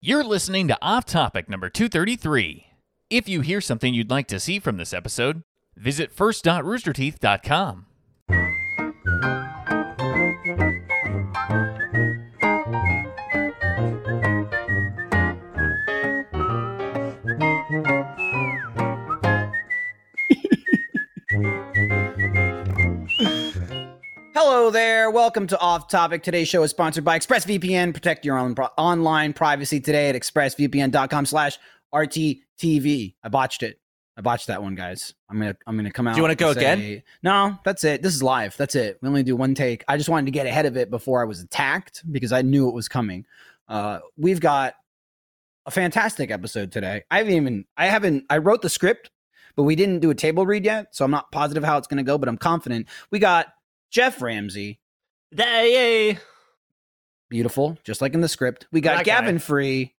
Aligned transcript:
You're 0.00 0.22
listening 0.22 0.68
to 0.68 0.78
Off 0.80 1.06
Topic 1.06 1.48
number 1.48 1.68
233. 1.68 2.66
If 3.10 3.28
you 3.28 3.40
hear 3.40 3.60
something 3.60 3.92
you'd 3.92 4.10
like 4.10 4.28
to 4.28 4.38
see 4.38 4.60
from 4.60 4.76
this 4.76 4.92
episode, 4.92 5.42
visit 5.76 6.12
first.roosterteeth.com. 6.12 7.86
Hello 24.40 24.70
there. 24.70 25.10
Welcome 25.10 25.48
to 25.48 25.58
Off 25.58 25.88
Topic. 25.88 26.22
Today's 26.22 26.46
show 26.46 26.62
is 26.62 26.70
sponsored 26.70 27.04
by 27.04 27.18
ExpressVPN. 27.18 27.92
Protect 27.92 28.24
your 28.24 28.38
own 28.38 28.54
pro- 28.54 28.68
online 28.78 29.32
privacy 29.32 29.80
today 29.80 30.10
at 30.10 30.14
expressvpn.com 30.14 31.26
slash 31.26 31.58
RTTV. 31.92 33.16
I 33.24 33.28
botched 33.30 33.64
it. 33.64 33.80
I 34.16 34.20
botched 34.20 34.46
that 34.46 34.62
one, 34.62 34.76
guys. 34.76 35.12
I'm 35.28 35.40
gonna 35.40 35.56
I'm 35.66 35.76
gonna 35.76 35.90
come 35.90 36.06
out. 36.06 36.14
Do 36.14 36.18
you 36.18 36.22
wanna 36.22 36.36
go 36.36 36.52
say- 36.52 36.60
again? 36.60 37.02
No, 37.24 37.58
that's 37.64 37.82
it. 37.82 38.00
This 38.00 38.14
is 38.14 38.22
live. 38.22 38.56
That's 38.56 38.76
it. 38.76 38.98
We 39.02 39.08
only 39.08 39.24
do 39.24 39.34
one 39.34 39.56
take. 39.56 39.82
I 39.88 39.96
just 39.96 40.08
wanted 40.08 40.26
to 40.26 40.30
get 40.30 40.46
ahead 40.46 40.66
of 40.66 40.76
it 40.76 40.88
before 40.88 41.20
I 41.20 41.24
was 41.24 41.40
attacked 41.40 42.04
because 42.08 42.30
I 42.30 42.42
knew 42.42 42.68
it 42.68 42.74
was 42.74 42.86
coming. 42.86 43.26
Uh, 43.66 43.98
we've 44.16 44.38
got 44.38 44.74
a 45.66 45.72
fantastic 45.72 46.30
episode 46.30 46.70
today. 46.70 47.02
I 47.10 47.18
haven't 47.18 47.34
even 47.34 47.64
I 47.76 47.86
haven't 47.86 48.24
I 48.30 48.38
wrote 48.38 48.62
the 48.62 48.70
script, 48.70 49.10
but 49.56 49.64
we 49.64 49.74
didn't 49.74 49.98
do 49.98 50.10
a 50.10 50.14
table 50.14 50.46
read 50.46 50.64
yet, 50.64 50.94
so 50.94 51.04
I'm 51.04 51.10
not 51.10 51.32
positive 51.32 51.64
how 51.64 51.76
it's 51.76 51.88
gonna 51.88 52.04
go, 52.04 52.18
but 52.18 52.28
I'm 52.28 52.38
confident. 52.38 52.86
We 53.10 53.18
got 53.18 53.48
Jeff 53.90 54.20
Ramsey, 54.22 54.80
Yay! 55.32 56.18
beautiful, 57.30 57.78
just 57.84 58.00
like 58.00 58.14
in 58.14 58.20
the 58.20 58.28
script. 58.28 58.66
We 58.72 58.80
got 58.80 58.98
That 58.98 59.06
guy. 59.06 59.20
Gavin 59.20 59.38
Free 59.38 59.94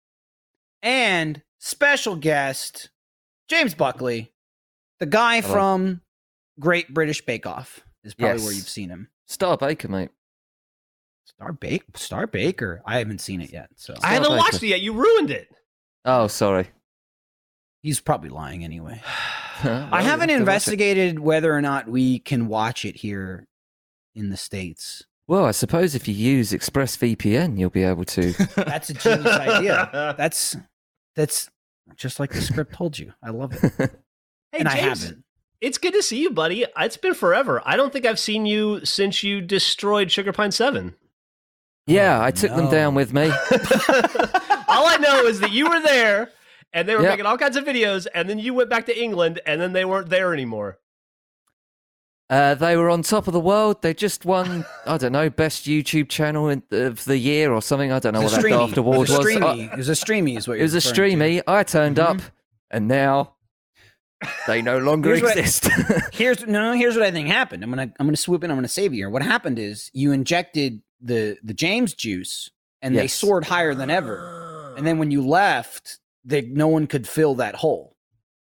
and 0.82 1.42
special 1.60 2.16
guest 2.16 2.90
James 3.48 3.74
Buckley, 3.74 4.32
the 5.00 5.06
guy 5.06 5.42
Hello. 5.42 5.54
from 5.54 6.02
Great 6.60 6.94
British 6.94 7.26
Bake 7.26 7.46
Off. 7.48 7.82
Is 8.04 8.14
probably 8.14 8.44
where 8.44 8.54
you've 8.54 8.70
seen 8.70 8.90
him. 8.90 9.10
Star 9.28 9.58
Baker, 9.58 9.88
mate. 9.88 10.10
Star 11.26 11.52
Bake 11.54 11.84
Star 11.96 12.28
Baker. 12.28 12.82
I 12.86 12.98
haven't 13.00 13.20
seen 13.22 13.42
it 13.42 13.52
yet, 13.52 13.70
so 13.76 13.94
I 14.04 14.14
haven't 14.14 14.30
Baker. 14.30 14.38
watched 14.38 14.64
it 14.64 14.68
yet. 14.68 14.82
You 14.82 14.94
ruined 14.94 15.32
it. 15.32 15.50
Oh, 16.06 16.28
sorry. 16.28 16.70
he's 17.82 18.00
probably 18.00 18.30
lying 18.30 18.64
anyway. 18.64 19.02
I 19.64 19.90
I 19.92 20.02
haven't 20.02 20.30
investigated 20.30 21.20
whether 21.20 21.54
or 21.54 21.62
not 21.62 21.88
we 21.90 22.20
can 22.20 22.48
watch 22.48 22.86
it 22.86 22.96
here 22.96 23.46
in 24.20 24.30
the 24.30 24.38
states. 24.38 25.04
Well, 25.28 25.46
I 25.46 25.52
suppose 25.52 25.96
if 25.96 26.08
you 26.08 26.14
use 26.14 26.52
ExpressVPN, 26.52 27.58
you'll 27.60 27.70
be 27.70 27.84
able 27.84 28.04
to. 28.06 28.34
That's 28.56 28.90
a 28.90 28.94
genius 28.94 29.28
idea. 29.28 30.16
That's 30.18 30.58
that's 31.16 31.50
just 31.96 32.20
like 32.20 32.32
the 32.32 32.42
script 32.42 32.74
told 32.74 32.98
you. 32.98 33.14
I 33.24 33.30
love 33.32 33.54
it, 33.54 33.74
Hey, 34.52 34.60
and 34.60 34.68
I 34.68 34.78
James, 34.78 35.04
haven't. 35.04 35.24
It's 35.62 35.78
good 35.78 35.94
to 35.94 36.02
see 36.02 36.22
you, 36.22 36.30
buddy. 36.32 36.66
It's 36.78 36.98
been 36.98 37.14
forever. 37.14 37.62
I 37.66 37.76
don't 37.78 37.92
think 37.92 38.06
I've 38.06 38.20
seen 38.20 38.46
you 38.46 38.84
since 38.86 39.22
you 39.24 39.42
destroyed 39.42 40.12
Sugar 40.12 40.32
Pine 40.32 40.52
7. 40.52 40.96
yeah, 41.88 42.20
Oh, 42.20 42.24
I 42.24 42.32
took 42.32 42.52
no. 42.52 42.58
them 42.58 42.72
down 42.72 42.96
with 42.96 43.12
me. 43.14 43.24
all 43.24 44.88
I 44.88 44.98
know 45.00 45.26
is 45.26 45.40
that 45.42 45.52
you 45.52 45.68
were 45.70 45.82
there 45.82 46.32
and 46.74 46.88
they 46.88 46.96
were 46.96 47.02
Yep. 47.02 47.12
making 47.12 47.26
all 47.26 47.38
kinds 47.38 47.58
of 47.58 47.66
videos, 47.66 48.08
and 48.14 48.30
then 48.30 48.40
you 48.40 48.54
went 48.54 48.70
back 48.70 48.86
to 48.86 48.98
England 49.00 49.42
and 49.46 49.60
then 49.60 49.74
they 49.74 49.84
weren't 49.86 50.10
there 50.10 50.34
anymore. 50.34 50.78
Uh, 52.30 52.54
they 52.54 52.78
were 52.78 52.90
on 52.92 53.02
top 53.02 53.26
of 53.28 53.34
the 53.34 53.40
world. 53.40 53.82
They 53.82 53.94
just 53.94 54.24
won, 54.24 54.64
I 54.86 54.98
don't 54.98 55.12
know, 55.14 55.32
best 55.32 55.66
YouTube 55.66 56.10
channel 56.10 56.48
in, 56.50 56.62
of 56.72 57.04
the 57.06 57.18
year 57.18 57.52
or 57.52 57.62
something. 57.62 57.92
I 57.92 57.98
don't 57.98 58.14
know 58.14 58.22
what 58.22 58.32
that 58.32 58.40
streamy. 58.42 58.58
daft 58.58 58.78
award 58.78 58.96
it 58.98 59.00
was. 59.00 59.10
was. 59.10 59.18
A 59.18 59.22
I- 59.22 59.34
streamy. 59.34 59.64
it 59.72 59.78
was 59.78 59.90
a 59.90 59.96
streamy. 59.96 60.36
Is 60.36 60.48
what 60.48 60.60
it 60.60 60.62
was 60.62 60.74
a 60.74 60.78
referring 60.78 60.90
to. 60.90 60.94
streamy. 60.96 61.42
I 61.48 61.64
turned 61.64 61.98
Mhm. 61.98 62.04
up, 62.04 62.22
and 62.70 62.88
now 62.88 63.34
they 64.48 64.62
no 64.62 64.78
longer 64.78 65.10
Here's 65.10 65.22
what 65.24 65.38
I- 65.38 65.40
exist. 65.40 65.70
Here's 66.14 66.46
no. 66.46 66.74
Here's 66.74 66.96
what 66.96 67.04
I 67.04 67.10
think 67.12 67.30
happened. 67.30 67.64
I'm 67.64 67.70
gonna 67.72 67.92
I'm 68.00 68.06
gonna 68.06 68.16
swoop 68.18 68.44
in. 68.44 68.52
I'm 68.52 68.58
gonna 68.58 68.68
save 68.68 68.94
you 68.94 69.00
here. 69.00 69.10
What 69.10 69.24
happened 69.24 69.58
is 69.58 69.90
you 69.94 70.12
injected 70.12 70.82
the 71.02 71.38
the 71.44 71.54
James 71.56 71.94
juice, 71.96 72.52
and 72.82 72.96
they 72.96 73.08
soared 73.08 73.46
higher 73.46 73.74
than 73.74 73.90
ever. 73.90 74.76
And 74.78 74.86
then 74.86 75.00
when 75.00 75.10
you 75.10 75.26
left, 75.26 76.00
they 76.24 76.42
no 76.42 76.68
one 76.68 76.86
could 76.86 77.08
fill 77.08 77.34
that 77.36 77.56
hole. 77.56 77.89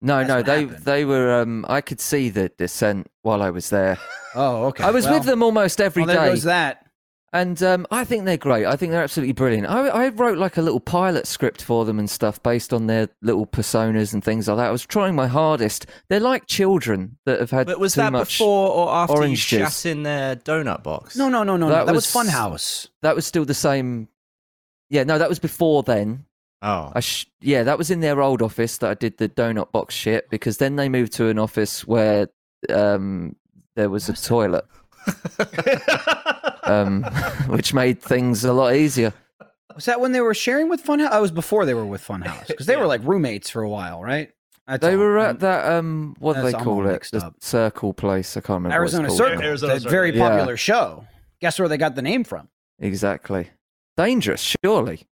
No, 0.02 0.18
That's 0.18 0.28
no, 0.28 0.42
they 0.42 0.60
happened. 0.66 0.84
they 0.84 1.04
were. 1.06 1.40
Um, 1.40 1.64
I 1.68 1.80
could 1.80 2.00
see 2.00 2.28
the 2.28 2.50
descent 2.50 3.10
while 3.22 3.42
I 3.42 3.50
was 3.50 3.70
there. 3.70 3.98
Oh, 4.34 4.64
okay. 4.68 4.82
I 4.82 4.90
was 4.92 5.04
Well, 5.04 5.18
with 5.18 5.24
them 5.26 5.42
almost 5.42 5.78
every 5.78 6.04
well, 6.06 6.14
day. 6.14 6.20
there 6.22 6.30
goes 6.30 6.44
that. 6.44 6.86
And 7.34 7.62
um, 7.62 7.86
I 7.90 8.04
think 8.04 8.24
they're 8.24 8.38
great. 8.38 8.64
I 8.64 8.76
think 8.76 8.90
they're 8.92 9.02
absolutely 9.02 9.34
brilliant. 9.34 9.66
I, 9.68 9.88
I 9.88 10.08
wrote 10.08 10.38
like 10.38 10.56
a 10.56 10.62
little 10.62 10.80
pilot 10.80 11.26
script 11.26 11.60
for 11.62 11.84
them 11.84 11.98
and 11.98 12.08
stuff 12.08 12.42
based 12.42 12.72
on 12.72 12.86
their 12.86 13.10
little 13.20 13.44
personas 13.46 14.14
and 14.14 14.24
things 14.24 14.48
like 14.48 14.56
that. 14.56 14.68
I 14.68 14.70
was 14.70 14.86
trying 14.86 15.14
my 15.14 15.26
hardest. 15.26 15.84
They're 16.08 16.18
like 16.18 16.46
children 16.46 17.18
that 17.26 17.40
have 17.40 17.50
had 17.50 17.66
But 17.66 17.78
was 17.78 17.92
too 17.92 18.00
that 18.00 18.12
much. 18.12 18.38
before 18.38 18.70
or 18.70 18.90
after 18.90 19.16
you 19.16 19.18
orange 19.20 19.46
juice. 19.48 19.82
shat 19.82 19.92
in 19.92 20.02
their 20.02 20.34
donut 20.34 20.82
box? 20.82 21.14
No, 21.14 21.28
no, 21.28 21.42
no, 21.42 21.58
no. 21.58 21.68
That 21.68 21.80
no. 21.80 21.84
That 21.84 21.94
was, 21.94 22.14
was- 22.14 22.26
Funhouse. 22.26 22.88
That 23.02 23.14
was 23.14 23.26
still 23.26 23.44
the 23.44 23.52
same. 23.52 24.08
Yeah, 24.88 25.04
no, 25.04 25.18
that 25.18 25.28
was 25.28 25.38
before 25.38 25.82
then. 25.82 26.24
Oh. 26.62 26.92
I 26.94 27.00
sh- 27.00 27.26
yeah, 27.40 27.64
that 27.64 27.76
was 27.76 27.90
in 27.90 28.00
their 28.00 28.22
old 28.22 28.40
office 28.40 28.78
that 28.78 28.90
I 28.90 28.94
did 28.94 29.18
the 29.18 29.28
donut 29.28 29.72
box 29.72 29.94
shit 29.94 30.30
because 30.30 30.58
then 30.58 30.76
they 30.76 30.88
moved 30.88 31.12
to 31.14 31.26
an 31.28 31.38
office 31.38 31.84
where 31.86 32.28
um, 32.70 33.34
there 33.74 33.90
was 33.90 34.08
a 34.08 34.12
toilet, 34.12 34.64
um, 36.64 37.02
which 37.48 37.74
made 37.74 38.00
things 38.00 38.44
a 38.44 38.52
lot 38.52 38.74
easier. 38.74 39.12
Was 39.74 39.86
that 39.86 40.00
when 40.00 40.12
they 40.12 40.20
were 40.20 40.34
sharing 40.34 40.68
with 40.68 40.84
Funhouse? 40.84 41.08
I 41.10 41.20
was 41.20 41.30
before 41.30 41.64
they 41.64 41.74
were 41.74 41.86
with 41.86 42.06
Funhouse 42.06 42.46
because 42.46 42.66
they 42.66 42.76
were 42.76 42.86
like 42.94 43.02
roommates 43.04 43.50
for 43.50 43.62
a 43.62 43.68
while, 43.68 44.02
right? 44.02 44.30
That's 44.66 44.80
They 44.80 44.92
all. 44.92 44.98
were 44.98 45.18
at 45.18 45.40
that 45.40 45.72
um, 45.72 46.14
what 46.20 46.36
do 46.36 46.42
they 46.42 46.52
call 46.52 46.86
it? 46.86 47.08
The 47.10 47.26
up. 47.26 47.34
circle 47.40 47.92
place. 47.92 48.36
I 48.36 48.40
can't 48.40 48.58
remember. 48.58 48.74
Arizona 48.76 49.08
what 49.08 49.12
it's 49.12 49.18
called. 49.20 49.30
Circle. 49.32 49.44
Arizona 49.44 49.72
It's 49.74 49.80
a 49.80 49.82
Circle. 49.82 49.90
very 49.90 50.16
Yeah. 50.16 50.28
popular 50.28 50.56
show. 50.56 51.06
Guess 51.40 51.58
where 51.58 51.68
they 51.68 51.76
got 51.78 51.96
the 51.96 52.02
name 52.02 52.22
from? 52.22 52.48
Exactly. 52.78 53.50
Dangerous, 53.96 54.54
surely. 54.64 55.06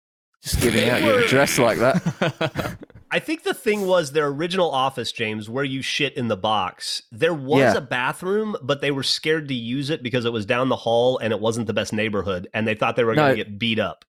Just 0.44 0.62
giving 0.62 0.88
out 0.90 1.02
your 1.04 1.20
address 1.20 1.60
like 1.60 1.78
that. 1.80 2.78
I 3.12 3.20
think 3.20 3.44
the 3.44 3.54
thing 3.54 3.88
was 3.88 4.12
their 4.12 4.28
original 4.28 4.70
office, 4.72 5.12
James, 5.12 5.50
where 5.50 5.64
you 5.64 5.82
shit 5.82 6.16
in 6.16 6.28
the 6.28 6.38
box. 6.38 7.02
There 7.12 7.34
was 7.34 7.60
Yeah. 7.60 7.78
a 7.78 7.82
bathroom, 7.82 8.56
but 8.62 8.82
they 8.82 8.92
were 8.92 9.04
scared 9.04 9.48
to 9.48 9.54
use 9.54 9.90
it 9.90 10.04
because 10.04 10.26
it 10.26 10.32
was 10.32 10.46
down 10.46 10.70
the 10.70 10.76
hall 10.76 11.18
and 11.18 11.34
it 11.34 11.40
wasn't 11.40 11.68
the 11.68 11.74
best 11.74 11.92
neighborhood, 11.92 12.48
and 12.54 12.68
they 12.68 12.76
thought 12.76 12.96
they 12.96 13.04
were 13.04 13.16
going 13.16 13.36
to 13.36 13.44
get 13.44 13.58
beat 13.60 13.80
up. 13.80 14.06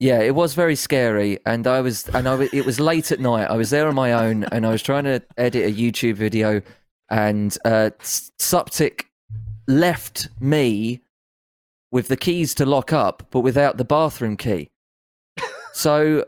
Yeah, 0.00 0.20
it 0.20 0.34
was 0.34 0.54
very 0.54 0.74
scary, 0.76 1.38
and 1.44 1.66
I 1.66 1.82
was, 1.82 2.08
and 2.08 2.26
I, 2.26 2.48
it 2.54 2.64
was 2.64 2.80
late 2.80 3.12
at 3.12 3.20
night. 3.20 3.50
I 3.50 3.56
was 3.56 3.68
there 3.68 3.86
on 3.86 3.94
my 3.94 4.12
own, 4.14 4.44
and 4.44 4.64
I 4.66 4.70
was 4.70 4.82
trying 4.82 5.04
to 5.04 5.22
edit 5.36 5.66
a 5.70 5.72
YouTube 5.74 6.14
video, 6.14 6.62
and 7.10 7.56
uh, 7.66 7.90
Suptic 8.00 9.04
left 9.68 10.28
me 10.40 11.02
with 11.92 12.08
the 12.08 12.16
keys 12.16 12.54
to 12.54 12.64
lock 12.64 12.92
up, 12.94 13.24
but 13.30 13.40
without 13.40 13.76
the 13.76 13.84
bathroom 13.84 14.38
key. 14.38 14.70
So 15.72 16.24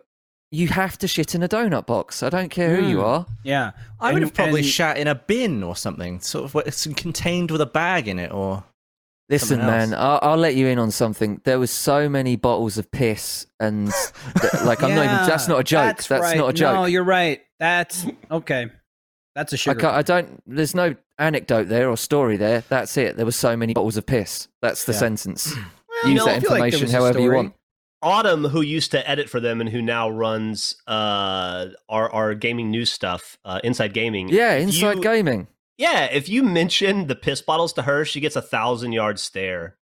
you 0.51 0.69
have 0.69 0.99
to 0.99 1.09
shit 1.09 1.35
in 1.35 1.43
a 1.43 1.49
donut 1.49 1.87
box. 1.87 2.23
I 2.23 2.29
don't 2.29 2.51
care 2.51 2.77
who 2.77 2.87
you 2.87 2.99
Mm. 2.99 3.05
are. 3.05 3.27
Yeah, 3.43 3.71
I 4.01 4.09
would 4.13 4.17
And- 4.23 4.25
have 4.25 4.35
probably 4.35 4.61
and- 4.61 4.69
shat 4.69 4.99
in 4.99 5.07
a 5.09 5.15
bin 5.15 5.63
or 5.63 5.75
something, 5.77 6.21
sort 6.21 6.45
of 6.45 6.55
where 6.55 6.65
it's 6.67 6.87
contained 6.95 7.51
with 7.51 7.61
a 7.61 7.67
bag 7.67 8.07
in 8.09 8.19
it, 8.19 8.31
or 8.33 8.65
Listen, 9.29 9.61
man, 9.61 9.95
I'll, 9.95 10.19
I'll 10.21 10.37
let 10.37 10.57
you 10.57 10.67
in 10.67 10.79
on 10.79 10.91
something. 10.91 11.41
There 11.45 11.59
was 11.59 11.71
so 11.71 12.07
many 12.07 12.37
bottles 12.37 12.77
of 12.77 12.91
piss, 12.91 13.47
and 13.59 13.91
th- 14.41 14.53
like 14.65 14.83
I'm 14.83 14.95
not 14.95 15.05
even. 15.07 15.17
That's 15.27 15.49
not 15.49 15.61
a 15.61 15.65
joke. 15.65 15.97
That's, 16.03 16.11
right. 16.11 16.37
not 16.37 16.51
a 16.51 16.53
joke. 16.53 16.75
No, 16.75 16.85
you're 16.85 17.05
right. 17.05 17.41
That's 17.59 18.05
okay. 18.31 18.67
That's 19.35 19.55
a 19.55 19.57
sugar. 19.57 19.81
can't, 19.81 19.95
I 19.95 20.03
don't. 20.03 20.43
There's 20.47 20.75
no 20.75 20.97
anecdote 21.19 21.69
there 21.69 21.89
or 21.89 21.97
story 21.97 22.37
there. 22.37 22.63
That's 22.69 22.99
it. 22.99 23.17
There 23.17 23.25
was 23.25 23.37
so 23.37 23.57
many 23.57 23.73
bottles 23.73 23.97
of 23.97 24.05
piss. 24.05 24.49
That's 24.61 24.85
the 24.85 24.93
Yeah. 24.93 24.99
sentence. 24.99 25.55
Well, 25.57 26.13
Use 26.13 26.19
no, 26.19 26.25
that 26.27 26.37
I 26.37 26.41
feel 26.41 26.51
like 26.51 26.73
information 26.75 26.95
however 26.95 27.21
you 27.21 27.33
want. 27.33 27.55
Autumn, 28.03 28.45
who 28.45 28.61
used 28.63 28.91
to 28.91 29.09
edit 29.09 29.29
for 29.31 29.39
them 29.41 29.61
and 29.61 29.71
who 29.71 29.81
now 29.81 30.09
runs 30.11 30.75
uh, 30.87 31.67
our 31.89 32.11
our 32.13 32.35
gaming 32.35 32.71
news 32.71 32.91
stuff, 32.93 33.39
uh, 33.45 33.61
Inside 33.63 33.95
Gaming. 33.95 34.29
Yeah, 34.29 34.55
inside 34.55 34.97
you- 34.97 35.03
gaming. 35.03 35.47
Yeah, 35.79 36.05
if 36.05 36.29
you 36.29 36.43
mention 36.43 37.07
the 37.07 37.17
piss 37.17 37.41
bottles 37.43 37.73
to 37.75 37.83
her, 37.83 38.05
she 38.05 38.21
gets 38.21 38.37
a 38.37 38.43
thousand 38.43 38.93
yard 38.93 39.19
stare. 39.19 39.77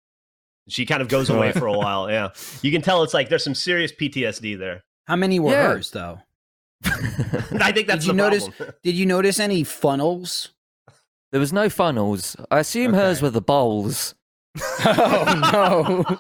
She 0.69 0.85
kind 0.85 1.01
of 1.01 1.09
goes 1.09 1.31
away 1.31 1.53
for 1.53 1.67
a 1.67 1.73
while. 1.79 2.11
Yeah, 2.11 2.31
you 2.63 2.73
can 2.73 2.83
tell 2.83 3.03
it's 3.03 3.15
like 3.15 3.29
there's 3.29 3.45
some 3.45 3.55
serious 3.55 3.93
PTSD 3.93 4.59
there. 4.59 4.83
How 5.07 5.17
many 5.17 5.39
were 5.39 5.53
Yeah. 5.53 5.69
hers 5.75 5.91
though? 5.93 6.19
I 6.85 7.73
think 7.73 7.87
that's 7.87 8.05
Did 8.05 8.07
you 8.09 8.13
the 8.13 8.13
notice? 8.15 8.49
problem. 8.49 8.75
Did 8.83 8.95
you 8.97 9.07
notice 9.07 9.39
any 9.41 9.63
funnels? 9.65 10.51
There 11.33 11.41
was 11.41 11.53
no 11.53 11.69
funnels. 11.71 12.37
I 12.51 12.59
assume 12.61 12.93
hers 12.95 13.23
were 13.23 13.31
the 13.31 13.41
bowls. 13.41 14.15
oh 14.85 16.05
no! 16.13 16.19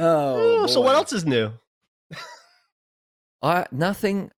Oh. 0.00 0.62
Oh, 0.62 0.66
so 0.66 0.80
what 0.80 0.94
else 0.96 1.12
is 1.12 1.24
new? 1.24 1.52
I 3.42 3.66
nothing 3.72 4.30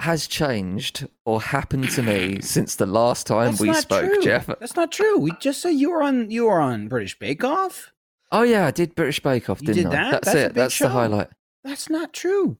has 0.00 0.26
changed 0.26 1.06
or 1.24 1.40
happened 1.40 1.90
to 1.90 2.02
me 2.02 2.40
since 2.40 2.74
the 2.76 2.86
last 2.86 3.26
time 3.26 3.50
That's 3.52 3.60
we 3.60 3.68
not 3.68 3.76
spoke, 3.82 4.04
true. 4.12 4.22
Jeff. 4.22 4.46
That's 4.46 4.76
not 4.76 4.92
true. 4.92 5.18
We 5.18 5.32
just 5.40 5.60
said 5.62 5.70
you 5.70 5.90
were 5.90 6.02
on 6.02 6.30
you 6.30 6.46
were 6.46 6.60
on 6.60 6.88
British 6.88 7.18
Bake 7.18 7.44
Off. 7.44 7.92
Oh 8.32 8.42
yeah, 8.42 8.66
I 8.66 8.70
did 8.70 8.94
British 8.94 9.20
Bake 9.20 9.48
Off, 9.50 9.60
You 9.60 9.68
didn't 9.68 9.90
did 9.90 9.98
I? 9.98 10.10
That's, 10.12 10.24
That's 10.26 10.36
it. 10.36 10.54
That's 10.54 10.74
show. 10.74 10.84
the 10.86 10.90
highlight. 10.90 11.28
That's 11.64 11.90
not 11.90 12.12
true. 12.12 12.56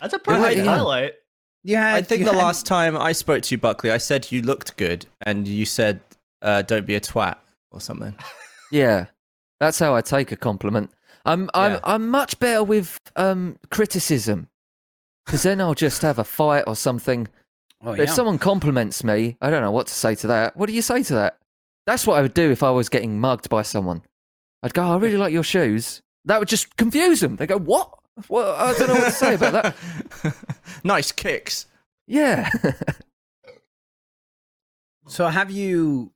That's 0.00 0.14
a 0.14 0.18
pretty 0.18 0.40
Yeah, 0.40 0.48
big 0.48 0.58
yeah. 0.58 0.64
highlight. 0.64 1.12
You 1.64 1.76
I 1.78 2.02
think 2.02 2.24
the 2.24 2.32
had- 2.32 2.38
last 2.38 2.66
time 2.66 2.96
I 2.96 3.12
spoke 3.12 3.42
to 3.42 3.54
you, 3.54 3.58
Buckley, 3.58 3.90
I 3.90 3.98
said 3.98 4.30
you 4.32 4.42
looked 4.42 4.76
good, 4.76 5.06
and 5.26 5.46
you 5.46 5.66
said, 5.66 6.00
uh, 6.40 6.62
"Don't 6.62 6.86
be 6.86 6.94
a 6.94 7.00
twat" 7.00 7.36
or 7.70 7.80
something. 7.80 8.14
Yeah, 8.70 9.06
that's 9.60 9.78
how 9.78 9.94
I 9.96 10.02
take 10.02 10.30
a 10.30 10.36
compliment. 10.36 10.90
I'm 11.24 11.48
I'm 11.54 11.72
Yeah. 11.72 11.80
I'm 11.84 12.08
much 12.08 12.38
better 12.38 12.62
with 12.64 12.98
um 13.16 13.58
criticism, 13.70 14.48
because 15.26 15.42
then 15.42 15.60
I'll 15.60 15.74
just 15.74 16.02
have 16.02 16.18
a 16.18 16.24
fight 16.24 16.64
or 16.66 16.76
something. 16.76 17.28
Oh, 17.82 17.92
But 17.96 18.00
if 18.00 18.10
someone 18.10 18.38
compliments 18.38 19.04
me, 19.04 19.36
I 19.40 19.50
don't 19.50 19.62
know 19.62 19.70
what 19.70 19.86
to 19.86 19.94
say 19.94 20.14
to 20.16 20.26
that. 20.28 20.56
What 20.56 20.66
do 20.66 20.72
you 20.72 20.82
say 20.82 21.02
to 21.04 21.14
that? 21.14 21.38
That's 21.86 22.06
what 22.06 22.18
I 22.18 22.22
would 22.22 22.34
do 22.34 22.50
if 22.50 22.62
I 22.62 22.70
was 22.70 22.88
getting 22.88 23.20
mugged 23.20 23.48
by 23.48 23.62
someone. 23.62 24.02
I'd 24.62 24.74
go, 24.74 24.82
"I 24.82 24.96
really 24.96 25.16
like 25.16 25.32
your 25.32 25.44
shoes." 25.44 26.02
That 26.24 26.38
would 26.40 26.48
just 26.48 26.76
confuse 26.76 27.20
them. 27.20 27.36
They 27.36 27.46
go, 27.46 27.58
"What? 27.58 27.94
Well, 28.28 28.54
I 28.56 28.76
don't 28.76 28.88
know 28.88 28.94
what 28.94 29.04
to 29.04 29.10
say 29.12 29.34
about 29.34 29.52
that." 29.62 30.34
nice 30.84 31.12
kicks. 31.12 31.66
Yeah. 32.06 32.50
So 35.10 35.26
have 35.28 35.50
you 35.50 36.12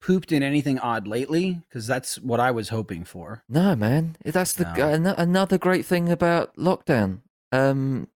pooped 0.00 0.32
in 0.32 0.42
anything 0.42 0.78
odd 0.78 1.06
lately? 1.08 1.60
Because 1.68 1.86
that's 1.86 2.18
what 2.20 2.40
I 2.40 2.50
was 2.50 2.68
hoping 2.68 3.04
for. 3.04 3.42
No, 3.48 3.74
man. 3.76 4.16
That's 4.24 4.52
the 4.52 4.64
No. 4.76 4.88
ano- 4.90 5.14
another 5.18 5.58
great 5.58 5.84
thing 5.86 6.08
about 6.10 6.54
lockdown. 6.56 7.20
Um, 7.52 8.08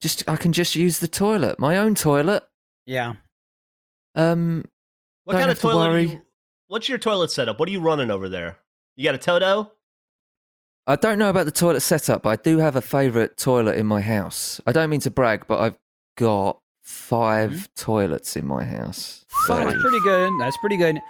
just 0.00 0.28
I 0.28 0.36
can 0.36 0.52
just 0.52 0.74
use 0.74 1.00
the 1.00 1.08
toilet, 1.08 1.58
my 1.58 1.76
own 1.76 1.94
toilet. 1.94 2.44
Yeah. 2.86 3.14
Um, 4.14 4.64
What 5.24 5.34
kind 5.34 5.50
of 5.50 5.56
to 5.58 5.62
toilet? 5.62 5.86
are 5.86 5.90
worry. 5.90 6.02
you- 6.08 6.22
what's 6.68 6.88
your 6.88 6.98
toilet 6.98 7.30
setup? 7.30 7.58
What 7.58 7.68
are 7.68 7.72
you 7.72 7.80
running 7.80 8.10
over 8.10 8.28
there? 8.28 8.58
You 8.96 9.04
got 9.04 9.14
a 9.14 9.18
Toto? 9.18 9.72
I 10.86 10.96
don't 10.96 11.18
know 11.18 11.28
about 11.28 11.44
the 11.44 11.52
toilet 11.52 11.80
setup, 11.80 12.22
but 12.22 12.30
I 12.30 12.42
do 12.42 12.58
have 12.58 12.74
a 12.74 12.80
favourite 12.80 13.36
toilet 13.36 13.76
in 13.76 13.86
my 13.86 14.00
house. 14.00 14.60
I 14.66 14.72
don't 14.72 14.88
mean 14.88 15.00
to 15.00 15.10
brag, 15.10 15.46
but 15.46 15.60
I've 15.60 15.78
got 16.16 16.60
5 16.88 17.68
toilets 17.74 18.34
in 18.36 18.46
my 18.46 18.64
house. 18.64 19.24
So, 19.46 19.56
That's 19.56 19.80
pretty 19.80 20.00
good. 20.00 20.32
That's 20.40 20.56
pretty 20.56 20.76
good. 20.78 21.00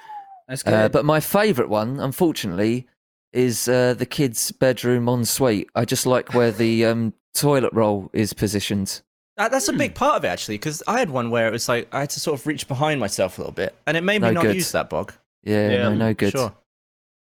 That's 0.49 0.63
good. 0.63 0.75
uh, 0.75 0.89
but 0.89 1.05
my 1.05 1.21
favourite 1.21 1.69
one, 1.71 2.01
unfortunately, 2.01 2.87
is 3.33 3.69
uh, 3.69 3.95
the 3.95 4.07
kids' 4.07 4.51
bedroom 4.53 5.09
ensuite. 5.09 5.69
I 5.75 5.85
just 5.85 6.05
like 6.05 6.35
where 6.35 6.51
the 6.51 6.85
um, 6.91 7.15
toilet 7.35 7.73
roll 7.73 8.11
is 8.13 8.33
positioned. 8.33 9.03
That, 9.37 9.53
that's 9.53 9.69
a 9.69 9.73
big 9.73 9.95
part 9.95 10.17
of 10.17 10.25
it, 10.25 10.29
actually, 10.29 10.57
because 10.57 10.83
I 10.89 10.99
had 10.99 11.11
one 11.11 11.31
where 11.31 11.47
it 11.47 11.53
was 11.53 11.69
like 11.69 11.89
I 11.95 12.01
had 12.01 12.11
to 12.11 12.21
sort 12.21 12.41
of 12.41 12.47
reach 12.47 12.67
behind 12.67 12.99
myself 12.99 13.39
a 13.39 13.43
little 13.43 13.53
bit, 13.55 13.73
and 13.87 13.97
it 13.97 14.03
made 14.03 14.21
me 14.21 14.29
No 14.29 14.35
not 14.35 14.43
good. 14.43 14.57
use 14.57 14.73
that 14.73 14.91
bog. 14.91 15.13
Yeah, 15.45 15.71
Yeah, 15.71 15.83
no, 15.91 15.95
no 15.95 16.15
good. 16.15 16.33
Sure. 16.33 16.53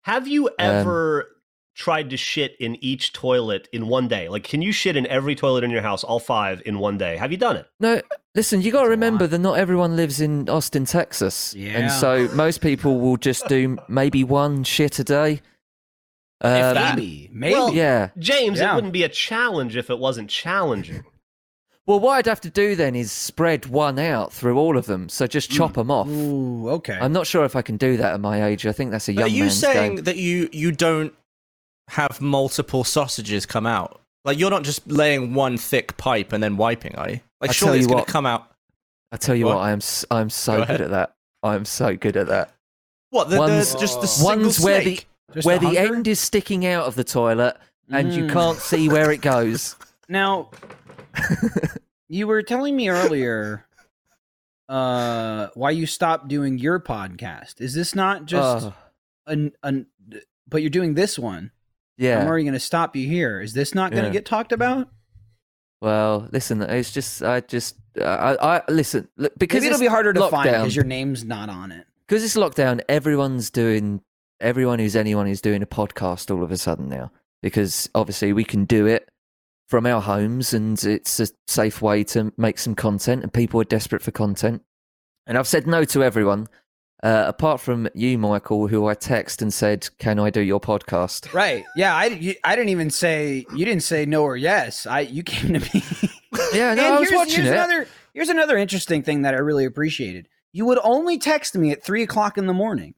Have 0.02 0.28
you 0.28 0.48
Um, 0.48 0.54
ever 0.58 1.28
tried 1.74 2.10
to 2.10 2.18
shit 2.18 2.54
in 2.60 2.76
each 2.84 3.14
toilet 3.14 3.66
in 3.72 3.86
one 3.86 4.08
day? 4.08 4.28
Like, 4.28 4.44
can 4.44 4.60
you 4.60 4.72
shit 4.72 4.94
in 4.94 5.06
every 5.06 5.34
toilet 5.34 5.64
in 5.64 5.70
your 5.70 5.80
house, 5.80 6.04
all 6.04 6.18
five, 6.20 6.60
in 6.66 6.78
one 6.80 6.98
day? 6.98 7.16
Have 7.16 7.30
you 7.32 7.38
done 7.38 7.56
it? 7.56 7.66
No, 7.80 8.02
listen, 8.34 8.62
you 8.62 8.72
got 8.72 8.82
to 8.84 8.88
remember 8.88 9.26
that 9.26 9.38
not 9.38 9.58
everyone 9.58 9.96
lives 9.96 10.20
in 10.20 10.48
Austin, 10.48 10.84
Texas. 10.84 11.54
Yeah. 11.54 11.78
And 11.78 11.90
so 11.92 12.28
most 12.34 12.60
people 12.60 13.00
will 13.00 13.16
just 13.16 13.46
do 13.48 13.78
maybe 13.88 14.24
one 14.24 14.64
shit 14.64 14.98
a 14.98 15.04
day. 15.04 15.40
Um, 16.40 16.74
maybe. 16.74 17.28
Maybe. 17.32 17.54
Well, 17.54 17.72
yeah. 17.72 18.08
James, 18.18 18.58
Yeah. 18.58 18.72
it 18.72 18.74
wouldn't 18.74 18.92
be 18.92 19.04
a 19.04 19.08
challenge 19.08 19.76
if 19.76 19.90
it 19.90 19.98
wasn't 19.98 20.28
challenging. 20.28 21.04
Well, 21.86 21.98
what 22.00 22.12
I'd 22.12 22.26
have 22.26 22.40
to 22.42 22.50
do 22.50 22.76
then 22.76 22.94
is 22.94 23.10
spread 23.10 23.66
one 23.66 23.98
out 23.98 24.32
through 24.32 24.56
all 24.56 24.76
of 24.76 24.86
them. 24.86 25.08
So 25.08 25.26
just 25.26 25.50
chop 25.50 25.74
them 25.74 25.90
off. 25.90 26.06
Ooh, 26.08 26.68
okay. 26.70 26.96
I'm 27.00 27.12
not 27.12 27.26
sure 27.26 27.44
if 27.44 27.56
I 27.56 27.62
can 27.62 27.76
do 27.76 27.96
that 27.96 28.14
at 28.14 28.20
my 28.20 28.44
age. 28.44 28.66
I 28.66 28.72
think 28.72 28.92
that's 28.92 29.08
a 29.08 29.12
young 29.12 29.24
Are 29.24 29.28
you 29.28 29.44
man's 29.44 29.58
saying 29.58 29.94
game. 29.96 30.04
that 30.04 30.16
you 30.16 30.48
you 30.52 30.70
don't 30.70 31.12
have 31.88 32.20
multiple 32.20 32.84
sausages 32.84 33.46
come 33.46 33.66
out? 33.66 34.00
Like 34.24 34.38
you're 34.38 34.50
not 34.50 34.62
just 34.62 34.86
laying 34.88 35.34
one 35.34 35.56
thick 35.58 35.96
pipe 35.96 36.32
and 36.32 36.40
then 36.42 36.56
wiping, 36.56 36.94
are 36.94 37.10
you? 37.10 37.20
Like 37.42 37.50
I 37.50 37.52
tell 37.52 37.66
surely 37.68 37.78
it's 37.80 37.84
you 37.84 37.88
going 37.88 37.98
what. 37.98 38.06
to 38.06 38.12
come 38.12 38.24
out. 38.26 38.50
I 39.10 39.16
tell 39.18 39.34
you 39.34 39.44
What? 39.44 39.56
what, 39.56 39.62
I 39.64 39.72
am 39.72 39.78
s- 39.78 40.06
I'm 40.10 40.30
so 40.30 40.52
Go 40.52 40.58
good 40.60 40.68
ahead. 40.68 40.80
at 40.80 40.90
that. 40.92 41.14
I'm 41.42 41.64
so 41.66 41.94
good 41.96 42.16
at 42.16 42.28
that. 42.28 42.54
What? 43.10 43.28
The, 43.28 43.36
One's- 43.38 43.74
the, 43.74 43.78
just 43.80 44.00
the 44.00 44.06
single 44.06 44.36
One's 44.44 44.60
where 44.60 44.82
the? 44.82 45.00
Just 45.34 45.46
where 45.46 45.58
the 45.58 45.66
hunger? 45.66 45.94
end 45.96 46.08
is 46.08 46.20
sticking 46.20 46.64
out 46.64 46.86
of 46.86 46.94
the 46.94 47.04
toilet 47.04 47.56
and 47.90 48.12
you 48.14 48.24
Mm. 48.24 48.32
can't 48.32 48.58
see 48.58 48.88
where 48.88 49.10
it 49.10 49.20
goes. 49.20 49.76
Now, 50.08 50.50
you 52.08 52.26
were 52.26 52.42
telling 52.42 52.76
me 52.76 52.88
earlier 52.88 53.66
uh 54.68 55.48
why 55.54 55.70
you 55.70 55.86
stopped 55.86 56.28
doing 56.28 56.58
your 56.58 56.80
podcast. 56.80 57.60
Is 57.60 57.74
this 57.74 57.94
not 57.94 58.26
just 58.26 58.66
Oh, 58.66 58.74
an 59.26 59.52
an 59.62 59.86
but 60.48 60.60
you're 60.62 60.70
doing 60.70 60.94
this 60.94 61.18
one. 61.18 61.50
Yeah. 61.98 62.20
I'm 62.20 62.26
already 62.28 62.44
going 62.44 62.54
to 62.54 62.60
stop 62.60 62.94
you 62.96 63.06
here. 63.08 63.40
Is 63.40 63.52
this 63.54 63.74
not 63.74 63.90
going 63.90 64.02
to 64.04 64.08
Yeah. 64.08 64.12
get 64.14 64.26
talked 64.26 64.52
about? 64.52 64.88
Well, 65.82 66.28
listen, 66.30 66.62
it's 66.62 66.92
just 66.92 67.22
I 67.22 67.40
just 67.40 67.74
I, 68.00 68.36
I 68.40 68.62
listen 68.70 69.08
look, 69.16 69.32
because 69.36 69.56
Maybe 69.62 69.66
it'll 69.66 69.80
be 69.80 69.86
harder 69.86 70.12
to 70.12 70.28
find 70.28 70.48
lockdown. 70.48 70.60
because 70.60 70.76
your 70.76 70.84
name's 70.84 71.24
not 71.24 71.48
on 71.50 71.72
it. 71.72 71.86
because 72.06 72.22
it's 72.22 72.36
lockdown, 72.36 72.80
everyone's 72.88 73.50
doing 73.50 74.00
everyone 74.40 74.78
who's 74.78 74.94
anyone 74.96 75.26
who's 75.26 75.40
doing 75.40 75.60
a 75.62 75.66
podcast 75.66 76.30
all 76.34 76.42
of 76.44 76.52
a 76.52 76.56
sudden 76.56 76.88
now. 76.88 77.10
Because 77.42 77.90
obviously 77.96 78.32
we 78.32 78.44
can 78.44 78.64
do 78.64 78.86
it 78.86 79.08
from 79.68 79.84
our 79.84 80.00
homes 80.00 80.54
and 80.54 80.82
it's 80.84 81.18
a 81.18 81.26
safe 81.48 81.82
way 81.82 82.04
to 82.04 82.32
make 82.36 82.58
some 82.58 82.76
content 82.76 83.24
and 83.24 83.32
people 83.32 83.60
are 83.60 83.64
desperate 83.64 84.02
for 84.02 84.12
content. 84.12 84.62
And 85.26 85.36
I've 85.36 85.48
said 85.48 85.66
no 85.66 85.84
to 85.84 86.04
everyone, 86.04 86.46
uh, 87.02 87.24
apart 87.26 87.60
from 87.60 87.88
you, 87.94 88.16
Michael, 88.18 88.68
who 88.68 88.86
I 88.86 88.94
text 88.94 89.42
and 89.42 89.52
said, 89.52 89.88
Can 89.98 90.18
I 90.18 90.30
do 90.30 90.40
your 90.40 90.60
podcast? 90.60 91.32
Right. 91.34 91.64
Yeah, 91.76 91.94
I, 91.94 92.06
you, 92.06 92.34
I 92.44 92.54
didn't 92.56 92.68
even 92.70 92.90
say 92.90 93.44
you 93.54 93.64
didn't 93.64 93.82
say 93.82 94.06
no 94.06 94.22
or 94.22 94.36
yes. 94.36 94.86
I 94.86 95.00
you 95.00 95.22
came 95.22 95.54
to 95.54 95.60
me. 95.60 95.82
Yeah, 96.54 96.72
no, 96.74 96.82
And 96.86 96.94
I 96.94 96.98
was 97.00 97.10
here's, 97.10 97.18
watching 97.18 97.34
here's 97.44 97.48
it. 97.48 97.52
Another, 97.54 97.86
here's 98.14 98.28
another 98.30 98.56
interesting 98.56 99.02
thing 99.02 99.22
that 99.22 99.34
I 99.34 99.38
really 99.38 99.66
appreciated. 99.66 100.28
You 100.52 100.64
would 100.66 100.78
only 100.82 101.18
text 101.18 101.54
me 101.54 101.70
at 101.72 101.84
three 101.84 102.02
o'clock 102.02 102.38
in 102.38 102.46
the 102.46 102.54
morning. 102.54 102.94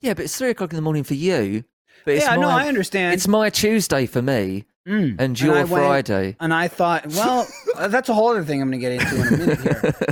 Yeah, 0.00 0.14
but 0.14 0.24
it's 0.24 0.36
three 0.38 0.50
o'clock 0.50 0.70
in 0.72 0.76
the 0.76 0.82
morning 0.82 1.04
for 1.04 1.14
you. 1.14 1.64
But 2.06 2.14
it's 2.14 2.24
yeah, 2.24 2.36
my, 2.36 2.42
no, 2.42 2.48
I 2.48 2.68
understand. 2.68 3.12
It's 3.14 3.28
my 3.28 3.50
Tuesday 3.50 4.06
for 4.06 4.22
me 4.22 4.64
Mm. 4.86 5.16
and 5.18 5.38
your 5.38 5.52
went- 5.54 5.68
Friday. 5.68 6.36
And 6.40 6.54
I 6.54 6.68
thought, 6.68 7.06
well, 7.08 7.46
uh, 7.76 7.88
that's 7.88 8.08
a 8.08 8.14
whole 8.14 8.28
other 8.30 8.42
thing 8.44 8.62
I'm 8.62 8.70
going 8.70 8.80
to 8.80 8.88
get 8.88 8.92
into 8.92 9.16
in 9.16 9.34
a 9.34 9.36
minute 9.36 9.60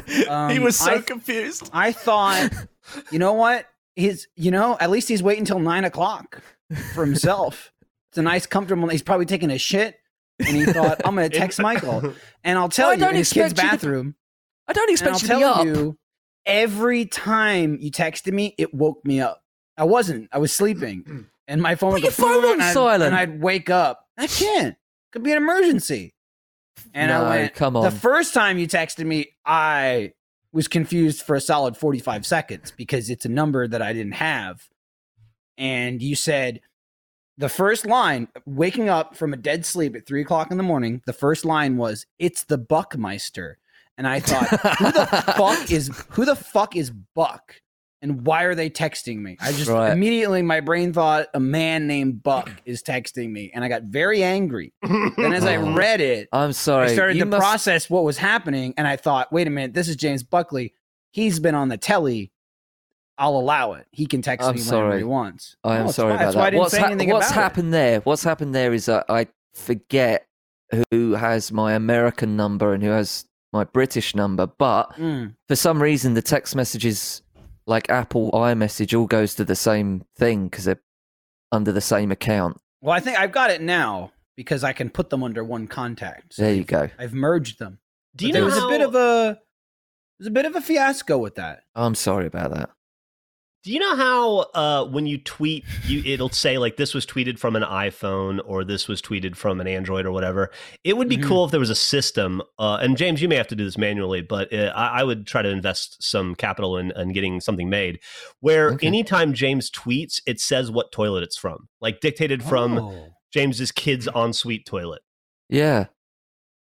here. 0.06 0.28
Um, 0.28 0.50
he 0.50 0.58
was 0.58 0.76
so 0.76 0.96
I- 0.96 1.00
confused. 1.00 1.70
I 1.72 1.92
thought, 1.92 2.50
you 3.10 3.18
know 3.18 3.32
what? 3.34 3.66
He's 3.94 4.28
you 4.36 4.50
know, 4.50 4.76
at 4.80 4.90
least 4.90 5.08
he's 5.08 5.22
waiting 5.22 5.42
until 5.42 5.58
nine 5.58 5.84
o'clock 5.84 6.42
for 6.94 7.04
himself. 7.04 7.72
it's 8.10 8.18
a 8.18 8.22
nice, 8.22 8.46
comfortable. 8.46 8.88
He's 8.88 9.02
probably 9.02 9.26
taking 9.26 9.50
a 9.50 9.58
shit, 9.58 9.98
and 10.38 10.56
he 10.56 10.64
thought, 10.66 11.00
I'm 11.04 11.14
going 11.14 11.30
to 11.30 11.36
text 11.38 11.60
Michael, 11.60 12.14
and 12.44 12.58
I'll 12.58 12.68
tell 12.68 12.90
I 12.90 12.94
you 12.94 13.00
don't 13.00 13.10
in 13.10 13.16
his 13.16 13.32
kid's 13.32 13.52
expect 13.52 13.70
to- 13.72 13.76
bathroom. 13.86 14.14
I 14.68 14.72
don't 14.72 14.90
And 14.90 14.98
I'll 15.08 15.14
expect 15.14 15.22
you 15.22 15.28
to 15.28 15.34
be 15.34 15.40
tell 15.40 15.54
up. 15.54 15.64
you, 15.66 15.98
every 16.44 17.06
time 17.06 17.78
you 17.80 17.90
texted 17.90 18.32
me, 18.32 18.54
it 18.58 18.74
woke 18.74 19.04
me 19.04 19.20
up. 19.20 19.42
I 19.78 19.84
wasn't. 19.84 20.28
I 20.32 20.38
was 20.38 20.52
sleeping, 20.52 21.26
and 21.48 21.62
my 21.62 21.74
phone 21.74 21.90
Put 21.92 21.94
would 21.94 22.02
your 22.04 22.12
phone 22.12 22.44
on 22.44 22.52
and 22.54 22.62
I'd- 22.62 22.72
silent. 22.74 23.02
and 23.04 23.14
I'd 23.14 23.40
wake 23.40 23.70
up. 23.70 24.04
I 24.18 24.26
can't. 24.26 24.76
Could 25.12 25.22
be 25.22 25.30
an 25.32 25.38
emergency. 25.38 26.14
And 26.92 27.10
No, 27.10 27.24
I 27.24 27.28
went. 27.28 27.54
come 27.54 27.76
on. 27.76 27.84
The 27.84 27.90
first 27.90 28.34
time 28.34 28.58
you 28.58 28.66
texted 28.66 29.06
me, 29.06 29.28
I 29.44 30.12
was 30.56 30.66
confused 30.66 31.22
for 31.22 31.36
a 31.36 31.40
solid 31.40 31.76
forty-five 31.76 32.26
seconds 32.26 32.72
because 32.76 33.08
it's 33.10 33.24
a 33.24 33.28
number 33.28 33.68
that 33.68 33.82
I 33.82 33.92
didn't 33.92 34.12
have, 34.12 34.68
and 35.56 36.02
you 36.02 36.16
said. 36.16 36.60
The 37.38 37.50
first 37.50 37.84
line, 37.84 38.28
waking 38.46 38.88
up 38.88 39.14
from 39.14 39.34
a 39.34 39.36
dead 39.36 39.66
sleep 39.66 39.94
at 39.94 40.06
three 40.06 40.22
o'clock 40.22 40.50
in 40.50 40.56
the 40.56 40.62
morning, 40.62 41.02
the 41.04 41.12
first 41.12 41.44
line 41.44 41.76
was, 41.76 42.06
It's 42.18 42.44
the 42.44 42.58
Buckmeister. 42.58 43.56
And 43.98 44.08
I 44.08 44.20
thought, 44.20 44.48
who 44.78 44.90
the 44.90 45.06
fuck 45.36 45.70
is 45.70 45.90
who 46.12 46.24
the 46.24 46.34
fuck 46.34 46.76
is 46.76 46.90
Buck? 46.90 47.60
And 48.02 48.26
why 48.26 48.42
are 48.44 48.54
they 48.54 48.68
texting 48.68 49.18
me? 49.18 49.36
I 49.40 49.52
just 49.52 49.70
Right. 49.70 49.90
immediately 49.90 50.42
my 50.42 50.60
brain 50.60 50.92
thought 50.92 51.28
a 51.32 51.40
man 51.40 51.86
named 51.86 52.22
Buck 52.22 52.50
is 52.66 52.82
texting 52.82 53.30
me, 53.30 53.50
and 53.54 53.64
I 53.64 53.68
got 53.68 53.84
very 53.84 54.22
angry. 54.22 54.72
and 54.82 55.32
as 55.34 55.44
I 55.44 55.56
Oh. 55.56 55.72
read 55.74 56.00
it, 56.02 56.28
I'm 56.32 56.52
sorry. 56.52 56.90
I 56.90 56.94
started 56.94 57.16
you 57.16 57.24
to 57.24 57.30
must- 57.30 57.40
process 57.40 57.88
what 57.90 58.04
was 58.04 58.18
happening, 58.18 58.74
and 58.76 58.86
I 58.86 58.96
thought, 58.96 59.32
wait 59.32 59.46
a 59.46 59.50
minute, 59.50 59.72
this 59.74 59.88
is 59.88 59.96
James 59.96 60.22
Buckley. 60.22 60.74
He's 61.10 61.40
been 61.40 61.54
on 61.54 61.68
the 61.68 61.78
telly. 61.78 62.32
I'll 63.18 63.36
allow 63.38 63.72
it. 63.72 63.86
He 63.92 64.04
can 64.04 64.20
text 64.20 64.46
I'm 64.46 64.56
me 64.56 64.60
whenever 64.62 64.98
he 64.98 65.02
wants. 65.04 65.56
I 65.64 65.76
am 65.78 65.86
No, 65.86 65.92
sorry 65.92 66.12
about 66.12 66.24
That's 66.24 66.36
why 66.36 66.42
I 66.42 66.44
that. 66.44 66.50
didn't 66.50 66.60
What's, 66.60 66.72
say 66.72 66.78
hap- 66.80 66.90
what's 66.90 67.04
about 67.04 67.22
it. 67.22 67.32
happened 67.34 67.72
there? 67.74 68.00
What's 68.00 68.22
happened 68.24 68.54
there 68.54 68.74
is 68.74 68.86
that 68.86 69.06
I 69.08 69.26
forget 69.54 70.26
who 70.90 71.14
has 71.14 71.50
my 71.50 71.72
American 71.72 72.36
number 72.36 72.74
and 72.74 72.82
who 72.82 72.90
has 72.90 73.24
my 73.54 73.64
British 73.64 74.14
number, 74.14 74.46
but 74.46 74.92
Mm. 74.98 75.34
for 75.48 75.56
some 75.56 75.82
reason 75.82 76.12
the 76.12 76.20
text 76.20 76.54
messages 76.54 77.22
like 77.66 77.90
Apple 77.90 78.30
iMessage 78.32 78.96
all 78.98 79.06
goes 79.06 79.34
to 79.34 79.44
the 79.44 79.56
same 79.56 80.04
thing 80.16 80.48
because 80.48 80.64
they're 80.64 80.80
under 81.52 81.72
the 81.72 81.80
same 81.80 82.10
account. 82.12 82.60
Well, 82.80 82.94
I 82.94 83.00
think 83.00 83.18
I've 83.18 83.32
got 83.32 83.50
it 83.50 83.60
now 83.60 84.12
because 84.36 84.62
I 84.64 84.72
can 84.72 84.90
put 84.90 85.10
them 85.10 85.22
under 85.22 85.42
one 85.42 85.66
contact. 85.66 86.34
So 86.34 86.42
There 86.42 86.54
you 86.54 86.64
go. 86.64 86.88
I've 86.98 87.14
merged 87.14 87.58
them. 87.58 87.78
Do 88.14 88.26
you 88.26 88.32
But 88.32 88.38
know 88.38 88.44
there 88.44 88.54
was 88.54 88.58
how, 88.60 88.68
a 88.68 88.70
bit 88.70 88.80
of 88.82 88.94
a 88.94 89.40
there's 90.18 90.28
a 90.28 90.30
bit 90.30 90.46
of 90.46 90.56
a 90.56 90.60
fiasco 90.60 91.18
with 91.18 91.34
that. 91.34 91.64
I'm 91.74 91.94
sorry 91.94 92.26
about 92.26 92.52
that. 92.54 92.70
Do 93.66 93.72
you 93.72 93.80
know 93.80 93.96
how 93.96 94.38
uh, 94.54 94.84
when 94.86 95.06
you 95.08 95.18
tweet, 95.18 95.64
you 95.88 96.00
it'll 96.06 96.28
say 96.28 96.56
like 96.56 96.76
this 96.76 96.94
was 96.94 97.04
tweeted 97.04 97.36
from 97.36 97.56
an 97.56 97.64
iPhone 97.64 98.40
or 98.44 98.62
this 98.62 98.86
was 98.86 99.02
tweeted 99.02 99.34
from 99.34 99.60
an 99.60 99.66
Android 99.66 100.06
or 100.06 100.12
whatever. 100.12 100.52
It 100.84 100.96
would 100.96 101.08
be 101.08 101.16
Mhm. 101.16 101.24
cool 101.26 101.44
if 101.46 101.50
there 101.50 101.58
was 101.58 101.68
a 101.68 101.74
system. 101.74 102.42
Uh, 102.60 102.78
and 102.80 102.96
James, 102.96 103.20
you 103.20 103.28
may 103.28 103.34
have 103.34 103.48
to 103.48 103.56
do 103.56 103.64
this 103.64 103.76
manually, 103.76 104.20
but 104.22 104.52
uh, 104.52 104.72
I, 104.76 105.00
I 105.00 105.02
would 105.02 105.26
try 105.26 105.42
to 105.42 105.48
invest 105.48 106.00
some 106.00 106.36
capital 106.36 106.76
in, 106.76 106.92
in 106.92 107.12
getting 107.12 107.40
something 107.40 107.68
made 107.68 107.98
where 108.38 108.74
Okay. 108.74 108.86
anytime 108.86 109.32
James 109.34 109.68
tweets, 109.68 110.20
it 110.28 110.38
says 110.38 110.70
what 110.70 110.92
toilet 110.92 111.24
it's 111.24 111.36
from, 111.36 111.68
like 111.80 111.98
dictated 111.98 112.44
from 112.44 112.78
Oh. 112.78 113.08
James's 113.32 113.72
kid's 113.72 114.06
ensuite 114.14 114.64
toilet. 114.64 115.02
Yeah. 115.48 115.86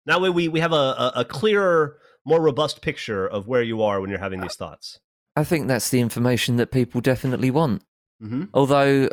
That 0.05 0.22
way, 0.22 0.29
we 0.29 0.48
we 0.50 0.60
have 0.60 0.72
a, 0.72 0.75
a, 0.75 1.12
a 1.15 1.25
clearer, 1.25 1.98
more 2.27 2.39
robust 2.39 2.84
picture 2.84 3.27
of 3.27 3.48
where 3.48 3.63
you 3.63 3.81
are 3.81 4.00
when 4.00 4.12
you're 4.12 4.20
having 4.20 4.41
these 4.41 4.55
thoughts. 4.55 5.00
I 5.35 5.43
think 5.43 5.67
that's 5.67 5.89
the 5.89 6.00
information 6.01 6.57
that 6.57 6.71
people 6.71 7.01
definitely 7.01 7.51
want. 7.51 7.83
Mm-hmm. 8.21 8.45
Although, 8.53 9.09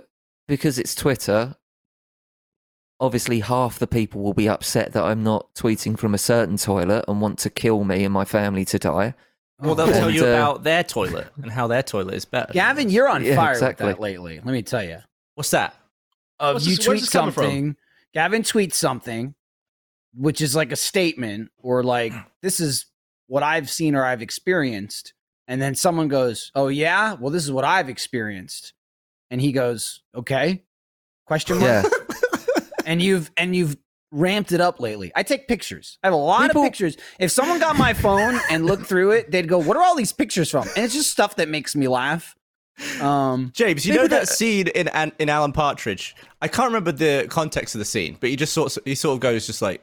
because 0.47 0.79
it's 0.79 0.95
Twitter, 0.95 1.57
obviously 3.01 3.41
half 3.41 3.79
the 3.79 3.87
people 3.87 4.23
will 4.23 4.35
be 4.35 4.49
upset 4.49 4.93
that 4.93 5.05
I'm 5.05 5.23
not 5.23 5.55
tweeting 5.55 5.99
from 5.99 6.15
a 6.15 6.19
certain 6.19 6.57
toilet 6.57 7.05
and 7.09 7.21
want 7.21 7.39
to 7.41 7.51
kill 7.51 7.85
me 7.85 8.05
and 8.05 8.13
my 8.13 8.25
family 8.25 8.65
to 8.67 8.79
die. 8.79 9.15
Well, 9.61 9.75
they'll 9.75 9.89
Oh. 9.89 9.93
tell 9.93 10.11
you 10.11 10.25
uh, 10.25 10.29
about 10.29 10.63
their 10.65 10.85
toilet 10.85 11.29
and 11.43 11.51
how 11.51 11.67
their 11.67 11.83
toilet 11.83 12.15
is 12.15 12.25
better. 12.25 12.53
Gavin, 12.53 12.91
you're 12.91 13.09
on 13.09 13.25
Yeah, 13.25 13.35
fire 13.37 13.53
exactly. 13.53 13.87
with 13.87 13.97
that 13.97 14.03
lately. 14.03 14.37
Let 14.37 14.47
me 14.53 14.63
tell 14.63 14.85
you. 14.85 14.99
What's 15.35 15.51
that? 15.51 15.75
Of 16.39 16.55
What's 16.57 16.67
you 16.67 16.77
this- 16.77 16.85
tweet 16.85 17.01
this 17.01 17.11
from? 17.11 17.33
something, 17.33 17.77
Gavin 18.15 18.43
tweets 18.43 18.75
something, 18.75 19.35
which 20.15 20.41
is 20.41 20.55
like 20.55 20.73
a 20.73 20.77
statement 20.77 21.51
or 21.59 21.83
like 21.83 22.13
this 22.43 22.61
is 22.61 22.87
what 23.27 23.43
I've 23.43 23.69
seen 23.71 23.95
or 23.95 24.05
I've 24.05 24.23
experienced, 24.23 25.13
and 25.49 25.61
then 25.61 25.75
someone 25.75 26.07
goes, 26.07 26.53
"Oh 26.55 26.69
yeah, 26.69 27.15
well 27.19 27.31
this 27.31 27.43
is 27.43 27.51
what 27.51 27.65
I've 27.65 27.89
experienced," 27.89 28.75
and 29.31 29.41
he 29.41 29.51
goes, 29.51 30.03
"Okay?" 30.15 30.63
Question 31.27 31.59
mark. 31.59 31.85
Yeah. 31.85 32.61
and 32.87 33.03
you've 33.03 33.31
and 33.37 33.57
you've 33.57 33.77
ramped 34.13 34.53
it 34.53 34.61
up 34.61 34.81
lately. 34.81 35.11
I 35.17 35.23
take 35.23 35.49
pictures. 35.49 35.99
I 36.03 36.07
have 36.07 36.15
a 36.15 36.17
lot 36.17 36.49
People- 36.49 36.63
of 36.63 36.67
pictures. 36.67 36.97
If 37.19 37.31
someone 37.33 37.59
got 37.59 37.77
my 37.77 37.93
phone 37.93 38.39
and 38.51 38.65
looked 38.65 38.87
through 38.87 39.11
it, 39.11 39.31
they'd 39.31 39.49
go, 39.49 39.59
"What 39.59 39.77
are 39.77 39.83
all 39.83 39.97
these 39.97 40.13
pictures 40.13 40.51
from?" 40.51 40.69
And 40.77 40.85
it's 40.85 40.95
just 40.95 41.11
stuff 41.11 41.37
that 41.37 41.49
makes 41.49 41.75
me 41.75 41.89
laugh. 41.89 42.35
Um, 43.01 43.51
James, 43.55 43.85
you 43.85 43.93
People 43.95 44.05
know 44.05 44.09
that 44.09 44.27
that- 44.29 44.33
scene 44.33 44.69
in 44.69 44.89
in 45.19 45.29
Alan 45.29 45.53
Partridge? 45.53 46.15
I 46.41 46.47
can't 46.49 46.69
remember 46.69 46.93
the 46.93 47.27
context 47.29 47.75
of 47.75 47.81
the 47.81 47.85
scene, 47.85 48.17
but 48.21 48.31
he 48.31 48.37
just 48.37 48.53
sort 48.53 48.77
of, 48.77 48.85
he 48.85 48.95
sort 48.95 49.15
of 49.15 49.21
goes 49.21 49.47
just 49.47 49.61
like, 49.61 49.83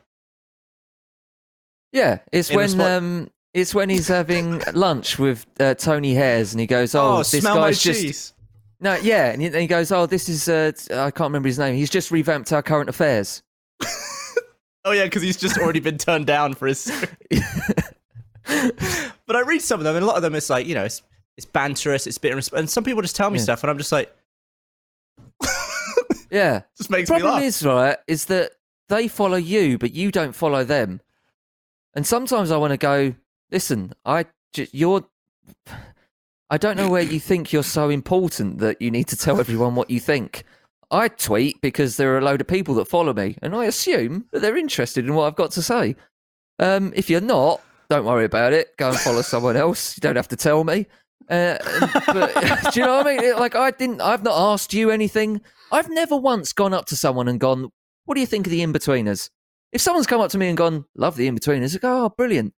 Yeah, 1.91 2.19
it's 2.31 2.50
In 2.50 2.57
when 2.57 2.81
um, 2.81 3.29
it's 3.55 3.74
when 3.74 3.89
he's 3.89 4.07
having 4.07 4.62
lunch 4.74 5.17
with 5.17 5.45
uh, 5.59 5.74
Tony 5.75 6.13
Hayers, 6.13 6.53
and 6.53 6.59
he 6.59 6.67
goes, 6.67 6.93
"Oh, 6.93 7.15
"Oh, 7.15 7.17
this 7.24 7.41
guy's 7.43 7.81
just 7.81 8.01
cheese." 8.01 8.33
no, 8.79 8.95
yeah," 8.95 9.31
and 9.31 9.41
he, 9.41 9.47
and 9.47 9.55
he 9.55 9.67
goes, 9.67 9.91
"Oh, 9.91 10.05
this 10.05 10.29
is 10.29 10.47
uh, 10.47 10.71
I 10.91 11.09
can't 11.09 11.29
remember 11.29 11.47
his 11.47 11.57
name. 11.57 11.75
He's 11.75 11.89
just 11.89 12.12
revamped 12.12 12.51
our 12.53 12.62
current 12.62 12.89
affairs." 12.89 13.41
Oh 14.88 14.91
yeah, 14.91 15.05
because 15.05 15.24
he's 15.24 15.35
just 15.35 15.57
already 15.57 15.79
been 15.79 15.97
turned 15.97 16.27
down 16.27 16.53
for 16.53 16.67
his. 16.67 16.85
but 18.45 19.35
I 19.35 19.41
read 19.41 19.63
some 19.63 19.79
of 19.79 19.83
them, 19.83 19.95
and 19.95 20.03
a 20.03 20.07
lot 20.07 20.15
of 20.15 20.21
them 20.21 20.35
it's 20.35 20.47
like 20.47 20.67
you 20.67 20.75
know 20.75 20.83
it's 20.83 21.01
it's 21.38 21.47
banterous, 21.47 22.05
it's 22.05 22.19
bitter, 22.19 22.39
and 22.55 22.69
some 22.69 22.83
people 22.83 23.01
just 23.01 23.15
tell 23.15 23.31
me 23.31 23.39
Yeah. 23.39 23.43
stuff, 23.45 23.63
and 23.63 23.71
I'm 23.71 23.79
just 23.79 23.91
like, 23.91 24.15
Yeah, 26.29 26.62
just 26.77 26.91
makes 26.91 27.09
me 27.09 27.15
problem 27.17 27.33
laugh. 27.35 27.43
is 27.43 27.63
right 27.65 27.97
is 28.07 28.25
that 28.25 28.51
they 28.89 29.07
follow 29.07 29.38
you, 29.38 29.79
but 29.79 29.91
you 29.93 30.12
don't 30.12 30.33
follow 30.33 30.63
them. 30.63 31.01
And 31.95 32.05
sometimes 32.05 32.51
I 32.51 32.57
want 32.57 32.69
to 32.71 32.77
go, 32.77 33.15
listen, 33.51 33.93
I 34.05 34.25
ju- 34.53 34.67
you're. 34.71 35.05
I 36.49 36.57
don't 36.57 36.77
know 36.77 36.89
where 36.89 37.01
you 37.01 37.19
think 37.29 37.51
you're 37.51 37.63
so 37.63 37.89
important 37.89 38.59
that 38.59 38.81
you 38.81 38.91
need 38.91 39.07
to 39.07 39.17
tell 39.17 39.39
everyone 39.39 39.75
what 39.75 39.89
you 39.89 39.99
think. 39.99 40.43
I 40.91 41.07
tweet 41.07 41.61
because 41.61 41.97
there 41.97 42.13
are 42.13 42.19
a 42.19 42.23
load 42.23 42.41
of 42.41 42.47
people 42.47 42.75
that 42.75 42.87
follow 42.87 43.13
me, 43.13 43.37
and 43.41 43.55
I 43.55 43.65
assume 43.65 44.25
that 44.31 44.41
they're 44.41 44.57
interested 44.57 45.05
in 45.05 45.15
what 45.15 45.25
I've 45.25 45.35
got 45.35 45.51
to 45.51 45.61
say. 45.61 45.95
Um, 46.59 46.93
if 46.95 47.09
you're 47.09 47.21
not, 47.21 47.61
don't 47.89 48.05
worry 48.05 48.25
about 48.25 48.53
it. 48.53 48.77
Go 48.77 48.89
and 48.89 48.97
follow 48.97 49.21
someone 49.21 49.57
else. 49.57 49.97
You 49.97 50.01
don't 50.01 50.15
have 50.15 50.27
to 50.29 50.35
tell 50.35 50.63
me. 50.63 50.87
Uh, 51.29 51.57
but, 52.05 52.33
do 52.73 52.79
you 52.79 52.85
know 52.85 52.97
what 52.97 53.07
I 53.07 53.17
mean? 53.17 53.35
Like 53.35 53.55
I 53.55 53.71
didn't. 53.71 54.01
I've 54.01 54.23
not 54.23 54.53
asked 54.53 54.73
you 54.73 54.89
anything. 54.91 55.41
I've 55.71 55.89
never 55.89 56.15
once 56.15 56.53
gone 56.53 56.73
up 56.73 56.85
to 56.87 56.95
someone 56.95 57.27
and 57.27 57.39
gone, 57.39 57.69
"What 58.05 58.15
do 58.15 58.21
you 58.21 58.27
think 58.27 58.47
of 58.47 58.51
the 58.51 58.61
Inbetweeners?" 58.61 59.29
If 59.71 59.81
someone's 59.81 60.07
come 60.07 60.21
up 60.21 60.31
to 60.31 60.37
me 60.37 60.47
and 60.47 60.57
gone, 60.57 60.85
"Love 60.95 61.15
the 61.15 61.29
Inbetweeners," 61.29 61.75
I 61.75 61.79
go, 61.79 62.05
"Oh, 62.05 62.09
brilliant." 62.09 62.53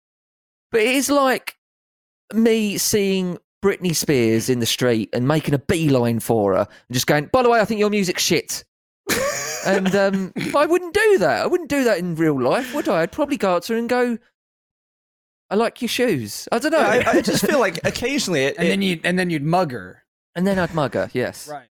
But 0.72 0.82
it 0.82 0.96
is 0.96 1.10
like 1.10 1.56
me 2.34 2.78
seeing 2.78 3.38
Britney 3.64 3.96
Spears 3.96 4.50
in 4.50 4.60
the 4.60 4.66
street 4.66 5.10
and 5.14 5.28
making 5.28 5.54
a 5.54 5.60
beeline 5.60 6.20
for 6.20 6.54
her 6.54 6.60
and 6.60 6.94
just 6.94 7.08
going, 7.08 7.26
"By 7.32 7.44
the 7.44 7.50
way, 7.50 7.60
I 7.60 7.66
think 7.66 7.80
your 7.80 7.90
music's 7.90 8.24
shit." 8.24 8.64
and 9.66 9.94
um, 9.96 10.34
I 10.56 10.66
wouldn't 10.66 10.94
do 10.94 11.18
that. 11.20 11.42
I 11.42 11.48
wouldn't 11.48 11.70
do 11.70 11.84
that 11.86 11.98
in 12.00 12.16
real 12.16 12.40
life, 12.42 12.74
would 12.74 12.88
I? 12.90 13.02
I'd 13.02 13.12
probably 13.12 13.38
go 13.38 13.56
up 13.56 13.64
to 13.64 13.74
her 13.74 13.80
and 13.80 13.88
go, 13.90 14.18
"I 15.50 15.56
like 15.56 15.82
your 15.82 15.90
shoes." 15.90 16.48
I 16.52 16.60
don't 16.60 16.72
know. 16.72 16.80
I, 16.80 17.04
I 17.08 17.22
just 17.22 17.46
feel 17.46 17.60
like 17.60 17.80
occasionally 17.86 18.44
it, 18.44 18.56
and 18.58 18.68
it- 18.68 18.70
then 18.70 18.82
you 18.82 19.00
and 19.04 19.18
then 19.18 19.30
you'd 19.30 19.44
mug 19.44 19.72
her. 19.72 20.04
and 20.36 20.46
then 20.46 20.60
I'd 20.60 20.74
mug 20.76 20.94
her. 20.94 21.10
Yes. 21.14 21.48
Right. 21.48 21.68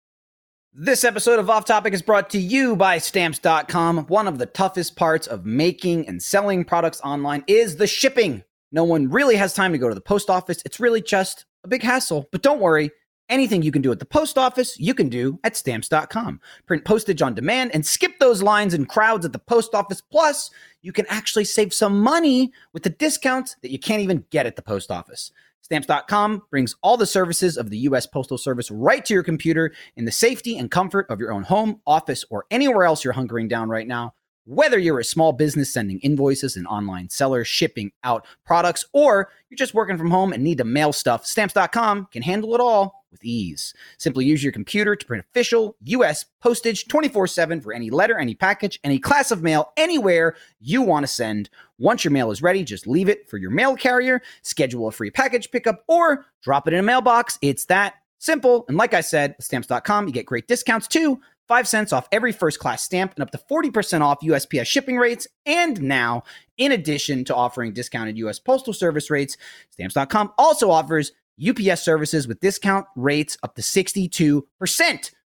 This 0.74 1.04
episode 1.04 1.38
of 1.38 1.50
Off 1.50 1.66
Topic 1.66 1.92
is 1.92 2.00
brought 2.00 2.30
to 2.30 2.38
you 2.38 2.76
by 2.76 2.96
Stamps.com. 2.96 4.06
One 4.06 4.26
of 4.26 4.38
the 4.38 4.46
toughest 4.46 4.96
parts 4.96 5.26
of 5.26 5.44
making 5.44 6.08
and 6.08 6.22
selling 6.22 6.64
products 6.64 6.98
online 7.02 7.44
is 7.46 7.76
the 7.76 7.86
shipping. 7.86 8.42
No 8.72 8.84
one 8.84 9.10
really 9.10 9.36
has 9.36 9.54
time 9.54 9.72
to 9.72 9.78
go 9.78 9.88
to 9.88 9.94
the 9.94 10.00
post 10.00 10.30
office. 10.30 10.62
It's 10.64 10.80
really 10.80 11.02
just 11.02 11.44
a 11.62 11.68
big 11.68 11.82
hassle. 11.82 12.28
But 12.32 12.42
don't 12.42 12.60
worry, 12.60 12.90
anything 13.28 13.62
you 13.62 13.70
can 13.70 13.82
do 13.82 13.92
at 13.92 13.98
the 13.98 14.04
post 14.04 14.38
office, 14.38 14.78
you 14.80 14.94
can 14.94 15.08
do 15.08 15.38
at 15.44 15.56
Stamps.com. 15.56 16.40
Print 16.66 16.84
postage 16.84 17.22
on 17.22 17.34
demand 17.34 17.70
and 17.74 17.84
skip 17.84 18.18
those 18.18 18.42
lines 18.42 18.74
and 18.74 18.88
crowds 18.88 19.24
at 19.24 19.32
the 19.32 19.38
post 19.38 19.74
office. 19.74 20.00
Plus, 20.00 20.50
you 20.80 20.92
can 20.92 21.06
actually 21.08 21.44
save 21.44 21.72
some 21.72 22.00
money 22.00 22.52
with 22.72 22.82
the 22.82 22.90
discounts 22.90 23.56
that 23.62 23.70
you 23.70 23.78
can't 23.78 24.02
even 24.02 24.24
get 24.30 24.46
at 24.46 24.56
the 24.56 24.62
post 24.62 24.90
office. 24.90 25.30
Stamps.com 25.62 26.42
brings 26.50 26.74
all 26.82 26.96
the 26.96 27.06
services 27.06 27.56
of 27.56 27.70
the 27.70 27.78
U.S. 27.78 28.06
Postal 28.06 28.36
Service 28.36 28.70
right 28.70 29.04
to 29.04 29.14
your 29.14 29.22
computer 29.22 29.72
in 29.96 30.04
the 30.04 30.12
safety 30.12 30.58
and 30.58 30.70
comfort 30.70 31.06
of 31.08 31.20
your 31.20 31.32
own 31.32 31.44
home, 31.44 31.80
office, 31.86 32.24
or 32.30 32.46
anywhere 32.50 32.84
else 32.84 33.04
you're 33.04 33.14
hunkering 33.14 33.48
down 33.48 33.68
right 33.68 33.86
now. 33.86 34.14
Whether 34.44 34.78
you're 34.78 34.98
a 34.98 35.04
small 35.04 35.32
business 35.32 35.72
sending 35.72 36.00
invoices 36.00 36.56
and 36.56 36.66
online 36.66 37.08
seller 37.10 37.44
shipping 37.44 37.92
out 38.02 38.26
products, 38.44 38.84
or 38.92 39.30
you're 39.48 39.56
just 39.56 39.74
working 39.74 39.96
from 39.96 40.10
home 40.10 40.32
and 40.32 40.42
need 40.42 40.58
to 40.58 40.64
mail 40.64 40.92
stuff, 40.92 41.24
Stamps.com 41.24 42.08
can 42.10 42.22
handle 42.22 42.54
it 42.54 42.60
all 42.60 43.04
with 43.12 43.24
ease. 43.24 43.72
Simply 43.98 44.24
use 44.24 44.42
your 44.42 44.52
computer 44.52 44.96
to 44.96 45.06
print 45.06 45.24
official 45.30 45.76
U.S. 45.84 46.24
postage 46.40 46.88
24 46.88 47.28
7 47.28 47.60
for 47.60 47.72
any 47.72 47.90
letter, 47.90 48.18
any 48.18 48.34
package, 48.34 48.80
any 48.82 48.98
class 48.98 49.30
of 49.30 49.42
mail, 49.42 49.72
anywhere 49.76 50.34
you 50.58 50.82
want 50.82 51.04
to 51.04 51.12
send. 51.12 51.48
Once 51.78 52.02
your 52.02 52.10
mail 52.10 52.32
is 52.32 52.42
ready, 52.42 52.64
just 52.64 52.88
leave 52.88 53.08
it 53.08 53.28
for 53.30 53.36
your 53.36 53.50
mail 53.50 53.76
carrier, 53.76 54.20
schedule 54.42 54.88
a 54.88 54.92
free 54.92 55.10
package 55.10 55.52
pickup, 55.52 55.84
or 55.86 56.26
drop 56.42 56.66
it 56.66 56.74
in 56.74 56.80
a 56.80 56.82
mailbox. 56.82 57.38
It's 57.42 57.66
that 57.66 57.94
simple. 58.18 58.64
And 58.68 58.76
like 58.76 58.94
I 58.94 59.00
said, 59.02 59.36
stamps.com, 59.40 60.06
you 60.06 60.12
get 60.12 60.26
great 60.26 60.48
discounts 60.48 60.88
too. 60.88 61.20
Five 61.52 61.68
cents 61.68 61.92
off 61.92 62.08
every 62.10 62.32
first 62.32 62.58
class 62.58 62.82
stamp 62.82 63.12
and 63.14 63.22
up 63.22 63.30
to 63.30 63.36
40% 63.36 64.00
off 64.00 64.20
USPS 64.22 64.64
shipping 64.64 64.96
rates. 64.96 65.28
And 65.44 65.82
now, 65.82 66.22
in 66.56 66.72
addition 66.72 67.26
to 67.26 67.34
offering 67.34 67.74
discounted 67.74 68.16
US 68.16 68.38
Postal 68.38 68.72
Service 68.72 69.10
rates, 69.10 69.36
stamps.com 69.68 70.32
also 70.38 70.70
offers 70.70 71.12
UPS 71.46 71.82
services 71.82 72.26
with 72.26 72.40
discount 72.40 72.86
rates 72.96 73.36
up 73.42 73.54
to 73.56 73.60
62%. 73.60 74.44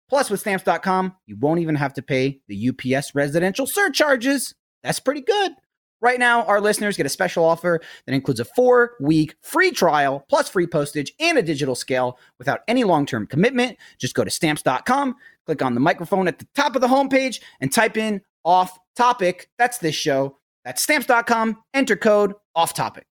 Plus, 0.08 0.28
with 0.28 0.40
stamps.com, 0.40 1.14
you 1.26 1.36
won't 1.36 1.60
even 1.60 1.76
have 1.76 1.94
to 1.94 2.02
pay 2.02 2.40
the 2.48 2.70
UPS 2.70 3.14
residential 3.14 3.68
surcharges. 3.68 4.56
That's 4.82 4.98
pretty 4.98 5.20
good. 5.20 5.52
Right 6.00 6.18
now, 6.18 6.44
our 6.44 6.60
listeners 6.60 6.96
get 6.96 7.06
a 7.06 7.10
special 7.10 7.44
offer 7.44 7.80
that 8.06 8.14
includes 8.14 8.40
a 8.40 8.44
four 8.44 8.92
week 9.00 9.34
free 9.42 9.70
trial, 9.72 10.24
plus 10.28 10.48
free 10.48 10.66
postage 10.66 11.12
and 11.18 11.38
a 11.38 11.42
digital 11.42 11.74
scale 11.74 12.18
without 12.38 12.60
any 12.68 12.84
long 12.84 13.04
term 13.04 13.26
commitment. 13.26 13.76
Just 13.98 14.14
go 14.14 14.24
to 14.24 14.30
stamps.com, 14.30 15.16
click 15.46 15.62
on 15.62 15.74
the 15.74 15.80
microphone 15.80 16.28
at 16.28 16.38
the 16.38 16.46
top 16.54 16.76
of 16.76 16.82
the 16.82 16.88
homepage, 16.88 17.40
and 17.60 17.72
type 17.72 17.96
in 17.96 18.20
off 18.44 18.78
topic. 18.96 19.50
That's 19.58 19.78
this 19.78 19.94
show. 19.94 20.38
That's 20.64 20.82
stamps.com. 20.82 21.62
Enter 21.74 21.96
code 21.96 22.34
off 22.54 22.74
topic. 22.74 23.06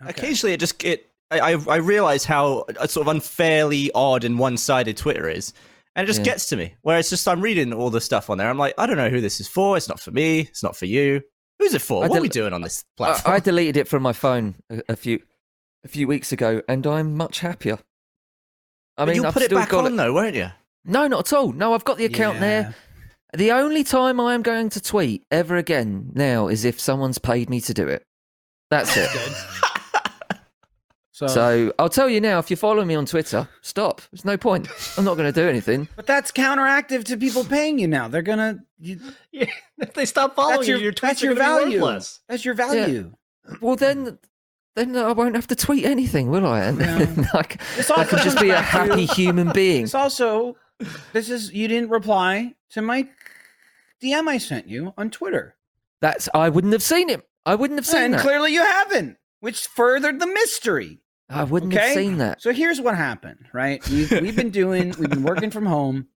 occasionally 0.00 0.52
it 0.52 0.60
just 0.60 0.82
it 0.84 1.10
I 1.30 1.52
I, 1.52 1.64
I 1.68 1.76
realize 1.76 2.24
how 2.24 2.64
uh, 2.78 2.86
sort 2.86 3.06
of 3.06 3.14
unfairly 3.14 3.90
odd 3.94 4.24
and 4.24 4.38
one 4.38 4.56
sided 4.56 4.96
Twitter 4.96 5.28
is. 5.28 5.52
And 5.96 6.04
it 6.04 6.06
just 6.06 6.20
Yeah. 6.20 6.24
gets 6.26 6.48
to 6.50 6.56
me. 6.56 6.74
Where 6.82 6.98
it's 6.98 7.10
just 7.10 7.26
I'm 7.26 7.40
reading 7.40 7.72
all 7.72 7.90
the 7.90 8.00
stuff 8.00 8.30
on 8.30 8.38
there. 8.38 8.48
I'm 8.48 8.58
like, 8.58 8.74
I 8.78 8.86
don't 8.86 8.98
know 8.98 9.08
who 9.08 9.20
this 9.20 9.40
is 9.40 9.48
for. 9.48 9.76
It's 9.76 9.88
not 9.88 9.98
for 9.98 10.12
me. 10.12 10.40
It's 10.40 10.62
not 10.62 10.76
for 10.76 10.86
you. 10.86 11.22
Who's 11.58 11.72
it 11.74 11.80
for? 11.82 12.04
I 12.04 12.08
what 12.08 12.18
are 12.18 12.22
we 12.22 12.28
doing 12.28 12.52
on 12.52 12.60
this 12.60 12.84
platform? 12.96 13.34
I 13.34 13.40
deleted 13.40 13.78
it 13.78 13.88
from 13.88 14.02
my 14.02 14.12
phone 14.12 14.56
a, 14.70 14.82
a 14.90 14.96
few 14.96 15.20
a 15.84 15.88
few 15.88 16.06
weeks 16.06 16.30
ago, 16.32 16.62
and 16.68 16.86
I'm 16.86 17.16
much 17.16 17.40
happier. 17.40 17.78
I 18.98 19.02
But 19.02 19.06
mean, 19.06 19.16
you'll 19.16 19.26
I've 19.26 19.32
put 19.34 19.42
it 19.42 19.46
still 19.46 19.58
back 19.58 19.70
got 19.70 19.86
on 19.86 19.96
though, 19.96 20.12
won't 20.12 20.34
you? 20.34 20.50
No, 20.84 21.06
not 21.08 21.32
at 21.32 21.36
all. 21.36 21.52
No, 21.52 21.74
I've 21.74 21.84
got 21.84 21.96
the 21.98 22.04
account 22.04 22.40
there. 22.40 22.74
The 23.34 23.50
only 23.52 23.82
time 23.84 24.20
I 24.20 24.34
am 24.34 24.42
going 24.42 24.68
to 24.70 24.80
tweet 24.80 25.24
ever 25.30 25.56
again 25.56 26.10
now 26.14 26.48
is 26.48 26.64
if 26.64 26.78
someone's 26.78 27.18
paid 27.18 27.50
me 27.50 27.60
to 27.62 27.74
do 27.74 27.88
it. 27.88 28.02
That's 28.70 28.96
it. 28.96 29.08
So, 31.16 31.26
So 31.28 31.72
I'll 31.78 31.88
tell 31.88 32.10
you 32.10 32.20
now, 32.20 32.38
if 32.40 32.50
you're 32.50 32.58
following 32.58 32.86
me 32.88 32.94
on 32.94 33.06
Twitter, 33.06 33.48
stop. 33.62 34.02
There's 34.12 34.26
no 34.26 34.36
point. 34.36 34.68
I'm 34.98 35.04
not 35.06 35.16
going 35.16 35.32
to 35.32 35.40
do 35.40 35.48
anything. 35.48 35.88
but 35.96 36.06
that's 36.06 36.30
counteractive 36.30 37.04
to 37.04 37.16
people 37.16 37.42
paying 37.42 37.78
you 37.78 37.88
now. 37.88 38.06
They're 38.06 38.20
gonna. 38.20 38.58
You, 38.78 39.00
Yeah, 39.32 39.46
if 39.78 39.94
they 39.94 40.04
stop 40.04 40.36
following 40.36 40.56
that's 40.58 40.68
you, 40.68 40.74
your, 40.74 40.82
your 40.84 40.92
tweets 40.92 41.00
that's 41.00 41.22
are 41.22 41.26
your 41.26 41.34
value. 41.34 41.80
worthless. 41.80 42.20
That's 42.28 42.44
your 42.44 42.52
value. 42.52 43.14
Well, 43.62 43.76
then, 43.76 44.18
then 44.74 44.94
I 44.94 45.12
won't 45.12 45.36
have 45.36 45.46
to 45.46 45.56
tweet 45.56 45.86
anything, 45.86 46.30
will 46.30 46.44
I? 46.44 46.60
And 46.60 46.76
then 46.82 47.28
I, 47.32 47.42
c- 47.50 47.58
This 47.76 47.90
I 47.90 47.94
also 47.94 48.16
can 48.16 48.24
just 48.24 48.38
be 48.38 48.50
a 48.50 48.60
happy 48.60 49.06
human 49.06 49.52
being. 49.52 49.84
It's 49.84 49.94
also 49.94 50.56
this 51.14 51.30
is 51.30 51.50
you 51.50 51.66
didn't 51.66 51.88
reply 51.88 52.54
to 52.72 52.82
my 52.82 53.08
DM 54.02 54.28
I 54.28 54.36
sent 54.36 54.68
you 54.68 54.92
on 54.98 55.10
Twitter. 55.10 55.56
That's 56.02 56.28
I 56.34 56.50
wouldn't 56.50 56.74
have 56.74 56.82
seen 56.82 57.08
it. 57.08 57.26
I 57.46 57.54
wouldn't 57.54 57.78
have 57.78 57.86
seen 57.86 58.02
it. 58.02 58.04
and 58.04 58.14
that. 58.14 58.20
clearly 58.20 58.52
you 58.52 58.60
haven't, 58.62 59.16
which 59.40 59.66
furthered 59.66 60.20
the 60.20 60.26
mystery. 60.26 61.00
I 61.28 61.44
wouldn't 61.44 61.72
Okay. 61.74 61.84
have 61.84 61.94
seen 61.94 62.18
that. 62.18 62.40
So 62.40 62.52
here's 62.52 62.80
what 62.80 62.96
happened, 62.96 63.46
right? 63.52 63.86
We've, 63.88 64.10
we've 64.10 64.36
been 64.36 64.50
doing, 64.50 64.94
we've 64.98 65.10
been 65.10 65.24
working 65.24 65.50
from 65.50 65.66
home, 65.66 66.06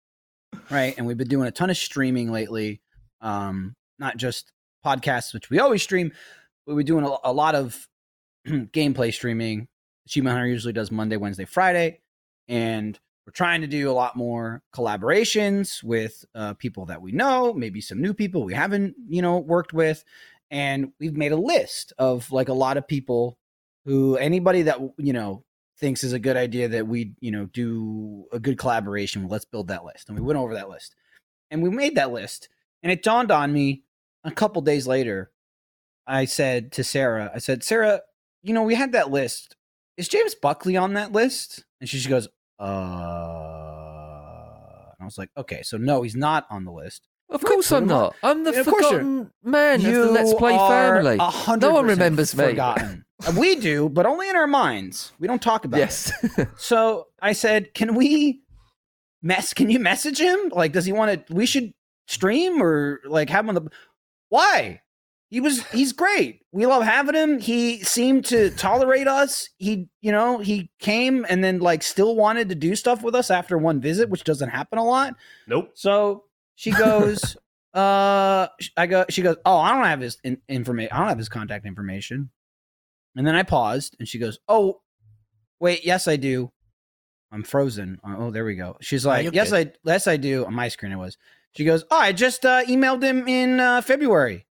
right? 0.71 0.95
And 0.97 1.07
we've 1.07 1.17
been 1.17 1.29
doing 1.29 1.49
a 1.49 1.51
ton 1.51 1.69
of 1.71 1.77
streaming 1.77 2.31
lately. 2.31 2.81
Um, 3.21 3.75
not 3.99 4.17
just 4.17 4.53
podcasts, 4.87 5.35
which 5.35 5.51
we 5.51 5.59
always 5.59 5.83
stream, 5.83 6.13
but 6.67 6.75
we're 6.77 6.85
doing 6.85 7.05
a, 7.05 7.17
a 7.25 7.33
lot 7.33 7.55
of 7.55 7.89
gameplay 8.49 9.13
streaming. 9.13 9.69
Achievement 10.07 10.35
Hunter 10.37 10.49
usually 10.49 10.73
does 10.73 10.91
Monday, 10.91 11.17
Wednesday, 11.17 11.45
Friday. 11.45 12.01
And 12.49 12.99
we're 13.27 13.33
trying 13.33 13.61
to 13.61 13.67
do 13.67 13.91
a 13.91 13.93
lot 13.93 14.17
more 14.17 14.63
collaborations 14.75 15.83
with 15.83 16.25
uh, 16.35 16.55
people 16.55 16.87
that 16.87 17.03
we 17.03 17.13
know, 17.13 17.53
maybe 17.53 17.81
some 17.81 18.01
new 18.01 18.15
people 18.15 18.45
we 18.45 18.55
haven't, 18.55 18.95
you 19.09 19.23
know, 19.23 19.39
worked 19.39 19.73
with. 19.73 20.05
And 20.51 20.93
we've 20.99 21.17
made 21.17 21.33
a 21.33 21.37
list 21.37 21.93
of 21.99 22.31
like 22.33 22.49
a 22.49 22.53
lot 22.55 22.77
of 22.77 22.89
people 22.89 23.39
who 23.85 24.17
anybody 24.17 24.63
that 24.63 24.79
you 24.99 25.13
know 25.13 25.45
thinks 25.79 26.05
is 26.05 26.13
a 26.13 26.19
good 26.19 26.37
idea 26.37 26.69
that 26.69 26.87
we 26.87 27.13
you 27.21 27.31
know 27.31 27.47
do 27.47 28.27
a 28.33 28.39
good 28.39 28.59
collaboration 28.59 29.27
let's 29.29 29.45
build 29.45 29.69
that 29.69 29.85
list 29.85 30.09
and 30.09 30.19
we 30.19 30.25
went 30.25 30.39
over 30.39 30.55
that 30.55 30.69
list. 30.69 30.95
And 31.53 31.63
we 31.63 31.71
made 31.71 31.97
that 31.97 32.13
list 32.13 32.49
and 32.83 32.93
it 32.93 33.03
dawned 33.03 33.33
on 33.33 33.53
me 33.53 33.83
a 34.25 34.31
couple 34.31 34.63
days 34.63 34.87
later 34.87 35.31
i 36.07 36.25
said 36.25 36.71
to 36.73 36.85
sarah 36.85 37.31
i 37.35 37.39
said 37.39 37.65
sarah 37.65 38.03
you 38.43 38.55
know 38.55 38.63
we 38.63 38.75
had 38.75 38.93
that 38.93 39.11
list. 39.11 39.57
Is 39.97 40.09
james 40.09 40.35
buckley 40.35 40.77
on 40.77 40.95
that 40.95 41.13
list? 41.13 41.65
And 41.81 41.89
she 41.89 41.97
just 41.97 42.09
goes 42.09 42.29
uh 42.59 42.65
and 44.93 45.03
i 45.03 45.05
was 45.05 45.19
like 45.19 45.31
okay 45.37 45.63
so 45.63 45.77
no 45.77 46.03
he's 46.03 46.15
not 46.15 46.47
on 46.51 46.65
the 46.65 46.73
list 46.73 47.09
Of 47.31 47.43
course 47.43 47.71
I'm 47.73 47.87
not. 47.87 48.17
I'm 48.23 48.45
the 48.45 48.53
Yeah, 48.53 48.61
of 48.61 48.67
course 48.67 48.83
you're- 48.91 48.99
forgotten 48.99 49.31
man 49.45 49.87
of 49.87 49.93
the 49.93 50.07
Let's 50.07 50.35
Play 50.35 50.57
family. 50.57 51.17
No 51.61 51.71
one 51.73 51.87
remembers 51.87 52.35
me. 52.37 52.45
forgotten. 52.45 53.05
we 53.37 53.55
do 53.57 53.89
but 53.91 54.07
only 54.07 54.29
in 54.31 54.35
our 54.37 54.47
minds 54.47 55.13
we 55.19 55.29
don't 55.29 55.43
talk 55.43 55.65
about 55.67 55.77
it 55.79 55.81
Yes. 55.81 56.11
so 56.57 57.07
I 57.21 57.33
said, 57.33 57.75
"Can 57.75 57.95
we 57.95 58.41
mess? 59.23 59.53
Can 59.53 59.69
you 59.71 59.79
message 59.79 60.19
him? 60.19 60.39
Like, 60.53 60.73
does 60.73 60.87
he 60.87 60.93
want 60.93 61.27
to? 61.27 61.35
We 61.35 61.45
should 61.47 61.73
stream 62.09 62.63
or 62.63 63.01
like 63.07 63.29
have 63.31 63.45
him 63.45 63.51
on 63.51 63.55
the. 63.57 63.71
Why? 64.31 64.81
He 65.29 65.39
was. 65.41 65.63
He's 65.67 65.93
great. 65.93 66.41
We 66.51 66.65
love 66.67 66.83
having 66.83 67.15
him. 67.15 67.39
He 67.41 67.85
seemed 67.85 68.25
to 68.27 68.51
tolerate 68.51 69.07
us. 69.07 69.49
He, 69.59 69.89
you 70.01 70.11
know, 70.13 70.39
he 70.39 70.71
came 70.81 71.27
and 71.29 71.45
then 71.45 71.59
like 71.61 71.83
still 71.83 72.17
wanted 72.17 72.49
to 72.49 72.55
do 72.55 72.75
stuff 72.75 73.03
with 73.03 73.15
us 73.15 73.31
after 73.31 73.57
one 73.59 73.81
visit, 73.83 74.09
which 74.09 74.25
doesn't 74.25 74.49
happen 74.49 74.79
a 74.79 74.85
lot. 74.85 75.15
Nope. 75.47 75.73
So 75.75 76.25
she 76.61 76.73
goes, 76.73 77.39
uh, 77.75 78.47
I 78.77 78.87
go, 78.87 79.07
she 79.09 79.23
goes, 79.23 79.37
oh, 79.47 79.57
I 79.57 79.73
don't 79.73 79.85
have 79.85 80.01
his 80.01 80.19
in- 80.23 80.43
information. 80.47 80.93
I 80.93 80.99
don't 80.99 81.09
have 81.09 81.17
his 81.17 81.31
contact 81.31 81.65
information. 81.65 82.29
And 83.17 83.27
then 83.27 83.35
I 83.35 83.45
paused 83.45 83.97
and 83.99 84.07
she 84.07 84.19
goes, 84.19 84.39
oh, 84.47 84.83
wait, 85.59 85.87
yes, 85.87 86.07
I 86.07 86.17
do. 86.17 86.53
I'm 87.33 87.45
frozen. 87.45 87.99
Oh, 88.05 88.31
there 88.31 88.45
we 88.45 88.57
go. 88.57 88.77
She's 88.83 89.07
like, 89.07 89.25
you're 89.25 89.33
yes, 89.33 89.55
I, 89.55 89.73
yes, 89.85 90.07
I 90.07 90.19
do. 90.19 90.45
On 90.45 90.53
my 90.53 90.69
screen, 90.69 90.93
it 90.93 90.97
was. 90.97 91.17
She 91.57 91.65
goes, 91.65 91.83
oh, 91.91 91.97
I 91.97 92.13
just 92.13 92.45
uh, 92.45 92.63
emailed 92.67 93.03
him 93.03 93.27
in 93.27 93.59
uh, 93.59 93.81
February. 93.81 94.47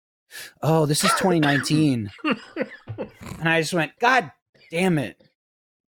Oh, 0.62 0.86
this 0.86 1.02
is 1.02 1.10
2019. 1.10 2.08
and 2.24 3.48
I 3.48 3.60
just 3.62 3.74
went, 3.74 3.98
God 3.98 4.30
damn 4.70 4.98
it. 4.98 5.20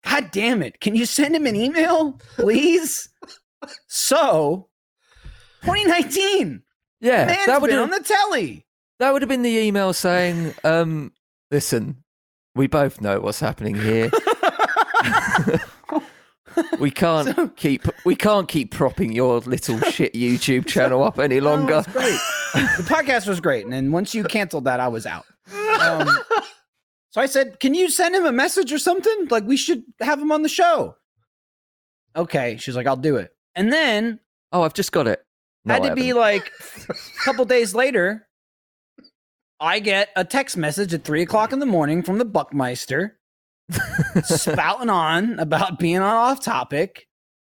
God 0.05 0.29
damn 0.31 0.63
it. 0.63 0.79
Can 0.79 0.95
you 0.95 1.05
send 1.05 1.35
him 1.35 1.45
an 1.45 1.57
email, 1.57 2.21
please? 2.37 3.09
so, 3.87 4.69
2019. 5.65 6.61
yeah. 7.01 7.25
Man's 7.25 7.45
That 7.47 7.61
would 7.61 7.67
been 7.69 7.77
have 7.79 7.83
on 7.85 7.89
the 7.91 7.99
telly. 8.07 8.65
that 8.99 9.11
would 9.11 9.21
have 9.21 9.29
been 9.29 9.41
the 9.41 9.57
email 9.57 9.93
saying, 9.93 10.53
um, 10.63 11.11
"Listen, 11.51 12.03
we 12.55 12.67
both 12.67 13.01
know 13.01 13.19
what's 13.19 13.39
happening 13.39 13.75
here. 13.75 14.09
We 16.79 16.89
can't 16.89 17.53
keep 17.57 17.83
we 18.05 18.15
can't 18.15 18.47
keep 18.47 18.71
propping 18.71 19.11
your 19.11 19.39
little 19.39 19.77
shit 19.91 20.13
YouTube 20.13 20.65
channel 20.65 21.03
up 21.03 21.19
any 21.19 21.41
longer." 21.41 21.79
it's 21.85 21.91
great. 21.91 22.19
the 22.77 22.83
podcast 22.87 23.27
was 23.27 23.41
great. 23.41 23.65
And 23.65 23.73
then 23.73 23.91
once 23.91 24.15
you 24.15 24.23
canceled 24.23 24.63
that, 24.63 24.79
I 24.79 24.87
was 24.87 25.05
out. 25.05 25.25
Um, 25.81 26.07
so 27.09 27.19
I 27.19 27.25
said, 27.25 27.59
Can 27.59 27.73
you 27.73 27.89
send 27.89 28.15
him 28.15 28.25
a 28.25 28.31
message 28.31 28.71
or 28.71 28.77
something? 28.79 29.27
Like, 29.29 29.43
we 29.43 29.57
should 29.57 29.83
have 29.99 30.21
him 30.21 30.31
on 30.31 30.43
the 30.43 30.49
show. 30.49 30.95
Okay. 32.15 32.55
She's 32.57 32.75
like, 32.77 32.87
I'll 32.87 32.95
do 32.95 33.17
it. 33.17 33.35
And 33.55 33.73
then 33.73 34.19
Oh, 34.53 34.61
I've 34.61 34.73
just 34.73 34.93
got 34.93 35.07
it. 35.07 35.24
No, 35.65 35.73
had 35.73 35.83
to 35.83 35.95
be 35.95 36.13
like 36.13 36.51
a 36.89 36.93
couple 37.23 37.45
days 37.45 37.73
later, 37.73 38.27
I 39.59 39.79
get 39.79 40.09
a 40.15 40.23
text 40.23 40.57
message 40.57 40.93
at 40.93 41.03
three 41.03 41.21
o'clock 41.21 41.51
in 41.51 41.59
the 41.59 41.65
morning 41.65 42.03
from 42.03 42.17
the 42.17 42.25
Buckmeister 42.25 43.11
spouting 44.23 44.89
on 44.89 45.39
about 45.39 45.79
being 45.79 45.97
on 45.97 46.03
off 46.03 46.43
topic. 46.43 47.07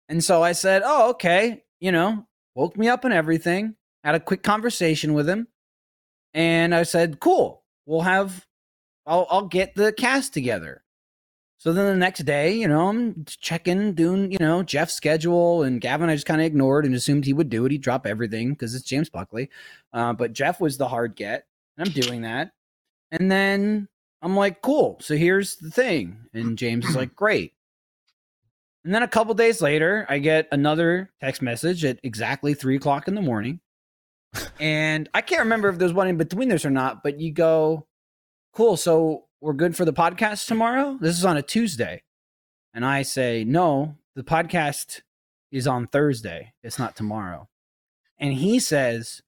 And 0.07 0.23
so 0.23 0.41
I 0.41 0.53
said, 0.53 0.81
Oh, 0.83 1.11
okay. 1.11 1.63
You 1.79 1.91
know, 1.91 2.25
woke 2.55 2.77
me 2.77 2.87
up 2.87 3.05
and 3.05 3.13
everything. 3.13 3.75
Had 4.03 4.15
a 4.15 4.19
quick 4.19 4.43
conversation 4.43 5.13
with 5.13 5.29
him. 5.29 5.47
And 6.33 6.73
I 6.73 6.83
said, 6.83 7.19
Cool. 7.19 7.63
We'll 7.85 8.01
have 8.01 8.45
I'll 9.05 9.27
I'll 9.29 9.47
get 9.47 9.75
the 9.75 9.91
cast 9.91 10.33
together. 10.33 10.83
So 11.59 11.73
then 11.73 11.87
the 11.87 11.95
next 11.95 12.19
day, 12.19 12.53
you 12.53 12.69
know, 12.69 12.87
I'm 12.87 13.25
checking, 13.27 13.93
doing, 13.93 14.31
you 14.31 14.37
know, 14.39 14.63
Jeff's 14.63 14.93
schedule, 14.93 15.63
and 15.63 15.81
Gavin 15.81 16.09
I 16.09 16.15
just 16.15 16.25
kind 16.25 16.39
of 16.39 16.47
ignored 16.47 16.85
and 16.85 16.95
assumed 16.95 17.25
he 17.25 17.33
would 17.33 17.49
do 17.49 17.65
it. 17.65 17.71
He'd 17.73 17.81
drop 17.81 18.07
everything 18.07 18.51
because 18.51 18.73
it's 18.73 18.85
James 18.85 19.09
Buckley. 19.09 19.49
Uh, 19.91 20.13
but 20.13 20.31
Jeff 20.31 20.61
was 20.61 20.77
the 20.77 20.87
hard 20.87 21.17
get, 21.17 21.45
and 21.77 21.85
I'm 21.85 21.93
doing 21.93 22.21
that. 22.21 22.53
And 23.11 23.29
then 23.29 23.89
I'm 24.21 24.37
like, 24.37 24.61
cool. 24.61 24.99
So 25.01 25.17
here's 25.17 25.57
the 25.57 25.69
thing. 25.69 26.29
And 26.33 26.57
James 26.57 26.85
is 26.85 26.95
like, 26.95 27.13
great. 27.13 27.51
And 28.85 28.95
then 28.95 29.03
a 29.03 29.07
couple 29.09 29.33
days 29.33 29.61
later, 29.61 30.05
I 30.07 30.19
get 30.19 30.47
another 30.53 31.11
text 31.19 31.41
message 31.41 31.83
at 31.83 31.99
exactly 32.03 32.53
three 32.53 32.77
o'clock 32.77 33.09
in 33.09 33.15
the 33.15 33.21
morning. 33.21 33.59
And 34.61 35.09
I 35.13 35.19
can't 35.19 35.41
remember 35.41 35.67
if 35.67 35.77
there's 35.77 35.91
one 35.91 36.07
in 36.07 36.15
between 36.15 36.47
this 36.47 36.63
or 36.63 36.69
not, 36.69 37.03
but 37.03 37.19
you 37.19 37.33
go, 37.33 37.85
cool. 38.53 38.77
So 38.77 39.25
we're 39.41 39.53
good 39.53 39.75
for 39.75 39.85
the 39.85 39.93
podcast 39.93 40.47
tomorrow? 40.47 40.97
This 40.99 41.17
is 41.17 41.25
on 41.25 41.37
a 41.37 41.41
Tuesday. 41.41 42.03
And 42.73 42.85
I 42.85 43.03
say, 43.03 43.43
no, 43.43 43.95
the 44.15 44.23
podcast 44.23 45.01
is 45.51 45.65
on 45.65 45.87
Thursday. 45.87 46.53
It's 46.61 46.77
not 46.77 46.95
tomorrow. 46.95 47.47
And 48.19 48.33
he 48.33 48.59
says, 48.59 49.21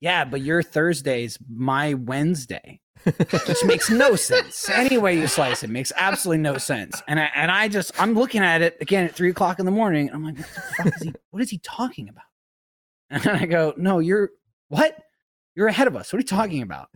yeah, 0.00 0.24
but 0.24 0.40
your 0.40 0.62
Thursday's 0.62 1.38
my 1.48 1.94
Wednesday, 1.94 2.80
which 3.04 3.64
makes 3.64 3.90
no 3.90 4.14
sense. 4.14 4.68
Any 4.68 4.98
way 4.98 5.18
you 5.18 5.26
slice 5.26 5.64
it 5.64 5.70
makes 5.70 5.92
absolutely 5.96 6.42
no 6.42 6.58
sense. 6.58 7.02
And 7.08 7.18
I, 7.18 7.30
and 7.34 7.50
I 7.50 7.68
just, 7.68 7.90
I'm 8.00 8.14
looking 8.14 8.42
at 8.42 8.62
it 8.62 8.76
again 8.80 9.04
at 9.04 9.14
three 9.14 9.30
o'clock 9.30 9.58
in 9.58 9.66
the 9.66 9.72
morning. 9.72 10.10
I'm 10.12 10.24
like, 10.24 10.36
what 10.38 10.46
the 10.46 10.60
fuck 10.76 10.86
is 10.86 11.02
he, 11.02 11.14
what 11.30 11.42
is 11.42 11.50
he 11.50 11.58
talking 11.58 12.08
about? 12.08 12.22
And 13.10 13.26
I 13.28 13.46
go, 13.46 13.74
no, 13.76 13.98
you're, 13.98 14.30
what? 14.68 14.96
You're 15.54 15.68
ahead 15.68 15.86
of 15.86 15.96
us. 15.96 16.12
What 16.12 16.18
are 16.18 16.20
you 16.20 16.26
talking 16.26 16.62
about? 16.62 16.88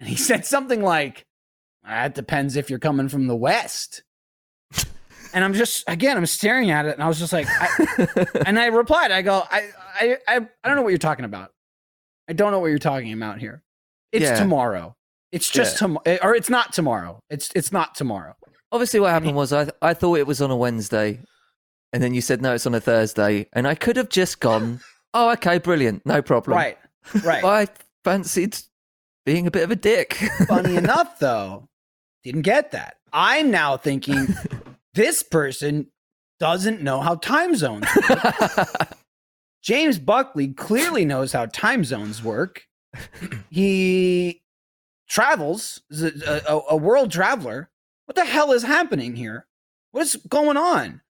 And 0.00 0.08
he 0.08 0.16
said 0.16 0.46
something 0.46 0.82
like, 0.82 1.26
Uh, 1.86 1.90
that 1.90 2.14
depends 2.14 2.56
if 2.56 2.70
you're 2.70 2.78
coming 2.78 3.08
from 3.08 3.26
the 3.26 3.36
West. 3.36 4.02
And 5.34 5.42
I'm 5.44 5.52
just, 5.52 5.82
again, 5.88 6.16
I'm 6.16 6.26
staring 6.26 6.70
at 6.70 6.86
it 6.86 6.94
and 6.94 7.02
I 7.02 7.08
was 7.08 7.18
just 7.18 7.32
like, 7.32 7.48
I, 7.48 8.26
and 8.46 8.56
I 8.58 8.66
replied, 8.66 9.10
I 9.10 9.22
go, 9.22 9.42
I, 9.50 9.70
I, 10.00 10.16
I, 10.28 10.36
I 10.36 10.68
don't 10.68 10.76
know 10.76 10.82
what 10.82 10.90
you're 10.90 10.98
talking 10.98 11.24
about. 11.24 11.50
I 12.28 12.34
don't 12.34 12.52
know 12.52 12.60
what 12.60 12.68
you're 12.68 12.78
talking 12.78 13.12
about 13.12 13.38
here. 13.40 13.62
It's 14.12 14.22
Yeah. 14.24 14.36
tomorrow. 14.38 14.94
It's 15.32 15.48
just 15.50 15.74
Yeah. 15.74 15.78
tomorrow, 15.78 16.02
eh, 16.06 16.18
or 16.22 16.36
it's 16.36 16.48
not 16.48 16.72
tomorrow. 16.72 17.18
It's 17.28 17.50
it's 17.56 17.72
not 17.72 17.96
tomorrow. 17.96 18.36
Obviously, 18.70 19.00
what 19.00 19.10
happened 19.10 19.34
was 19.34 19.52
I 19.52 19.70
I 19.82 19.92
thought 19.92 20.18
it 20.18 20.26
was 20.28 20.40
on 20.40 20.52
a 20.52 20.56
Wednesday, 20.56 21.20
and 21.92 22.00
then 22.00 22.14
you 22.14 22.20
said 22.20 22.40
no, 22.40 22.54
it's 22.54 22.66
on 22.66 22.74
a 22.76 22.80
Thursday, 22.80 23.48
and 23.52 23.66
I 23.66 23.74
could 23.74 23.96
have 23.96 24.08
just 24.10 24.38
gone, 24.38 24.80
oh, 25.14 25.30
okay, 25.32 25.58
brilliant, 25.58 26.06
no 26.06 26.22
problem. 26.22 26.56
Right, 26.56 26.78
right. 27.24 27.44
I 27.44 27.66
fancied 28.04 28.56
being 29.26 29.48
a 29.48 29.50
bit 29.50 29.64
of 29.64 29.72
a 29.72 29.76
dick. 29.76 30.14
Funny 30.46 30.76
enough, 30.76 31.18
though, 31.18 31.68
didn't 32.24 32.42
get 32.42 32.72
that. 32.72 32.96
I'm 33.12 33.50
now 33.50 33.76
thinking 33.76 34.28
this 34.94 35.22
person 35.22 35.88
doesn't 36.40 36.82
know 36.82 37.00
how 37.00 37.16
time 37.16 37.54
zones. 37.54 37.86
work. 38.08 38.98
James 39.62 39.98
Buckley 39.98 40.48
clearly 40.48 41.04
knows 41.04 41.32
how 41.32 41.46
time 41.46 41.84
zones 41.84 42.22
work. 42.22 42.64
He 43.50 44.42
travels, 45.08 45.82
is 45.90 46.02
a, 46.22 46.42
a, 46.48 46.60
a 46.70 46.76
world 46.76 47.10
traveler. 47.10 47.70
What 48.06 48.16
the 48.16 48.24
hell 48.24 48.52
is 48.52 48.62
happening 48.62 49.16
here? 49.16 49.46
What's 49.92 50.16
going 50.16 50.56
on? 50.56 51.00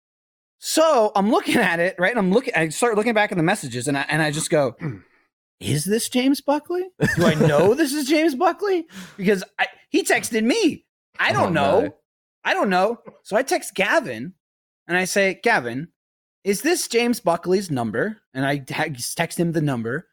So 0.61 1.11
I'm 1.17 1.31
looking 1.31 1.57
at 1.57 1.81
it, 1.81 1.97
right? 1.99 2.11
And 2.11 2.19
I'm 2.19 2.33
looking, 2.33 2.55
I 2.55 2.69
start 2.69 2.97
looking 2.97 3.13
back 3.13 3.33
at 3.33 3.37
the 3.37 3.43
messages 3.43 3.89
and 3.89 3.99
I, 3.99 4.07
and 4.09 4.23
I 4.23 4.31
just 4.31 4.51
go, 4.51 4.77
is 5.61 5.85
this 5.85 6.09
James 6.09 6.41
Buckley? 6.41 6.85
Do 7.17 7.27
I 7.27 7.35
know 7.47 7.75
this 7.75 7.93
is 7.93 8.07
James 8.07 8.35
Buckley? 8.35 8.87
Because 9.17 9.43
I, 9.59 9.67
he 9.89 10.05
texted 10.05 10.45
me. 10.45 10.84
I 11.19 11.31
oh, 11.31 11.33
don't 11.35 11.43
Oh, 11.45 11.51
know. 11.51 11.81
no. 11.83 11.95
I 12.45 12.53
don't 12.55 12.71
know. 12.71 12.99
So 13.23 13.37
I 13.37 13.43
text 13.43 13.75
Gavin 13.75 14.35
and 14.87 14.97
I 14.97 15.05
say, 15.07 15.41
Gavin, 15.43 15.89
is 16.45 16.61
this 16.63 16.89
James 16.89 17.21
Buckley's 17.21 17.71
number? 17.71 18.21
And 18.35 18.45
I 18.45 18.59
text 18.59 19.39
him 19.41 19.53
the 19.53 19.63
number 19.63 20.09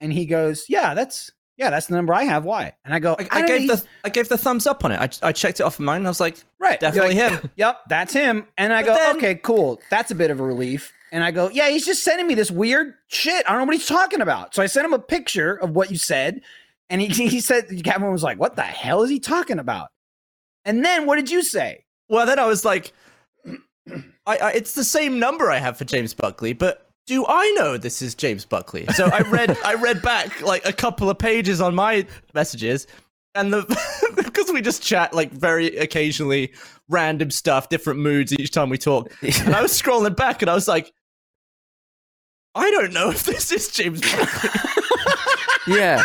and 0.00 0.12
he 0.12 0.24
goes, 0.26 0.64
yeah, 0.68 0.94
that's, 0.94 1.30
yeah, 1.58 1.68
that's 1.70 1.86
the 1.88 1.94
number 1.94 2.14
I 2.14 2.24
have. 2.24 2.44
Why? 2.44 2.72
And 2.84 2.94
I 2.94 2.98
go, 3.00 3.16
I, 3.18 3.28
I, 3.30 3.42
I 3.42 3.46
gave 3.46 3.68
the 3.68 3.84
I 4.02 4.08
gave 4.08 4.28
the 4.28 4.38
thumbs 4.38 4.66
up 4.66 4.84
on 4.84 4.92
it. 4.92 5.20
I, 5.22 5.28
I 5.28 5.32
checked 5.32 5.60
it 5.60 5.62
off 5.62 5.78
of 5.78 5.84
mine. 5.84 5.98
And 5.98 6.06
I 6.06 6.10
was 6.10 6.20
like, 6.20 6.38
Right. 6.58 6.80
Definitely 6.80 7.16
like, 7.16 7.32
him. 7.42 7.50
Yep, 7.56 7.80
that's 7.88 8.12
him. 8.14 8.46
And 8.56 8.72
I 8.72 8.82
But 8.82 8.86
go, 8.86 8.94
then- 8.94 9.16
okay, 9.16 9.34
cool. 9.36 9.80
That's 9.90 10.10
a 10.10 10.14
bit 10.14 10.30
of 10.30 10.40
a 10.40 10.42
relief. 10.42 10.90
And 11.12 11.22
I 11.22 11.30
go, 11.30 11.48
yeah, 11.50 11.68
he's 11.68 11.86
just 11.86 12.02
sending 12.02 12.26
me 12.26 12.34
this 12.34 12.50
weird 12.50 12.94
shit. 13.06 13.44
I 13.46 13.50
don't 13.52 13.60
know 13.60 13.66
what 13.66 13.76
he's 13.76 13.86
talking 13.86 14.20
about. 14.20 14.52
So 14.54 14.62
I 14.62 14.66
sent 14.66 14.84
him 14.84 14.94
a 14.94 14.98
picture 14.98 15.54
of 15.54 15.70
what 15.70 15.90
you 15.92 15.96
said. 15.98 16.40
And 16.90 17.00
he, 17.00 17.06
he 17.28 17.40
said, 17.40 17.68
Gavin 17.82 18.10
was 18.10 18.22
like, 18.24 18.38
what 18.40 18.56
the 18.56 18.62
hell 18.62 19.02
is 19.02 19.10
he 19.10 19.20
talking 19.20 19.58
about? 19.60 19.90
And 20.64 20.84
then 20.84 21.06
what 21.06 21.16
did 21.16 21.30
you 21.30 21.42
say? 21.42 21.84
Well, 22.08 22.26
then 22.26 22.38
I 22.38 22.46
was 22.46 22.64
like, 22.64 22.92
I, 24.26 24.36
I, 24.36 24.50
it's 24.52 24.74
the 24.74 24.84
same 24.84 25.18
number 25.18 25.50
I 25.50 25.58
have 25.58 25.76
for 25.76 25.84
James 25.84 26.14
Buckley, 26.14 26.52
but 26.52 26.90
do 27.06 27.24
I 27.26 27.50
know 27.58 27.76
this 27.76 28.00
is 28.00 28.14
James 28.14 28.44
Buckley? 28.44 28.86
So 28.94 29.06
I 29.06 29.20
read, 29.20 29.56
I 29.64 29.74
read 29.74 30.02
back 30.02 30.40
like 30.42 30.64
a 30.66 30.72
couple 30.72 31.10
of 31.10 31.18
pages 31.18 31.60
on 31.60 31.74
my 31.74 32.06
messages, 32.32 32.86
and 33.34 33.52
the 33.52 34.12
because 34.16 34.50
we 34.52 34.62
just 34.62 34.82
chat 34.82 35.12
like 35.12 35.30
very 35.30 35.76
occasionally, 35.76 36.52
random 36.88 37.30
stuff, 37.30 37.68
different 37.68 38.00
moods 38.00 38.32
each 38.32 38.50
time 38.50 38.70
we 38.70 38.78
talk. 38.78 39.12
And 39.22 39.54
I 39.54 39.60
was 39.60 39.72
scrolling 39.72 40.16
back, 40.16 40.40
and 40.40 40.50
I 40.50 40.54
was 40.54 40.68
like, 40.68 40.92
I 42.54 42.70
don't 42.70 42.92
know 42.92 43.10
if 43.10 43.24
this 43.24 43.52
is 43.52 43.68
James 43.68 44.00
Buckley. 44.00 44.50
Yeah. 45.66 46.02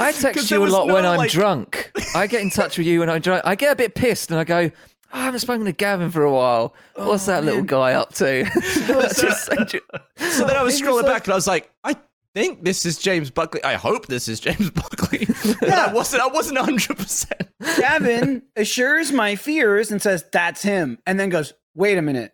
I 0.00 0.12
'Cause 0.12 0.20
text 0.22 0.50
you 0.50 0.58
a 0.58 0.60
was 0.60 0.72
lot 0.72 0.86
when 0.88 1.04
I'm 1.06 1.18
like- 1.18 1.30
drunk. 1.30 1.92
I 2.14 2.26
get 2.26 2.40
in 2.42 2.50
touch 2.50 2.78
with 2.78 2.86
you 2.86 3.00
when 3.00 3.10
I'm 3.10 3.20
drunk. 3.20 3.42
I 3.44 3.54
get 3.54 3.72
a 3.72 3.76
bit 3.76 3.94
pissed 3.94 4.30
and 4.30 4.40
I 4.40 4.44
go, 4.44 4.70
"Oh, 4.70 5.18
I 5.18 5.24
haven't 5.24 5.40
spoken 5.40 5.64
to 5.66 5.72
Gavin 5.72 6.10
for 6.10 6.22
a 6.24 6.32
while. 6.32 6.74
Oh, 6.96 7.08
What's 7.08 7.28
Oh, 7.28 7.32
that 7.32 7.44
little 7.44 7.62
guy 7.62 7.92
up 7.94 8.12
to? 8.14 8.40
I 8.54 9.08
just 9.12 9.46
sent 9.46 9.72
you- 9.74 9.80
So 10.16 10.46
then 10.46 10.56
I 10.56 10.62
was 10.62 10.80
It 10.80 10.84
was 10.86 10.94
scrolling 10.94 11.02
like- 11.04 11.12
back, 11.12 11.24
and 11.26 11.32
I 11.32 11.36
was 11.36 11.46
like, 11.46 11.70
I 11.84 11.96
think 12.34 12.64
this 12.64 12.86
is 12.86 12.96
James 12.98 13.30
Buckley. 13.30 13.62
I 13.64 13.74
hope 13.74 14.06
this 14.06 14.28
is 14.28 14.38
James 14.40 14.70
Buckley. 14.70 15.26
But 15.60 15.68
Yeah. 15.68 15.86
I 15.88 15.92
wasn't. 15.92 16.22
I 16.22 16.28
wasn't 16.28 16.58
100. 16.58 16.96
percent 16.96 17.42
Gavin 17.78 18.42
assures 18.56 19.12
my 19.12 19.36
fears 19.36 19.90
and 19.90 20.00
says, 20.00 20.24
that's 20.32 20.62
him. 20.62 20.98
And 21.06 21.18
then 21.20 21.28
goes, 21.28 21.52
wait 21.74 21.98
a 21.98 22.02
minute. 22.02 22.32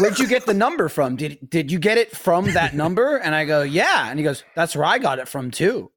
Where'd 0.00 0.18
you 0.18 0.26
get 0.28 0.46
the 0.46 0.54
number 0.54 0.88
from? 0.88 1.16
Did 1.16 1.38
did 1.50 1.72
you 1.72 1.78
get 1.78 1.98
it 1.98 2.14
from 2.16 2.52
that 2.52 2.74
number? 2.74 3.16
And 3.16 3.34
I 3.34 3.44
go, 3.46 3.62
yeah. 3.62 4.08
And 4.10 4.18
he 4.18 4.22
goes, 4.24 4.44
that's 4.54 4.76
where 4.76 4.84
I 4.84 4.98
got 4.98 5.18
it 5.18 5.28
from 5.28 5.50
too. 5.50 5.90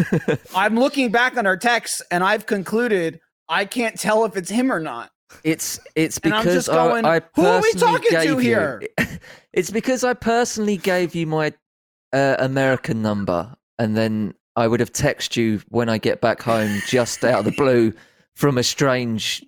I'm 0.54 0.78
looking 0.78 1.10
back 1.10 1.36
on 1.36 1.46
our 1.46 1.56
texts 1.56 2.02
and 2.10 2.22
I've 2.24 2.46
concluded 2.46 3.20
I 3.48 3.64
can't 3.64 3.98
tell 3.98 4.24
if 4.24 4.36
it's 4.36 4.50
him 4.50 4.72
or 4.72 4.80
not. 4.80 5.10
It's 5.44 5.80
it's 5.94 6.18
And 6.18 6.34
I'm 6.34 6.42
because 6.42 6.66
just 6.66 6.68
going, 6.68 7.04
I, 7.04 7.16
I 7.16 7.20
"Who 7.34 7.46
are 7.46 7.62
we 7.62 7.72
talking 7.72 8.10
to 8.10 8.24
you- 8.24 8.38
here?" 8.38 8.82
It's 9.52 9.70
because 9.70 10.02
I 10.04 10.14
personally 10.14 10.78
gave 10.78 11.14
you 11.14 11.26
my 11.26 11.52
uh, 12.14 12.36
American 12.38 13.02
number, 13.02 13.54
and 13.78 13.94
then 13.96 14.34
I 14.56 14.66
would 14.66 14.80
have 14.80 14.92
texted 14.92 15.36
you 15.36 15.60
when 15.68 15.90
I 15.90 15.98
get 15.98 16.22
back 16.22 16.40
home, 16.40 16.80
just 16.86 17.22
out 17.22 17.40
of 17.40 17.44
the 17.44 17.52
blue, 17.52 17.92
from 18.34 18.56
a 18.56 18.62
strange 18.62 19.44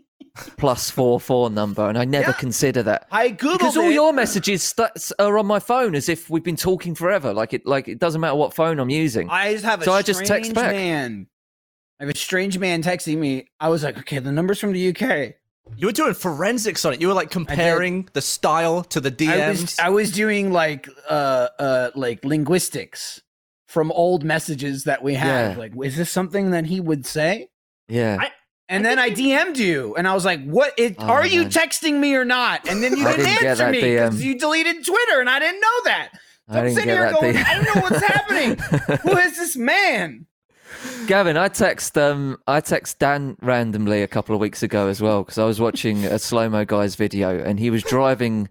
plus 0.56 0.90
four 0.90 1.20
four 1.20 1.50
number, 1.50 1.88
and 1.88 1.96
I 1.98 2.04
never 2.04 2.30
Yeah. 2.30 2.36
consider 2.38 2.82
that. 2.84 3.06
I 3.10 3.30
googled 3.30 3.58
Because 3.58 3.76
all 3.76 3.88
it. 3.90 3.94
your 3.94 4.12
messages 4.12 4.62
st- 4.62 5.12
are 5.18 5.38
on 5.38 5.46
my 5.46 5.58
phone 5.60 5.94
as 5.94 6.08
if 6.08 6.28
we've 6.28 6.42
been 6.42 6.56
talking 6.56 6.94
forever. 6.94 7.32
Like 7.32 7.52
it, 7.52 7.66
like 7.66 7.88
it 7.88 7.98
doesn't 7.98 8.20
matter 8.20 8.34
what 8.36 8.54
phone 8.54 8.78
I'm 8.78 8.90
using. 8.90 9.28
I 9.30 9.52
just 9.52 9.64
have 9.64 9.82
a 9.82 9.84
So 9.84 9.92
I 9.92 10.00
strange 10.02 10.06
just 10.18 10.26
text 10.26 10.54
back. 10.54 10.72
man. 10.74 11.26
I 12.00 12.04
have 12.04 12.14
a 12.14 12.18
strange 12.18 12.58
man 12.58 12.82
texting 12.82 13.18
me. 13.18 13.46
I 13.60 13.68
was 13.68 13.84
like, 13.84 13.96
okay, 13.98 14.18
the 14.18 14.32
number's 14.32 14.58
from 14.58 14.72
the 14.72 14.88
UK. 14.88 15.34
You 15.76 15.86
were 15.86 15.92
doing 15.92 16.12
forensics 16.14 16.84
on 16.84 16.92
it. 16.92 17.00
You 17.00 17.08
were 17.08 17.14
like 17.14 17.30
comparing 17.30 18.08
the 18.12 18.20
style 18.20 18.82
to 18.84 19.00
the 19.00 19.10
DMs. 19.10 19.30
I 19.30 19.48
was 19.50 19.78
I 19.78 19.88
was 19.90 20.10
doing 20.12 20.52
like 20.52 20.88
uh 21.08 21.48
uh 21.58 21.90
like 21.94 22.24
linguistics 22.24 23.22
from 23.68 23.90
old 23.92 24.24
messages 24.24 24.84
that 24.84 25.02
we 25.02 25.14
have. 25.14 25.52
Yeah. 25.52 25.58
Like, 25.58 25.72
is 25.84 25.96
this 25.96 26.10
something 26.10 26.50
that 26.50 26.66
he 26.66 26.80
would 26.80 27.06
say? 27.06 27.48
yeah, 27.88 28.18
I- 28.20 28.30
And 28.68 28.84
then 28.84 28.98
I 28.98 29.10
DM'd 29.10 29.58
you, 29.58 29.94
and 29.94 30.08
I 30.08 30.14
was 30.14 30.24
like, 30.24 30.42
"What? 30.44 30.72
It, 30.78 30.96
Oh, 30.98 31.04
are 31.06 31.26
you 31.26 31.44
texting 31.44 31.98
me 32.00 32.14
or 32.14 32.24
not?" 32.24 32.66
And 32.66 32.82
then 32.82 32.96
you 32.96 33.04
didn't, 33.04 33.26
didn't 33.26 33.46
answer 33.46 33.70
me 33.70 33.80
because 33.82 34.24
you 34.24 34.38
deleted 34.38 34.84
Twitter, 34.86 35.20
and 35.20 35.28
I 35.28 35.38
didn't 35.38 35.60
know 35.60 35.80
that. 35.84 36.10
So 36.12 36.18
I 36.54 36.58
I'm 36.58 36.64
didn't 36.64 36.74
sitting 36.76 36.90
here 36.90 37.02
that. 37.02 37.20
going. 37.20 37.36
"I 37.36 37.54
don't 37.54 37.74
know 37.74 37.80
what's 37.82 38.04
happening. 38.04 38.56
Who 39.02 39.18
is 39.26 39.36
this 39.36 39.56
man?" 39.56 40.26
Gavin, 41.06 41.36
I 41.36 41.48
text 41.48 41.96
um 41.98 42.38
I 42.46 42.60
text 42.60 42.98
Dan 42.98 43.36
randomly 43.42 44.02
a 44.02 44.08
couple 44.08 44.34
of 44.34 44.40
weeks 44.40 44.62
ago 44.62 44.88
as 44.88 45.00
well 45.00 45.22
because 45.22 45.36
I 45.38 45.44
was 45.44 45.60
watching 45.60 46.04
a 46.06 46.18
slow 46.18 46.48
mo 46.48 46.64
guy's 46.64 46.94
video 46.96 47.38
and 47.38 47.60
he 47.60 47.68
was 47.70 47.82
driving 47.82 48.48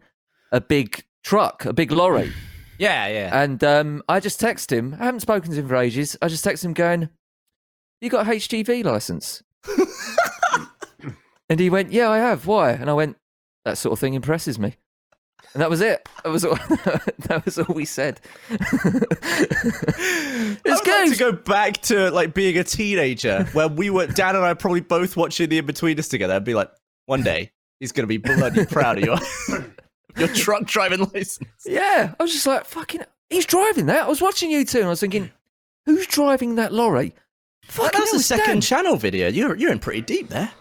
a 0.51 0.61
big 0.61 1.03
truck, 1.23 1.65
a 1.65 1.73
big 1.73 1.91
lorry, 1.91 2.31
yeah, 2.77 3.07
yeah. 3.07 3.41
and 3.43 3.63
um 3.63 4.03
I 4.07 4.19
just 4.19 4.39
text 4.39 4.71
him. 4.71 4.95
I 4.99 5.05
haven't 5.05 5.21
spoken 5.21 5.49
to 5.51 5.57
him 5.59 5.67
for 5.67 5.75
ages. 5.75 6.15
I 6.21 6.27
just 6.27 6.43
text 6.43 6.63
him 6.63 6.73
going, 6.73 7.09
"You 7.99 8.09
got 8.11 8.27
a 8.27 8.29
HGV 8.29 8.83
license?" 8.85 9.41
And 11.49 11.59
he 11.59 11.69
went, 11.69 11.91
"Yeah, 11.91 12.09
I 12.09 12.17
have. 12.17 12.47
Why?" 12.47 12.71
And 12.71 12.89
I 12.89 12.93
went, 12.93 13.17
"That 13.65 13.77
sort 13.77 13.93
of 13.93 13.99
thing 13.99 14.13
impresses 14.15 14.57
me." 14.57 14.75
And 15.53 15.61
that 15.61 15.69
was 15.69 15.81
it. 15.81 16.07
That 16.23 16.31
was 16.31 16.43
all. 16.45 16.55
that 17.27 17.43
was 17.45 17.59
all 17.59 17.73
we 17.75 17.85
said. 17.85 18.19
It's 20.65 20.81
would 20.81 20.87
like 20.87 21.11
to 21.11 21.17
go 21.17 21.31
back 21.31 21.81
to 21.83 22.09
like 22.11 22.33
being 22.33 22.57
a 22.57 22.63
teenager 22.63 23.43
where 23.53 23.67
we 23.67 23.89
were 23.89 24.07
Dan 24.07 24.35
and 24.35 24.45
I 24.45 24.53
probably 24.53 24.81
both 24.81 25.15
watching 25.17 25.49
the 25.49 25.61
Inbetweeners 25.61 26.09
together. 26.09 26.33
I'd 26.33 26.43
be 26.43 26.53
like, 26.53 26.69
one 27.05 27.23
day 27.23 27.51
he's 27.79 27.91
gonna 27.91 28.07
be 28.07 28.17
bloody 28.17 28.65
proud 28.65 28.97
of 28.97 29.03
your 29.03 29.17
your 30.17 30.27
truck 30.29 30.65
driving 30.65 31.09
license. 31.13 31.49
Yeah, 31.65 32.13
I 32.19 32.23
was 32.23 32.31
just 32.31 32.47
like, 32.47 32.65
fucking, 32.65 33.01
he's 33.29 33.45
driving 33.45 33.87
that. 33.87 34.05
I 34.05 34.09
was 34.09 34.21
watching 34.21 34.51
you 34.51 34.65
two, 34.65 34.79
and 34.79 34.87
I 34.87 34.89
was 34.89 34.99
thinking, 34.99 35.31
who's 35.85 36.07
driving 36.07 36.55
that 36.55 36.73
lorry? 36.73 37.13
Fucking 37.67 37.91
That 37.99 38.11
was 38.11 38.13
a 38.21 38.23
second 38.23 38.45
Dan. 38.45 38.61
channel 38.61 38.95
video. 38.97 39.27
You're 39.29 39.55
you're 39.55 39.71
in 39.71 39.79
pretty 39.79 40.01
deep 40.01 40.29
there. 40.29 40.51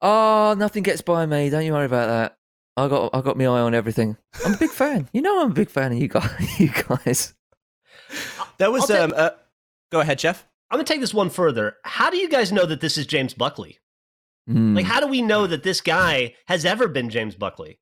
oh, 0.00 0.54
nothing 0.58 0.82
gets 0.82 1.02
by 1.02 1.26
me. 1.26 1.50
Don't 1.50 1.64
you 1.64 1.72
worry 1.72 1.86
about 1.86 2.06
that. 2.08 2.36
I 2.76 2.88
got, 2.88 3.10
I 3.14 3.20
got 3.20 3.36
my 3.36 3.44
eye 3.44 3.60
on 3.60 3.74
everything. 3.74 4.16
I'm 4.44 4.54
a 4.54 4.56
big 4.56 4.70
fan. 4.82 5.08
You 5.12 5.22
know, 5.22 5.42
I'm 5.42 5.50
a 5.52 5.54
big 5.54 5.70
fan 5.70 5.92
of 5.92 5.98
you 5.98 6.08
guys. 6.08 6.30
You 6.60 6.70
guys. 6.88 7.34
There 8.58 8.70
was 8.70 8.90
I'll 8.90 9.02
um. 9.04 9.12
Uh, 9.16 9.30
go 9.90 10.00
ahead, 10.00 10.18
Jeff. 10.18 10.46
I'm 10.70 10.78
gonna 10.78 10.84
take 10.84 11.00
this 11.00 11.14
one 11.14 11.30
further. 11.30 11.76
How 11.84 12.10
do 12.10 12.16
you 12.16 12.28
guys 12.28 12.52
know 12.52 12.66
that 12.66 12.80
this 12.80 12.96
is 12.98 13.06
James 13.06 13.34
Buckley? 13.34 13.78
Hmm. 14.46 14.74
Like, 14.74 14.84
how 14.86 15.00
do 15.00 15.06
we 15.06 15.22
know 15.22 15.46
that 15.46 15.62
this 15.62 15.80
guy 15.80 16.34
has 16.46 16.64
ever 16.64 16.86
been 16.88 17.10
James 17.10 17.34
Buckley? 17.34 17.78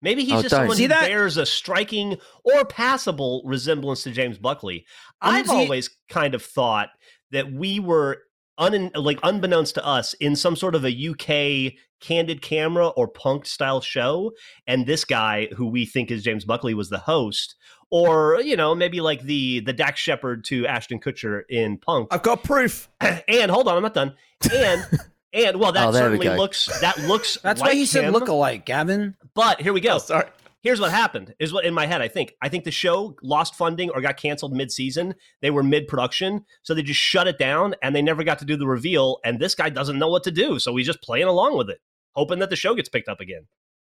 Maybe 0.00 0.24
he's 0.24 0.32
Oh, 0.32 0.42
just 0.42 0.50
don't. 0.50 0.60
someone 0.62 0.76
See 0.76 0.84
who 0.84 0.88
that? 0.88 1.06
bears 1.08 1.36
a 1.36 1.46
striking 1.46 2.18
or 2.44 2.64
passable 2.64 3.42
resemblance 3.44 4.02
to 4.04 4.10
James 4.10 4.36
Buckley. 4.38 4.84
I've 5.20 5.46
see- 5.46 5.52
always 5.54 5.90
kind 6.08 6.34
of 6.34 6.42
thought 6.42 6.88
that 7.32 7.52
we 7.52 7.80
were 7.80 8.22
un, 8.58 8.90
like 8.94 9.18
unbeknownst 9.22 9.74
to 9.74 9.86
us 9.86 10.14
in 10.14 10.36
some 10.36 10.56
sort 10.56 10.74
of 10.74 10.84
a 10.84 11.08
UK 11.08 11.74
candid 12.00 12.42
camera 12.42 12.88
or 12.88 13.08
punk 13.08 13.46
style 13.46 13.80
show, 13.80 14.32
and 14.66 14.86
this 14.86 15.04
guy 15.04 15.48
who 15.56 15.66
we 15.66 15.86
think 15.86 16.10
is 16.10 16.22
James 16.22 16.44
Buckley 16.44 16.74
was 16.74 16.88
the 16.90 16.98
host, 16.98 17.56
or 17.90 18.40
you 18.40 18.56
know 18.56 18.74
maybe 18.74 19.00
like 19.00 19.22
the 19.22 19.60
the 19.60 19.72
Dax 19.72 20.00
Shepard 20.00 20.44
to 20.44 20.66
Ashton 20.66 21.00
Kutcher 21.00 21.42
in 21.48 21.78
Punk. 21.78 22.08
I've 22.10 22.22
got 22.22 22.42
proof. 22.44 22.88
and 23.00 23.50
hold 23.50 23.68
on, 23.68 23.76
I'm 23.76 23.82
not 23.82 23.94
done. 23.94 24.14
And 24.52 24.86
and 25.32 25.60
well, 25.60 25.70
oh, 25.70 25.72
that 25.72 25.88
Oh, 25.88 25.92
there 25.92 26.10
we 26.10 26.16
certainly 26.18 26.38
looks 26.38 26.80
that 26.80 26.98
looks. 27.00 27.38
That's 27.42 27.60
like 27.60 27.70
why 27.70 27.74
he 27.74 27.86
said 27.86 28.04
him, 28.04 28.12
look 28.12 28.28
alike, 28.28 28.66
Gavin. 28.66 29.16
But 29.34 29.60
here 29.60 29.72
we 29.72 29.80
go. 29.80 29.94
Oh, 29.94 29.98
sorry. 29.98 30.26
Here's 30.62 30.80
what 30.80 30.92
happened. 30.92 31.34
Is 31.40 31.52
what 31.52 31.64
in 31.64 31.74
my 31.74 31.86
head 31.86 32.00
I 32.00 32.08
think. 32.08 32.34
I 32.40 32.48
think 32.48 32.62
the 32.64 32.70
show 32.70 33.16
lost 33.22 33.56
funding 33.56 33.90
or 33.90 34.00
got 34.00 34.16
canceled 34.16 34.52
mid-season. 34.52 35.14
They 35.40 35.50
were 35.50 35.62
mid-production, 35.62 36.44
so 36.62 36.72
they 36.72 36.82
just 36.82 37.00
shut 37.00 37.26
it 37.26 37.36
down 37.38 37.74
and 37.82 37.94
they 37.96 38.02
never 38.02 38.22
got 38.22 38.38
to 38.40 38.44
do 38.44 38.56
the 38.56 38.66
reveal. 38.66 39.18
And 39.24 39.40
this 39.40 39.54
guy 39.56 39.70
doesn't 39.70 39.98
know 39.98 40.08
what 40.08 40.22
to 40.24 40.30
do, 40.30 40.58
so 40.60 40.76
he's 40.76 40.86
just 40.86 41.02
playing 41.02 41.26
along 41.26 41.56
with 41.58 41.68
it, 41.68 41.80
hoping 42.14 42.38
that 42.38 42.50
the 42.50 42.56
show 42.56 42.74
gets 42.74 42.88
picked 42.88 43.08
up 43.08 43.20
again. 43.20 43.46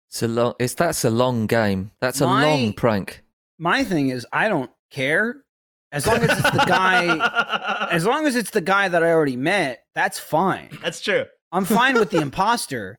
It's 0.08 0.22
a 0.22 0.28
long. 0.28 0.54
It's 0.58 0.74
that's 0.74 1.04
a 1.04 1.10
long 1.10 1.46
game. 1.46 1.90
That's 2.00 2.20
a 2.20 2.26
My- 2.26 2.44
long 2.44 2.72
prank. 2.72 3.22
My 3.58 3.84
thing 3.84 4.08
is, 4.08 4.26
I 4.32 4.48
don't 4.48 4.70
care 4.90 5.44
as 5.92 6.06
long 6.06 6.18
as 6.18 6.30
it's 6.38 6.50
the 6.50 6.64
guy. 6.66 7.88
As 7.90 8.04
long 8.04 8.26
as 8.26 8.34
it's 8.34 8.50
the 8.50 8.60
guy 8.60 8.88
that 8.88 9.04
I 9.04 9.10
already 9.12 9.36
met, 9.36 9.84
that's 9.94 10.18
fine. 10.18 10.70
That's 10.82 11.00
true. 11.00 11.26
I'm 11.52 11.64
fine 11.64 11.94
with 11.94 12.10
the 12.10 12.20
imposter. 12.22 12.96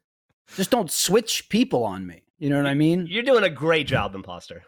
Just 0.55 0.69
don't 0.71 0.89
switch 0.89 1.49
people 1.49 1.83
on 1.83 2.07
me. 2.07 2.21
You 2.37 2.49
know 2.49 2.57
what 2.57 2.65
I 2.67 2.73
mean? 2.73 3.07
You're 3.09 3.23
doing 3.23 3.43
a 3.43 3.49
great 3.49 3.87
job, 3.87 4.13
imposter. 4.15 4.63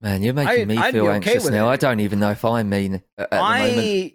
Man, 0.00 0.22
you're 0.22 0.32
making 0.34 0.50
I'd- 0.50 0.64
me 0.66 0.76
I'd 0.78 0.92
feel 0.92 1.06
okay 1.06 1.14
anxious 1.16 1.44
with 1.44 1.52
now. 1.52 1.68
it. 1.68 1.72
I 1.72 1.76
don't 1.76 2.00
even 2.00 2.20
know 2.20 2.30
if 2.30 2.44
I'm 2.44 2.68
mean 2.68 2.94
at, 2.94 3.02
at 3.18 3.30
the 3.30 3.36
moment. 3.36 3.78
I 3.78 4.14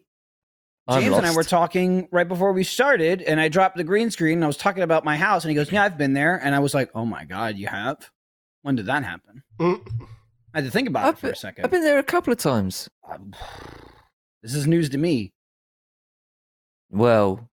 I'm 0.88 1.01
James 1.01 1.15
and 1.17 1.25
I 1.25 1.34
were 1.36 1.43
talking 1.43 2.08
right 2.12 2.27
before 2.27 2.53
we 2.53 2.63
started, 2.63 3.21
and 3.23 3.39
I 3.39 3.49
dropped 3.49 3.75
the 3.75 3.84
green 3.84 4.12
screen. 4.12 4.38
and 4.38 4.43
I 4.43 4.47
was 4.47 4.58
talking 4.58 4.84
about 4.84 5.03
my 5.03 5.17
house, 5.17 5.43
and 5.43 5.49
he 5.49 5.55
goes, 5.55 5.71
"Yeah, 5.71 5.84
I've 5.84 5.97
been 5.97 6.13
there." 6.13 6.39
And 6.43 6.53
I 6.55 6.60
was 6.60 6.73
like, 6.75 6.91
"Oh 6.93 7.05
my 7.05 7.25
god, 7.25 7.58
you 7.58 7.65
have? 7.67 8.12
When 8.62 8.75
did 8.75 8.86
that 8.86 9.03
happen?" 9.03 9.41
Mm. 9.60 9.81
I 10.53 10.60
had 10.60 10.65
to 10.65 10.71
think 10.71 10.88
about 10.88 11.05
I've 11.05 11.15
it 11.15 11.19
for 11.19 11.29
a 11.31 11.36
second. 11.36 11.65
I've 11.65 11.71
been 11.71 11.84
there 11.84 11.97
a 11.99 12.03
couple 12.03 12.31
of 12.31 12.38
times. 12.39 12.88
Um, 13.10 13.34
This 14.43 14.53
is 14.53 14.67
news 14.67 14.89
to 14.89 14.97
me. 14.99 15.34
Well, 16.91 17.49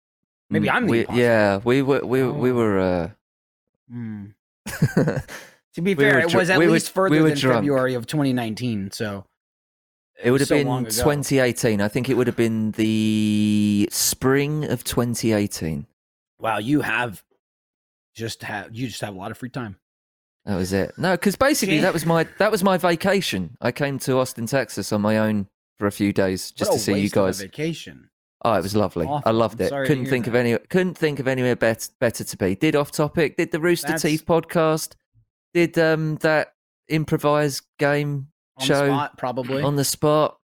Maybe 0.49 0.67
mm, 0.67 0.73
I'm 0.73 0.86
the 0.88 0.91
we, 0.91 1.06
yeah. 1.13 1.58
We 1.63 1.82
were 1.84 2.04
we 2.04 2.23
we 2.28 2.49
Oh. 2.52 2.54
were. 2.56 3.15
Hmm. 3.91 4.25
Uh, 4.25 4.28
To 5.76 5.82
be 5.84 5.94
We 5.94 6.04
fair, 6.04 6.14
were 6.16 6.20
it 6.22 6.30
dr- 6.30 6.36
was 6.36 6.50
at 6.50 6.58
we 6.58 6.68
least 6.68 6.88
we 6.90 6.94
further 6.94 7.22
were 7.22 7.30
than 7.30 7.38
drunk. 7.38 7.58
February 7.58 7.94
of 7.94 8.08
2019. 8.08 8.90
So 8.92 9.26
it 10.22 10.32
would 10.32 10.42
have 10.42 10.48
so 10.48 10.56
been 10.58 10.86
2018. 10.86 11.80
I 11.80 11.88
think 11.88 12.10
it 12.10 12.16
would 12.16 12.26
have 12.28 12.36
been 12.36 12.72
the 12.72 13.88
spring 13.92 14.66
of 14.66 14.84
2018. 14.84 15.86
wow, 16.40 16.58
you 16.58 16.82
have 16.82 17.24
just 18.16 18.42
have 18.44 18.76
you 18.76 18.88
just 18.88 19.02
have 19.02 19.14
a 19.14 19.18
lot 19.18 19.30
of 19.30 19.38
free 19.38 19.50
time. 19.50 19.78
That 20.46 20.56
was 20.56 20.74
it. 20.74 20.94
No, 20.98 21.12
because 21.12 21.36
basically 21.36 21.80
that 21.82 21.94
was 21.94 22.04
my 22.06 22.26
that 22.40 22.52
was 22.52 22.64
my 22.64 22.78
vacation. 22.78 23.56
I 23.62 23.72
came 23.72 24.00
to 24.00 24.18
Austin, 24.18 24.48
Texas 24.48 24.92
on 24.92 25.02
my 25.02 25.20
own 25.20 25.48
for 25.78 25.86
a 25.86 25.92
few 25.92 26.12
days 26.12 26.50
just 26.52 26.72
What 26.72 26.78
to 26.78 26.82
see 26.84 26.94
you 26.94 26.98
waste 27.04 27.16
of 27.16 27.24
a 27.24 27.28
guys. 27.28 27.42
vacation. 27.42 28.09
Oh, 28.43 28.54
it 28.54 28.63
was 28.63 28.75
lovely. 28.75 29.06
I 29.06 29.10
awful. 29.10 29.34
loved 29.34 29.62
I'm 29.62 29.67
it. 29.67 29.88
Couldn't 29.88 30.06
think 30.06 30.28
of 30.28 30.36
any 30.36 30.58
couldn't 30.58 30.97
think 30.97 31.19
of 31.19 31.28
anywhere 31.28 31.56
bet, 31.56 31.89
better 31.99 32.23
to 32.23 32.38
be. 32.38 32.56
Did 32.56 32.75
off 32.75 32.91
topic, 32.91 33.36
did 33.38 33.52
the 33.52 33.60
Rooster 33.60 33.88
That's- 33.88 34.02
Teeth 34.04 34.25
podcast, 34.25 34.93
did 35.54 35.78
um 35.78 36.15
that 36.17 36.54
improvised 36.88 37.63
game 37.78 38.28
On 38.58 38.65
show 38.65 38.86
the 38.88 38.93
spot, 38.93 39.17
probably. 39.17 39.62
on 39.62 39.75
the 39.75 39.84
spot. 39.84 40.38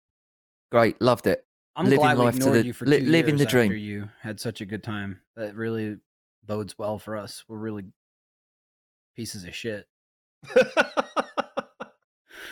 Great, 0.72 1.00
loved 1.02 1.28
it. 1.28 1.46
I'm 1.76 1.86
living 1.86 2.00
glad 2.00 2.18
we 2.18 2.24
life 2.26 2.34
to 2.36 2.40
ignored 2.42 2.58
the- 2.64 2.66
you 2.68 2.74
for 2.74 2.86
li- 2.86 3.00
two 3.00 3.06
living 3.06 3.36
the 3.36 3.44
years 3.44 3.48
after 3.48 3.68
dream. 3.68 3.78
You 3.78 4.10
had 4.22 4.40
such 4.40 4.62
a 4.62 4.66
good 4.66 4.84
time. 4.84 5.20
That 5.36 5.56
really 5.56 5.98
bodes 6.46 6.78
well 6.78 6.98
for 7.00 7.16
us. 7.16 7.44
We're 7.48 7.58
really 7.58 7.86
pieces 9.16 9.44
of 9.44 9.56
shit. 9.56 9.88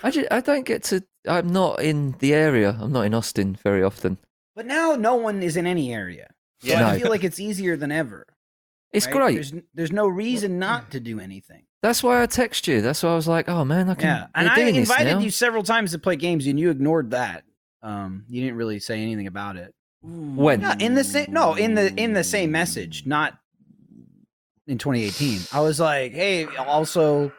I 0.04 0.10
just, 0.10 0.28
I 0.32 0.42
don't 0.42 0.66
get 0.66 0.84
to 0.86 1.04
I'm 1.28 1.50
not 1.50 1.82
in 1.82 2.16
the 2.20 2.34
area. 2.34 2.76
I'm 2.80 2.92
not 2.92 3.06
in 3.06 3.14
Austin 3.14 3.56
very 3.62 3.84
often. 3.84 4.18
But 4.56 4.66
now 4.66 4.96
no 4.96 5.16
one 5.16 5.42
is 5.42 5.58
in 5.58 5.66
any 5.66 5.94
area. 5.94 6.32
So 6.60 6.70
Yeah. 6.70 6.88
I 6.90 7.00
feel 7.00 7.10
like 7.10 7.24
it's 7.24 7.40
easier 7.40 7.78
than 7.78 7.92
ever. 7.92 8.26
It's 8.92 9.06
right? 9.06 9.16
great. 9.16 9.34
There's, 9.36 9.54
there's 9.74 9.92
no 9.92 10.08
reason 10.08 10.60
not 10.60 10.92
to 10.92 11.00
do 11.00 11.20
anything. 11.20 11.64
That's 11.82 12.04
why 12.04 12.22
I 12.22 12.26
text 12.26 12.68
you. 12.68 12.82
That's 12.82 13.02
why 13.02 13.10
I 13.10 13.16
was 13.16 13.28
like, 13.28 13.50
oh 13.50 13.66
man, 13.66 13.90
I 13.90 13.96
can. 13.96 14.06
Yeah, 14.06 14.28
and 14.36 14.48
I 14.48 14.60
invited 14.60 15.24
you 15.24 15.32
several 15.32 15.64
times 15.64 15.92
to 15.92 16.00
play 16.00 16.16
games, 16.16 16.46
and 16.46 16.60
you 16.60 16.70
ignored 16.70 17.12
that. 17.12 17.44
Um, 17.82 18.26
you 18.30 18.42
didn't 18.42 18.58
really 18.58 18.80
say 18.80 19.02
anything 19.02 19.26
about 19.26 19.56
it. 19.56 19.74
When? 20.04 20.62
Yeah, 20.62 20.76
in 20.80 20.94
the 20.94 21.04
same 21.04 21.28
no, 21.32 21.56
in 21.56 21.74
the 21.74 21.92
in 21.96 22.14
the 22.14 22.24
same 22.24 22.52
message, 22.52 23.08
not 23.08 23.40
in 24.68 24.78
2018. 24.78 25.40
I 25.52 25.62
was 25.62 25.80
like, 25.80 26.12
hey, 26.12 26.46
also 26.46 27.32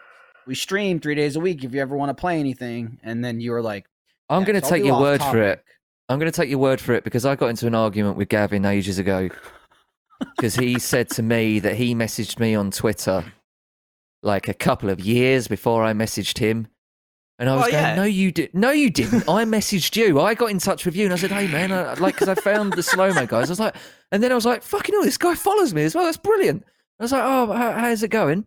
we 0.47 0.55
stream 0.55 0.99
three 0.99 1.15
days 1.15 1.37
a 1.37 1.41
week 1.41 1.63
if 1.63 1.73
you 1.73 1.81
ever 1.81 1.97
want 1.97 2.11
to 2.11 2.21
play 2.21 2.39
anything. 2.41 2.99
And 3.03 3.25
then 3.25 3.41
you 3.41 3.53
were 3.53 3.63
like, 3.63 3.87
I'm 4.29 4.43
"Yeah, 4.43 4.47
going 4.47 4.61
to 4.61 4.67
so 4.67 4.75
take 4.75 4.85
your 4.85 4.95
off 4.95 5.01
word 5.03 5.23
for 5.23 5.41
it. 5.43 5.65
Topic." 6.09 6.13
I'm 6.15 6.19
going 6.19 6.31
to 6.31 6.37
take 6.37 6.51
your 6.51 6.59
word 6.59 6.81
for 6.81 6.93
it 6.95 7.05
because 7.05 7.25
I 7.25 7.37
got 7.37 7.49
into 7.49 7.67
an 7.67 7.75
argument 7.75 8.17
with 8.17 8.29
Gavin 8.29 8.65
ages 8.65 8.99
ago 8.99 9.29
because 10.37 10.55
he 10.57 10.79
said 10.79 11.09
to 11.11 11.23
me 11.23 11.59
that 11.61 11.77
he 11.77 11.95
messaged 11.95 12.39
me 12.39 12.55
on 12.55 12.71
Twitter 12.71 13.25
like 14.23 14.49
a 14.49 14.55
couple 14.55 14.89
of 14.91 15.01
years 15.01 15.49
before 15.49 15.85
I 15.85 15.93
messaged 15.93 16.39
him. 16.39 16.69
And 17.39 17.49
I 17.51 17.57
was 17.57 17.65
Oh, 17.67 17.71
going, 17.73 17.83
yeah. 17.83 17.95
no, 17.97 18.05
you 18.05 18.31
did. 18.31 18.55
No, 18.55 18.71
you 18.71 18.89
didn't. 18.89 19.23
I 19.29 19.45
messaged 19.45 19.97
you. 19.97 20.21
I 20.21 20.35
got 20.35 20.51
in 20.51 20.59
touch 20.59 20.85
with 20.85 20.95
you 20.95 21.05
and 21.07 21.13
I 21.13 21.17
said, 21.17 21.33
hey, 21.33 21.49
man, 21.49 21.73
I, 21.73 21.95
like, 21.95 22.15
because 22.15 22.29
I 22.29 22.35
found 22.37 22.75
the 22.75 22.83
slow 22.85 23.13
mo 23.13 23.27
guys. 23.27 23.49
I 23.49 23.53
was 23.53 23.59
like, 23.59 23.75
and 24.13 24.23
then 24.23 24.31
I 24.31 24.37
was 24.37 24.47
like, 24.47 24.63
fucking 24.63 24.95
hell, 24.95 25.03
this 25.03 25.17
guy 25.19 25.35
follows 25.35 25.75
me 25.75 25.83
as 25.83 25.95
well. 25.95 26.05
That's 26.05 26.19
brilliant. 26.19 26.63
I 27.01 27.03
was 27.03 27.11
like, 27.11 27.23
oh, 27.25 27.53
how, 27.53 27.73
how's 27.73 28.03
it 28.05 28.09
going? 28.09 28.47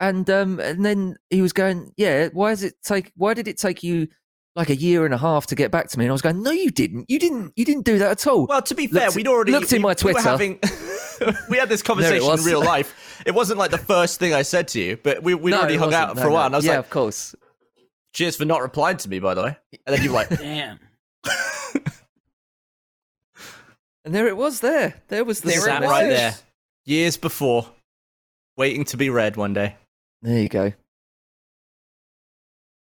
And 0.00 0.28
um, 0.30 0.58
and 0.58 0.84
then 0.84 1.16
he 1.28 1.42
was 1.42 1.52
going, 1.52 1.92
yeah. 1.96 2.28
Why 2.32 2.52
is 2.52 2.62
it 2.62 2.74
take? 2.82 3.12
Why 3.16 3.34
did 3.34 3.46
it 3.46 3.58
take 3.58 3.82
you 3.82 4.08
like 4.56 4.70
a 4.70 4.76
year 4.76 5.04
and 5.04 5.12
a 5.14 5.18
half 5.18 5.46
to 5.48 5.54
get 5.54 5.70
back 5.70 5.88
to 5.90 5.98
me? 5.98 6.04
And 6.04 6.10
I 6.10 6.12
was 6.12 6.22
going, 6.22 6.42
no, 6.42 6.50
you 6.50 6.70
didn't. 6.70 7.10
You 7.10 7.18
didn't. 7.18 7.52
You 7.56 7.64
didn't 7.64 7.84
do 7.84 7.98
that 7.98 8.10
at 8.12 8.26
all. 8.26 8.46
Well, 8.46 8.62
to 8.62 8.74
be 8.74 8.86
fair, 8.86 9.06
Looked- 9.06 9.16
we'd 9.16 9.28
already 9.28 9.52
looked 9.52 9.72
in 9.72 9.78
we- 9.78 9.82
my 9.82 9.88
we 9.88 9.90
were 9.90 9.94
Twitter. 9.94 10.20
having- 10.20 10.58
we 11.48 11.56
had 11.58 11.68
this 11.68 11.82
conversation 11.82 12.30
in 12.38 12.44
real 12.44 12.62
life. 12.64 13.22
It 13.26 13.34
wasn't 13.34 13.58
like 13.58 13.70
the 13.70 13.78
first 13.78 14.18
thing 14.18 14.34
I 14.34 14.42
said 14.42 14.68
to 14.68 14.80
you, 14.80 14.96
but 15.02 15.22
we 15.22 15.34
we 15.34 15.50
No, 15.52 15.58
already 15.60 15.76
hung 15.76 15.88
wasn't. 15.88 16.02
out 16.10 16.16
No, 16.16 16.22
for 16.22 16.26
a 16.28 16.30
no. 16.30 16.34
while. 16.34 16.46
And 16.46 16.54
I 16.54 16.58
was 16.58 16.64
yeah, 16.66 16.72
like, 16.72 16.80
of 16.80 16.90
course. 16.90 17.34
"Cheers 18.12 18.36
for 18.36 18.44
not 18.44 18.62
replying 18.62 18.96
to 18.98 19.08
me, 19.08 19.18
by 19.20 19.34
the 19.34 19.42
way." 19.44 19.56
And 19.86 19.94
then 19.96 20.02
you 20.04 20.10
were 20.10 20.14
like, 20.16 20.28
Damn. 20.38 20.78
And 24.04 24.14
there 24.14 24.26
it 24.26 24.36
was. 24.36 24.60
There, 24.60 24.94
there 25.08 25.24
was 25.24 25.40
the 25.40 25.48
There 25.50 25.60
"Sat 25.60 25.82
right 25.82 26.08
there, 26.08 26.34
years 26.84 27.16
before, 27.16 27.66
waiting 28.56 28.84
to 28.86 28.96
be 28.96 29.08
read 29.08 29.36
one 29.36 29.54
day." 29.54 29.76
There 30.20 30.38
you 30.40 30.48
go. 30.48 30.72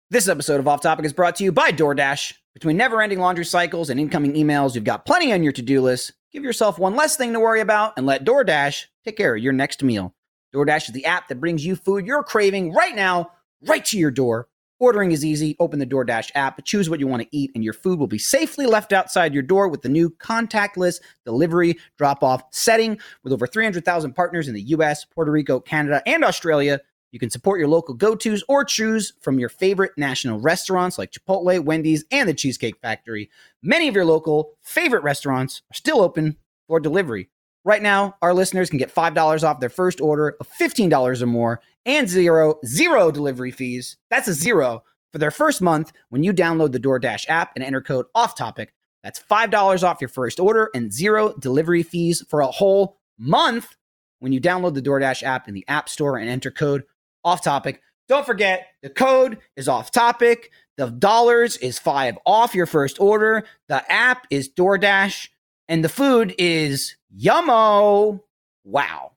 This 0.10 0.30
episode 0.30 0.62
of 0.62 0.70
Off 0.70 0.80
Topic 0.80 1.04
is 1.04 1.12
brought 1.12 1.36
to 1.36 1.44
you 1.44 1.52
by 1.52 1.70
DoorDash. 1.70 2.36
Between 2.54 2.78
never 2.78 3.02
ending 3.02 3.20
laundry 3.20 3.44
cycles 3.44 3.90
and 3.90 4.00
incoming 4.00 4.36
emails, 4.36 4.74
you've 4.74 4.86
got 4.86 5.06
plenty 5.06 5.34
on 5.34 5.44
your 5.44 5.52
to 5.52 5.62
do 5.62 5.82
list. 5.82 6.14
Give 6.32 6.46
yourself 6.46 6.80
one 6.80 6.96
less 6.96 7.18
thing 7.18 7.34
to 7.34 7.42
worry 7.42 7.60
about 7.60 7.92
and 7.98 8.06
let 8.06 8.24
DoorDash 8.24 8.86
take 9.04 9.18
care 9.18 9.36
of 9.36 9.44
your 9.44 9.52
next 9.52 9.84
meal. 9.84 10.16
DoorDash 10.56 10.88
is 10.88 10.94
the 10.94 11.04
app 11.04 11.28
that 11.28 11.42
brings 11.42 11.66
you 11.66 11.76
food 11.76 12.06
you're 12.06 12.24
craving 12.24 12.72
right 12.72 12.96
now, 12.96 13.32
right 13.68 13.84
to 13.84 13.98
your 13.98 14.10
door. 14.10 14.48
Ordering 14.80 15.12
is 15.12 15.26
easy. 15.26 15.58
Open 15.60 15.78
the 15.78 15.86
DoorDash 15.86 16.32
app, 16.36 16.64
choose 16.64 16.90
what 16.90 17.02
you 17.02 17.08
want 17.08 17.24
to 17.24 17.38
eat, 17.38 17.52
and 17.54 17.62
your 17.62 17.74
food 17.74 18.00
will 18.00 18.08
be 18.08 18.18
safely 18.18 18.66
left 18.66 18.94
outside 18.94 19.34
your 19.34 19.44
door 19.44 19.68
with 19.68 19.82
the 19.82 19.90
new 19.90 20.10
contactless 20.10 21.02
delivery 21.26 21.76
drop 21.98 22.24
off 22.24 22.44
setting. 22.52 22.98
With 23.26 23.34
over 23.34 23.46
300,000 23.46 24.14
partners 24.14 24.48
in 24.48 24.54
the 24.54 24.62
US, 24.62 25.04
Puerto 25.04 25.34
Rico, 25.34 25.60
Canada, 25.60 26.02
and 26.06 26.24
Australia, 26.24 26.80
you 27.12 27.20
can 27.20 27.30
support 27.30 27.60
your 27.60 27.70
local 27.70 27.94
go 27.94 28.16
tos 28.16 28.44
or 28.48 28.66
choose 28.66 29.14
from 29.22 29.40
your 29.40 29.50
favorite 29.50 29.92
national 29.98 30.40
restaurants 30.40 30.98
like 30.98 31.12
Chipotle, 31.12 31.64
Wendy's, 31.64 32.06
and 32.12 32.28
the 32.28 32.34
Cheesecake 32.34 32.80
Factory. 32.82 33.30
Many 33.62 33.88
of 33.88 33.96
your 33.96 34.06
local 34.06 34.52
favorite 34.62 35.04
restaurants 35.04 35.62
are 35.72 35.76
still 35.76 36.02
open 36.02 36.38
for 36.68 36.80
delivery. 36.80 37.30
Right 37.64 37.82
now, 37.82 38.16
our 38.22 38.34
listeners 38.34 38.70
can 38.70 38.80
get 38.80 38.94
$5 38.94 39.44
off 39.44 39.60
their 39.60 39.70
first 39.70 40.00
order 40.00 40.36
of 40.40 40.48
$15 40.50 41.22
or 41.22 41.26
more 41.26 41.62
and 41.86 42.08
zero, 42.08 42.60
zero 42.66 43.12
delivery 43.12 43.52
fees. 43.52 43.98
That's 44.10 44.28
a 44.28 44.34
zero 44.34 44.84
for 45.12 45.20
their 45.20 45.32
first 45.32 45.62
month 45.62 45.92
when 46.10 46.24
you 46.24 46.34
download 46.34 46.72
the 46.72 46.80
DoorDash 46.80 47.26
app 47.30 47.52
and 47.56 47.64
enter 47.64 47.82
code 47.82 48.06
off 48.14 48.38
topic. 48.38 48.74
That's 49.04 49.20
$5 49.20 49.84
off 49.84 50.02
your 50.02 50.10
first 50.10 50.40
order 50.40 50.70
and 50.74 50.92
zero 50.92 51.34
delivery 51.40 51.84
fees 51.84 52.24
for 52.30 52.42
a 52.42 52.48
whole 52.48 52.98
month 53.18 53.76
when 54.20 54.32
you 54.32 54.42
download 54.42 54.74
the 54.74 54.82
DoorDash 54.82 55.24
app 55.24 55.48
in 55.48 55.54
the 55.54 55.66
App 55.68 55.90
Store 55.90 56.18
and 56.18 56.30
enter 56.30 56.52
code 56.52 56.84
off 57.28 57.44
topic. 57.44 57.82
Don't 58.08 58.26
forget, 58.26 58.68
the 58.82 58.90
code 58.90 59.38
is 59.58 59.68
off 59.68 59.92
topic. 59.92 60.52
The 60.78 60.90
dollars 60.90 61.58
is 61.58 61.78
five 61.78 62.18
off 62.26 62.56
your 62.56 62.66
first 62.66 63.02
order. 63.02 63.44
The 63.68 63.90
app 63.92 64.26
is 64.30 64.48
DoorDash, 64.50 65.28
and 65.68 65.84
the 65.84 65.90
food 65.90 66.34
is 66.38 66.96
yummo. 67.16 68.22
Wow. 68.64 69.12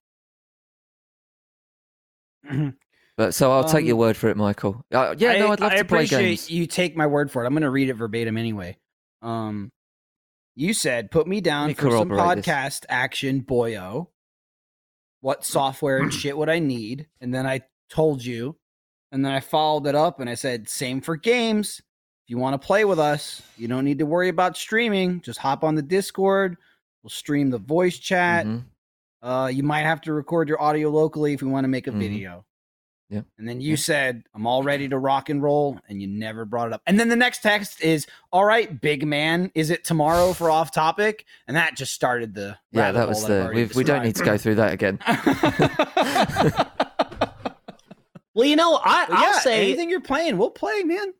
But 3.17 3.35
so 3.35 3.53
I'll 3.53 3.65
take 3.65 3.85
your 3.85 3.97
Um, 3.97 4.01
word 4.01 4.17
for 4.17 4.31
it, 4.31 4.37
Michael. 4.39 4.83
Uh, 4.91 5.15
yeah, 5.19 5.37
no, 5.41 5.49
I- 5.49 5.53
I'd 5.53 5.61
love 5.61 5.73
I 5.73 5.77
to 5.77 5.85
play 5.85 6.07
games. 6.07 6.51
you 6.51 6.67
take 6.67 6.97
my 6.97 7.07
word 7.07 7.31
for 7.31 7.43
it. 7.45 7.47
I'm 7.47 7.53
going 7.53 7.65
to 7.65 7.71
read 7.71 7.91
it 7.91 7.95
verbatim 7.95 8.39
anyway. 8.39 8.79
Um, 9.21 9.71
you 10.57 10.73
said 10.73 11.11
put 11.11 11.27
me 11.27 11.43
down 11.43 11.75
for 11.75 11.91
some 11.91 12.09
corroborate 12.09 12.37
this. 12.37 12.47
podcast 12.47 12.87
action, 12.89 13.43
boyo. 13.43 14.07
What 15.21 15.45
software 15.45 15.99
and 15.99 16.15
shit 16.15 16.35
would 16.35 16.49
I 16.49 16.61
need? 16.61 17.09
And 17.21 17.35
then 17.35 17.47
I 17.47 17.61
told 17.91 18.25
you, 18.25 18.57
and 19.13 19.25
then 19.25 19.33
I 19.33 19.41
followed 19.41 19.87
it 19.87 19.95
up 19.95 20.21
and 20.21 20.31
I 20.31 20.35
said, 20.35 20.69
same 20.69 21.01
for 21.01 21.17
games. 21.17 21.79
If 22.25 22.31
you 22.31 22.39
want 22.39 22.61
to 22.61 22.65
play 22.65 22.85
with 22.85 22.99
us, 22.99 23.43
you 23.57 23.67
don't 23.69 23.85
need 23.85 23.99
to 23.99 24.07
worry 24.07 24.29
about 24.29 24.57
streaming. 24.57 25.21
Just 25.21 25.39
hop 25.41 25.65
on 25.65 25.75
the 25.75 25.83
Discord. 25.83 26.57
We'll 27.03 27.11
stream 27.11 27.51
the 27.51 27.59
voice 27.59 27.99
chat. 27.99 28.47
Mhm. 28.47 28.65
Uh, 29.23 29.51
you 29.53 29.63
might 29.63 29.83
have 29.83 30.01
to 30.03 30.13
record 30.13 30.49
your 30.49 30.63
audio 30.63 30.89
locally 30.91 31.33
if 31.35 31.43
we 31.43 31.49
want 31.51 31.65
to 31.65 31.69
make 31.69 31.87
a 31.89 31.91
Mhm. 31.91 31.99
video. 31.99 32.45
Yep. 33.11 33.25
And 33.39 33.49
then 33.49 33.61
you 33.61 33.71
Yep. 33.71 33.79
said, 33.81 34.23
I'm 34.35 34.47
all 34.47 34.63
ready 34.63 34.89
to 34.89 34.97
rock 34.97 35.29
and 35.31 35.43
roll, 35.43 35.81
and 35.89 36.01
you 36.01 36.07
never 36.07 36.45
brought 36.45 36.69
it 36.69 36.73
up. 36.73 36.83
And 36.87 37.01
then 37.01 37.09
the 37.09 37.17
next 37.17 37.43
text 37.43 37.83
is, 37.83 38.07
All 38.33 38.45
right, 38.45 38.81
big 38.81 39.05
man, 39.05 39.51
is 39.57 39.71
it 39.71 39.83
tomorrow 39.83 40.33
for 40.33 40.49
off 40.49 40.71
topic? 40.73 41.25
And 41.49 41.57
that 41.57 41.77
just 41.77 41.93
started 41.93 42.33
the 42.35 42.57
Yeah, 42.71 42.93
that 42.93 43.09
was 43.09 43.25
the. 43.25 43.51
we 43.75 43.83
don't 43.83 44.05
need 44.05 44.15
to 44.15 44.25
go 44.25 44.39
through 44.39 44.55
that 44.55 44.73
again. 44.73 45.01
described. 48.41 48.41
Well, 48.41 48.49
you 48.49 48.57
know, 48.57 48.81
I, 48.83 49.07
I'll 49.11 49.33
yeah, 49.35 49.39
say 49.41 49.63
anything 49.63 49.91
you're 49.91 50.01
playing, 50.01 50.39
we'll 50.39 50.51
play, 50.51 50.83
man. 50.83 51.15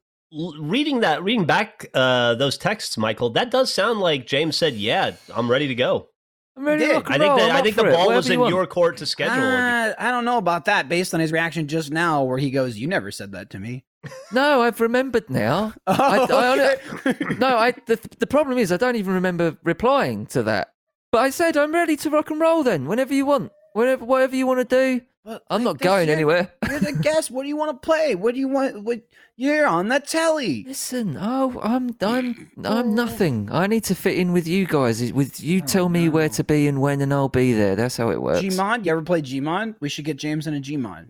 reading 0.61 1.01
that, 1.01 1.23
reading 1.23 1.45
back 1.45 1.87
uh, 1.95 2.35
those 2.35 2.57
texts, 2.59 2.97
Michael, 2.97 3.31
that 3.31 3.51
does 3.51 3.73
sound 3.73 4.01
like 4.01 4.27
James 4.27 4.57
said, 4.57 4.75
"Yeah, 4.75 5.13
I'm 5.35 5.51
ready 5.51 5.69
to 5.69 5.75
go." 5.75 6.09
I'm 6.57 6.67
ready 6.67 6.85
to 6.87 6.93
rock 6.95 7.11
I 7.11 7.15
and 7.15 7.23
think 7.23 7.29
roll. 7.31 7.39
that 7.39 7.51
I'm 7.51 7.57
I 7.57 7.59
up 7.61 7.65
think 7.65 7.77
the 7.77 7.83
ball 7.85 7.93
Whatever 7.93 8.17
was 8.17 8.27
you 8.29 8.35
in 8.35 8.41
want. 8.41 8.55
your 8.55 8.67
court 8.67 8.97
to 8.99 9.07
schedule. 9.07 9.43
Uh, 9.43 9.95
I 9.99 10.11
don't 10.11 10.25
know 10.25 10.37
about 10.37 10.67
that 10.67 10.89
based 10.89 11.15
on 11.15 11.21
his 11.21 11.33
reaction 11.33 11.69
just 11.69 11.91
now, 11.91 12.25
where 12.25 12.37
he 12.39 12.51
goes, 12.51 12.77
You 12.77 12.87
never 12.89 13.11
said 13.11 13.33
that 13.33 13.51
to 13.51 13.59
me. 13.59 13.85
No, 14.33 14.63
I've 14.63 14.81
remembered 14.81 15.29
now. 15.31 15.75
Oh, 15.87 15.93
I- 15.97 16.27
I 16.31 16.75
okay. 17.13 17.35
No, 17.39 17.57
I 17.57 17.73
the, 17.87 17.99
the 18.19 18.27
problem 18.27 18.59
is 18.59 18.73
I 18.73 18.77
don't 18.77 18.97
even 18.97 19.15
remember 19.15 19.57
replying 19.65 20.27
to 20.27 20.43
that. 20.45 20.73
But 21.13 21.19
I 21.19 21.31
said 21.31 21.57
I'm 21.57 21.73
ready 21.73 21.97
to 21.97 22.11
rock 22.11 22.31
and 22.31 22.41
roll 22.41 22.63
then, 22.63 22.87
whenever 22.87 23.15
you 23.15 23.27
want. 23.27 23.53
Whatever 23.73 24.05
whatever 24.05 24.35
you 24.37 24.47
want 24.47 24.69
to 24.69 24.99
do. 24.99 25.05
But, 25.25 25.43
I'm 25.51 25.63
not 25.63 25.79
going 25.79 26.09
anywhere. 26.09 26.51
You're 26.71 26.81
the 26.81 26.93
guest. 26.93 27.31
What 27.31 27.43
do 27.43 27.49
you 27.49 27.57
want 27.57 27.71
to 27.71 27.87
play? 27.87 28.15
What 28.15 28.35
do 28.35 28.41
you 28.41 28.49
want? 28.49 28.83
What 28.83 29.03
you're 29.37 29.67
on 29.67 29.89
the 29.89 30.01
telly? 30.01 30.65
Listen, 30.67 31.17
oh, 31.21 31.61
I'm 31.63 31.95
I'm 32.01 32.51
I'm 32.65 32.67
oh. 32.67 32.83
nothing. 32.83 33.51
I 33.53 33.67
need 33.67 33.85
to 33.85 33.95
fit 33.95 34.17
in 34.17 34.33
with 34.33 34.49
you 34.49 34.67
guys. 34.67 35.13
With 35.13 35.43
you 35.43 35.61
oh, 35.63 35.67
tell 35.67 35.89
me 35.91 36.09
where 36.09 36.31
to 36.31 36.45
be 36.45 36.67
and 36.69 36.81
when, 36.81 37.03
and 37.03 37.13
I'll 37.13 37.29
be 37.29 37.53
there. 37.53 37.77
That's 37.77 37.99
how 37.99 38.11
it 38.11 38.23
works. 38.23 38.41
Gmod. 38.41 38.87
You 38.87 38.93
ever 38.93 39.03
play 39.03 39.21
Gmod? 39.21 39.77
We 39.81 39.91
should 39.91 40.07
get 40.07 40.17
James 40.17 40.47
in 40.47 40.55
a 40.55 40.61
Gmod. 40.61 41.09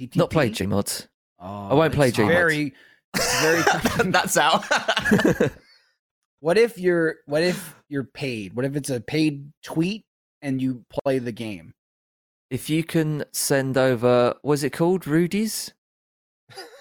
TTT. 0.00 0.16
Not 0.16 0.30
played 0.30 0.54
Gmods. 0.54 1.06
Oh, 1.38 1.76
won't 1.76 1.94
play 1.94 2.10
Gmod. 2.10 2.26
Very, 2.26 2.74
very. 3.40 3.62
That's 4.10 4.36
out. 4.36 4.64
what 6.40 6.58
if 6.58 6.76
you're? 6.76 7.16
What 7.26 7.44
if 7.44 7.76
you're 7.88 8.04
paid? 8.04 8.54
What 8.54 8.64
if 8.64 8.74
it's 8.74 8.90
a 8.90 9.00
paid 9.00 9.52
tweet 9.62 10.04
and 10.42 10.60
you 10.60 10.84
play 11.04 11.20
the 11.20 11.32
game? 11.32 11.74
If 12.50 12.70
you 12.70 12.84
can 12.84 13.24
send 13.32 13.76
over, 13.76 14.34
was 14.42 14.62
it 14.64 14.70
called 14.70 15.06
Rudy's? 15.06 15.72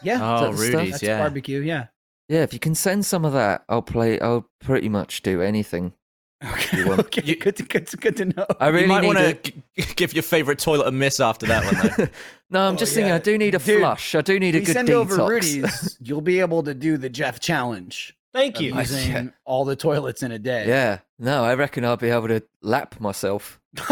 Yeah. 0.03 0.19
oh, 0.21 0.51
that 0.51 0.57
stuff? 0.57 0.73
Rudy's, 0.73 0.91
that's 0.91 1.03
yeah. 1.03 1.19
barbecue. 1.19 1.61
Yeah. 1.61 1.87
Yeah, 2.29 2.43
if 2.43 2.53
you 2.53 2.59
can 2.59 2.75
send 2.75 3.05
some 3.05 3.25
of 3.25 3.33
that, 3.33 3.63
I'll 3.69 3.81
play. 3.81 4.19
I'll 4.19 4.47
pretty 4.61 4.89
much 4.89 5.21
do 5.21 5.41
anything. 5.41 5.93
Okay. 6.45 6.77
You 6.79 6.91
okay. 6.95 7.35
good. 7.35 7.55
To, 7.55 7.63
good. 7.63 7.87
To, 7.87 7.95
good 7.95 8.17
to 8.17 8.25
know. 8.25 8.45
I 8.59 8.67
really 8.67 8.81
you 8.83 8.87
might 8.89 9.05
want 9.05 9.17
to 9.17 9.33
g- 9.51 9.63
give 9.95 10.13
your 10.13 10.23
favorite 10.23 10.59
toilet 10.59 10.87
a 10.87 10.91
miss 10.91 11.21
after 11.21 11.45
that 11.45 11.63
one, 11.97 12.09
no, 12.49 12.67
I'm 12.67 12.73
Oh, 12.73 12.77
just 12.77 12.93
thinking. 12.93 13.07
yeah. 13.11 13.15
I 13.15 13.19
do 13.19 13.37
need 13.37 13.55
a 13.55 13.59
Dude, 13.59 13.79
flush. 13.79 14.13
I 14.13 14.19
do 14.19 14.37
need 14.37 14.53
a 14.53 14.59
good 14.59 14.73
send 14.73 14.89
detox. 14.89 14.93
over 14.93 15.25
Rudy's, 15.25 15.97
you'll 16.01 16.19
be 16.19 16.41
able 16.41 16.61
to 16.63 16.73
do 16.73 16.97
the 16.97 17.07
Jeff 17.07 17.39
challenge. 17.39 18.13
Thank 18.33 18.59
you. 18.59 18.75
Using 18.75 19.31
all 19.45 19.63
the 19.65 19.75
toilets 19.75 20.23
in 20.23 20.31
a 20.31 20.39
day. 20.39 20.67
yeah, 20.67 20.99
no, 21.19 21.43
I 21.43 21.53
reckon 21.53 21.85
I'll 21.85 21.97
be 21.97 22.09
able 22.09 22.27
to 22.29 22.41
lap 22.61 22.99
myself. 22.99 23.59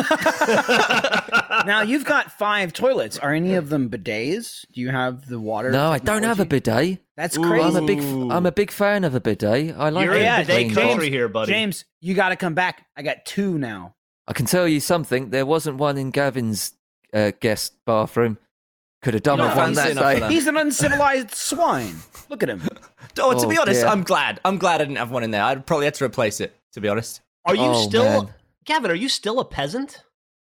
now 1.65 1.81
you've 1.81 2.05
got 2.05 2.31
five 2.31 2.73
toilets. 2.73 3.17
Are 3.17 3.33
any 3.33 3.55
of 3.55 3.69
them 3.69 3.89
bidets? 3.89 4.65
Do 4.73 4.81
you 4.81 4.89
have 4.89 5.27
the 5.27 5.39
water? 5.39 5.71
No, 5.71 5.91
I 5.91 5.99
don't 5.99 6.23
have 6.23 6.39
a 6.39 6.45
bidet. 6.45 6.99
That's 7.15 7.37
Ooh, 7.37 7.43
crazy. 7.43 7.63
I'm 7.65 7.75
a 7.75 7.81
big. 7.85 7.99
I'm 7.99 8.45
a 8.45 8.51
big 8.51 8.71
fan 8.71 9.03
of 9.03 9.15
a 9.15 9.19
bidet. 9.19 9.75
I 9.77 9.89
like. 9.89 10.05
You're 10.05 10.13
it 10.15 10.17
in 10.17 10.23
Yeah, 10.23 10.43
bidet 10.43 10.57
James- 10.57 10.77
country 10.77 11.09
here, 11.09 11.27
buddy. 11.29 11.51
James, 11.51 11.85
you 11.99 12.13
got 12.13 12.29
to 12.29 12.35
come 12.35 12.53
back. 12.53 12.85
I 12.95 13.01
got 13.01 13.25
two 13.25 13.57
now. 13.57 13.95
I 14.27 14.33
can 14.33 14.45
tell 14.45 14.67
you 14.67 14.79
something. 14.79 15.29
There 15.29 15.45
wasn't 15.45 15.77
one 15.77 15.97
in 15.97 16.11
Gavin's 16.11 16.73
uh, 17.13 17.31
guest 17.39 17.73
bathroom. 17.85 18.37
Could 19.01 19.15
have 19.15 19.23
done 19.23 19.39
You 19.39 19.45
with 19.45 19.55
one 19.55 19.71
eh? 19.77 19.93
that 19.93 20.19
day. 20.19 20.27
He's 20.33 20.47
an 20.47 20.57
uncivilized 20.57 21.31
swine. 21.33 21.95
Look 22.29 22.43
at 22.43 22.49
him. 22.49 22.61
oh, 23.19 23.33
to 23.39 23.45
Oh, 23.45 23.49
be 23.49 23.57
honest, 23.57 23.81
dear. 23.81 23.89
I'm 23.89 24.03
glad. 24.03 24.39
I'm 24.45 24.57
glad 24.57 24.75
I 24.81 24.85
didn't 24.85 24.97
have 24.97 25.09
one 25.11 25.23
in 25.23 25.31
there. 25.31 25.43
I'd 25.43 25.65
probably 25.65 25.85
had 25.85 25.95
to 25.95 26.05
replace 26.05 26.39
it, 26.39 26.55
to 26.73 26.81
be 26.81 26.87
honest. 26.87 27.21
Are 27.45 27.55
you 27.55 27.63
Oh, 27.63 27.87
still, 27.87 28.03
man. 28.25 28.33
Gavin? 28.65 28.91
Are 28.91 28.95
you 28.95 29.09
still 29.09 29.39
a 29.39 29.45
peasant? 29.45 30.03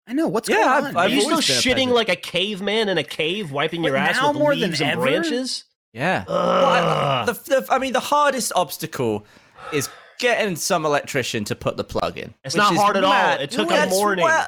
I 0.07 0.13
know 0.13 0.29
what's 0.29 0.49
Yeah, 0.49 0.57
going 0.57 0.69
I've- 0.69 0.87
on. 0.89 0.97
Are 0.97 1.05
I've 1.05 1.11
you 1.13 1.21
still 1.23 1.31
always 1.35 1.49
a 1.49 1.53
shitting 1.53 1.89
like 1.89 2.09
a 2.11 2.17
caveman 2.17 2.89
in 2.91 2.99
a 2.99 3.05
cave, 3.05 3.53
wiping 3.53 3.83
your 3.85 3.95
But 3.95 4.01
ass 4.11 4.17
now 4.21 4.29
with 4.33 4.39
more 4.39 4.51
than 4.55 4.69
leaves 4.69 4.81
and 4.83 4.91
ever? 4.91 5.03
branches? 5.03 5.65
Yeah. 5.95 6.25
Well, 6.29 6.39
I, 6.39 7.25
the, 7.27 7.33
the, 7.33 7.67
I 7.71 7.79
mean, 7.79 7.93
the 7.93 8.01
hardest 8.01 8.53
obstacle 8.57 9.25
is 9.73 9.89
getting 10.19 10.57
some 10.57 10.85
electrician 10.85 11.45
to 11.45 11.55
put 11.55 11.77
the 11.77 11.85
plug 11.85 12.19
in. 12.19 12.35
It's 12.45 12.55
not 12.55 12.75
hard 12.77 12.97
at 12.97 13.05
all. 13.05 13.41
It 13.41 13.51
took 13.51 13.71
a 13.71 13.87
morning. 13.89 14.25
wha- 14.25 14.47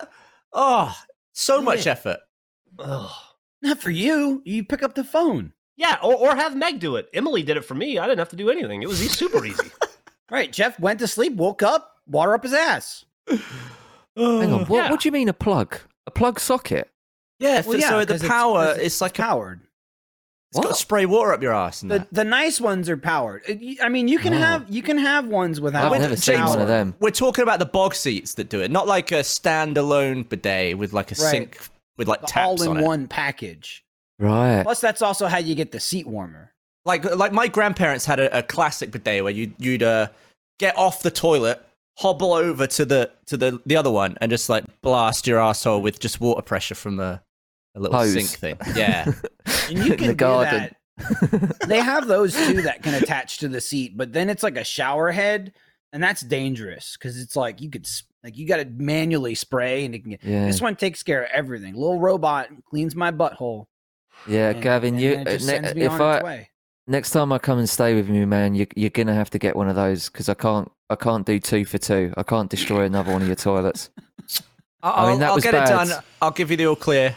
oh, 0.53 0.95
so 1.33 1.63
much 1.63 1.87
Yeah. 1.87 1.93
effort. 1.93 2.19
Ugh. 2.79 3.11
Not 3.65 3.81
for 3.81 3.91
you. 3.91 4.43
You 4.45 4.63
pick 4.65 4.83
up 4.83 4.95
the 4.95 5.03
phone. 5.05 5.53
Yeah, 5.77 5.97
or, 6.03 6.15
or 6.15 6.37
have 6.37 6.55
Meg 6.57 6.79
do 6.79 6.95
it. 6.97 7.09
Emily 7.13 7.43
did 7.43 7.57
it 7.57 7.65
for 7.65 7.75
me. 7.75 7.99
I 7.99 8.07
didn't 8.07 8.21
have 8.21 8.29
to 8.29 8.37
do 8.37 8.49
anything. 8.51 8.83
It 8.83 8.89
was 8.89 8.99
super 9.11 9.45
easy. 9.47 9.71
Right. 10.31 10.53
Jeff 10.53 10.79
went 10.79 11.01
to 11.01 11.09
sleep, 11.09 11.35
woke 11.35 11.63
up, 11.63 11.97
water 12.07 12.35
up 12.35 12.43
his 12.45 12.53
ass. 12.53 13.05
Hang 14.17 14.53
on. 14.53 14.65
What, 14.67 14.71
Yeah. 14.77 14.91
what 14.91 15.01
do 15.01 15.09
you 15.09 15.13
mean 15.13 15.29
a 15.29 15.33
plug? 15.33 15.77
A 16.07 16.11
plug 16.11 16.39
socket? 16.39 16.91
Yeah, 17.41 17.63
Well, 17.67 17.79
yeah, 17.79 17.89
so 17.89 17.97
'cause 17.99 18.07
the 18.07 18.15
it's- 18.15 18.29
power, 18.31 18.67
'cause 18.67 18.79
it's, 18.79 19.01
like 19.01 19.19
a, 19.19 19.23
powered. 19.23 19.61
it's 20.51 20.57
got 20.59 20.63
to 20.63 20.69
What? 20.69 20.77
spray 20.77 21.05
water 21.07 21.33
up 21.33 21.43
your 21.43 21.53
ass. 21.53 21.83
And 21.83 21.91
The 21.91 21.99
that. 22.01 22.09
the 22.13 22.25
nice 22.25 22.61
ones 22.61 22.89
are 22.89 22.97
powered. 22.97 23.43
Uh, 23.51 23.55
I 23.83 23.89
mean, 23.89 24.07
you 24.07 24.19
can 24.21 24.33
Oh. 24.35 24.39
have 24.39 24.67
you 24.71 24.83
can 24.83 24.99
have 24.99 25.27
ones 25.27 25.61
without. 25.61 25.93
I've 25.93 26.01
never 26.01 26.17
seen 26.17 26.45
one 26.45 26.61
of 26.61 26.69
them. 26.69 26.95
We're 27.01 27.11
talking 27.11 27.43
about 27.43 27.59
the 27.59 27.67
bog 27.67 27.95
seats 27.97 28.35
that 28.35 28.49
do 28.49 28.61
it, 28.61 28.71
not 28.71 28.87
like 28.87 29.11
a 29.11 29.21
standalone 29.21 30.29
bidet 30.29 30.79
with 30.79 30.93
like 30.93 31.11
a 31.11 31.17
Right. 31.17 31.31
sink 31.31 31.59
with 31.97 32.09
like 32.09 32.21
The 32.23 32.27
taps 32.27 32.63
all-in-one 32.63 33.09
package. 33.09 33.85
Right. 34.19 34.63
Plus, 34.63 34.81
that's 34.81 35.03
also 35.03 35.27
how 35.27 35.39
you 35.39 35.55
get 35.55 35.73
the 35.73 35.81
seat 35.81 36.07
warmer. 36.07 36.53
Like 36.85 37.05
like 37.17 37.33
my 37.33 37.49
grandparents 37.49 38.05
had 38.05 38.21
a, 38.21 38.39
a 38.39 38.43
classic 38.43 38.91
bidet 38.91 39.23
where 39.25 39.33
you 39.33 39.53
you'd 39.59 39.83
uh, 39.83 40.09
get 40.59 40.77
off 40.77 41.03
the 41.03 41.11
toilet, 41.11 41.65
hobble 41.99 42.33
over 42.35 42.67
to 42.67 42.85
the 42.85 43.11
to 43.27 43.37
the 43.37 43.61
the 43.65 43.77
other 43.77 43.91
one, 43.91 44.17
and 44.21 44.31
just 44.31 44.49
like 44.49 44.65
blast 44.83 45.27
your 45.27 45.41
asshole 45.41 45.81
with 45.81 45.99
just 45.99 46.21
water 46.21 46.43
pressure 46.43 46.75
from 46.75 47.01
a, 47.01 47.23
a 47.75 47.81
little 47.81 47.97
Hose. 47.97 48.13
sink 48.13 48.29
thing. 48.29 48.59
Yeah, 48.77 49.11
And 49.71 49.79
you 49.79 49.93
In 49.93 49.99
can 49.99 50.07
the 50.09 50.13
do 50.13 50.17
garden. 50.17 50.71
that. 50.99 51.57
They 51.69 51.81
have 51.81 52.07
those 52.07 52.37
too 52.37 52.63
that 52.63 52.83
can 52.83 52.95
attach 52.95 53.39
to 53.39 53.49
the 53.49 53.61
seat, 53.61 53.97
but 53.97 54.13
then 54.13 54.29
it's 54.31 54.43
like 54.45 54.57
a 54.57 54.63
shower 54.65 55.11
head, 55.11 55.53
and 55.95 56.03
that's 56.03 56.21
dangerous 56.21 56.99
because 56.99 57.19
it's 57.19 57.35
like 57.37 57.63
you 57.63 57.71
could 57.71 57.87
like 58.23 58.37
you 58.37 58.47
got 58.47 58.59
to 58.59 58.67
manually 58.67 59.35
spray, 59.35 59.87
and 59.87 59.95
it 59.95 60.01
can 60.01 60.11
get. 60.11 60.23
Yeah. 60.23 60.45
This 60.47 60.61
one 60.61 60.77
takes 60.77 61.03
care 61.03 61.23
of 61.23 61.31
everything. 61.33 61.75
Little 61.75 61.99
robot 62.01 62.49
cleans 62.69 62.95
my 62.95 63.11
butthole. 63.11 63.65
Yeah, 64.27 64.51
and- 64.51 64.63
Gavin. 64.63 64.95
and 64.95 65.03
You 65.03 65.13
it 65.13 65.27
uh, 65.27 65.31
just 65.33 65.47
ne- 65.47 65.53
sends 65.55 65.71
uh, 65.71 65.75
me 65.75 65.83
if 65.83 65.93
on 65.93 66.03
I 66.03 66.15
its 66.17 66.25
way. 66.25 66.49
next 66.87 67.11
time 67.13 67.33
I 67.33 67.39
come 67.39 67.59
and 67.59 67.69
stay 67.71 67.95
with 67.95 68.09
you, 68.11 68.27
man, 68.27 68.55
you, 68.55 68.67
you're 68.77 68.91
gonna 68.91 69.15
have 69.15 69.31
to 69.31 69.39
get 69.39 69.57
one 69.57 69.69
of 69.69 69.77
those 69.77 70.11
because 70.11 70.29
I 70.29 70.35
can't. 70.35 70.71
I 70.91 70.97
can't 70.97 71.25
do 71.25 71.41
two 71.41 71.65
for 71.65 71.79
two. 71.79 72.13
I 72.17 72.23
can't 72.25 72.51
destroy 72.51 72.83
another 72.85 73.11
one 73.11 73.23
of 73.23 73.27
your 73.29 73.37
toilets. 73.37 73.89
I'll, 74.83 75.07
I 75.07 75.11
mean, 75.11 75.21
that 75.21 75.29
I'll 75.31 75.35
was 75.37 75.45
get 75.45 75.53
bad. 75.53 75.65
it 75.65 75.89
done. 75.91 76.03
I'll 76.21 76.31
give 76.31 76.51
you 76.51 76.59
the 76.59 76.67
all 76.67 76.77
clear. 76.77 77.17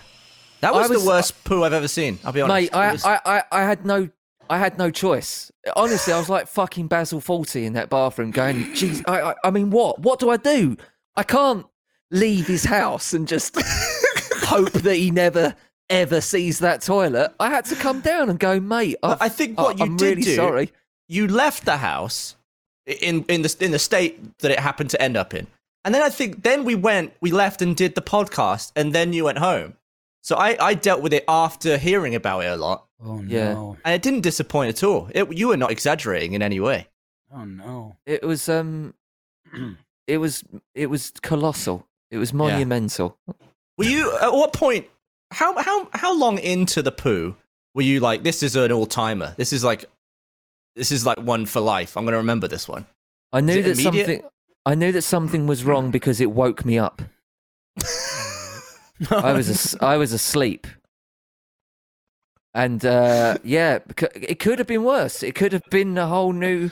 That 0.62 0.74
was, 0.74 0.90
was- 0.90 1.04
the 1.04 1.08
worst 1.08 1.44
poo 1.44 1.64
I've 1.64 1.74
ever 1.74 1.90
seen. 1.90 2.18
I'll 2.24 2.32
be 2.32 2.40
honest. 2.42 2.72
Mate, 2.72 2.74
I, 2.78 2.92
was- 2.94 3.04
I, 3.06 3.20
I, 3.26 3.44
I 3.52 3.62
had 3.64 3.86
no, 3.86 4.10
I 4.50 4.58
had 4.58 4.78
no 4.78 4.90
choice. 4.92 5.52
Honestly, 5.76 6.14
I 6.14 6.18
was 6.20 6.30
like 6.30 6.48
fucking 6.48 6.88
Basil 6.88 7.20
Fawlty 7.22 7.66
in 7.66 7.74
that 7.74 7.90
bathroom, 7.90 8.32
going, 8.32 8.64
"Jeez, 8.74 9.04
I, 9.08 9.22
I, 9.32 9.36
I 9.46 9.52
mean, 9.52 9.70
what? 9.70 10.00
What 10.00 10.20
do 10.20 10.30
I 10.30 10.38
do? 10.38 10.78
I 11.16 11.24
can't 11.24 11.66
leave 12.12 12.48
his 12.48 12.64
house 12.66 13.14
and 13.14 13.28
just 13.28 13.56
hope 14.44 14.72
that 14.72 14.96
he 14.96 15.12
never 15.12 15.56
ever 15.90 16.20
sees 16.22 16.60
that 16.60 16.82
toilet. 16.82 17.34
I 17.40 17.50
had 17.50 17.66
to 17.66 17.76
come 17.76 18.02
down 18.02 18.30
and 18.30 18.40
go, 18.40 18.60
mate. 18.60 18.98
I've- 19.04 19.18
I 19.22 19.30
think 19.30 19.58
what 19.60 19.76
I- 19.80 19.86
you 19.86 19.92
I'm 19.92 19.98
did 19.98 20.06
really 20.10 20.22
do- 20.24 20.36
sorry. 20.36 20.72
you 21.08 21.28
left 21.28 21.66
the 21.66 21.78
house 21.78 22.36
in 22.86 23.24
in 23.30 23.42
the 23.42 23.56
in 23.60 23.72
the 23.72 23.80
state 23.80 24.38
that 24.40 24.52
it 24.52 24.60
happened 24.60 24.90
to 24.92 25.02
end 25.02 25.18
up 25.18 25.34
in. 25.34 25.48
And 25.86 25.96
then 25.96 26.02
I 26.02 26.10
think 26.10 26.44
then 26.44 26.66
we 26.66 26.76
went, 26.76 27.14
we 27.22 27.32
left 27.32 27.62
and 27.62 27.76
did 27.76 27.96
the 27.96 28.02
podcast, 28.02 28.72
and 28.76 28.92
then 28.94 29.14
you 29.14 29.24
went 29.26 29.38
home. 29.38 29.76
So 30.22 30.36
I, 30.36 30.58
I 30.60 30.74
dealt 30.74 31.02
with 31.02 31.14
it 31.14 31.24
after 31.28 31.78
hearing 31.78 32.16
about 32.16 32.42
it 32.42 32.48
a 32.48 32.56
lot, 32.58 32.86
Oh 33.04 33.22
Yeah. 33.22 33.54
no! 33.54 33.78
and 33.86 33.94
it 33.94 34.02
didn't 34.02 34.22
disappoint 34.22 34.70
at 34.70 34.84
all. 34.84 35.10
It, 35.14 35.32
you 35.38 35.50
were 35.50 35.58
not 35.58 35.72
exaggerating 35.72 36.34
in 36.34 36.42
any 36.42 36.60
way. 36.60 36.88
Oh 37.34 37.46
no! 37.46 37.96
It 38.06 38.24
was, 38.24 38.50
um, 38.50 38.94
it 40.08 40.18
was, 40.18 40.44
it 40.74 40.88
was 40.90 41.12
colossal. 41.22 41.86
It 42.12 42.18
was 42.18 42.34
monumental. 42.34 43.18
Were 43.78 43.86
you 43.86 44.18
at 44.18 44.32
what 44.34 44.54
point? 44.54 44.88
How 45.32 45.58
how 45.62 45.90
how 45.92 46.18
long 46.18 46.40
into 46.40 46.82
the 46.82 46.92
poo 46.92 47.36
were 47.76 47.82
you 47.82 48.00
like? 48.00 48.24
This 48.24 48.42
is 48.44 48.56
an 48.56 48.72
all 48.72 48.86
timer. 48.86 49.34
This 49.38 49.52
is 49.52 49.64
like, 49.64 49.86
this 50.76 50.92
is 50.92 51.06
like 51.06 51.20
one 51.20 51.46
for 51.46 51.60
life. 51.60 51.98
I'm 51.98 52.06
gonna 52.06 52.18
remember 52.18 52.48
this 52.48 52.68
one. 52.68 52.86
I 53.34 53.42
knew 53.42 53.60
it 53.60 53.64
that 53.64 53.72
immediate? 53.80 54.06
something. 54.08 54.22
I 54.66 54.76
knew 54.76 54.92
that 54.94 55.02
something 55.04 55.48
was 55.48 55.64
wrong 55.66 55.92
because 55.98 56.22
it 56.22 56.32
woke 56.32 56.64
me 56.66 56.80
up. 56.80 57.02
I 59.12 59.34
was 59.34 59.50
as- 59.50 59.76
I 59.82 59.98
was 59.98 60.14
asleep. 60.14 60.68
And 62.54 62.84
uh, 62.86 63.38
yeah, 63.44 63.80
it 64.16 64.40
could 64.40 64.58
have 64.58 64.68
been 64.68 64.84
worse. 64.84 65.22
It 65.22 65.36
could 65.36 65.54
have 65.54 65.64
been 65.70 65.98
a 65.98 66.08
whole 66.08 66.34
new. 66.34 66.72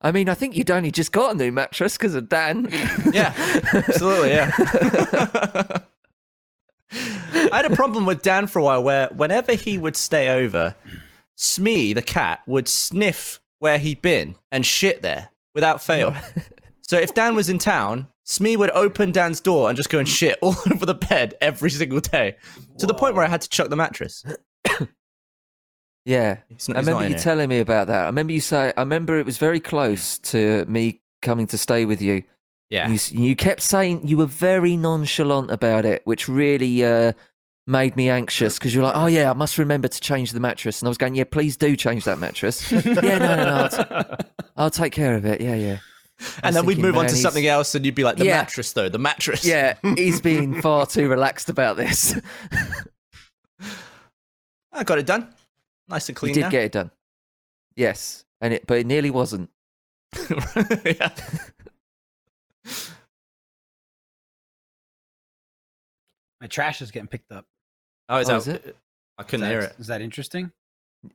I 0.00 0.12
mean, 0.12 0.28
I 0.28 0.34
think 0.34 0.56
you'd 0.56 0.70
only 0.70 0.90
just 0.90 1.10
got 1.12 1.34
a 1.34 1.38
new 1.38 1.50
mattress 1.52 1.96
because 1.96 2.14
of 2.14 2.28
Dan. 2.28 2.68
Yeah, 3.12 3.34
absolutely. 3.74 4.30
Yeah. 4.30 4.50
I 6.92 7.56
had 7.56 7.70
a 7.70 7.74
problem 7.76 8.06
with 8.06 8.22
Dan 8.22 8.46
for 8.46 8.58
a 8.58 8.62
while 8.64 8.82
where 8.82 9.08
whenever 9.08 9.54
he 9.54 9.78
would 9.78 9.96
stay 9.96 10.28
over, 10.28 10.74
Smee, 11.36 11.92
the 11.92 12.02
cat, 12.02 12.40
would 12.46 12.68
sniff 12.68 13.40
where 13.60 13.78
he'd 13.78 14.02
been 14.02 14.36
and 14.52 14.64
shit 14.66 15.02
there 15.02 15.30
without 15.54 15.82
fail. 15.82 16.14
so 16.82 16.98
if 16.98 17.14
Dan 17.14 17.34
was 17.34 17.48
in 17.48 17.58
town, 17.58 18.08
Smee 18.30 18.56
would 18.56 18.70
open 18.70 19.10
Dan's 19.10 19.40
door 19.40 19.68
and 19.68 19.76
just 19.76 19.90
go 19.90 19.98
and 19.98 20.08
shit 20.08 20.38
all 20.40 20.54
over 20.72 20.86
the 20.86 20.94
bed 20.94 21.34
every 21.40 21.68
single 21.70 21.98
day 21.98 22.36
to 22.78 22.86
the 22.86 22.94
point 22.94 23.16
where 23.16 23.24
I 23.24 23.28
had 23.28 23.40
to 23.40 23.48
chuck 23.48 23.70
the 23.70 23.74
mattress. 23.76 24.24
yeah, 26.04 26.38
He's 26.48 26.68
not- 26.68 26.76
I 26.76 26.80
he's 26.80 26.86
not 26.86 26.92
remember 26.92 27.04
in 27.04 27.10
you 27.10 27.16
here. 27.16 27.22
telling 27.24 27.48
me 27.48 27.58
about 27.60 27.88
that. 27.88 28.02
I 28.04 28.06
remember 28.06 28.32
you 28.32 28.40
say. 28.40 28.72
I 28.76 28.80
remember 28.80 29.18
it 29.18 29.26
was 29.26 29.38
very 29.38 29.58
close 29.60 30.18
to 30.18 30.64
me 30.66 31.00
coming 31.22 31.46
to 31.48 31.58
stay 31.58 31.84
with 31.84 32.00
you. 32.00 32.22
Yeah. 32.70 32.88
You, 32.88 32.94
s- 32.94 33.12
you 33.12 33.34
kept 33.36 33.62
saying 33.62 34.06
you 34.06 34.16
were 34.16 34.26
very 34.26 34.76
nonchalant 34.76 35.50
about 35.50 35.84
it, 35.84 36.02
which 36.04 36.28
really 36.28 36.84
uh, 36.84 37.12
made 37.66 37.96
me 37.96 38.08
anxious 38.08 38.58
because 38.58 38.72
you're 38.74 38.84
like, 38.84 38.96
oh 38.96 39.06
yeah, 39.06 39.28
I 39.30 39.34
must 39.34 39.58
remember 39.58 39.88
to 39.88 40.00
change 40.00 40.30
the 40.32 40.40
mattress, 40.40 40.80
and 40.80 40.86
I 40.86 40.90
was 40.90 40.98
going, 40.98 41.16
yeah, 41.16 41.24
please 41.24 41.56
do 41.56 41.74
change 41.76 42.04
that 42.04 42.18
mattress. 42.20 42.70
yeah, 42.72 42.80
no, 42.84 43.00
no, 43.18 43.36
no, 43.36 43.54
I'll, 43.54 43.68
t- 43.68 44.24
I'll 44.56 44.70
take 44.70 44.92
care 44.92 45.16
of 45.16 45.26
it. 45.26 45.40
Yeah, 45.40 45.56
yeah. 45.56 45.78
I 46.20 46.48
And 46.48 46.56
then 46.56 46.66
we'd 46.66 46.74
thinking, 46.74 46.90
move 46.92 46.96
on 46.98 47.06
to 47.06 47.10
he's- 47.12 47.22
something 47.22 47.46
else, 47.46 47.74
and 47.74 47.84
you'd 47.84 47.94
be 47.94 48.04
like, 48.04 48.16
the 48.16 48.26
Yeah. 48.26 48.36
mattress, 48.38 48.72
though, 48.72 48.88
the 48.88 48.98
mattress. 48.98 49.44
Yeah, 49.44 49.76
he's 49.96 50.20
been 50.20 50.60
far 50.60 50.86
too 50.86 51.08
relaxed 51.08 51.48
about 51.48 51.76
this. 51.76 52.14
I 54.72 54.84
got 54.84 54.98
it 54.98 55.06
done. 55.06 55.32
Nice 55.88 56.08
and 56.08 56.16
he 56.16 56.20
clean 56.20 56.34
did 56.34 56.40
now. 56.42 56.50
get 56.50 56.64
it 56.64 56.72
done. 56.72 56.90
Yes, 57.76 58.24
and 58.40 58.54
it, 58.54 58.66
but 58.66 58.78
it 58.78 58.86
nearly 58.86 59.10
wasn't. 59.10 59.50
yeah. 60.84 61.10
My 66.40 66.46
trash 66.46 66.80
is 66.82 66.90
getting 66.90 67.08
picked 67.08 67.32
up. 67.32 67.44
Oh, 68.08 68.18
is 68.18 68.28
Oh, 68.28 68.32
that, 68.32 68.38
is 68.38 68.48
it? 68.48 68.76
I 69.18 69.22
couldn't 69.22 69.46
Is 69.46 69.50
hear 69.50 69.60
it. 69.60 69.76
Is 69.78 69.86
that 69.88 70.00
interesting? 70.00 70.50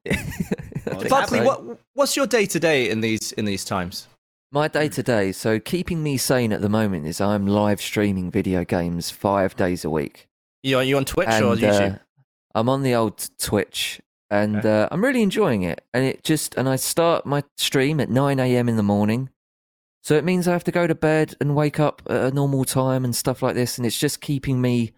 I 0.05 1.03
Buckley, 1.09 1.41
what 1.41 1.63
what's 1.93 2.15
your 2.15 2.25
day 2.27 2.45
to 2.47 2.59
day 2.59 2.89
in 2.89 3.01
these 3.01 3.31
in 3.33 3.45
these 3.45 3.63
times? 3.65 4.07
My 4.51 4.67
day 4.67 4.87
to 4.89 5.03
day, 5.03 5.31
so 5.31 5.59
keeping 5.59 6.01
me 6.01 6.17
sane 6.17 6.53
at 6.53 6.61
the 6.61 6.69
moment 6.69 7.07
is 7.07 7.19
I'm 7.19 7.45
live 7.45 7.81
streaming 7.81 8.31
video 8.31 8.63
games 8.63 9.09
five 9.11 9.55
days 9.55 9.83
a 9.83 9.89
week. 9.89 10.27
You 10.63 10.77
are 10.77 10.83
you 10.83 10.97
on 10.97 11.03
Twitch 11.05 11.27
or 11.27 11.31
and 11.53 11.59
YouTube? 11.59 11.95
uh, 11.95 11.99
I'm 12.53 12.69
on 12.69 12.81
the 12.83 12.95
old 12.95 13.27
Twitch, 13.37 13.99
and 14.29 14.65
uh, 14.65 14.87
I'm 14.91 15.03
really 15.03 15.23
enjoying 15.23 15.63
it. 15.63 15.83
And 15.93 16.05
it 16.05 16.23
just 16.23 16.55
and 16.55 16.69
I 16.69 16.77
start 16.77 17.25
my 17.25 17.43
stream 17.57 17.99
at 17.99 18.09
9 18.09 18.39
a.m. 18.39 18.69
in 18.69 18.77
the 18.77 18.83
morning, 18.83 19.29
so 20.03 20.15
it 20.15 20.23
means 20.23 20.47
I 20.47 20.53
have 20.53 20.63
to 20.65 20.71
go 20.71 20.87
to 20.87 20.95
bed 20.95 21.35
and 21.41 21.55
wake 21.55 21.79
up 21.79 22.01
at 22.09 22.31
a 22.31 22.31
normal 22.31 22.63
time 22.63 23.03
and 23.03 23.15
stuff 23.15 23.41
like 23.41 23.55
this. 23.55 23.77
And 23.77 23.85
it's 23.85 23.99
just 23.99 24.21
keeping 24.21 24.61
me 24.61 24.93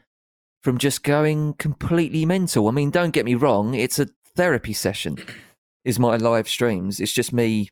from 0.61 0.77
just 0.77 1.03
going 1.03 1.53
completely 1.53 2.25
mental. 2.25 2.67
I 2.67 2.71
mean, 2.71 2.91
don't 2.91 3.11
get 3.11 3.25
me 3.25 3.33
wrong; 3.33 3.73
it's 3.73 3.97
a 3.97 4.09
therapy 4.35 4.73
session. 4.73 5.17
Is 5.83 5.97
my 5.97 6.17
live 6.17 6.47
streams? 6.49 6.99
It's 6.99 7.13
just 7.13 7.33
me 7.33 7.69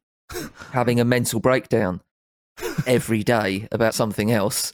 having 0.72 1.00
a 1.00 1.06
mental 1.06 1.40
breakdown 1.40 2.02
every 2.88 3.24
day 3.24 3.68
about 3.72 3.94
something 3.94 4.32
else, 4.32 4.74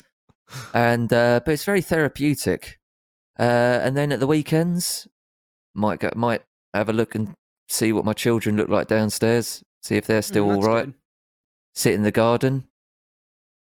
and 0.74 1.12
uh, 1.12 1.42
but 1.46 1.52
it's 1.52 1.66
very 1.66 1.82
therapeutic. 1.82 2.80
Uh, 3.40 3.80
and 3.82 3.98
then 3.98 4.12
at 4.12 4.20
the 4.20 4.28
weekends, 4.28 5.08
might 5.74 6.00
go, 6.00 6.12
might 6.16 6.44
have 6.74 6.90
a 6.90 6.94
look 6.94 7.16
and 7.16 7.34
see 7.70 7.92
what 7.92 8.06
my 8.06 8.14
children 8.14 8.56
look 8.58 8.70
like 8.70 8.88
downstairs. 8.88 9.64
See 9.82 9.96
if 9.96 10.06
they're 10.06 10.22
still 10.22 10.48
Mm, 10.48 10.56
all 10.56 10.62
right. 10.62 10.86
good. 10.86 10.94
Sit 11.74 11.94
in 11.94 12.04
the 12.04 12.12
garden, 12.12 12.68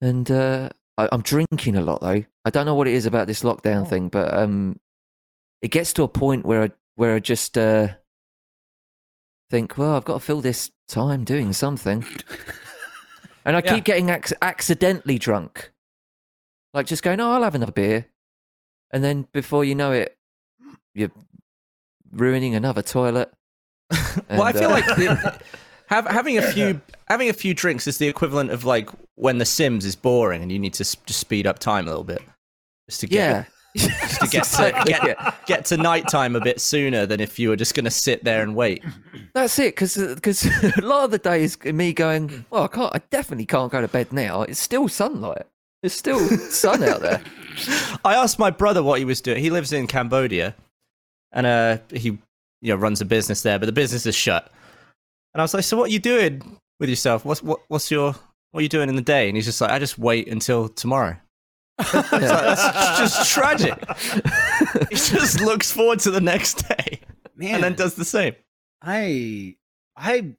and 0.00 0.30
uh, 0.30 0.70
I, 0.96 1.08
I'm 1.12 1.22
drinking 1.22 1.76
a 1.76 1.82
lot 1.82 2.00
though. 2.00 2.24
I 2.44 2.50
don't 2.50 2.66
know 2.66 2.74
what 2.74 2.88
it 2.88 2.94
is 2.94 3.06
about 3.06 3.26
this 3.26 3.42
lockdown 3.42 3.82
Oh. 3.82 3.84
thing, 3.84 4.08
but 4.08 4.32
um, 4.34 4.80
it 5.62 5.68
gets 5.68 5.92
to 5.94 6.02
a 6.02 6.08
point 6.08 6.44
where 6.46 6.62
I 6.62 6.70
where 6.96 7.14
I 7.14 7.20
just 7.20 7.56
uh, 7.58 7.88
think, 9.50 9.78
well, 9.78 9.94
I've 9.96 10.04
got 10.04 10.14
to 10.14 10.20
fill 10.20 10.40
this 10.40 10.70
time 10.88 11.24
doing 11.24 11.52
something, 11.52 12.04
and 13.44 13.56
I 13.56 13.62
Yeah. 13.64 13.74
keep 13.74 13.84
getting 13.84 14.08
ac- 14.10 14.34
accidentally 14.42 15.18
drunk, 15.18 15.72
like 16.74 16.86
just 16.86 17.02
going, 17.02 17.20
oh, 17.20 17.32
I'll 17.32 17.42
have 17.42 17.54
another 17.54 17.72
beer, 17.72 18.06
and 18.90 19.02
then 19.02 19.26
before 19.32 19.64
you 19.64 19.74
know 19.74 19.92
it, 19.92 20.16
you're 20.94 21.10
ruining 22.12 22.54
another 22.54 22.82
toilet. 22.82 23.32
well, 24.30 24.42
I 24.42 24.52
feel 24.52 24.68
uh, 24.68 24.72
like 24.72 24.86
the, 24.96 25.38
have, 25.86 26.06
having 26.06 26.36
a 26.38 26.42
few 26.42 26.80
having 27.08 27.28
a 27.30 27.32
few 27.32 27.54
drinks 27.54 27.86
is 27.86 27.96
the 27.98 28.06
equivalent 28.08 28.50
of 28.50 28.64
like 28.64 28.90
when 29.14 29.38
The 29.38 29.46
Sims 29.46 29.84
is 29.86 29.96
boring 29.96 30.42
and 30.42 30.52
you 30.52 30.58
need 30.58 30.74
to 30.74 30.82
s- 30.82 30.96
just 31.06 31.20
speed 31.20 31.46
up 31.46 31.58
time 31.58 31.86
a 31.86 31.88
little 31.90 32.04
bit, 32.04 32.20
just 32.88 33.00
to 33.00 33.06
get 33.06 33.16
yeah, 33.16 33.44
just 33.78 34.20
to 34.20 34.26
get 34.28 34.44
to, 34.44 34.82
get, 34.86 35.46
get 35.46 35.64
to 35.66 35.76
nighttime 35.76 36.36
a 36.36 36.40
bit 36.40 36.60
sooner 36.60 37.06
than 37.06 37.20
if 37.20 37.38
you 37.38 37.48
were 37.48 37.56
just 37.56 37.74
going 37.74 37.84
to 37.84 37.90
sit 37.90 38.24
there 38.24 38.42
and 38.42 38.54
wait. 38.54 38.84
That's 39.34 39.58
it, 39.58 39.74
because 39.74 39.96
a 40.76 40.80
lot 40.82 41.04
of 41.04 41.10
the 41.10 41.18
day 41.18 41.42
is 41.42 41.62
me 41.64 41.92
going, 41.92 42.44
well, 42.50 42.64
I 42.64 42.68
can't, 42.68 42.94
I 42.94 43.00
definitely 43.10 43.46
can't 43.46 43.72
go 43.72 43.80
to 43.80 43.88
bed 43.88 44.12
now. 44.12 44.42
It's 44.42 44.60
still 44.60 44.88
sunlight. 44.88 45.46
There's 45.82 45.92
still 45.92 46.18
sun 46.50 46.82
out 46.82 47.00
there. 47.00 47.22
I 48.04 48.14
asked 48.14 48.38
my 48.38 48.50
brother 48.50 48.82
what 48.82 48.98
he 48.98 49.04
was 49.04 49.20
doing. 49.20 49.42
He 49.42 49.50
lives 49.50 49.72
in 49.72 49.86
Cambodia, 49.86 50.54
and 51.32 51.46
uh, 51.46 51.78
he 51.92 52.18
you 52.60 52.74
know 52.74 52.76
runs 52.76 53.00
a 53.00 53.04
business 53.04 53.42
there, 53.42 53.58
but 53.58 53.66
the 53.66 53.72
business 53.72 54.06
is 54.06 54.14
shut. 54.14 54.50
And 55.34 55.40
I 55.40 55.44
was 55.44 55.54
like, 55.54 55.64
"So 55.64 55.76
what 55.76 55.90
are 55.90 55.92
you 55.92 56.00
doing 56.00 56.58
with 56.80 56.88
yourself? 56.88 57.24
What's 57.24 57.42
what, 57.42 57.60
what's 57.68 57.90
your 57.90 58.14
what 58.50 58.60
are 58.60 58.62
you 58.62 58.68
doing 58.68 58.88
in 58.88 58.96
the 58.96 59.02
day?" 59.02 59.28
And 59.28 59.36
he's 59.36 59.46
just 59.46 59.60
like, 59.60 59.70
"I 59.70 59.78
just 59.78 59.98
wait 59.98 60.28
until 60.28 60.68
tomorrow." 60.68 61.16
It's 61.78 61.94
like, 61.94 62.10
that's 62.10 62.98
just 62.98 63.30
tragic. 63.32 63.78
he 64.88 64.96
just 64.96 65.40
looks 65.40 65.70
forward 65.70 66.00
to 66.00 66.10
the 66.10 66.20
next 66.20 66.68
day 66.68 67.00
Man, 67.36 67.54
and 67.54 67.64
then 67.64 67.74
does 67.74 67.94
the 67.94 68.04
same. 68.04 68.34
I 68.82 69.56
I 69.96 70.34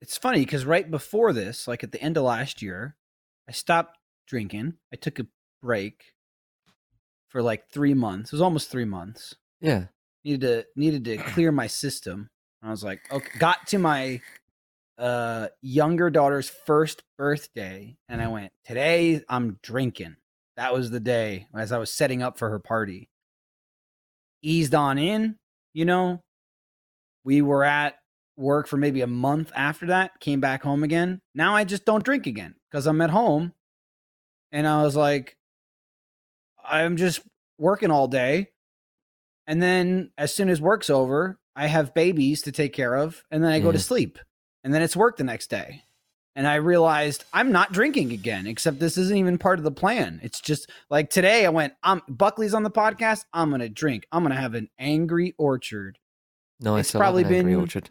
it's 0.00 0.16
funny 0.16 0.40
because 0.40 0.64
right 0.64 0.88
before 0.90 1.32
this, 1.32 1.68
like 1.68 1.84
at 1.84 1.92
the 1.92 2.00
end 2.00 2.16
of 2.16 2.22
last 2.22 2.62
year, 2.62 2.96
I 3.48 3.52
stopped 3.52 3.98
drinking. 4.26 4.74
I 4.92 4.96
took 4.96 5.18
a 5.18 5.26
break 5.60 6.14
for 7.28 7.42
like 7.42 7.68
three 7.70 7.94
months. 7.94 8.30
It 8.30 8.32
was 8.32 8.42
almost 8.42 8.70
three 8.70 8.84
months. 8.84 9.34
Yeah. 9.60 9.86
Needed 10.24 10.40
to 10.42 10.66
needed 10.76 11.04
to 11.06 11.16
clear 11.18 11.50
my 11.52 11.66
system. 11.66 12.30
I 12.62 12.70
was 12.70 12.84
like, 12.84 13.00
okay, 13.10 13.38
got 13.38 13.66
to 13.68 13.78
my 13.78 14.20
uh 14.98 15.48
younger 15.62 16.10
daughter's 16.10 16.48
first 16.48 17.02
birthday, 17.16 17.96
and 18.08 18.20
I 18.20 18.28
went, 18.28 18.52
Today 18.64 19.22
I'm 19.28 19.58
drinking. 19.62 20.16
That 20.60 20.74
was 20.74 20.90
the 20.90 21.00
day 21.00 21.46
as 21.56 21.72
I 21.72 21.78
was 21.78 21.90
setting 21.90 22.22
up 22.22 22.36
for 22.36 22.50
her 22.50 22.58
party. 22.58 23.08
Eased 24.42 24.74
on 24.74 24.98
in, 24.98 25.36
you 25.72 25.86
know. 25.86 26.20
We 27.24 27.40
were 27.40 27.64
at 27.64 27.94
work 28.36 28.66
for 28.66 28.76
maybe 28.76 29.00
a 29.00 29.06
month 29.06 29.52
after 29.54 29.86
that, 29.86 30.20
came 30.20 30.38
back 30.38 30.62
home 30.62 30.82
again. 30.82 31.22
Now 31.34 31.56
I 31.56 31.64
just 31.64 31.86
don't 31.86 32.04
drink 32.04 32.26
again 32.26 32.56
because 32.70 32.86
I'm 32.86 33.00
at 33.00 33.08
home. 33.08 33.54
And 34.52 34.66
I 34.66 34.82
was 34.82 34.94
like, 34.94 35.38
I'm 36.62 36.98
just 36.98 37.22
working 37.56 37.90
all 37.90 38.06
day. 38.06 38.48
And 39.46 39.62
then 39.62 40.10
as 40.18 40.34
soon 40.34 40.50
as 40.50 40.60
work's 40.60 40.90
over, 40.90 41.38
I 41.56 41.68
have 41.68 41.94
babies 41.94 42.42
to 42.42 42.52
take 42.52 42.74
care 42.74 42.96
of. 42.96 43.24
And 43.30 43.42
then 43.42 43.50
I 43.50 43.60
go 43.60 43.72
to 43.72 43.78
Mhm. 43.78 43.82
sleep. 43.82 44.18
And 44.62 44.74
then 44.74 44.82
it's 44.82 44.94
work 44.94 45.16
the 45.16 45.24
next 45.24 45.48
day. 45.48 45.84
And 46.36 46.46
I 46.46 46.54
realized 46.56 47.24
I'm 47.32 47.50
not 47.50 47.72
drinking 47.72 48.12
again, 48.12 48.46
except 48.46 48.78
this 48.78 48.96
isn't 48.96 49.16
even 49.16 49.36
part 49.36 49.58
of 49.58 49.64
the 49.64 49.70
plan. 49.72 50.20
It's 50.22 50.40
just 50.40 50.70
like 50.88 51.10
today 51.10 51.44
I 51.44 51.48
went, 51.48 51.74
I'm 51.82 52.02
Buckley's 52.08 52.54
on 52.54 52.62
the 52.62 52.70
podcast. 52.70 53.24
I'm 53.32 53.48
going 53.50 53.60
to 53.60 53.68
drink. 53.68 54.06
I'm 54.12 54.22
going 54.22 54.34
to 54.34 54.40
have 54.40 54.54
an 54.54 54.70
angry 54.78 55.34
orchard 55.38 55.98
No, 56.60 56.76
It's 56.76 56.92
probably 56.92 57.24
been- 57.24 57.52
Orchard. 57.54 57.90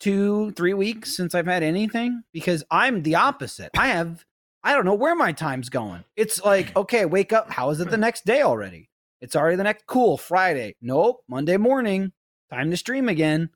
two, 0.00 0.52
three 0.52 0.74
weeks 0.74 1.14
since 1.16 1.34
I've 1.34 1.46
had 1.46 1.62
anything 1.62 2.22
because 2.32 2.64
I'm 2.70 3.02
the 3.02 3.16
opposite. 3.16 3.70
I 3.76 3.88
have, 3.88 4.24
I 4.64 4.72
don't 4.74 4.84
know 4.86 4.94
where 4.94 5.14
my 5.14 5.32
time's 5.32 5.68
going. 5.68 6.04
It's 6.16 6.42
like, 6.44 6.74
okay, 6.76 7.04
wake 7.04 7.32
up. 7.32 7.50
How 7.50 7.70
is 7.70 7.80
it 7.80 7.90
the 7.90 7.96
next 7.96 8.24
day 8.24 8.42
already? 8.42 8.88
It's 9.20 9.34
already 9.36 9.56
the 9.56 9.64
next 9.64 9.86
cool 9.86 10.16
Friday. 10.16 10.76
Nope, 10.80 11.20
Monday 11.28 11.56
morning. 11.58 12.12
Time 12.50 12.70
to 12.70 12.76
stream 12.76 13.08
again. 13.08 13.50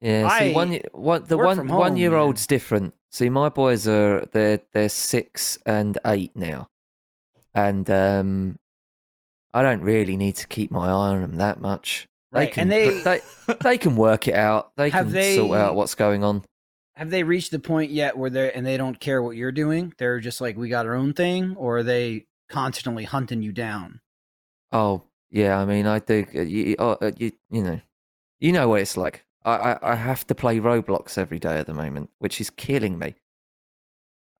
Yeah, 0.00 0.28
see, 0.38 0.50
I 0.50 0.54
one, 0.54 0.70
y- 0.70 0.82
one 0.92 1.24
the 1.24 1.36
one 1.36 1.56
from 1.56 1.68
one 1.68 1.96
year 1.96 2.10
man. 2.10 2.20
old's 2.20 2.46
different. 2.46 2.94
See, 3.10 3.28
my 3.28 3.48
boys 3.48 3.88
are 3.88 4.26
they're 4.32 4.60
they're 4.72 4.88
six 4.88 5.58
and 5.66 5.98
eight 6.06 6.36
now, 6.36 6.68
and 7.54 7.88
um, 7.90 8.58
I 9.52 9.62
don't 9.62 9.80
really 9.82 10.16
need 10.16 10.36
to 10.36 10.46
keep 10.46 10.70
my 10.70 10.86
eye 10.86 10.90
on 10.90 11.20
them 11.22 11.36
that 11.36 11.60
much. 11.60 12.06
They 12.32 12.40
Right, 12.40 12.52
can, 12.52 12.62
and 12.62 12.70
they- 12.72 13.00
they 13.00 13.20
they 13.62 13.78
can 13.78 13.96
work 13.96 14.28
it 14.28 14.34
out. 14.34 14.72
They 14.76 14.90
can 14.90 15.10
they- 15.10 15.36
sort 15.36 15.58
out 15.58 15.74
what's 15.74 15.94
going 15.94 16.22
on. 16.22 16.44
Have 16.94 17.10
they 17.10 17.22
reached 17.22 17.52
the 17.52 17.58
point 17.60 17.90
yet 17.92 18.18
where 18.18 18.28
they're 18.28 18.56
and 18.56 18.66
they 18.66 18.76
don't 18.76 18.98
care 19.00 19.22
what 19.22 19.36
you're 19.36 19.52
doing? 19.52 19.94
They're 19.98 20.18
just 20.20 20.40
like, 20.40 20.56
we 20.56 20.68
got 20.68 20.84
our 20.84 20.94
own 20.94 21.12
thing, 21.12 21.54
or 21.56 21.78
are 21.78 21.82
they 21.84 22.26
constantly 22.48 23.04
hunting 23.04 23.40
you 23.42 23.52
down? 23.52 24.00
Oh 24.72 25.02
yeah, 25.30 25.58
I 25.58 25.64
mean, 25.64 25.86
I 25.86 25.98
do. 26.00 26.24
uh, 26.34 26.40
You, 26.40 26.74
uh, 26.78 26.96
uh, 27.00 27.10
you, 27.16 27.32
you 27.50 27.62
know, 27.62 27.80
you 28.40 28.52
know 28.52 28.68
what 28.68 28.80
it's 28.80 28.96
like. 28.96 29.24
I, 29.48 29.72
I, 29.72 29.92
I 29.92 29.94
have 29.96 30.26
to 30.28 30.34
play 30.34 30.58
Roblox 30.60 31.18
every 31.18 31.38
day 31.38 31.58
at 31.58 31.66
the 31.66 31.74
moment, 31.74 32.10
which 32.18 32.40
is 32.40 32.50
killing 32.50 32.98
me. 32.98 33.14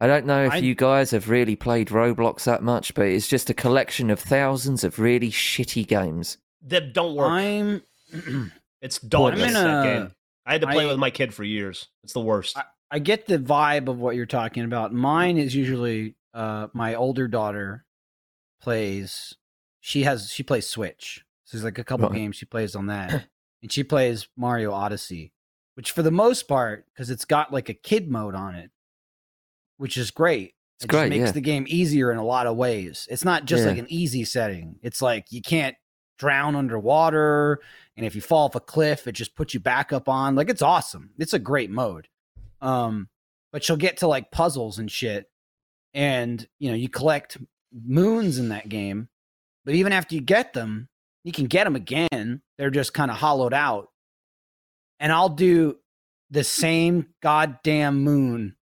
I 0.00 0.06
don't 0.06 0.26
know 0.26 0.44
if 0.44 0.52
I- 0.52 0.56
you 0.58 0.74
guys 0.74 1.10
have 1.10 1.28
really 1.28 1.56
played 1.56 1.88
Roblox 1.88 2.44
that 2.44 2.62
much, 2.62 2.94
but 2.94 3.06
it's 3.06 3.26
just 3.28 3.50
a 3.50 3.54
collection 3.54 4.10
of 4.10 4.20
thousands 4.20 4.84
of 4.84 4.98
really 4.98 5.30
shitty 5.30 5.86
games. 5.86 6.38
That 6.62 6.92
don't 6.92 7.14
work. 7.16 7.30
I'm 7.30 7.82
it's 8.80 8.98
dauntless, 9.00 9.42
I'm 9.42 9.48
in 9.48 9.54
that 9.54 9.84
game. 9.84 10.12
I 10.46 10.52
had 10.52 10.60
to 10.62 10.66
play 10.68 10.84
I- 10.84 10.88
with 10.88 10.98
my 10.98 11.10
kid 11.10 11.34
for 11.34 11.44
years. 11.44 11.88
It's 12.04 12.12
the 12.12 12.20
worst. 12.20 12.56
I- 12.56 12.64
I 12.90 13.00
get 13.00 13.26
the 13.26 13.38
vibe 13.38 13.88
of 13.88 13.98
what 13.98 14.16
you're 14.16 14.24
talking 14.24 14.64
about. 14.64 14.94
Mine 14.94 15.36
is 15.36 15.54
usually 15.54 16.14
uh 16.32 16.68
my 16.72 16.94
older 16.94 17.28
daughter 17.28 17.84
plays 18.60 19.34
she 19.80 20.02
has 20.04 20.30
she 20.32 20.42
plays 20.42 20.66
Switch. 20.66 21.24
So 21.44 21.56
there's 21.56 21.64
like 21.64 21.78
a 21.78 21.84
couple 21.84 22.08
Right. 22.08 22.16
games 22.16 22.36
she 22.36 22.46
plays 22.46 22.74
on 22.74 22.86
that. 22.86 23.26
and 23.62 23.72
she 23.72 23.82
plays 23.84 24.28
Mario 24.36 24.72
Odyssey, 24.72 25.32
which 25.74 25.92
for 25.92 26.02
the 26.02 26.10
most 26.10 26.48
part 26.48 26.86
cuz 26.96 27.10
it's 27.10 27.24
got 27.24 27.52
like 27.52 27.68
a 27.68 27.74
kid 27.74 28.10
mode 28.10 28.34
on 28.34 28.54
it, 28.54 28.70
which 29.76 29.96
is 29.96 30.10
great. 30.10 30.54
It's 30.76 30.84
it 30.84 30.88
great, 30.88 31.08
just 31.08 31.10
makes 31.10 31.28
yeah. 31.28 31.32
the 31.32 31.40
game 31.40 31.64
easier 31.68 32.12
in 32.12 32.18
a 32.18 32.24
lot 32.24 32.46
of 32.46 32.56
ways. 32.56 33.08
It's 33.10 33.24
not 33.24 33.44
just 33.46 33.64
Yeah. 33.64 33.70
like 33.70 33.78
an 33.78 33.86
easy 33.90 34.24
setting. 34.24 34.78
It's 34.82 35.02
like 35.02 35.32
you 35.32 35.42
can't 35.42 35.76
drown 36.18 36.54
underwater, 36.56 37.60
and 37.96 38.06
if 38.06 38.14
you 38.14 38.20
fall 38.20 38.46
off 38.46 38.54
a 38.54 38.60
cliff, 38.60 39.06
it 39.08 39.12
just 39.12 39.34
puts 39.34 39.54
you 39.54 39.60
back 39.60 39.92
up 39.92 40.08
on. 40.08 40.34
Like 40.36 40.48
it's 40.48 40.62
awesome. 40.62 41.10
It's 41.18 41.32
a 41.32 41.38
great 41.38 41.70
mode. 41.70 42.08
Um, 42.60 43.08
but 43.52 43.64
she'll 43.64 43.76
get 43.76 43.98
to 43.98 44.08
like 44.08 44.30
puzzles 44.30 44.78
and 44.78 44.90
shit, 44.90 45.30
and 45.94 46.46
you 46.60 46.70
know 46.70 46.76
you 46.76 46.88
collect 46.88 47.38
moons 47.72 48.38
in 48.38 48.50
that 48.50 48.68
game. 48.68 49.08
But 49.64 49.74
even 49.74 49.92
after 49.92 50.14
you 50.14 50.20
get 50.20 50.52
them, 50.54 50.88
you 51.24 51.32
can 51.32 51.46
get 51.46 51.64
them 51.64 51.76
again. 51.76 52.42
They're 52.56 52.70
just 52.70 52.94
kind 52.94 53.10
of 53.10 53.16
hollowed 53.16 53.54
out. 53.54 53.88
And 55.00 55.12
I'll 55.12 55.28
do 55.28 55.76
the 56.30 56.44
same 56.44 57.06
goddamn 57.22 58.02
moon 58.02 58.56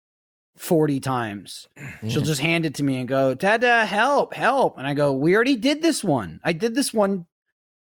40 0.57 0.99
times. 0.99 1.67
She'll 2.07 2.21
mm. 2.21 2.25
just 2.25 2.41
hand 2.41 2.65
it 2.65 2.75
to 2.75 2.83
me 2.83 2.97
and 2.97 3.07
go, 3.07 3.33
Dada, 3.33 3.85
help, 3.85 4.33
help. 4.33 4.77
And 4.77 4.85
I 4.85 4.93
go, 4.93 5.13
We 5.13 5.35
already 5.35 5.55
did 5.55 5.81
this 5.81 6.03
one. 6.03 6.39
I 6.43 6.53
did 6.53 6.75
this 6.75 6.93
one 6.93 7.25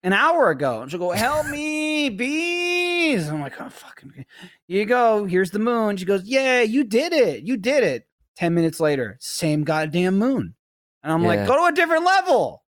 an 0.02 0.12
hour 0.12 0.50
ago. 0.50 0.82
And 0.82 0.90
she'll 0.90 1.00
go, 1.00 1.10
Help 1.10 1.46
me, 1.50 2.08
bees. 2.08 3.26
And 3.26 3.36
I'm 3.36 3.42
like, 3.42 3.60
Oh, 3.60 3.68
fucking. 3.68 4.12
Here 4.14 4.26
you 4.80 4.86
go. 4.86 5.24
Here's 5.24 5.50
the 5.50 5.58
moon. 5.58 5.96
She 5.96 6.04
goes, 6.04 6.24
Yeah, 6.24 6.62
you 6.62 6.84
did 6.84 7.12
it. 7.12 7.44
You 7.44 7.56
did 7.56 7.84
it. 7.84 8.06
10 8.36 8.54
minutes 8.54 8.78
later, 8.78 9.16
same 9.20 9.64
goddamn 9.64 10.18
moon. 10.18 10.54
And 11.02 11.12
I'm 11.12 11.24
like, 11.24 11.46
Go 11.46 11.56
to 11.56 11.72
a 11.72 11.72
different 11.72 12.04
level. 12.04 12.62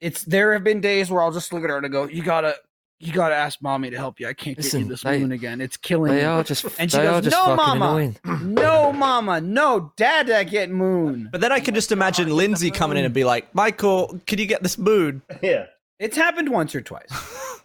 It's 0.00 0.22
there 0.24 0.52
have 0.52 0.64
been 0.64 0.80
days 0.80 1.10
where 1.10 1.22
I'll 1.22 1.32
just 1.32 1.52
look 1.52 1.64
at 1.64 1.70
her 1.70 1.76
and 1.76 1.86
I 1.86 1.88
go, 1.88 2.04
You 2.06 2.22
gotta, 2.22 2.54
you 2.98 3.12
gotta 3.12 3.34
ask 3.34 3.60
mommy 3.62 3.90
to 3.90 3.96
help 3.96 4.20
you. 4.20 4.26
I 4.28 4.32
can't 4.34 4.56
get 4.56 4.64
Listen, 4.64 4.80
you 4.82 4.88
this 4.88 5.02
they- 5.02 5.18
moon 5.20 5.32
again. 5.32 5.60
It's 5.60 5.76
killing 5.76 6.12
They 6.12 6.18
me. 6.20 6.24
are 6.24 6.42
just, 6.44 6.64
And 6.78 6.90
she 6.90 6.96
they 6.98 7.04
goes, 7.04 7.24
just 7.24 7.36
"No, 7.36 7.56
mama." 7.56 7.86
annoying. 7.86 8.16
no, 8.42 8.92
mama, 8.92 9.40
no, 9.40 9.92
dada 9.96 10.44
get 10.44 10.70
moon. 10.70 11.28
But 11.32 11.40
then 11.40 11.52
I 11.52 11.60
can 11.60 11.74
just 11.74 11.92
imagine 11.92 12.28
Lindsay 12.34 12.70
coming 12.70 12.96
in 12.98 13.04
and 13.04 13.14
be 13.14 13.24
like, 13.24 13.54
Michael, 13.54 14.20
can 14.26 14.38
you 14.38 14.46
get 14.46 14.62
this 14.62 14.76
moon?" 14.78 15.22
Yeah. 15.42 15.66
It's 15.98 16.16
happened 16.16 16.50
once 16.50 16.74
or 16.74 16.82
twice, 16.82 17.08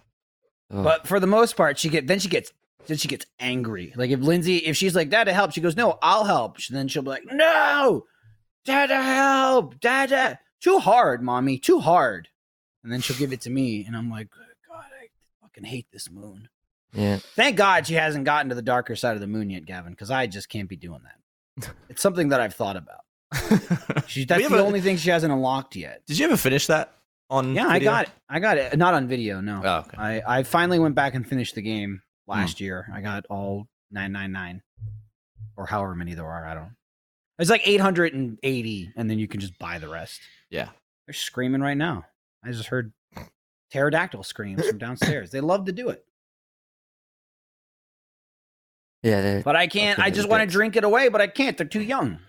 Oh, 0.73 0.83
but 0.83 1.05
for 1.05 1.19
the 1.19 1.27
most 1.27 1.57
part, 1.57 1.77
she 1.77 1.89
get 1.89 2.07
then 2.07 2.19
she 2.19 2.29
gets 2.29 2.53
then 2.87 2.95
she 2.95 3.09
gets 3.09 3.25
angry. 3.41 3.91
Like 3.97 4.09
if 4.09 4.21
Lindsay, 4.21 4.57
if 4.57 4.77
she's 4.77 4.95
like 4.95 5.09
dada 5.09 5.33
help, 5.33 5.51
she 5.51 5.59
goes 5.59 5.75
no, 5.75 5.99
I'll 6.01 6.23
help. 6.23 6.57
Then 6.69 6.87
she'll 6.87 7.03
be 7.03 7.09
like 7.09 7.23
no, 7.29 8.05
dada 8.63 9.01
help, 9.03 9.81
dada 9.81 10.39
too 10.61 10.79
hard, 10.79 11.21
mommy, 11.21 11.57
too 11.57 11.79
hard. 11.79 12.29
And 12.83 12.91
then 12.91 13.01
she'll 13.01 13.17
give 13.17 13.33
it 13.33 13.41
to 13.41 13.49
me, 13.49 13.85
and 13.85 13.95
I'm 13.95 14.09
like, 14.09 14.29
God, 14.31 14.45
I 14.75 15.07
fucking 15.41 15.65
hate 15.65 15.87
this 15.91 16.09
moon. 16.09 16.49
yeah. 16.93 17.17
Thank 17.35 17.57
God 17.57 17.85
she 17.85 17.95
hasn't 17.95 18.25
gotten 18.25 18.49
to 18.49 18.55
the 18.55 18.61
darker 18.61 18.95
side 18.95 19.15
of 19.15 19.21
the 19.21 19.27
moon 19.27 19.49
yet, 19.49 19.65
Gavin, 19.65 19.91
because 19.93 20.09
I 20.09 20.27
just 20.27 20.49
can't 20.49 20.69
be 20.69 20.77
doing 20.77 21.01
that. 21.03 21.73
It's 21.89 22.01
something 22.01 22.29
that 22.29 22.39
I've 22.39 22.55
thought 22.55 22.77
about. 22.77 23.01
She, 24.07 24.25
that's 24.25 24.47
the 24.49 24.57
a- 24.57 24.63
only 24.63 24.81
thing 24.81 24.97
she 24.97 25.09
hasn't 25.09 25.31
unlocked 25.31 25.75
yet. 25.75 26.01
Did 26.05 26.19
you 26.19 26.25
ever 26.25 26.35
finish 26.35 26.67
that 26.67 26.93
on? 27.29 27.55
Yeah, 27.55 27.67
I 27.67 27.79
got 27.79 28.07
it. 28.07 28.11
I 28.27 28.39
got 28.39 28.57
it. 28.57 28.77
Not 28.77 28.93
on 28.93 29.07
video, 29.07 29.39
no. 29.39 29.61
Oh, 29.63 29.77
okay. 29.79 29.97
I, 29.97 30.39
I 30.39 30.43
finally 30.43 30.79
went 30.79 30.95
back 30.95 31.13
and 31.15 31.25
finished 31.25 31.55
the 31.55 31.61
game 31.61 32.01
hmm. 32.25 32.31
last 32.31 32.59
year. 32.59 32.89
I 32.93 32.99
got 32.99 33.25
all 33.29 33.67
999 33.91 34.61
or 35.55 35.65
however 35.65 35.95
many 35.95 36.13
there 36.13 36.25
are. 36.25 36.45
I 36.45 36.55
don't 36.55 36.75
It's 37.39 37.49
like 37.49 37.65
880, 37.65 38.93
and 38.95 39.09
then 39.09 39.19
you 39.19 39.27
can 39.27 39.39
just 39.39 39.57
buy 39.59 39.79
the 39.79 39.87
rest. 39.87 40.19
Yeah. 40.51 40.69
They're 41.07 41.13
screaming 41.13 41.61
right 41.61 41.77
now. 41.77 42.05
I 42.43 42.51
just 42.51 42.67
heard 42.67 42.91
pterodactyl 43.71 44.23
screams 44.23 44.67
from 44.67 44.77
downstairs. 44.77 45.31
They 45.31 45.41
love 45.41 45.65
to 45.65 45.71
do 45.71 45.89
it. 45.89 46.05
Yeah, 49.03 49.41
But 49.43 49.55
I 49.55 49.65
can't. 49.65 49.97
I 49.99 50.11
just 50.11 50.29
want 50.29 50.41
to 50.43 50.47
drink 50.47 50.75
it 50.75 50.83
away, 50.83 51.09
but 51.09 51.21
I 51.21 51.27
can't. 51.27 51.57
They're 51.57 51.65
too 51.65 51.81
young. 51.81 52.19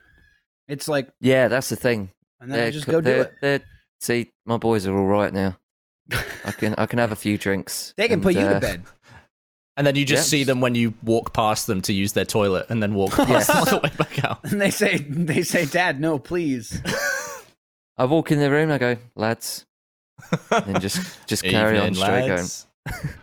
It's 0.69 0.89
like, 0.89 1.09
yeah, 1.21 1.49
that's 1.49 1.69
the 1.69 1.77
thing. 1.77 2.09
and 2.41 2.51
then 2.51 2.59
I 2.59 2.63
They're 2.63 2.71
just 2.71 2.87
go 2.87 3.03
do 3.03 3.27
it. 3.43 3.63
see, 4.01 4.31
my 4.47 4.57
boys 4.57 4.87
are 4.87 4.97
all 4.97 5.05
right 5.07 5.33
now. 5.35 5.59
I 6.45 6.51
can 6.57 6.75
I 6.79 6.87
can 6.87 6.99
have 6.99 7.13
a 7.13 7.17
few 7.17 7.37
drinks. 7.37 7.93
They 7.99 8.05
can 8.09 8.15
and, 8.15 8.23
put 8.23 8.35
you 8.35 8.41
uh, 8.41 8.55
to 8.55 8.61
bed. 8.61 8.85
And 9.77 9.87
then 9.87 9.97
you 9.97 10.05
just 10.07 10.27
Yeah. 10.33 10.39
see 10.39 10.45
them 10.45 10.61
when 10.63 10.75
you 10.75 10.95
walk 11.03 11.35
past 11.35 11.67
them 11.67 11.83
to 11.83 11.93
use 11.93 12.13
their 12.13 12.25
toilet, 12.25 12.67
and 12.71 12.83
then 12.83 12.95
walk 12.95 13.13
past 13.13 13.49
them 13.49 13.57
on 13.59 13.65
the 13.69 13.79
way 13.79 13.91
back 13.99 14.25
out. 14.25 14.41
And 14.51 14.61
they 14.61 14.71
say, 14.71 14.97
they 14.99 15.43
say, 15.43 15.67
Dad, 15.67 16.01
no, 16.01 16.19
please. 16.19 16.81
I 17.97 18.05
walk 18.07 18.33
in 18.33 18.39
the 18.39 18.51
room. 18.51 18.71
I 18.71 18.79
go, 18.79 18.97
lads, 19.15 19.67
and 20.51 20.81
just 20.81 21.19
just 21.27 21.45
carry 21.45 21.79
on 21.79 21.95
Evening, 21.95 22.03
straight 22.03 22.27
going. 22.27 22.47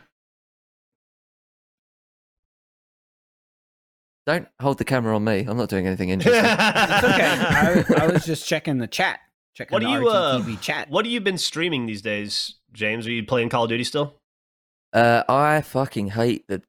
Don't 4.25 4.47
hold 4.61 4.77
the 4.77 4.85
camera 4.85 5.15
on 5.15 5.23
me. 5.23 5.39
I'm 5.47 5.57
not 5.57 5.69
doing 5.69 5.87
anything 5.87 6.09
interesting. 6.09 6.43
It's 6.45 7.03
okay. 7.03 7.95
I, 7.97 8.03
I 8.03 8.07
was 8.07 8.25
just 8.25 8.47
checking 8.47 8.77
the 8.77 8.85
chat. 8.85 9.21
Checking 9.55 9.73
What 9.73 9.79
do 9.79 9.87
the 9.87 9.91
you, 9.91 10.07
uh, 10.07 10.39
RTTV 10.39 10.61
chat. 10.61 10.89
What 10.91 11.05
have 11.05 11.11
you 11.11 11.19
been 11.19 11.39
streaming 11.39 11.87
these 11.87 12.03
days, 12.03 12.55
James? 12.71 13.07
Are 13.07 13.11
you 13.11 13.25
playing 13.25 13.49
Call 13.49 13.63
of 13.63 13.69
Duty 13.69 13.83
still? 13.83 14.17
Uh, 14.93 15.23
I 15.27 15.61
fucking 15.61 16.09
hate 16.09 16.45
the 16.47 16.61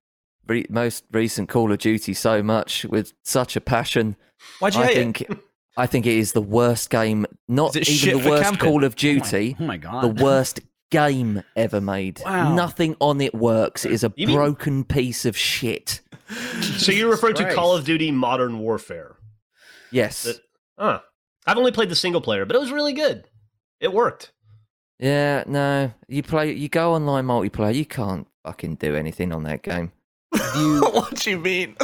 re- 0.46 0.64
most 0.70 1.05
recent 1.12 1.51
Call 1.51 1.70
of 1.70 1.78
Duty 1.78 2.14
so 2.14 2.42
much 2.42 2.86
with 2.86 3.12
such 3.24 3.57
a 3.57 3.61
passion. 3.61 4.16
Why'd 4.59 4.74
you 4.74 4.80
I 4.80 4.86
hate 4.86 4.94
think 4.94 5.40
I 5.76 5.86
think 5.86 6.06
it 6.06 6.16
is 6.16 6.32
the 6.32 6.42
worst 6.42 6.90
game. 6.90 7.26
Not 7.48 7.70
Is 7.70 7.76
it 7.76 7.86
shit 7.86 8.08
even 8.14 8.22
the 8.24 8.30
worst 8.30 8.42
camping? 8.44 8.60
Call 8.68 8.84
of 8.84 8.92
Oh 8.92 8.94
my- 8.94 8.94
Duty. 8.94 9.56
Oh 9.58 9.64
my, 9.64 9.76
god. 9.76 10.02
the 10.16 10.22
worst 10.24 10.60
game 10.90 11.42
ever 11.56 11.80
made. 11.80 12.20
Wow. 12.24 12.54
Nothing 12.54 12.96
on 13.00 13.20
it 13.20 13.34
works. 13.34 13.84
It 13.84 13.92
is 13.92 14.02
a 14.04 14.12
You 14.16 14.26
mean- 14.26 14.36
broken 14.36 14.84
piece 14.84 15.24
of 15.24 15.36
shit. 15.36 16.00
So 16.78 16.92
you're 16.92 17.10
referring 17.10 17.34
to 17.36 17.52
Call 17.54 17.74
of 17.74 17.84
Duty 17.84 18.12
Modern 18.12 18.60
Warfare? 18.60 19.16
Yes. 19.90 20.22
That- 20.24 20.40
Huh. 20.78 21.00
I've 21.46 21.58
only 21.58 21.72
played 21.72 21.88
the 21.88 21.96
single 21.96 22.20
player, 22.20 22.44
but 22.46 22.54
it 22.56 22.60
was 22.60 22.70
really 22.70 22.92
good. 22.92 23.26
It 23.80 23.92
worked. 23.92 24.32
Yeah, 24.98 25.42
no. 25.46 25.92
You 26.08 26.22
play 26.22 26.52
you 26.52 26.68
go 26.68 26.94
online 26.94 27.26
multiplayer, 27.26 27.74
you 27.74 27.84
can't 27.84 28.26
fucking 28.44 28.76
do 28.76 28.94
anything 28.94 29.32
on 29.32 29.42
that 29.44 29.62
game. 29.62 29.92
it? 30.32 30.94
what 30.94 31.14
do 31.16 31.30
you 31.30 31.38
mean? 31.38 31.76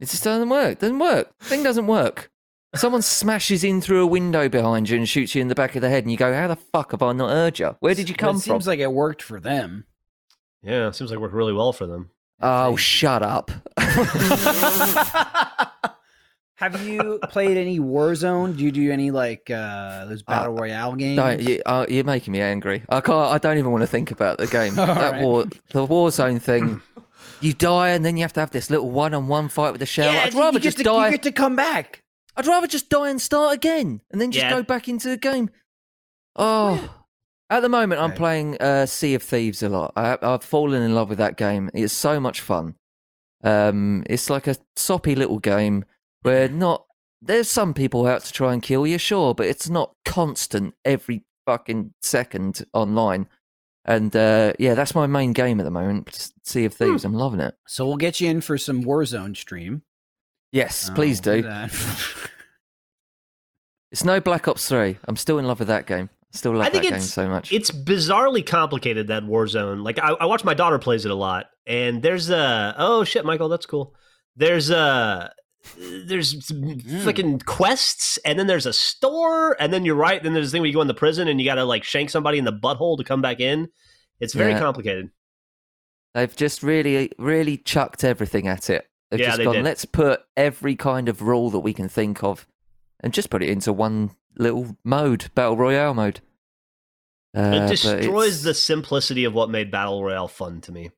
It 0.00 0.08
just 0.08 0.24
doesn't 0.24 0.48
work. 0.48 0.78
Doesn't 0.78 0.98
work. 0.98 1.36
Thing 1.40 1.62
doesn't 1.62 1.86
work. 1.86 2.30
Someone 2.74 3.00
smashes 3.02 3.64
in 3.64 3.80
through 3.80 4.02
a 4.02 4.06
window 4.06 4.48
behind 4.50 4.88
you 4.90 4.98
and 4.98 5.08
shoots 5.08 5.34
you 5.34 5.40
in 5.40 5.48
the 5.48 5.54
back 5.54 5.76
of 5.76 5.82
the 5.82 5.88
head, 5.88 6.04
and 6.04 6.10
you 6.10 6.18
go, 6.18 6.34
"How 6.34 6.46
the 6.48 6.56
fuck 6.56 6.90
have 6.90 7.02
I 7.02 7.12
not 7.12 7.30
heard 7.30 7.58
you? 7.58 7.76
Where 7.80 7.94
did 7.94 8.08
you 8.08 8.14
But 8.14 8.20
come 8.20 8.36
it 8.36 8.40
from?" 8.40 8.54
seems 8.56 8.66
like 8.66 8.80
it 8.80 8.92
worked 8.92 9.22
for 9.22 9.40
them. 9.40 9.84
Yeah, 10.62 10.90
seems 10.90 11.10
like 11.10 11.16
it 11.18 11.20
worked 11.20 11.34
really 11.34 11.52
well 11.54 11.72
for 11.72 11.86
them. 11.86 12.10
oh, 12.42 12.76
shut 12.76 13.22
up! 13.22 13.50
Have 16.58 16.82
you 16.86 17.18
played 17.28 17.58
any 17.58 17.78
Warzone? 17.78 18.56
Do 18.56 18.64
you 18.64 18.72
do 18.72 18.90
any 18.90 19.10
like 19.10 19.50
uh 19.50 20.06
those 20.06 20.22
battle 20.22 20.54
royale 20.54 20.94
games? 20.94 21.16
No, 21.18 21.30
you, 21.30 21.60
uh, 21.66 21.84
you're 21.88 22.04
making 22.04 22.32
me 22.32 22.40
angry. 22.40 22.82
I 22.88 23.00
can't. 23.02 23.30
I 23.32 23.36
don't 23.38 23.58
even 23.58 23.70
want 23.72 23.82
to 23.82 23.86
think 23.86 24.10
about 24.10 24.38
the 24.38 24.46
game. 24.46 24.74
That 24.76 25.12
right. 25.12 25.22
war, 25.22 25.44
the 25.44 25.86
Warzone 25.86 26.40
thing. 26.40 26.80
You 27.42 27.52
die, 27.52 27.90
and 27.90 28.02
then 28.02 28.16
you 28.16 28.22
have 28.22 28.32
to 28.34 28.40
have 28.40 28.50
this 28.50 28.70
little 28.70 28.90
one-on-one 28.90 29.48
fight 29.50 29.72
with 29.72 29.80
the 29.80 29.86
shell. 29.86 30.10
yeah, 30.10 30.22
I'd 30.22 30.32
you 30.32 30.40
rather 30.40 30.58
get 30.58 30.62
just 30.64 30.78
to, 30.78 30.84
die. 30.84 31.06
You 31.06 31.10
get 31.12 31.22
to 31.24 31.32
come 31.32 31.54
back. 31.54 32.02
I'd 32.36 32.46
rather 32.46 32.66
just 32.66 32.88
die 32.88 33.08
and 33.10 33.20
start 33.20 33.54
again, 33.54 34.00
and 34.10 34.20
then 34.20 34.30
just 34.32 34.44
Yeah. 34.44 34.50
go 34.50 34.62
back 34.62 34.88
into 34.88 35.08
the 35.08 35.16
game. 35.16 35.50
Oh, 36.36 36.94
at 37.48 37.60
the 37.60 37.68
moment, 37.68 38.00
I'm 38.00 38.12
playing 38.12 38.56
uh, 38.60 38.86
Sea 38.86 39.14
of 39.14 39.22
Thieves 39.22 39.62
a 39.62 39.68
lot. 39.68 39.92
I, 39.96 40.18
I've 40.20 40.42
fallen 40.44 40.82
in 40.82 40.94
love 40.94 41.08
with 41.08 41.18
that 41.18 41.36
game. 41.36 41.70
It's 41.72 41.92
so 41.94 42.20
much 42.20 42.40
fun. 42.40 42.74
Um, 43.42 44.02
it's 44.06 44.28
like 44.28 44.46
a 44.46 44.56
soppy 44.74 45.14
little 45.14 45.38
game 45.38 45.84
where 46.22 46.48
not 46.48 46.84
there's 47.22 47.48
some 47.48 47.72
people 47.72 48.06
out 48.06 48.22
to 48.24 48.32
try 48.32 48.52
and 48.52 48.62
kill 48.62 48.86
you, 48.86 48.98
sure, 48.98 49.34
but 49.34 49.46
it's 49.46 49.68
not 49.68 49.94
constant 50.04 50.74
every 50.84 51.24
fucking 51.46 51.94
second 52.02 52.66
online. 52.74 53.28
And 53.84 54.14
uh, 54.16 54.52
yeah, 54.58 54.74
that's 54.74 54.94
my 54.94 55.06
main 55.06 55.32
game 55.32 55.60
at 55.60 55.64
the 55.64 55.70
moment. 55.70 56.32
Sea 56.42 56.64
of 56.64 56.74
Thieves. 56.74 57.04
I'm 57.04 57.14
loving 57.14 57.40
it. 57.40 57.54
So 57.68 57.86
we'll 57.86 57.96
get 57.96 58.20
you 58.20 58.28
in 58.28 58.40
for 58.40 58.58
some 58.58 58.82
Warzone 58.82 59.36
stream. 59.36 59.82
Yes, 60.56 60.88
Oh, 60.90 60.94
please 60.94 61.20
do. 61.20 61.42
It's 63.92 64.04
no 64.04 64.20
Black 64.20 64.48
Ops 64.48 64.68
3. 64.68 64.98
I'm 65.06 65.16
still 65.16 65.38
in 65.38 65.46
love 65.46 65.60
with 65.60 65.68
that 65.68 65.86
game. 65.86 66.10
I 66.12 66.36
still 66.36 66.52
love 66.52 66.66
I 66.66 66.70
think 66.70 66.84
that 66.84 66.90
game 66.90 67.00
so 67.00 67.28
much. 67.28 67.52
It's 67.52 67.70
bizarrely 67.70 68.44
complicated 68.44 69.06
that 69.08 69.22
Warzone. 69.22 69.84
Like 69.84 69.98
I, 69.98 70.10
I 70.10 70.26
watch 70.26 70.44
my 70.44 70.54
daughter 70.54 70.78
plays 70.78 71.04
it 71.04 71.10
a 71.10 71.14
lot, 71.14 71.46
and 71.66 72.02
there's 72.02 72.28
a 72.28 72.74
oh 72.76 73.04
shit, 73.04 73.24
Michael, 73.24 73.48
that's 73.48 73.64
cool. 73.64 73.94
There's 74.34 74.70
a 74.70 75.32
there's 76.04 76.34
mm. 76.50 77.04
fucking 77.04 77.38
quests, 77.40 78.18
and 78.18 78.38
then 78.38 78.48
there's 78.48 78.66
a 78.66 78.72
store, 78.72 79.56
and 79.60 79.72
then 79.72 79.84
you're 79.84 79.94
right. 79.94 80.22
Then 80.22 80.34
there's 80.34 80.48
a 80.48 80.50
thing 80.50 80.60
where 80.62 80.68
you 80.68 80.74
go 80.74 80.82
in 80.82 80.88
the 80.88 80.94
prison 80.94 81.28
and 81.28 81.40
you 81.40 81.46
got 81.46 81.54
to 81.54 81.64
like 81.64 81.84
shank 81.84 82.10
somebody 82.10 82.38
in 82.38 82.44
the 82.44 82.52
butthole 82.52 82.98
to 82.98 83.04
come 83.04 83.22
back 83.22 83.40
in. 83.40 83.68
It's 84.20 84.34
very 84.34 84.52
Yeah. 84.52 84.58
complicated. 84.58 85.10
They've 86.14 86.34
just 86.34 86.62
really, 86.62 87.12
really 87.18 87.56
chucked 87.56 88.04
everything 88.04 88.48
at 88.48 88.68
it. 88.68 88.86
They've 89.10 89.20
Yeah, 89.20 89.26
just 89.26 89.38
they 89.38 89.44
gone, 89.44 89.54
did. 89.56 89.64
let's 89.64 89.84
put 89.84 90.22
every 90.36 90.74
kind 90.76 91.08
of 91.08 91.22
rule 91.22 91.50
that 91.50 91.60
we 91.60 91.72
can 91.72 91.88
think 91.88 92.22
of 92.24 92.46
and 93.00 93.12
just 93.12 93.30
put 93.30 93.42
it 93.42 93.48
into 93.48 93.72
one 93.72 94.10
little 94.36 94.76
mode, 94.84 95.30
Battle 95.34 95.56
Royale 95.56 95.94
mode. 95.94 96.20
Uh, 97.36 97.64
it 97.64 97.68
destroys 97.68 98.42
the 98.42 98.54
simplicity 98.54 99.24
of 99.24 99.34
what 99.34 99.50
made 99.50 99.70
Battle 99.70 100.02
Royale 100.02 100.28
fun 100.28 100.60
to 100.62 100.72
me. 100.72 100.90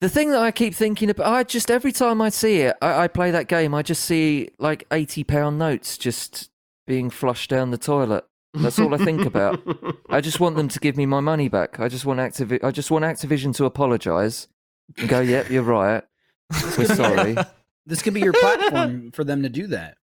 The 0.00 0.08
thing 0.08 0.30
that 0.30 0.40
I 0.42 0.50
keep 0.50 0.74
thinking 0.74 1.08
about, 1.10 1.26
I 1.32 1.44
just, 1.44 1.70
every 1.70 1.92
time 1.92 2.20
I 2.20 2.28
see 2.28 2.60
it, 2.60 2.76
I, 2.82 3.04
I 3.04 3.08
play 3.08 3.30
that 3.30 3.48
game, 3.48 3.74
I 3.74 3.82
just 3.82 4.04
see 4.04 4.50
like 4.58 4.88
£80 4.90 5.56
notes 5.56 5.96
just 5.96 6.50
being 6.86 7.08
flushed 7.10 7.50
down 7.50 7.70
the 7.70 7.78
toilet. 7.78 8.24
That's 8.54 8.78
all 8.78 8.94
I 8.94 8.98
think 8.98 9.24
about. 9.24 9.60
I 10.10 10.20
just 10.20 10.40
want 10.40 10.56
them 10.56 10.68
to 10.68 10.78
give 10.78 10.96
me 10.96 11.06
my 11.06 11.20
money 11.20 11.48
back. 11.48 11.80
I 11.80 11.88
just 11.88 12.04
want 12.04 12.20
Activi- 12.20 12.62
I 12.62 12.70
just 12.70 12.90
want 12.90 13.04
Activision 13.04 13.54
to 13.56 13.64
apologise 13.64 14.46
and 14.96 15.08
go, 15.08 15.20
"Yep, 15.20 15.50
you're 15.50 15.62
right. 15.64 16.04
We're 16.78 16.86
sorry." 16.86 17.36
This 17.86 18.00
could 18.00 18.14
be 18.14 18.20
your 18.22 18.32
platform 18.32 19.10
for 19.10 19.24
them 19.24 19.42
to 19.42 19.50
do 19.50 19.66
that. 19.66 19.98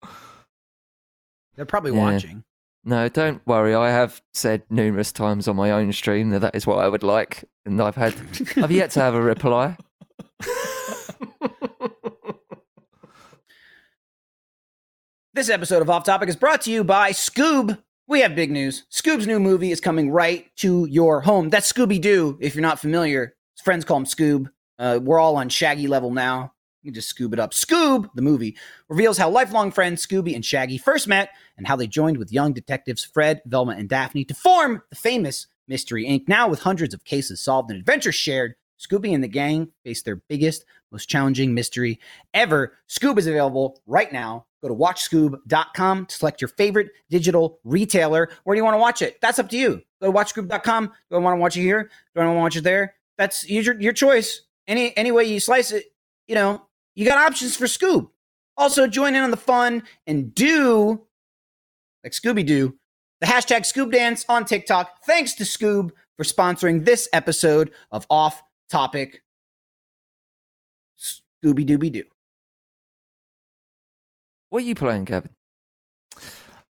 They're 1.57 1.67
probably 1.67 1.93
Yeah. 1.93 2.13
watching. 2.13 2.45
No, 2.85 3.11
don't 3.11 3.47
worry. 3.47 3.75
I 3.75 3.91
have 3.91 4.23
said 4.33 4.63
numerous 4.71 5.13
times 5.13 5.47
on 5.47 5.57
my 5.57 5.71
own 5.71 5.93
stream 5.93 6.31
that 6.31 6.39
that 6.39 6.55
is 6.55 6.67
what 6.67 6.79
I 6.79 6.89
would 6.89 7.03
like, 7.03 7.45
and 7.67 7.79
I've 7.83 7.97
had 7.97 8.15
I've 8.57 8.71
yet 8.73 8.93
to 8.93 9.01
have 9.01 9.15
a 9.15 9.21
reply. 9.21 9.77
This 15.35 15.51
episode 15.51 15.83
of 15.83 15.91
Off 15.91 16.05
Topic 16.05 16.29
is 16.29 16.37
brought 16.37 16.63
to 16.63 16.71
you 16.71 16.83
by 16.83 17.11
Scoob. 17.11 17.79
We 18.09 18.21
have 18.21 18.35
big 18.35 18.51
news. 18.51 18.87
Scoob's 18.91 19.27
new 19.27 19.39
movie 19.39 19.71
is 19.71 19.81
coming 19.81 20.11
right 20.11 20.47
to 20.57 20.87
your 20.87 21.21
home. 21.21 21.51
That's 21.51 21.71
Scooby 21.71 22.01
Doo, 22.01 22.39
if 22.41 22.55
you're 22.55 22.63
not 22.63 22.79
familiar. 22.79 23.35
His 23.57 23.63
friends 23.63 23.85
call 23.85 23.99
him 23.99 24.05
Scoob. 24.07 24.51
Uh, 24.79 24.99
we're 25.03 25.21
all 25.21 25.37
on 25.37 25.49
Shaggy 25.49 25.87
level 25.87 26.11
now. 26.11 26.53
You 26.83 26.93
can 26.93 26.95
just 26.95 27.17
Scoob 27.17 27.33
it 27.33 27.41
up. 27.41 27.53
Scoob, 27.53 28.09
the 28.15 28.23
movie, 28.23 28.57
reveals 28.89 29.19
how 29.19 29.29
lifelong 29.29 29.73
friends 29.73 30.07
Scooby 30.07 30.35
and 30.35 30.45
Shaggy 30.45 30.79
first 30.79 31.09
met 31.09 31.31
and 31.57 31.67
how 31.67 31.75
they 31.75 31.89
joined 31.89 32.19
with 32.19 32.33
young 32.33 32.53
detectives 32.53 33.05
Fred, 33.05 33.43
Velma, 33.45 33.73
and 33.73 33.89
Daphne 33.89 34.25
to 34.25 34.35
form 34.35 34.83
the 34.91 34.97
famous 34.97 35.49
Mystery 35.67 36.07
Inc. 36.07 36.29
Now, 36.29 36.49
with 36.49 36.61
hundreds 36.61 36.95
of 36.95 37.05
cases 37.05 37.41
solved 37.41 37.71
and 37.71 37.81
adventures 37.81 38.15
shared, 38.15 38.55
Scooby 38.79 39.15
and 39.15 39.25
the 39.25 39.29
gang 39.29 39.73
face 39.85 40.03
their 40.03 40.17
biggest, 40.17 40.65
most 40.93 41.09
challenging 41.09 41.55
mystery 41.55 41.99
ever. 42.35 42.75
Scoob 42.89 43.19
is 43.19 43.27
available 43.27 43.81
right 43.87 44.13
now. 44.13 44.47
Go 44.63 44.69
to 44.69 44.75
watchscoob.com 44.75 46.07
to 46.07 46.15
select 46.15 46.41
your 46.41 46.49
favorite 46.49 46.91
digital 47.11 47.59
retailer. 47.65 48.29
Where 48.45 48.55
do 48.55 48.59
you 48.59 48.65
want 48.65 48.75
to 48.75 48.81
watch 48.81 49.03
it? 49.03 49.21
That's 49.21 49.39
up 49.39 49.49
to 49.51 49.57
you. 49.57 49.83
Go 50.01 50.13
to 50.13 50.17
watchscoob.com. 50.17 50.93
Do 51.11 51.17
I 51.17 51.19
want 51.19 51.37
to 51.37 51.41
watch 51.41 51.57
it 51.57 51.63
here? 51.63 51.91
Do 52.15 52.21
I 52.21 52.27
want 52.27 52.37
to 52.37 52.41
watch 52.41 52.57
it 52.57 52.65
there? 52.65 52.95
That's 53.19 53.49
your, 53.49 53.81
your 53.81 53.93
choice. 53.93 54.43
Any 54.69 54.97
any 54.97 55.13
way 55.13 55.25
you 55.25 55.41
slice 55.41 55.73
it, 55.73 55.87
you 56.27 56.35
know, 56.35 56.63
you 56.95 57.07
got 57.07 57.19
options 57.19 57.57
for 57.57 57.67
Scoob. 57.67 58.11
Also, 58.57 58.87
join 58.87 59.15
in 59.15 59.23
on 59.23 59.31
the 59.31 59.37
fun 59.37 59.83
and 60.07 60.35
do 60.35 61.07
like 62.03 62.13
Scooby 62.13 62.45
Doo 62.45 62.77
the 63.21 63.27
hashtag 63.27 63.61
Scoob 63.61 63.93
Dance 63.93 64.25
on 64.29 64.45
TikTok. 64.45 65.05
Thanks 65.05 65.35
to 65.35 65.45
Scoob 65.45 65.91
for 66.17 66.25
sponsoring 66.25 66.85
this 66.85 67.09
episode 67.13 67.71
of 67.91 68.07
Off 68.11 68.43
Topic. 68.71 69.23
Scooby 70.99 71.67
Dooby 71.67 71.93
Doo. 71.93 72.05
What 74.51 74.63
are 74.63 74.67
you 74.67 74.75
playing, 74.75 75.05
Gavin? 75.05 75.31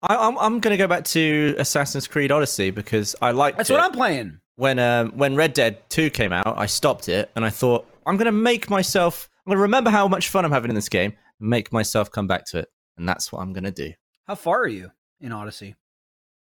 I, 0.03 0.17
I'm 0.17 0.39
I'm 0.39 0.61
gonna 0.61 0.77
go 0.77 0.87
back 0.87 1.05
to 1.07 1.55
Assassin's 1.59 2.07
Creed 2.07 2.31
Odyssey 2.31 2.71
because 2.71 3.17
I 3.23 3.31
like. 3.31 3.57
That's 3.57 3.71
it. 3.71 3.73
what 3.73 3.83
I'm 3.83 3.93
playing. 3.93 4.39
When 4.57 4.79
um, 4.79 5.13
when 5.17 5.37
Red 5.37 5.53
Dead 5.53 5.79
2 5.91 6.11
came 6.11 6.33
out, 6.33 6.57
I 6.59 6.67
stopped 6.67 7.09
it 7.09 7.31
and 7.37 7.45
I 7.45 7.51
thought 7.51 7.87
I'm 8.07 8.17
going 8.17 8.27
to 8.27 8.33
make 8.33 8.71
myself 8.71 9.29
I'm 9.47 9.51
going 9.51 9.59
to 9.59 9.63
remember 9.63 9.91
how 9.91 10.09
much 10.09 10.29
fun 10.29 10.45
I'm 10.45 10.53
having 10.53 10.71
in 10.71 10.75
this 10.75 10.89
game, 10.89 11.13
and 11.41 11.49
make 11.51 11.73
myself 11.73 12.11
come 12.11 12.27
back 12.27 12.45
to 12.47 12.59
it, 12.61 12.69
and 12.97 13.09
that's 13.09 13.31
what 13.33 13.41
I'm 13.43 13.53
going 13.53 13.65
to 13.65 13.71
do. 13.71 13.93
How 14.27 14.35
far 14.37 14.61
are 14.63 14.69
you 14.69 14.91
in 15.21 15.33
Odyssey? 15.33 15.75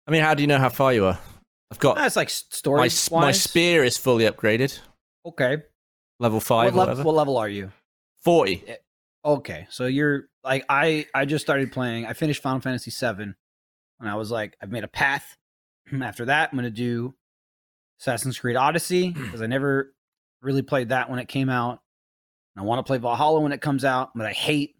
I 0.07 0.12
mean, 0.12 0.22
how 0.22 0.34
do 0.36 0.43
you 0.43 0.47
know 0.47 0.59
how 0.59 0.70
far 0.70 0.93
you 0.93 1.05
are? 1.05 1.20
I've 1.72 1.80
got 1.80 1.95
That's 1.95 2.16
like 2.16 2.30
story. 2.30 2.78
my 2.80 2.89
my 3.20 3.32
spear 3.32 3.84
is 3.84 3.97
fully 3.97 4.26
upgraded, 4.26 4.78
Okay. 5.26 5.57
level 6.20 6.39
5 6.39 6.76
What, 6.76 6.80
whatever. 6.88 7.03
what 7.03 7.16
level 7.16 7.38
are 7.38 7.47
you? 7.49 7.72
40. 8.24 8.64
Okay, 9.24 9.68
so 9.70 9.86
you're 9.86 10.26
like 10.43 10.66
I. 10.68 11.05
I 11.14 11.26
just 11.26 11.45
started 11.45 11.72
playing. 11.72 12.05
I 12.07 12.14
finished 12.14 12.41
Final 12.41 12.59
Fantasy 12.59 12.89
VII, 12.91 13.24
and 13.99 14.09
I 14.09 14.16
was 14.16 14.32
like, 14.32 14.57
I've 14.62 14.72
made 14.72 14.84
a 14.84 14.88
path. 14.88 15.38
After 16.01 16.26
that, 16.26 16.49
I'm 16.51 16.57
gonna 16.57 16.70
do 16.72 17.14
Assassin's 18.02 18.39
Creed 18.39 18.56
Odyssey 18.56 19.10
because 19.12 19.41
I 19.41 19.47
never 19.47 19.93
really 20.41 20.64
played 20.64 20.89
that 20.89 21.10
when 21.10 21.20
it 21.20 21.28
came 21.28 21.49
out. 21.49 21.80
And 22.56 22.64
I 22.64 22.66
want 22.66 22.80
to 22.80 22.84
play 22.84 22.97
Valhalla 22.97 23.39
when 23.39 23.54
it 23.54 23.62
comes 23.62 23.86
out, 23.86 24.10
but 24.14 24.26
I 24.26 24.34
hate 24.34 24.76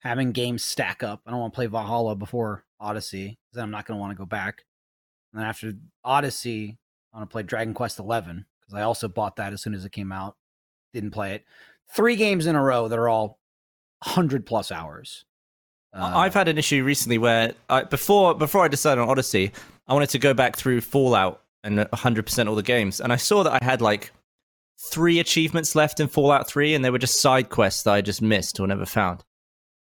having 0.00 0.32
games 0.32 0.62
stack 0.62 1.02
up. 1.02 1.22
I 1.26 1.30
don't 1.30 1.40
want 1.40 1.52
to 1.52 1.56
play 1.56 1.66
Valhalla 1.66 2.14
before 2.14 2.64
Odyssey 2.78 3.26
because 3.26 3.56
then 3.56 3.64
I'm 3.64 3.70
not 3.70 3.86
gonna 3.86 3.98
want 3.98 4.12
to 4.12 4.18
go 4.18 4.26
back. 4.26 4.62
And 5.32 5.40
then 5.40 5.48
after 5.48 5.72
Odyssey, 6.04 6.78
I 7.12 7.18
want 7.18 7.30
to 7.30 7.32
play 7.32 7.42
Dragon 7.42 7.74
Quest 7.74 7.96
XI 7.96 8.04
because 8.04 8.74
I 8.74 8.82
also 8.82 9.08
bought 9.08 9.36
that 9.36 9.52
as 9.52 9.62
soon 9.62 9.74
as 9.74 9.84
it 9.84 9.92
came 9.92 10.12
out. 10.12 10.36
Didn't 10.92 11.10
play 11.10 11.34
it. 11.34 11.44
Three 11.92 12.14
games 12.14 12.46
in 12.46 12.54
a 12.54 12.62
row 12.62 12.86
that 12.86 12.98
are 12.98 13.08
all 13.08 13.40
hundred 14.02 14.46
plus 14.46 14.70
hours. 14.70 15.24
Uh, 15.92 16.12
I've 16.14 16.34
had 16.34 16.48
an 16.48 16.58
issue 16.58 16.84
recently 16.84 17.18
where 17.18 17.54
I, 17.68 17.84
before 17.84 18.34
before 18.34 18.64
I 18.64 18.68
decided 18.68 19.00
on 19.00 19.08
Odyssey, 19.08 19.52
I 19.88 19.94
wanted 19.94 20.10
to 20.10 20.18
go 20.18 20.34
back 20.34 20.56
through 20.56 20.82
Fallout 20.82 21.43
and 21.64 21.78
100% 21.78 22.48
all 22.48 22.54
the 22.54 22.62
games, 22.62 23.00
and 23.00 23.12
I 23.12 23.16
saw 23.16 23.42
that 23.42 23.60
I 23.60 23.64
had 23.64 23.80
like 23.80 24.12
three 24.90 25.18
achievements 25.18 25.74
left 25.74 25.98
in 25.98 26.08
Fallout 26.08 26.46
3, 26.46 26.74
and 26.74 26.84
they 26.84 26.90
were 26.90 26.98
just 26.98 27.20
side 27.20 27.48
quests 27.48 27.82
that 27.84 27.94
I 27.94 28.00
just 28.00 28.22
missed 28.22 28.60
or 28.60 28.66
never 28.66 28.86
found. 28.86 29.24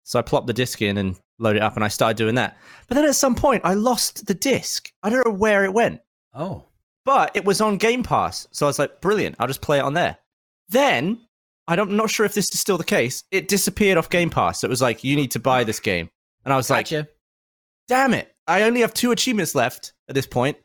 So 0.05 0.19
I 0.19 0.23
plopped 0.23 0.47
the 0.47 0.53
disc 0.53 0.81
in 0.81 0.97
and 0.97 1.19
loaded 1.39 1.59
it 1.59 1.63
up, 1.63 1.75
and 1.75 1.85
I 1.85 1.89
started 1.89 2.17
doing 2.17 2.37
that. 2.37 2.57
But 2.89 2.95
then 2.95 3.05
at 3.05 3.17
some 3.17 3.35
point, 3.35 3.63
I 3.65 3.75
lost 3.75 4.27
the 4.27 4.35
disc. 4.35 4.91
I 5.03 5.11
don't 5.11 5.27
know 5.27 5.33
where 5.33 5.65
it 5.65 5.73
went, 5.73 6.01
oh, 6.33 6.65
but 7.05 7.33
it 7.35 7.45
was 7.45 7.61
on 7.61 7.77
Game 7.77 8.03
Pass, 8.03 8.47
so 8.53 8.67
I 8.67 8.69
was 8.69 8.79
like, 8.79 9.01
brilliant, 9.01 9.37
I'll 9.39 9.49
just 9.49 9.63
play 9.63 9.79
it 9.79 9.85
on 9.85 9.95
there. 9.95 10.17
Then 10.69 11.21
I 11.69 11.77
don't, 11.77 11.91
I'm 11.91 11.97
not 11.97 12.11
sure 12.11 12.27
if 12.27 12.35
this 12.35 12.49
is 12.53 12.61
still 12.61 12.79
the 12.79 12.85
case. 12.85 13.25
It 13.31 13.49
disappeared 13.49 13.99
off 13.99 14.11
Game 14.11 14.31
Pass. 14.31 14.63
It 14.63 14.71
was 14.71 14.83
like 14.83 15.03
you 15.05 15.17
need 15.17 15.33
to 15.33 15.41
buy 15.41 15.65
this 15.65 15.81
game, 15.81 16.09
and 16.45 16.53
I 16.55 16.57
was 16.57 16.71
like, 16.71 16.89
damn 17.89 18.15
it, 18.15 18.33
I 18.47 18.63
only 18.63 18.81
have 18.83 18.95
two 18.95 19.11
achievements 19.11 19.55
left 19.55 19.93
at 20.09 20.15
this 20.15 20.27
point, 20.27 20.57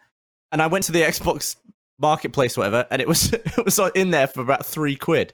and 0.51 0.61
I 0.61 0.67
went 0.67 0.85
to 0.85 0.91
the 0.91 1.01
Xbox 1.01 1.55
Marketplace, 1.99 2.57
or 2.57 2.61
whatever, 2.61 2.87
and 2.91 3.01
it 3.01 3.07
was 3.07 3.33
it 3.33 3.65
was 3.65 3.79
in 3.95 4.11
there 4.11 4.27
for 4.27 4.41
about 4.41 4.65
three 4.65 4.95
quid. 4.95 5.33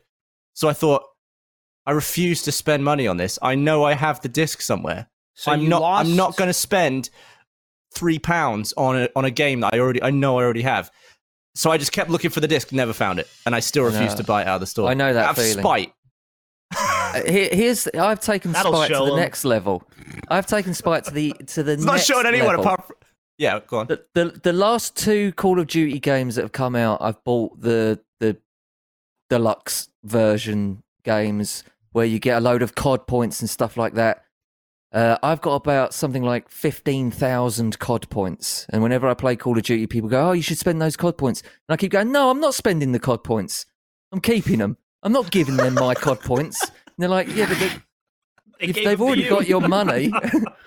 So 0.53 0.67
I 0.67 0.73
thought, 0.73 1.03
I 1.85 1.91
refuse 1.91 2.41
to 2.43 2.51
spend 2.51 2.83
money 2.83 3.07
on 3.07 3.17
this. 3.17 3.37
I 3.41 3.55
know 3.55 3.83
I 3.83 3.93
have 3.93 4.21
the 4.21 4.29
disc 4.29 4.61
somewhere. 4.61 5.07
So 5.35 5.51
I'm 5.51 5.69
not. 5.69 5.81
Lost, 5.81 6.09
I'm 6.09 6.15
not 6.15 6.35
going 6.35 6.47
to 6.49 6.53
spend 6.53 7.09
three 7.93 8.19
pounds 8.19 8.73
on 8.75 8.97
a 8.97 9.09
on 9.15 9.23
a 9.25 9.31
game 9.31 9.61
that 9.61 9.73
I 9.73 9.79
already 9.79 10.01
I 10.03 10.09
know 10.09 10.39
I 10.39 10.43
already 10.43 10.63
have. 10.63 10.91
So 11.55 11.71
I 11.71 11.77
just 11.77 11.91
kept 11.91 12.09
looking 12.09 12.29
for 12.29 12.39
the 12.39 12.47
disc, 12.47 12.71
never 12.71 12.93
found 12.93 13.19
it, 13.19 13.27
and 13.45 13.55
I 13.55 13.59
still 13.61 13.83
refuse 13.83 14.11
No. 14.11 14.17
to 14.17 14.23
buy 14.23 14.41
it 14.41 14.47
out 14.47 14.55
of 14.55 14.59
the 14.61 14.67
store. 14.67 14.89
I 14.89 14.93
know 14.93 15.13
that 15.13 15.25
out 15.25 15.37
of 15.37 15.43
feeling. 15.43 15.63
spite. 15.63 15.93
Uh, 17.09 17.23
here, 17.25 17.47
here's 17.53 17.87
I've 17.87 18.19
taken 18.19 18.51
That'll 18.51 18.73
Spite 18.73 18.89
to 18.89 18.93
show 18.93 19.05
the 19.05 19.11
'em. 19.13 19.19
next 19.19 19.45
level. 19.45 19.81
I've 20.27 20.45
taken 20.45 20.73
Spite 20.73 21.05
to 21.05 21.11
the 21.11 21.31
to 21.47 21.63
the 21.63 21.71
It's 21.71 21.83
not 21.85 21.93
next 21.93 22.05
showing 22.05 22.25
anyone 22.25 22.47
level. 22.57 22.65
apart 22.65 22.85
from. 22.85 22.95
Yeah, 23.37 23.59
go 23.65 23.79
on. 23.79 23.87
The, 23.87 24.03
the 24.13 24.25
the 24.43 24.53
last 24.53 24.95
two 24.95 25.31
Call 25.33 25.59
of 25.59 25.67
Duty 25.67 25.99
games 25.99 26.35
that 26.35 26.41
have 26.41 26.51
come 26.51 26.75
out, 26.75 27.01
I've 27.01 27.23
bought 27.23 27.59
the 27.61 27.99
the 28.19 28.37
deluxe 29.29 29.89
version 30.03 30.83
games 31.03 31.63
where 31.91 32.05
you 32.05 32.19
get 32.19 32.37
a 32.37 32.41
load 32.41 32.61
of 32.61 32.75
COD 32.75 33.07
points 33.07 33.41
and 33.41 33.49
stuff 33.49 33.77
like 33.77 33.93
that. 33.93 34.23
Uh, 34.93 35.17
I've 35.21 35.41
got 35.41 35.55
about 35.55 35.93
something 35.93 36.23
like 36.23 36.49
fifteen 36.49 37.11
thousand 37.11 37.77
COD 37.77 38.09
points, 38.09 38.65
and 38.69 38.81
whenever 38.81 39.07
I 39.07 39.13
play 39.13 39.35
Call 39.35 39.57
of 39.57 39.63
Duty, 39.63 39.85
people 39.85 40.09
go, 40.09 40.29
"Oh, 40.29 40.31
you 40.31 40.41
should 40.41 40.57
spend 40.57 40.81
those 40.81 40.95
COD 40.97 41.17
points," 41.17 41.41
and 41.41 41.73
I 41.73 41.77
keep 41.77 41.91
going, 41.91 42.11
"No, 42.11 42.29
I'm 42.31 42.39
not 42.39 42.53
spending 42.55 42.91
the 42.93 42.99
COD 42.99 43.23
points. 43.23 43.65
I'm 44.11 44.21
keeping 44.21 44.59
them. 44.59 44.77
I'm 45.03 45.11
not 45.11 45.29
giving 45.29 45.57
them 45.57 45.73
my 45.75 45.93
COD 45.93 46.21
points." 46.21 46.63
And 46.63 46.71
they're 46.97 47.09
like, 47.09 47.27
"Yeah, 47.35 47.47
but 47.49 47.59
they, 47.59 47.67
They 47.67 48.67
if 48.69 48.75
they've 48.77 49.01
already 49.01 49.23
you. 49.23 49.29
got 49.29 49.47
your 49.47 49.61
money." 49.67 50.11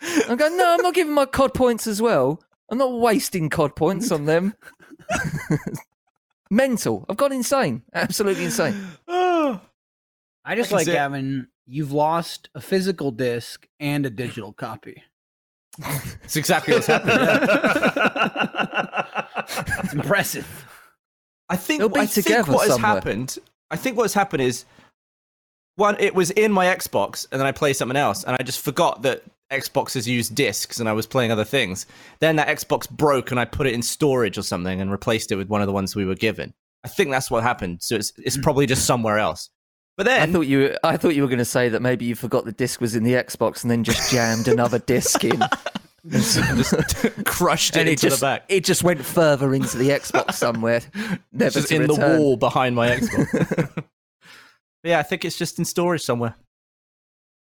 I'm 0.00 0.36
going, 0.36 0.56
no, 0.56 0.74
I'm 0.74 0.82
not 0.82 0.94
giving 0.94 1.12
my 1.12 1.26
COD 1.26 1.54
points 1.54 1.86
as 1.86 2.00
well. 2.00 2.42
I'm 2.70 2.78
not 2.78 2.92
wasting 2.92 3.48
COD 3.50 3.74
points 3.74 4.10
on 4.10 4.26
them. 4.26 4.54
Mental. 6.50 7.04
I've 7.08 7.16
gone 7.16 7.32
insane. 7.32 7.82
Absolutely 7.94 8.44
insane. 8.44 8.76
Oh. 9.06 9.60
I 10.44 10.54
just 10.54 10.72
I 10.72 10.76
like 10.76 10.86
see. 10.86 10.92
Gavin. 10.92 11.48
You've 11.66 11.92
lost 11.92 12.48
a 12.54 12.60
physical 12.60 13.10
disc 13.10 13.66
and 13.78 14.06
a 14.06 14.10
digital 14.10 14.52
copy. 14.52 15.02
It's 16.24 16.36
exactly 16.36 16.74
what's 16.74 16.86
happening. 16.86 17.18
It's 19.84 19.94
impressive. 19.94 20.66
I 21.48 21.56
think 21.56 21.80
They'll 21.80 21.96
I 21.96 22.06
think 22.06 22.26
together 22.26 22.52
what 22.52 22.68
has 22.68 22.76
happened. 22.76 23.38
I 23.70 23.76
think 23.76 23.96
what's 23.96 24.12
happened 24.12 24.42
is 24.42 24.64
one. 25.76 25.96
It 25.98 26.14
was 26.14 26.30
in 26.32 26.52
my 26.52 26.66
Xbox, 26.66 27.26
and 27.32 27.40
then 27.40 27.46
I 27.46 27.52
played 27.52 27.74
something 27.74 27.96
else, 27.96 28.24
and 28.24 28.36
I 28.38 28.42
just 28.42 28.60
forgot 28.60 29.02
that 29.02 29.22
Xboxes 29.50 30.06
use 30.06 30.28
discs, 30.28 30.80
and 30.80 30.88
I 30.88 30.92
was 30.92 31.06
playing 31.06 31.32
other 31.32 31.44
things. 31.44 31.86
Then 32.20 32.36
that 32.36 32.48
Xbox 32.48 32.88
broke, 32.88 33.30
and 33.30 33.40
I 33.40 33.44
put 33.44 33.66
it 33.66 33.74
in 33.74 33.82
storage 33.82 34.36
or 34.36 34.42
something, 34.42 34.80
and 34.80 34.90
replaced 34.90 35.32
it 35.32 35.36
with 35.36 35.48
one 35.48 35.62
of 35.62 35.66
the 35.66 35.72
ones 35.72 35.96
we 35.96 36.04
were 36.04 36.14
given. 36.14 36.52
I 36.84 36.88
think 36.88 37.10
that's 37.10 37.30
what 37.30 37.42
happened. 37.42 37.82
So 37.82 37.96
it's 37.96 38.12
it's 38.18 38.36
hmm. 38.36 38.42
probably 38.42 38.66
just 38.66 38.86
somewhere 38.86 39.18
else. 39.18 39.50
But 39.96 40.06
then 40.06 40.28
I 40.28 40.32
thought 40.32 40.46
you. 40.46 40.76
I 40.84 40.96
thought 40.96 41.14
you 41.14 41.22
were 41.22 41.28
going 41.28 41.38
to 41.38 41.44
say 41.44 41.68
that 41.70 41.82
maybe 41.82 42.04
you 42.04 42.14
forgot 42.14 42.44
the 42.44 42.52
disc 42.52 42.80
was 42.80 42.94
in 42.94 43.02
the 43.02 43.14
Xbox 43.14 43.62
and 43.62 43.70
then 43.70 43.82
just 43.82 44.12
jammed 44.12 44.46
another 44.46 44.78
disc 44.78 45.24
in, 45.24 45.42
just 46.08 47.24
crushed 47.24 47.76
it 47.76 47.80
and 47.80 47.88
it 47.88 47.98
just 47.98 48.20
the 48.20 48.24
back. 48.24 48.44
it 48.48 48.64
just 48.64 48.84
went 48.84 49.04
further 49.04 49.54
into 49.54 49.76
the 49.76 49.88
Xbox 49.88 50.34
somewhere, 50.34 50.82
never 51.32 51.50
just 51.50 51.72
in 51.72 51.86
the 51.86 51.94
wall 51.94 52.36
behind 52.36 52.76
my 52.76 52.90
Xbox. 52.90 53.84
yeah, 54.84 55.00
I 55.00 55.02
think 55.02 55.24
it's 55.24 55.36
just 55.36 55.58
in 55.58 55.64
storage 55.64 56.02
somewhere. 56.02 56.36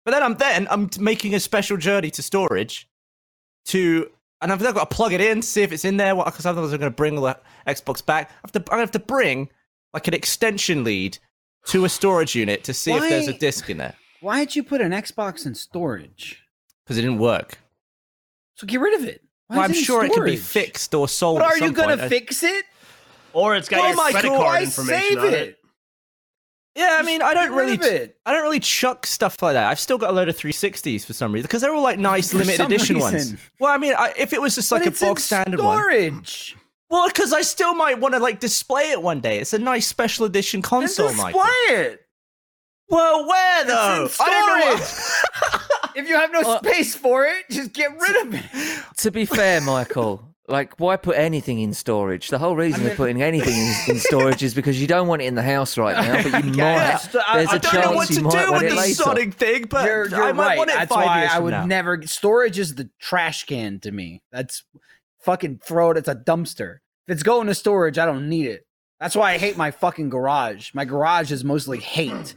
But 0.06 0.12
then 0.12 0.24
I'm 0.24 0.36
then 0.36 0.68
I'm 0.70 0.90
making 1.00 1.36
a 1.36 1.40
special 1.40 1.78
journey 1.78 2.10
to 2.12 2.22
storage 2.22 2.88
to 3.66 4.10
and 4.42 4.52
I've 4.52 4.62
now 4.62 4.72
got 4.72 4.90
to 4.90 4.96
plug 4.96 5.12
it 5.14 5.20
in, 5.20 5.42
to 5.42 5.48
see 5.48 5.64
if 5.64 5.72
it's 5.74 5.84
in 5.84 5.98
there. 5.98 6.16
Because 6.16 6.46
otherwise, 6.46 6.72
I'm 6.72 6.80
going 6.80 6.92
to 6.92 6.96
bring 6.96 7.16
the 7.16 7.38
Xbox 7.68 8.06
back. 8.06 8.30
I 8.32 8.36
have 8.44 8.52
to, 8.54 8.60
I'm 8.60 8.64
going 8.66 8.78
to 8.78 8.82
have 8.84 8.92
to 8.92 9.00
bring 9.00 9.50
like 9.94 10.08
an 10.08 10.14
extension 10.14 10.84
lead 10.86 11.18
to 11.66 11.84
a 11.84 11.90
storage 11.90 12.36
unit 12.36 12.64
to 12.64 12.74
see 12.74 12.94
if 12.94 13.02
there's 13.02 13.28
a 13.28 13.34
disc 13.34 13.70
in 13.70 13.78
there 13.78 13.96
Why 14.22 14.40
did 14.46 14.56
you 14.56 14.64
put 14.64 14.80
an 14.82 14.92
Xbox 14.92 15.46
in 15.46 15.56
storage? 15.56 16.42
because 16.86 16.98
it 16.98 17.02
didn't 17.02 17.20
work. 17.20 17.60
So 18.56 18.66
get 18.66 18.80
rid 18.80 19.00
of 19.00 19.06
it. 19.08 19.22
Why 19.48 19.58
Well, 19.58 19.66
I'm 19.66 19.72
in 19.72 19.78
sure 19.78 20.06
it 20.06 20.14
can 20.14 20.24
be 20.24 20.38
fixed 20.38 20.96
or 20.96 21.08
sold. 21.08 21.40
But 21.40 21.46
at 21.56 21.62
are 21.62 21.66
you 21.66 21.72
gonna 21.74 22.10
fix 22.10 22.42
it? 22.42 22.66
Or 23.34 23.56
it's 23.56 23.70
got 23.70 23.82
Oh 23.82 23.88
your 23.90 23.96
my 23.98 24.12
credit 24.12 24.30
God, 24.30 24.38
card 24.38 24.48
why 24.48 24.62
information 24.64 25.10
save 25.10 25.18
on 25.20 25.28
it? 25.28 25.34
it. 25.34 25.59
Yeah, 26.80 26.98
I 26.98 27.04
mean, 27.04 27.22
I 27.22 27.34
don't 27.34 27.52
really, 27.54 27.74
it. 27.76 28.18
I 28.26 28.32
don't 28.32 28.44
really 28.44 28.62
chuck 28.62 29.06
stuff 29.06 29.42
like 29.42 29.54
that. 29.54 29.68
I've 29.70 29.80
still 29.80 29.98
got 29.98 30.12
a 30.12 30.14
load 30.14 30.30
of 30.30 30.38
360s 30.38 31.04
for 31.06 31.12
some 31.14 31.34
reason 31.34 31.44
because 31.46 31.62
they're 31.62 31.74
all 31.74 31.84
like 31.84 32.00
nice 32.00 32.34
limited 32.34 32.56
some 32.58 32.66
edition 32.72 33.00
ones. 33.00 33.36
Well, 33.60 33.72
I 33.74 33.78
mean, 33.78 33.94
I, 33.98 34.14
if 34.18 34.32
it 34.32 34.42
was 34.42 34.56
just 34.56 34.72
like 34.72 34.82
But 34.84 34.88
a 34.88 34.92
it's 34.92 35.02
in 35.02 35.08
box 35.10 35.24
standard 35.26 35.60
one, 35.60 35.78
storage. 35.78 36.56
well, 36.90 37.08
because 37.10 37.34
I 37.34 37.42
still 37.42 37.74
might 37.76 38.00
want 38.00 38.14
to 38.14 38.20
like 38.22 38.40
display 38.40 38.92
it 38.92 39.02
one 39.02 39.20
day. 39.20 39.40
It's 39.40 39.52
a 39.54 39.60
nice 39.60 39.88
special 39.88 40.26
edition 40.26 40.60
Then 40.62 40.70
console, 40.70 41.10
display 41.10 41.34
Michael. 41.34 41.42
it. 41.76 42.02
Well, 42.88 43.28
where 43.28 43.66
though? 43.66 44.06
It's 44.06 44.20
in 44.20 44.26
I 44.26 44.30
don't 44.30 44.60
know. 44.80 44.84
storage. 44.86 45.96
if 45.98 46.08
you 46.08 46.16
have 46.16 46.32
no 46.32 46.42
Uh, 46.42 46.60
space 46.60 46.96
for 46.96 47.26
it, 47.26 47.46
just 47.52 47.74
get 47.74 47.92
rid 48.00 48.26
of 48.28 48.34
it. 48.34 48.84
To 48.98 49.12
be 49.12 49.26
fair, 49.26 49.60
Michael, 49.62 50.29
like 50.50 50.74
why 50.78 50.96
put 50.98 51.16
anything 51.16 51.60
in 51.60 51.74
storage? 51.74 52.30
The 52.30 52.38
whole 52.40 52.56
reason 52.56 52.82
mean- 52.82 52.92
of 52.92 52.98
putting 52.98 53.22
anything 53.22 53.54
in, 53.56 53.76
in 53.96 54.00
storage 54.00 54.44
is 54.44 54.54
because 54.54 54.80
you 54.82 54.88
don't 54.88 55.08
want 55.08 55.22
it 55.22 55.26
in 55.26 55.36
the 55.36 55.44
house 55.44 55.78
right 55.78 55.96
now, 55.96 56.24
but 56.30 56.44
you 56.44 56.52
might. 56.52 56.56
Yeah, 56.58 56.92
have- 56.92 57.02
st- 57.02 57.24
I- 57.28 57.38
there's 57.38 57.50
I 57.50 57.52
a 57.52 57.56
I 57.56 57.58
don't 57.60 57.74
know 57.74 57.82
chance 57.82 57.96
what 57.96 58.10
you 58.10 58.16
to 58.16 58.22
might 58.24 58.32
do 58.32 58.38
want 58.38 58.54
with 58.54 58.64
it 58.64 58.70
the 58.70 58.76
later. 58.82 58.94
Sonic 58.96 59.34
thing, 59.36 59.66
but 59.70 59.86
you're, 59.86 60.08
you're 60.10 60.24
I 60.24 60.32
might 60.34 60.46
right. 60.48 60.58
want 60.58 60.70
it 60.70 60.74
That's 60.76 60.94
five 60.94 61.06
why 61.06 61.20
years 61.22 61.32
I 61.32 61.36
from 61.36 61.44
would 61.46 61.52
now. 61.52 61.66
never. 61.66 62.02
Storage 62.08 62.60
is 62.60 62.76
the 62.76 62.90
trash 63.00 63.46
can 63.46 63.80
to 63.82 63.92
me. 63.92 64.22
That's 64.32 64.64
fucking 65.22 65.60
throw 65.64 65.92
it. 65.92 65.98
It's 65.98 66.08
a 66.08 66.16
dumpster. 66.16 66.78
If 67.08 67.14
it's 67.14 67.24
going 67.24 67.48
to 67.48 67.56
storage, 67.56 67.98
I 67.98 68.06
don't 68.06 68.30
need 68.30 68.48
it. 68.48 68.66
That's 69.00 69.16
why 69.16 69.32
I 69.34 69.38
hate 69.38 69.58
my 69.58 69.72
fucking 69.72 70.10
garage. 70.10 70.74
My 70.74 70.86
garage 70.86 71.32
is 71.32 71.44
mostly 71.44 71.80
hate 71.80 72.36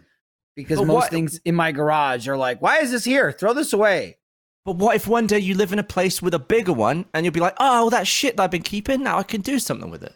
because 0.55 0.79
But 0.79 0.87
most 0.87 0.95
what- 0.95 1.11
things 1.11 1.41
in 1.45 1.55
my 1.55 1.73
garage 1.73 2.29
are 2.29 2.37
like, 2.37 2.63
why 2.63 2.79
is 2.79 2.91
this 2.91 3.05
here? 3.05 3.33
Throw 3.33 3.53
this 3.53 3.73
away. 3.73 4.19
But 4.65 4.77
what 4.77 4.95
if 4.95 5.09
one 5.09 5.27
day 5.27 5.41
you 5.41 5.55
live 5.55 5.73
in 5.73 5.79
a 5.79 5.85
place 5.85 6.23
with 6.23 6.35
a 6.35 6.39
bigger 6.39 6.73
one 6.73 7.07
and 7.13 7.25
you'll 7.25 7.33
be 7.33 7.41
like, 7.41 7.57
oh, 7.59 7.91
that 7.91 8.07
shit 8.07 8.37
that 8.37 8.45
I've 8.45 8.51
been 8.51 8.63
keeping, 8.63 9.03
now 9.03 9.19
I 9.19 9.25
can 9.25 9.41
do 9.41 9.59
something 9.59 9.91
with 9.91 10.05
it. 10.05 10.15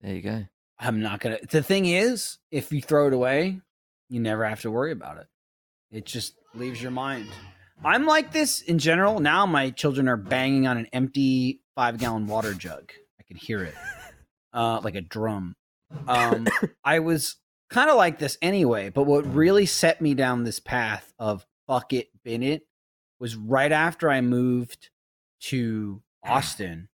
There 0.00 0.14
you 0.14 0.22
go. 0.22 0.44
I'm 0.78 1.00
not 1.00 1.20
gonna. 1.20 1.38
The 1.48 1.62
thing 1.62 1.86
is, 1.86 2.38
if 2.50 2.72
you 2.72 2.82
throw 2.82 3.06
it 3.06 3.12
away, 3.12 3.60
you 4.08 4.20
never 4.20 4.44
have 4.44 4.60
to 4.62 4.70
worry 4.70 4.92
about 4.92 5.18
it. 5.18 5.26
It 5.90 6.06
just 6.06 6.34
leaves 6.54 6.82
your 6.82 6.90
mind. 6.90 7.28
I'm 7.84 8.06
like 8.06 8.32
this 8.32 8.60
in 8.60 8.78
general. 8.78 9.20
Now 9.20 9.46
my 9.46 9.70
children 9.70 10.08
are 10.08 10.16
banging 10.16 10.66
on 10.66 10.76
an 10.76 10.86
empty 10.92 11.60
five 11.74 11.98
gallon 11.98 12.26
water 12.26 12.54
jug. 12.54 12.92
I 13.20 13.22
can 13.24 13.36
hear 13.36 13.62
it, 13.62 13.74
uh, 14.52 14.80
like 14.82 14.94
a 14.94 15.00
drum. 15.00 15.54
Um, 16.08 16.48
I 16.84 17.00
was 17.00 17.36
kind 17.70 17.90
of 17.90 17.96
like 17.96 18.18
this 18.18 18.38
anyway, 18.42 18.90
but 18.90 19.04
what 19.04 19.32
really 19.32 19.66
set 19.66 20.00
me 20.00 20.14
down 20.14 20.44
this 20.44 20.60
path 20.60 21.12
of 21.18 21.46
fuck 21.66 21.92
it, 21.92 22.08
bin 22.24 22.42
it, 22.42 22.62
was 23.22 23.36
right 23.36 23.70
after 23.70 24.10
I 24.10 24.20
moved 24.20 24.90
to 25.42 26.02
Austin. 26.24 26.88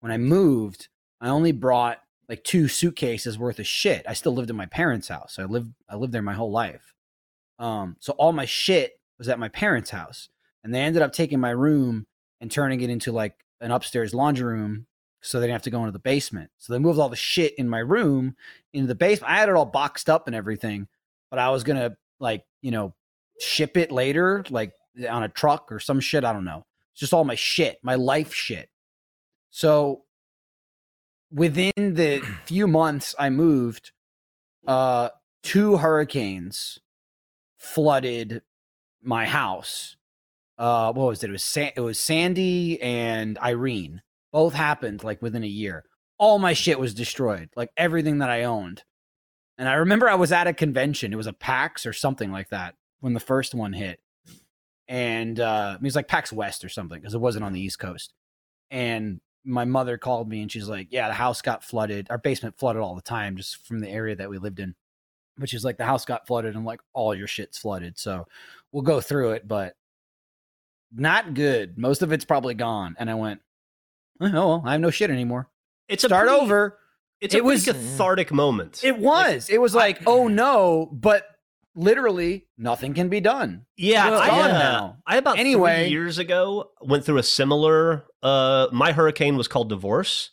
When 0.00 0.12
I 0.12 0.18
moved, 0.18 0.88
I 1.22 1.30
only 1.30 1.52
brought 1.52 2.02
like 2.28 2.44
two 2.44 2.68
suitcases 2.68 3.38
worth 3.38 3.58
of 3.58 3.66
shit. 3.66 4.04
I 4.06 4.12
still 4.12 4.34
lived 4.34 4.50
in 4.50 4.56
my 4.56 4.66
parents' 4.66 5.08
house. 5.08 5.38
I 5.38 5.44
lived 5.44 5.72
I 5.88 5.96
lived 5.96 6.12
there 6.12 6.20
my 6.20 6.34
whole 6.34 6.52
life. 6.52 6.94
Um, 7.58 7.96
so 7.98 8.12
all 8.12 8.32
my 8.32 8.44
shit 8.44 9.00
was 9.18 9.30
at 9.30 9.38
my 9.38 9.48
parents' 9.48 9.88
house, 9.88 10.28
and 10.62 10.74
they 10.74 10.80
ended 10.80 11.00
up 11.00 11.14
taking 11.14 11.40
my 11.40 11.50
room 11.50 12.06
and 12.42 12.50
turning 12.50 12.82
it 12.82 12.90
into 12.90 13.10
like 13.10 13.34
an 13.62 13.70
upstairs 13.70 14.12
laundry 14.12 14.52
room, 14.52 14.86
so 15.22 15.40
they 15.40 15.46
didn't 15.46 15.54
have 15.54 15.62
to 15.62 15.70
go 15.70 15.80
into 15.80 15.92
the 15.92 15.98
basement. 15.98 16.50
So 16.58 16.74
they 16.74 16.78
moved 16.78 16.98
all 16.98 17.08
the 17.08 17.16
shit 17.16 17.54
in 17.56 17.70
my 17.70 17.78
room 17.78 18.36
into 18.74 18.86
the 18.86 18.94
basement. 18.94 19.32
I 19.32 19.38
had 19.38 19.48
it 19.48 19.54
all 19.54 19.64
boxed 19.64 20.10
up 20.10 20.26
and 20.26 20.36
everything, 20.36 20.88
but 21.30 21.38
I 21.38 21.48
was 21.48 21.64
gonna 21.64 21.96
like 22.18 22.44
you 22.60 22.70
know 22.70 22.92
ship 23.40 23.78
it 23.78 23.90
later, 23.90 24.44
like 24.50 24.72
on 25.08 25.22
a 25.22 25.28
truck 25.28 25.70
or 25.70 25.78
some 25.78 26.00
shit. 26.00 26.24
I 26.24 26.32
don't 26.32 26.44
know. 26.44 26.66
It's 26.92 27.00
just 27.00 27.12
all 27.12 27.24
my 27.24 27.34
shit, 27.34 27.78
my 27.82 27.94
life 27.94 28.34
shit. 28.34 28.68
So 29.50 30.02
within 31.32 31.72
the 31.76 32.22
few 32.44 32.66
months 32.66 33.14
I 33.18 33.30
moved, 33.30 33.92
uh, 34.66 35.10
two 35.42 35.76
hurricanes 35.76 36.78
flooded 37.56 38.42
my 39.02 39.26
house. 39.26 39.96
Uh, 40.58 40.92
what 40.92 41.06
was 41.06 41.24
it? 41.24 41.30
It 41.30 41.32
was 41.32 41.42
San- 41.42 41.72
it 41.74 41.80
was 41.80 41.98
Sandy 41.98 42.80
and 42.82 43.38
Irene. 43.38 44.02
Both 44.32 44.54
happened 44.54 45.02
like 45.02 45.22
within 45.22 45.42
a 45.42 45.48
year. 45.48 45.84
All 46.18 46.38
my 46.38 46.52
shit 46.52 46.78
was 46.78 46.92
destroyed, 46.92 47.48
like 47.56 47.70
everything 47.76 48.18
that 48.18 48.28
I 48.28 48.44
owned. 48.44 48.84
And 49.56 49.68
I 49.68 49.74
remember 49.74 50.08
I 50.08 50.14
was 50.16 50.32
at 50.32 50.46
a 50.46 50.52
convention. 50.52 51.12
It 51.12 51.16
was 51.16 51.26
a 51.26 51.32
PAX 51.32 51.86
or 51.86 51.92
something 51.92 52.30
like 52.30 52.50
that 52.50 52.74
when 53.00 53.14
the 53.14 53.20
first 53.20 53.54
one 53.54 53.72
hit. 53.72 54.00
And 54.90 55.38
uh, 55.40 55.76
it 55.80 55.84
was 55.84 55.94
like 55.96 56.08
PAX 56.08 56.32
West 56.32 56.64
or 56.64 56.68
something 56.68 57.00
because 57.00 57.14
it 57.14 57.20
wasn't 57.20 57.44
on 57.44 57.52
the 57.52 57.60
East 57.60 57.78
Coast. 57.78 58.12
And 58.72 59.20
my 59.44 59.64
mother 59.64 59.96
called 59.96 60.28
me 60.28 60.42
and 60.42 60.50
she's 60.52 60.68
like, 60.68 60.88
Yeah, 60.90 61.06
the 61.08 61.14
house 61.14 61.40
got 61.42 61.62
flooded. 61.64 62.08
Our 62.10 62.18
basement 62.18 62.58
flooded 62.58 62.82
all 62.82 62.96
the 62.96 63.00
time 63.02 63.36
just 63.36 63.64
from 63.66 63.78
the 63.80 63.88
area 63.88 64.16
that 64.16 64.28
we 64.28 64.38
lived 64.38 64.58
in. 64.60 64.74
But 65.38 65.48
she's 65.48 65.64
like, 65.64 65.76
The 65.78 65.84
house 65.86 66.04
got 66.04 66.26
flooded 66.26 66.56
and 66.56 66.64
like 66.64 66.80
all 66.92 67.14
your 67.14 67.28
shit's 67.28 67.56
flooded. 67.56 67.98
So 67.98 68.26
we'll 68.72 68.82
go 68.82 69.00
through 69.00 69.30
it, 69.30 69.46
but 69.48 69.76
not 70.92 71.34
good. 71.34 71.78
Most 71.78 72.02
of 72.02 72.12
it's 72.12 72.24
probably 72.24 72.54
gone. 72.54 72.96
And 72.98 73.08
I 73.08 73.14
went, 73.14 73.40
Oh, 74.20 74.28
well, 74.32 74.62
I 74.66 74.72
have 74.72 74.80
no 74.80 74.90
shit 74.90 75.10
anymore. 75.10 75.48
It's 75.88 76.04
a 76.04 76.08
Start 76.08 76.28
pretty- 76.28 76.42
over. 76.42 76.78
It's 77.20 77.34
It 77.34 77.40
a 77.42 77.44
was- 77.44 77.64
cathartic 77.64 78.32
moment. 78.32 78.80
It 78.82 78.98
was. 78.98 79.48
it 79.50 79.60
was 79.60 79.74
like, 79.74 80.02
oh 80.06 80.26
no, 80.26 80.88
but 80.92 81.26
literally 81.74 82.46
nothing 82.58 82.94
can 82.94 83.08
be 83.08 83.20
done. 83.20 83.66
Yeah, 83.76 84.08
I. 84.10 84.92
I 85.06 85.16
about 85.16 85.38
Anyway. 85.38 85.84
three 85.84 85.90
years 85.90 86.18
ago 86.18 86.70
went 86.80 87.04
through 87.04 87.18
a 87.18 87.22
similar. 87.22 88.04
Uh, 88.22 88.68
my 88.72 88.92
hurricane 88.92 89.36
was 89.36 89.48
called 89.48 89.68
divorce, 89.68 90.30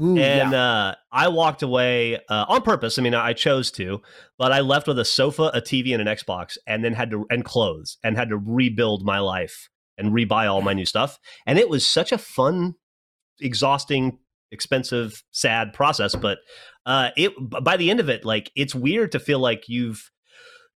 Ooh, 0.00 0.16
and 0.18 0.52
yeah. 0.52 0.62
uh, 0.62 0.94
I 1.12 1.28
walked 1.28 1.62
away 1.62 2.16
uh, 2.28 2.46
on 2.48 2.62
purpose. 2.62 2.98
I 2.98 3.02
mean, 3.02 3.14
I 3.14 3.32
chose 3.32 3.70
to, 3.72 4.02
but 4.38 4.52
I 4.52 4.60
left 4.60 4.86
with 4.86 4.98
a 4.98 5.04
sofa, 5.04 5.50
a 5.54 5.60
TV, 5.60 5.92
and 5.92 6.06
an 6.06 6.14
Xbox, 6.14 6.56
and 6.66 6.84
then 6.84 6.94
had 6.94 7.10
to 7.10 7.26
and 7.30 7.44
clothes, 7.44 7.98
and 8.02 8.16
had 8.16 8.28
to 8.30 8.36
rebuild 8.36 9.04
my 9.04 9.18
life 9.18 9.68
and 9.98 10.12
rebuy 10.12 10.50
all 10.50 10.62
my 10.62 10.72
new 10.72 10.86
stuff. 10.86 11.18
And 11.46 11.58
it 11.58 11.68
was 11.68 11.86
such 11.86 12.10
a 12.12 12.18
fun, 12.18 12.74
exhausting, 13.40 14.18
expensive, 14.50 15.22
sad 15.30 15.72
process. 15.72 16.14
But 16.14 16.38
uh, 16.86 17.10
it 17.16 17.32
by 17.62 17.76
the 17.76 17.90
end 17.90 18.00
of 18.00 18.08
it, 18.08 18.24
like 18.24 18.50
it's 18.56 18.74
weird 18.74 19.12
to 19.12 19.20
feel 19.20 19.38
like 19.38 19.68
you've 19.68 20.10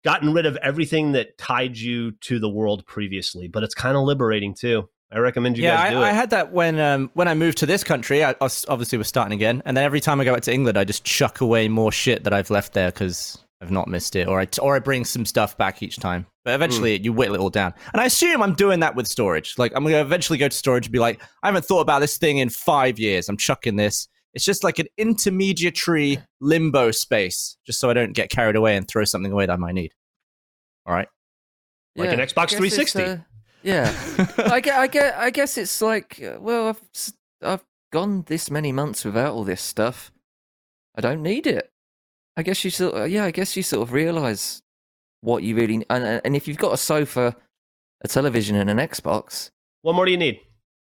gotten 0.04 0.32
rid 0.32 0.46
of 0.46 0.56
everything 0.56 1.12
that 1.12 1.38
tied 1.38 1.76
you 1.76 2.12
to 2.22 2.38
the 2.38 2.48
world 2.48 2.86
previously, 2.86 3.48
but 3.48 3.62
it's 3.62 3.74
kind 3.74 3.96
of 3.96 4.04
liberating 4.04 4.54
too. 4.54 4.88
I 5.12 5.18
recommend 5.18 5.58
you 5.58 5.64
yeah, 5.64 5.76
guys 5.76 5.86
I, 5.86 5.90
do 5.90 5.98
it. 5.98 6.04
I 6.04 6.12
had 6.12 6.30
that 6.30 6.52
when 6.52 6.80
um, 6.80 7.10
when 7.14 7.28
I 7.28 7.34
moved 7.34 7.58
to 7.58 7.66
this 7.66 7.84
country. 7.84 8.24
I, 8.24 8.30
I 8.30 8.48
obviously 8.68 8.96
was 8.96 9.08
starting 9.08 9.34
again, 9.34 9.62
and 9.66 9.76
then 9.76 9.84
every 9.84 10.00
time 10.00 10.20
I 10.20 10.24
go 10.24 10.32
back 10.32 10.42
to 10.44 10.52
England, 10.52 10.78
I 10.78 10.84
just 10.84 11.04
chuck 11.04 11.40
away 11.42 11.68
more 11.68 11.92
shit 11.92 12.24
that 12.24 12.32
I've 12.32 12.50
left 12.50 12.72
there 12.72 12.90
because 12.90 13.44
I've 13.60 13.70
not 13.70 13.88
missed 13.88 14.16
it, 14.16 14.26
or 14.26 14.40
I 14.40 14.48
or 14.60 14.74
I 14.74 14.78
bring 14.78 15.04
some 15.04 15.26
stuff 15.26 15.56
back 15.58 15.82
each 15.82 15.96
time. 15.96 16.26
But 16.44 16.54
eventually, 16.54 16.98
you 16.98 17.12
whittle 17.12 17.34
it 17.34 17.40
all 17.40 17.50
down, 17.50 17.74
and 17.92 18.00
I 18.00 18.06
assume 18.06 18.42
I'm 18.42 18.54
doing 18.54 18.80
that 18.80 18.96
with 18.96 19.06
storage. 19.06 19.58
Like 19.58 19.72
I'm 19.76 19.84
gonna 19.84 20.00
eventually 20.00 20.38
go 20.38 20.48
to 20.48 20.56
storage 20.56 20.86
and 20.86 20.92
be 20.92 20.98
like, 20.98 21.20
I 21.42 21.48
haven't 21.48 21.66
thought 21.66 21.80
about 21.80 22.00
this 22.00 22.16
thing 22.16 22.38
in 22.38 22.48
five 22.48 22.98
years. 22.98 23.28
I'm 23.28 23.36
chucking 23.36 23.76
this. 23.76 24.08
It's 24.34 24.44
just 24.44 24.64
like 24.64 24.78
an 24.78 24.86
intermediary 24.96 26.18
limbo 26.40 26.90
space, 26.90 27.56
just 27.66 27.78
so 27.80 27.90
I 27.90 27.92
don't 27.92 28.12
get 28.12 28.30
carried 28.30 28.56
away 28.56 28.76
and 28.76 28.88
throw 28.88 29.04
something 29.04 29.30
away 29.32 29.46
that 29.46 29.52
I 29.52 29.56
might 29.56 29.74
need. 29.74 29.92
All 30.86 30.94
right. 30.94 31.08
Like 31.96 32.10
an 32.10 32.18
Xbox 32.20 32.48
360. 32.50 33.02
uh, 33.02 33.16
yeah, 33.62 33.94
I 34.38 34.60
get, 34.60 34.74
I 34.78 34.86
get, 34.86 35.14
I 35.18 35.30
guess 35.30 35.58
it's 35.58 35.82
like, 35.82 36.20
uh, 36.22 36.40
well, 36.40 36.68
I've, 36.68 36.80
s- 36.94 37.12
I've 37.42 37.62
gone 37.92 38.24
this 38.26 38.50
many 38.50 38.72
months 38.72 39.04
without 39.04 39.34
all 39.34 39.44
this 39.44 39.60
stuff. 39.60 40.10
I 40.96 41.00
don't 41.02 41.22
need 41.22 41.46
it. 41.46 41.70
I 42.36 42.42
guess 42.42 42.64
you 42.64 42.70
sort, 42.70 42.94
of, 42.94 43.10
yeah, 43.10 43.24
I 43.24 43.30
guess 43.30 43.56
you 43.56 43.62
sort 43.62 43.86
of 43.86 43.92
realize 43.92 44.62
what 45.20 45.42
you 45.42 45.54
really, 45.54 45.84
and 45.90 46.20
and 46.24 46.34
if 46.34 46.48
you've 46.48 46.56
got 46.56 46.72
a 46.72 46.76
sofa, 46.78 47.36
a 48.02 48.08
television, 48.08 48.56
and 48.56 48.70
an 48.70 48.78
Xbox, 48.78 49.50
what 49.82 49.94
more 49.94 50.06
do 50.06 50.10
you 50.10 50.16
need? 50.16 50.40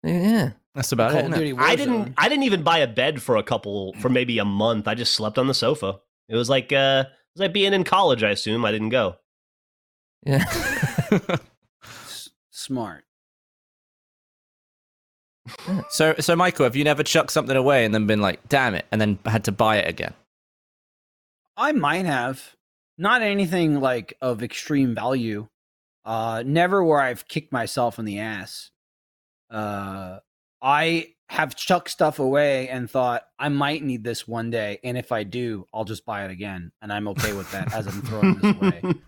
yeah, 0.03 0.51
That's 0.75 0.91
about 0.91 1.11
Call 1.11 1.19
it. 1.19 1.25
of 1.25 1.31
isn't 1.33 1.43
it? 1.43 1.45
Duty 1.51 1.59
I 1.59 1.75
didn't. 1.75 2.13
I 2.17 2.29
didn't 2.29 2.43
even 2.43 2.63
buy 2.63 2.79
a 2.79 2.87
bed 2.87 3.21
for 3.21 3.37
a 3.37 3.43
couple 3.43 3.93
for 3.99 4.09
maybe 4.09 4.39
a 4.39 4.45
month. 4.45 4.87
I 4.87 4.95
just 4.95 5.13
slept 5.13 5.37
on 5.37 5.47
the 5.47 5.53
sofa. 5.53 5.99
It 6.29 6.35
was 6.35 6.49
like 6.49 6.71
uh, 6.73 7.05
it 7.07 7.35
was 7.35 7.41
like 7.41 7.53
being 7.53 7.73
in 7.73 7.83
college. 7.83 8.23
I 8.23 8.29
assume 8.31 8.65
I 8.65 8.71
didn't 8.71 8.89
go. 8.89 9.17
yeah. 10.25 10.43
S- 11.83 12.29
smart. 12.49 13.03
So, 15.89 16.15
so 16.19 16.35
Michael, 16.35 16.63
have 16.63 16.75
you 16.75 16.83
never 16.85 17.03
chucked 17.03 17.31
something 17.31 17.55
away 17.55 17.83
and 17.85 17.93
then 17.93 18.07
been 18.07 18.21
like, 18.21 18.47
"Damn 18.49 18.75
it," 18.75 18.85
and 18.91 18.99
then 19.01 19.19
had 19.25 19.43
to 19.45 19.51
buy 19.51 19.77
it 19.77 19.87
again? 19.89 20.13
I 21.57 21.71
might 21.73 22.05
have. 22.05 22.55
Not 22.97 23.21
anything 23.21 23.79
like 23.81 24.13
of 24.21 24.41
extreme 24.43 24.95
value. 24.95 25.47
Uh 26.05 26.43
never 26.45 26.83
where 26.83 26.99
I've 27.01 27.27
kicked 27.27 27.51
myself 27.51 27.97
in 27.99 28.05
the 28.05 28.19
ass. 28.19 28.71
Uh 29.49 30.19
I 30.63 31.09
have 31.29 31.55
chucked 31.55 31.89
stuff 31.89 32.19
away 32.19 32.69
and 32.69 32.89
thought 32.89 33.23
I 33.37 33.49
might 33.49 33.83
need 33.83 34.03
this 34.03 34.27
one 34.27 34.49
day, 34.49 34.79
and 34.83 34.97
if 34.97 35.11
I 35.11 35.23
do, 35.23 35.67
I'll 35.73 35.83
just 35.83 36.05
buy 36.05 36.25
it 36.25 36.31
again, 36.31 36.71
and 36.81 36.91
I'm 36.91 37.07
okay 37.09 37.33
with 37.33 37.51
that 37.51 37.73
as 37.73 37.85
I'm 37.85 38.01
throwing 38.01 38.35
this 38.35 38.55
away. 38.55 38.81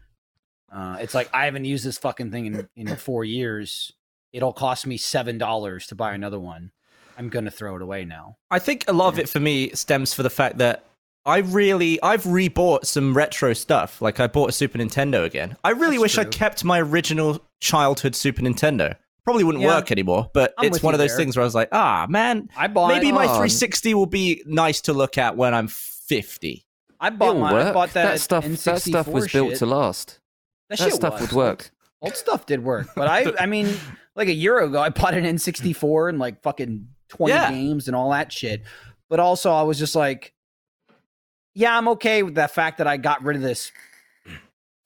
Uh, 0.75 0.97
it's 0.99 1.13
like 1.13 1.29
I 1.33 1.45
haven't 1.45 1.63
used 1.63 1.85
this 1.85 1.97
fucking 1.97 2.31
thing 2.31 2.47
in, 2.47 2.67
in 2.75 2.95
four 2.97 3.23
years. 3.23 3.93
It'll 4.33 4.51
cost 4.51 4.85
me 4.85 4.97
seven 4.97 5.37
dollars 5.37 5.87
to 5.87 5.95
buy 5.95 6.13
another 6.13 6.39
one. 6.39 6.71
I'm 7.17 7.29
gonna 7.29 7.51
throw 7.51 7.77
it 7.77 7.81
away 7.81 8.03
now. 8.03 8.35
I 8.51 8.59
think 8.59 8.83
a 8.89 8.91
lot 8.91 9.07
of 9.13 9.17
it 9.17 9.29
for 9.29 9.39
me 9.39 9.69
stems 9.69 10.13
for 10.13 10.21
the 10.21 10.29
fact 10.29 10.57
that 10.57 10.83
I 11.25 11.37
really 11.37 12.01
I've 12.01 12.23
rebought 12.23 12.85
some 12.85 13.15
retro 13.15 13.53
stuff. 13.53 14.01
Like 14.01 14.19
I 14.19 14.27
bought 14.27 14.49
a 14.49 14.51
Super 14.51 14.77
Nintendo 14.77 15.23
again. 15.23 15.55
I 15.63 15.69
really 15.69 15.91
That's 15.91 16.01
wish 16.01 16.17
I 16.17 16.23
true. 16.23 16.31
kept 16.31 16.65
my 16.65 16.81
original 16.81 17.39
childhood 17.61 18.13
Super 18.13 18.41
Nintendo. 18.41 18.97
Probably 19.25 19.43
wouldn't 19.43 19.63
Yeah. 19.63 19.75
work 19.75 19.91
anymore, 19.91 20.29
but 20.33 20.53
I'm 20.57 20.65
it's 20.67 20.81
one 20.83 20.93
of 20.93 20.99
those 20.99 21.09
there. 21.09 21.17
things 21.17 21.35
where 21.35 21.41
I 21.41 21.45
was 21.45 21.55
like, 21.55 21.69
ah 21.71 22.05
man, 22.09 22.47
I 22.55 22.67
bought. 22.67 22.87
maybe 22.89 23.11
my 23.11 23.23
Oh. 23.25 23.27
360 23.39 23.93
will 23.95 24.05
be 24.05 24.41
nice 24.45 24.81
to 24.81 24.93
look 24.93 25.17
at 25.17 25.35
when 25.35 25.53
I'm 25.53 25.67
50. 25.67 26.65
I 26.99 27.09
bought 27.09 27.29
It'll 27.31 27.41
my. 27.41 27.69
I 27.69 27.73
bought 27.73 27.93
that. 27.93 28.19
stuff. 28.21 28.45
That 28.45 28.79
stuff 28.81 29.07
was 29.07 29.25
N64 29.27 29.33
built 29.33 29.55
to 29.55 29.65
last. 29.65 30.19
That, 30.69 30.77
That 30.79 30.93
stuff 30.93 31.13
was. 31.13 31.21
would 31.21 31.31
work. 31.33 31.71
Old 32.01 32.15
stuff 32.15 32.45
did 32.45 32.63
work, 32.63 32.87
but 32.95 33.07
I. 33.07 33.33
I 33.39 33.45
mean, 33.47 33.75
like 34.15 34.27
a 34.27 34.33
year 34.33 34.59
ago, 34.59 34.79
I 34.79 34.89
bought 34.89 35.13
an 35.15 35.25
N64 35.25 36.09
and 36.09 36.19
like 36.19 36.41
fucking 36.43 36.87
twenty 37.09 37.33
Yeah. 37.33 37.49
games 37.51 37.87
and 37.87 37.95
all 37.95 38.11
that 38.11 38.31
shit. 38.31 38.61
But 39.09 39.19
also, 39.19 39.51
I 39.51 39.63
was 39.63 39.77
just 39.79 39.95
like, 39.95 40.33
yeah, 41.53 41.77
I'm 41.77 41.87
okay 41.89 42.21
with 42.23 42.35
the 42.35 42.47
fact 42.47 42.77
that 42.77 42.87
I 42.87 42.97
got 42.97 43.23
rid 43.23 43.35
of 43.37 43.41
this 43.43 43.71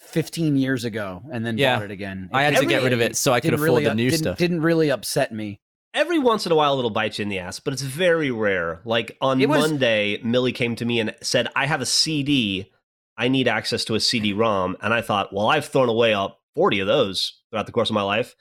15 0.09 0.55
years 0.57 0.85
ago 0.85 1.21
and 1.31 1.45
then 1.45 1.57
Yeah. 1.57 1.75
bought 1.75 1.85
it 1.85 1.91
again. 1.91 2.29
I 2.33 2.43
had 2.43 2.57
to 2.57 2.65
get 2.65 2.83
rid 2.83 2.93
of 2.93 3.01
it 3.01 3.15
so 3.15 3.31
I 3.33 3.39
could 3.39 3.51
didn't 3.51 3.55
afford 3.63 3.69
really, 3.69 3.83
the 3.85 3.95
new 3.95 4.09
didn't, 4.09 4.23
stuff. 4.23 4.37
Didn't 4.37 4.61
really 4.61 4.91
upset 4.91 5.31
me. 5.33 5.59
Every 5.93 6.19
once 6.19 6.45
in 6.45 6.51
a 6.51 6.55
while, 6.55 6.77
it'll 6.77 6.91
bite 6.91 7.17
you 7.17 7.23
in 7.23 7.29
the 7.29 7.39
ass, 7.39 7.59
but 7.59 7.73
it's 7.73 7.81
very 7.81 8.29
rare. 8.29 8.81
Like 8.85 9.17
on 9.21 9.39
was- 9.47 9.69
Monday, 9.69 10.19
Millie 10.23 10.51
came 10.51 10.75
to 10.75 10.85
me 10.85 10.99
and 10.99 11.15
said, 11.21 11.47
I 11.55 11.65
have 11.65 11.81
a 11.81 11.85
CD. 11.85 12.71
I 13.17 13.27
need 13.27 13.47
access 13.47 13.83
to 13.85 13.95
a 13.95 13.99
CD 13.99 14.33
ROM. 14.33 14.77
And 14.81 14.93
I 14.93 15.01
thought, 15.01 15.33
well, 15.33 15.47
I've 15.47 15.65
thrown 15.65 15.89
away 15.89 16.13
up 16.13 16.39
40 16.55 16.79
of 16.79 16.87
those 16.87 17.41
throughout 17.49 17.65
the 17.65 17.71
course 17.71 17.89
of 17.89 17.93
my 17.95 18.01
life. 18.03 18.35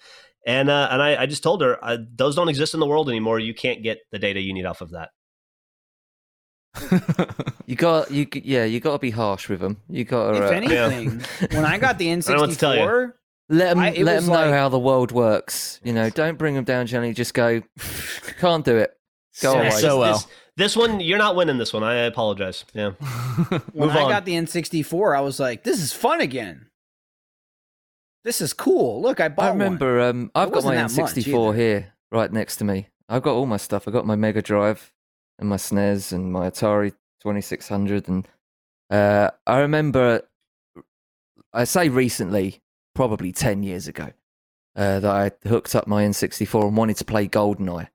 And, 0.46 0.70
uh, 0.70 0.88
and 0.90 1.02
I, 1.02 1.22
I 1.22 1.26
just 1.26 1.42
told 1.42 1.62
her, 1.62 1.82
uh, 1.84 1.98
those 2.14 2.36
don't 2.36 2.48
exist 2.48 2.74
in 2.74 2.80
the 2.80 2.86
world 2.86 3.08
anymore. 3.08 3.38
You 3.38 3.54
can't 3.54 3.82
get 3.82 3.98
the 4.12 4.18
data 4.18 4.40
you 4.40 4.54
need 4.54 4.64
off 4.66 4.80
of 4.80 4.90
that. 4.92 5.10
You 7.66 7.76
got 7.76 8.10
you. 8.10 8.26
Yeah, 8.32 8.64
you 8.64 8.80
got 8.80 8.92
to 8.92 8.98
be 8.98 9.10
harsh 9.10 9.48
with 9.48 9.60
them. 9.60 9.76
You 9.88 10.04
got 10.04 10.34
If 10.34 10.40
to 10.40 10.46
uh, 10.46 10.50
anything, 10.50 11.22
when 11.56 11.64
I 11.64 11.78
got 11.78 11.98
the 11.98 12.06
know 12.14 12.40
what 12.40 12.50
to 12.50 12.56
tell 12.56 12.74
you. 12.74 12.80
N64, 12.82 13.12
let 13.50 13.68
them 13.70 13.78
I- 13.78 13.90
it 13.90 14.04
let 14.04 14.20
them 14.20 14.26
know 14.26 14.32
like- 14.32 14.50
how 14.52 14.68
the 14.68 14.78
world 14.78 15.12
works. 15.12 15.80
You 15.84 15.92
know, 15.92 16.08
don't 16.10 16.38
bring 16.38 16.54
them 16.54 16.64
down, 16.64 16.86
Johnny. 16.86 17.12
Just 17.12 17.34
go. 17.34 17.62
Can't 18.40 18.64
do 18.64 18.76
it. 18.78 18.96
Go 19.42 19.52
So- 19.52 19.58
away. 19.60 19.70
so 19.70 19.98
well. 20.00 20.12
This, 20.14 20.26
this 20.56 20.76
one, 20.76 20.98
you're 21.00 21.18
not 21.18 21.36
winning 21.36 21.58
this 21.58 21.72
one. 21.72 21.84
I 21.84 21.94
apologize. 22.06 22.64
Yeah. 22.74 22.90
when 23.72 23.90
I 23.90 24.02
on. 24.02 24.10
got 24.10 24.24
the 24.24 24.32
N64, 24.32 25.16
I 25.16 25.20
was 25.20 25.38
like, 25.38 25.62
this 25.62 25.80
is 25.80 25.92
fun 25.92 26.20
again. 26.20 26.66
This 28.24 28.40
is 28.40 28.52
cool. 28.52 29.00
Look, 29.00 29.20
I 29.20 29.28
bought 29.28 29.44
I 29.44 29.50
one. 29.50 29.58
remember. 29.58 30.00
Um, 30.00 30.30
I've 30.34 30.50
got 30.50 30.64
my 30.64 30.82
wasn't 30.82 30.96
that 30.96 31.02
much 31.16 31.24
N64 31.26 31.56
here, 31.56 31.94
right 32.10 32.32
next 32.32 32.56
to 32.56 32.64
me. 32.64 32.88
I've 33.08 33.22
got 33.22 33.34
all 33.34 33.46
my 33.46 33.56
stuff. 33.56 33.86
I've 33.86 33.94
got 33.94 34.04
my 34.06 34.16
Mega 34.16 34.42
Drive 34.42 34.92
and 35.38 35.48
my 35.48 35.56
SNES 35.56 36.12
and 36.12 36.32
my 36.32 36.50
Atari 36.50 36.90
2600. 37.22 38.08
And 38.08 38.28
uh, 38.90 39.30
I 39.46 39.58
remember, 39.60 40.22
I 41.52 41.64
say 41.64 41.88
recently, 41.88 42.60
probably 42.94 43.32
10 43.32 43.62
years 43.62 43.86
ago, 43.88 44.12
uh, 44.76 45.00
that 45.00 45.10
I 45.44 45.48
hooked 45.48 45.74
up 45.74 45.86
my 45.86 46.04
N64 46.04 46.68
and 46.68 46.76
wanted 46.76 46.96
to 46.98 47.04
play 47.04 47.28
GoldenEye. 47.28 47.88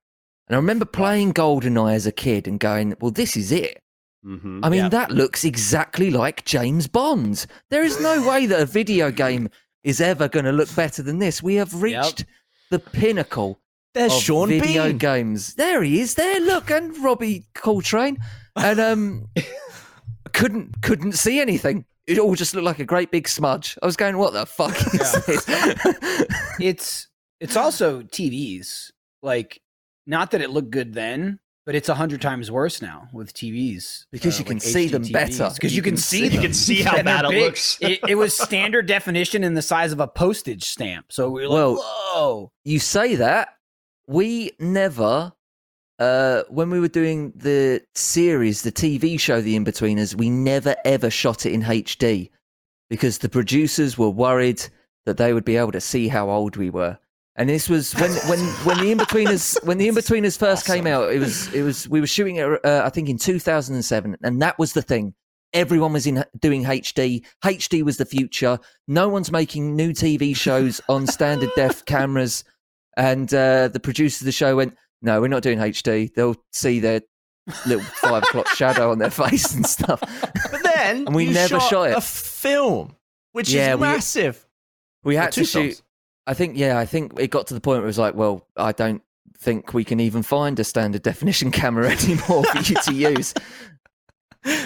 And 0.48 0.56
I 0.56 0.56
remember 0.56 0.86
playing 0.86 1.34
GoldenEye 1.34 1.94
as 1.96 2.06
a 2.06 2.12
kid 2.12 2.48
and 2.48 2.60
going, 2.60 2.96
"Well, 3.00 3.12
this 3.12 3.38
is 3.38 3.52
it." 3.52 3.82
hmm 4.24 4.60
I 4.64 4.70
mean, 4.70 4.84
Yeah. 4.84 4.90
that 4.90 5.12
looks 5.12 5.44
exactly 5.46 6.10
like 6.12 6.44
James 6.46 6.88
Bond. 6.88 7.46
There 7.70 7.84
is 7.84 8.00
no 8.02 8.28
way 8.28 8.46
that 8.48 8.60
a 8.62 8.66
video 8.66 9.12
game 9.12 9.50
is 9.84 10.00
ever 10.02 10.28
going 10.30 10.46
to 10.46 10.52
look 10.52 10.74
better 10.76 11.02
than 11.04 11.20
this. 11.20 11.42
We 11.44 11.56
have 11.56 11.82
reached 11.82 12.26
the 12.70 12.80
pinnacle 12.80 13.60
There's 13.94 14.14
of 14.14 14.22
Sean 14.22 14.50
video 14.50 14.88
Bean. 14.88 14.98
games. 14.98 15.54
There 15.56 15.84
he 15.84 16.02
is. 16.02 16.16
There, 16.16 16.40
look, 16.40 16.72
and 16.72 16.98
Robbie 17.04 17.46
Coltrane, 17.54 18.18
and 18.56 18.80
um, 18.80 19.28
couldn't 20.34 20.82
couldn't 20.82 21.14
see 21.14 21.40
anything. 21.40 21.86
It 22.08 22.18
all 22.20 22.36
just 22.36 22.54
looked 22.54 22.66
like 22.66 22.80
a 22.80 22.86
great 22.86 23.12
big 23.12 23.28
smudge. 23.28 23.78
I 23.82 23.86
was 23.86 23.96
going, 23.96 24.18
"What 24.18 24.34
the 24.34 24.46
fuck 24.46 24.76
is 24.76 25.26
this?" 25.26 25.46
it's 26.60 27.08
it's 27.40 27.56
also 27.56 28.02
TVs. 28.02 28.92
Like, 29.22 29.62
not 30.06 30.32
that 30.32 30.42
it 30.42 30.50
looked 30.50 30.72
good 30.72 30.94
then, 30.94 31.40
but 31.66 31.76
it's 31.76 31.88
a 31.88 31.96
hundred 31.96 32.22
times 32.22 32.52
worse 32.52 32.82
now 32.82 33.08
with 33.14 33.34
TVs 33.34 34.06
Because 34.12 34.38
you 34.38 34.44
can 34.44 34.60
see 34.60 34.88
them 34.88 35.04
better. 35.04 35.50
Because 35.54 35.74
you, 35.76 35.82
can, 35.82 35.96
see 35.96 36.28
You 36.28 36.42
can 36.42 36.54
see 36.54 36.82
how 36.82 36.98
And 36.98 37.06
bad 37.06 37.24
it 37.26 37.32
big. 37.32 37.44
looks. 37.44 37.78
it, 37.80 38.00
it 38.10 38.16
was 38.16 38.36
standard 38.38 38.86
definition 38.86 39.46
in 39.46 39.54
the 39.54 39.62
size 39.62 39.94
of 39.94 40.02
a 40.02 40.08
postage 40.08 40.66
stamp. 40.66 41.06
So 41.14 41.30
we 41.30 41.44
were 41.44 41.48
like, 41.48 41.56
Well, 41.56 41.76
whoa. 41.78 42.52
you 42.66 42.80
say 42.80 43.16
that 43.16 43.50
we 44.08 44.52
never 44.60 45.32
uh 46.00 46.44
when 46.50 46.70
we 46.70 46.80
were 46.80 46.88
doing 46.88 47.32
the 47.36 47.82
series 47.94 48.64
the 48.64 48.72
tv 48.72 49.20
show 49.20 49.42
the 49.42 49.58
Inbetweeners 49.58 50.16
we 50.16 50.30
never 50.30 50.76
ever 50.86 51.10
shot 51.10 51.46
it 51.46 51.54
in 51.54 51.62
hd 51.62 52.32
because 52.90 53.20
the 53.20 53.30
producers 53.30 53.98
were 53.98 54.10
worried 54.10 54.64
that 55.06 55.18
they 55.18 55.34
would 55.34 55.46
be 55.46 55.58
able 55.58 55.72
to 55.72 55.82
see 55.82 56.08
how 56.08 56.30
old 56.30 56.56
we 56.56 56.70
were. 56.70 56.98
And 57.36 57.50
this 57.50 57.68
was 57.68 57.94
when 57.94 58.12
when 58.28 58.40
when 58.64 58.78
the 58.78 58.94
Inbetweeners 58.94 59.64
when 59.66 59.80
the 59.80 59.88
Inbetweeners 59.88 60.38
first 60.46 60.68
came 60.68 60.86
out 60.86 61.12
it 61.12 61.18
was 61.18 61.52
it 61.54 61.64
was 61.64 61.90
we 61.90 62.00
were 62.00 62.08
shooting 62.08 62.36
it 62.36 62.64
uh, 62.64 62.84
i 62.86 62.90
think 62.90 63.10
in 63.10 63.18
2007 63.18 64.18
and 64.22 64.42
that 64.42 64.60
was 64.60 64.74
the 64.74 64.84
thing. 64.84 65.16
Everyone 65.54 65.94
was 65.94 66.06
in 66.06 66.24
doing 66.40 66.64
hd 66.64 67.26
hd 67.44 67.84
was 67.84 67.98
the 67.98 68.06
future. 68.06 68.60
No 68.88 69.10
one's 69.10 69.32
making 69.32 69.76
new 69.76 69.92
tv 69.92 70.36
shows 70.36 70.80
on 70.88 71.08
standard 71.08 71.50
def 71.56 71.84
cameras 71.88 72.44
and 72.98 73.34
uh, 73.34 73.68
the 73.70 73.80
producers 73.80 74.22
of 74.22 74.26
the 74.26 74.32
show 74.32 74.56
went, 74.56 74.76
"No, 75.02 75.22
we're 75.22 75.28
not 75.28 75.44
doing 75.44 75.60
HD. 75.60 76.14
They'll 76.14 76.36
see 76.52 76.80
their 76.80 77.02
little 77.66 77.84
five 77.84 78.24
o'clock 78.24 78.48
shadow 78.56 78.92
on 78.92 79.00
their 79.00 79.10
face 79.12 79.54
and 79.56 79.66
stuff." 79.66 80.00
But 80.00 80.64
then 80.64 81.06
And 81.08 81.16
we 81.16 81.26
never 81.30 81.60
shot, 81.60 81.70
shot 81.70 81.84
it. 81.90 81.98
a 81.98 82.02
film, 82.02 82.96
which 83.32 83.50
Yeah, 83.52 83.74
is 83.76 83.80
massive. 83.80 84.48
We 85.04 85.18
Or 85.18 85.22
had 85.22 85.32
to 85.34 85.44
shoot. 85.46 85.60
films. 85.62 85.84
I 86.26 86.34
think, 86.34 86.58
yeah, 86.58 86.80
I 86.80 86.86
think 86.86 87.20
it 87.20 87.30
got 87.32 87.48
to 87.48 87.54
the 87.54 87.60
point 87.60 87.80
where 87.80 87.84
it 87.84 87.88
was 87.88 88.00
like, 88.00 88.16
"Well, 88.16 88.48
I 88.56 88.72
don't 88.72 89.02
think 89.38 89.74
we 89.74 89.84
can 89.84 90.00
even 90.00 90.24
find 90.24 90.58
a 90.60 90.64
standard 90.64 91.02
definition 91.02 91.52
camera 91.52 91.90
anymore 92.04 92.44
for 92.46 92.58
you 92.60 92.76
to 92.84 92.94
use." 92.94 93.34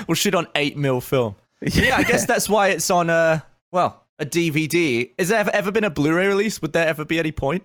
We'll 0.07 0.15
shoot 0.15 0.33
on 0.33 0.47
eight 0.55 0.75
mil 0.75 1.01
film. 1.01 1.35
Yeah, 1.61 1.97
I 1.97 2.03
guess 2.03 2.25
that's 2.25 2.49
why 2.49 2.69
it's 2.69 2.89
on 2.89 3.09
a 3.11 3.45
well 3.71 4.05
a 4.17 4.25
DVD. 4.25 5.11
Is 5.19 5.29
there 5.29 5.39
ever, 5.39 5.51
ever 5.53 5.71
been 5.71 5.83
a 5.83 5.89
Blu-ray 5.91 6.27
release? 6.27 6.59
Would 6.63 6.73
there 6.73 6.87
ever 6.87 7.05
be 7.05 7.19
any 7.19 7.31
point? 7.31 7.63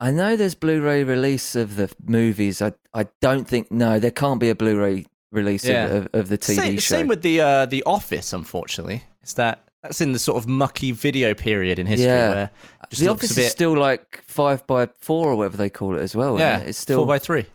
I 0.00 0.10
know 0.10 0.34
there's 0.36 0.54
Blu-ray 0.54 1.04
release 1.04 1.54
of 1.54 1.76
the 1.76 1.90
movies. 2.04 2.62
I 2.62 2.72
I 2.94 3.06
don't 3.20 3.46
think 3.46 3.70
no, 3.70 3.98
there 3.98 4.10
can't 4.10 4.40
be 4.40 4.48
a 4.50 4.54
Blu-ray 4.54 5.06
release 5.32 5.64
Yeah. 5.64 5.86
of, 5.86 5.92
of, 6.06 6.08
of 6.14 6.28
the 6.28 6.38
TV 6.38 6.54
same, 6.56 6.74
show. 6.78 6.94
same 6.96 7.06
with 7.08 7.22
the 7.22 7.40
uh, 7.40 7.66
the 7.66 7.82
Office. 7.84 8.32
Unfortunately, 8.32 9.02
is 9.22 9.34
that 9.34 9.64
that's 9.82 10.00
in 10.00 10.12
the 10.12 10.18
sort 10.18 10.38
of 10.38 10.48
mucky 10.48 10.92
video 10.92 11.34
period 11.34 11.78
in 11.78 11.86
history 11.86 12.06
Yeah. 12.06 12.30
where 12.34 12.50
just 12.88 13.02
the 13.02 13.08
Office 13.08 13.34
bit 13.34 13.46
is 13.46 13.52
still 13.52 13.76
like 13.76 14.22
five 14.26 14.66
by 14.66 14.88
four 14.98 15.30
or 15.30 15.36
whatever 15.36 15.56
they 15.56 15.70
call 15.70 15.96
it 15.96 16.00
as 16.02 16.16
well. 16.16 16.38
yeah, 16.38 16.58
it? 16.60 16.68
it's 16.68 16.78
still 16.78 16.98
four 17.00 17.06
by 17.06 17.18
three. 17.18 17.46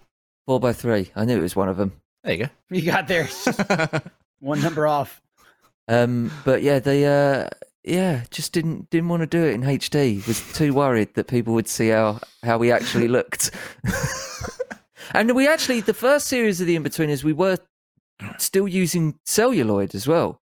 four 0.45 0.59
by 0.59 0.71
three. 0.73 1.11
I 1.15 1.25
knew 1.25 1.37
it 1.37 1.41
was 1.41 1.55
one 1.55 1.69
of 1.69 1.77
them. 1.77 1.93
There 2.23 2.33
you 2.33 2.43
go. 2.45 2.49
You 2.71 2.81
got 2.91 3.07
there. 3.07 3.27
One 4.39 4.61
number 4.61 4.85
off. 4.87 5.21
Um, 5.87 6.31
but 6.43 6.61
yeah, 6.63 6.79
they 6.79 7.05
uh, 7.05 7.49
yeah, 7.85 8.23
just 8.31 8.51
didn't 8.53 8.89
didn't 8.89 9.09
want 9.09 9.21
to 9.21 9.27
do 9.27 9.43
it 9.43 9.53
in 9.53 9.61
HD. 9.61 10.25
Was 10.27 10.41
too 10.53 10.73
worried 10.73 11.13
that 11.15 11.27
people 11.27 11.53
would 11.53 11.67
see 11.67 11.89
how 11.89 12.19
how 12.43 12.57
we 12.57 12.71
actually 12.71 13.07
looked. 13.07 13.51
and 15.13 15.35
we 15.35 15.47
actually 15.47 15.81
the 15.81 15.93
first 15.93 16.27
series 16.27 16.59
of 16.61 16.67
the 16.67 16.77
Inbetweeners 16.77 17.23
we 17.23 17.33
were 17.33 17.57
still 18.37 18.67
using 18.67 19.19
celluloid 19.25 19.93
as 19.95 20.07
well. 20.07 20.41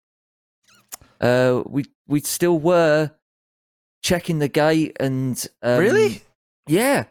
Uh, 1.21 1.63
we 1.65 1.85
we 2.07 2.19
still 2.21 2.59
were 2.59 3.11
checking 4.03 4.39
the 4.39 4.47
gate 4.49 4.95
and 4.99 5.47
um, 5.61 5.79
really? 5.79 6.21
yeah. 6.67 7.05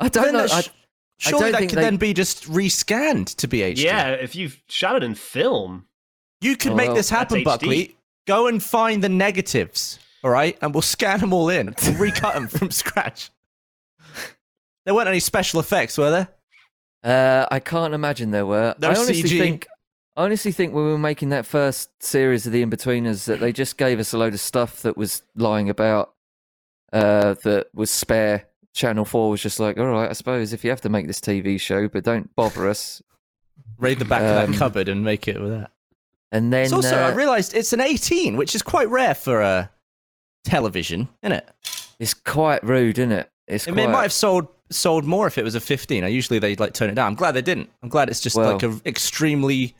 I 0.00 0.08
don't 0.08 0.24
Then 0.24 0.32
know. 0.34 0.42
that 0.46 0.52
I, 0.52 0.60
sh- 0.62 0.70
Surely 1.18 1.52
don't 1.52 1.52
that 1.52 1.68
could 1.68 1.78
they- 1.78 1.82
then 1.82 1.96
be 1.96 2.12
just 2.12 2.44
rescanned 2.44 3.34
to 3.36 3.46
be 3.48 3.60
HD. 3.60 3.78
Yeah, 3.84 4.10
if 4.10 4.34
you've 4.34 4.60
shot 4.68 4.96
it 4.96 5.02
in 5.04 5.14
film, 5.14 5.86
You 6.40 6.56
could 6.56 6.72
Oh, 6.72 6.74
make 6.74 6.88
well, 6.88 6.96
this 6.96 7.08
happen, 7.08 7.42
that's 7.44 7.62
Buckley. 7.62 7.96
Go 8.26 8.46
and 8.46 8.62
find 8.62 9.02
the 9.02 9.08
negatives, 9.08 9.98
all 10.22 10.30
right? 10.30 10.56
And 10.62 10.72
we'll 10.74 10.82
scan 10.82 11.20
them 11.20 11.32
all 11.32 11.48
in. 11.48 11.74
We'll 11.82 11.94
recut 11.98 12.34
them 12.34 12.48
from 12.48 12.70
scratch. 12.82 13.30
There 14.84 14.94
weren't 14.94 15.08
any 15.08 15.20
special 15.20 15.60
effects, 15.60 15.96
were 15.98 16.10
there? 16.10 16.28
Uh, 17.02 17.46
I 17.50 17.60
can't 17.60 17.94
imagine 17.94 18.30
there 18.30 18.46
were. 18.46 18.74
No 18.78 18.88
I 18.88 18.90
honestly 18.92 19.22
CG. 19.22 19.38
think, 19.38 19.66
I 20.16 20.24
honestly 20.24 20.52
think 20.52 20.72
when 20.74 20.84
we 20.84 20.90
were 20.90 20.98
making 20.98 21.30
that 21.30 21.44
first 21.46 21.90
series 22.02 22.46
of 22.46 22.52
the 22.52 22.64
Inbetweeners, 22.64 23.26
that 23.26 23.40
they 23.40 23.52
just 23.52 23.76
gave 23.76 23.98
us 23.98 24.12
a 24.12 24.18
load 24.18 24.32
of 24.34 24.40
stuff 24.40 24.82
that 24.82 24.96
was 24.96 25.22
lying 25.36 25.68
about, 25.68 26.14
uh, 26.92 27.34
that 27.44 27.68
was 27.74 27.90
spare 27.90 28.46
Channel 28.72 29.04
Four 29.04 29.30
was 29.30 29.40
just 29.42 29.60
like, 29.60 29.78
all 29.78 29.86
right, 29.86 30.10
I 30.10 30.14
suppose 30.14 30.52
if 30.52 30.64
you 30.64 30.70
have 30.70 30.80
to 30.82 30.88
make 30.88 31.06
this 31.06 31.20
TV 31.20 31.60
show, 31.60 31.88
but 31.88 32.04
don't 32.04 32.34
bother 32.34 32.68
us. 32.68 33.02
Raid 33.78 33.98
the 33.98 34.04
back 34.04 34.22
of 34.22 34.44
Um, 34.48 34.52
that 34.52 34.58
cupboard 34.58 34.88
and 34.88 35.04
make 35.04 35.28
it 35.28 35.40
with 35.40 35.50
that. 35.50 35.70
And 36.34 36.52
then 36.52 36.64
It's 36.64 36.72
also, 36.72 36.96
I 36.96 37.12
uh, 37.12 37.14
realized 37.14 37.54
it's 37.54 37.72
an 37.72 37.80
18, 37.80 38.36
which 38.36 38.56
is 38.56 38.62
quite 38.62 38.88
rare 38.88 39.14
for 39.14 39.40
a 39.40 39.70
television, 40.44 41.08
isn't 41.22 41.32
it? 41.32 41.48
it's 42.00 42.12
quite 42.12 42.62
rude, 42.64 42.98
isn't 42.98 43.12
it? 43.12 43.30
It's 43.46 43.68
I 43.68 43.70
quite, 43.70 43.76
mean, 43.76 43.88
it 43.90 43.92
might 43.92 44.02
have 44.02 44.12
sold 44.12 44.48
sold 44.70 45.04
more 45.04 45.28
if 45.28 45.38
it 45.38 45.44
was 45.44 45.54
a 45.54 45.60
15. 45.60 46.02
I 46.02 46.08
usually 46.08 46.40
they'd 46.40 46.58
like 46.58 46.74
turn 46.74 46.90
it 46.90 46.96
down. 46.96 47.06
I'm 47.06 47.14
glad 47.14 47.32
they 47.32 47.42
didn't. 47.42 47.70
I'm 47.82 47.88
glad 47.88 48.08
it's 48.08 48.20
just 48.20 48.34
Well- 48.36 48.54
like 48.54 48.62
an 48.64 48.80
extremely 48.84 49.76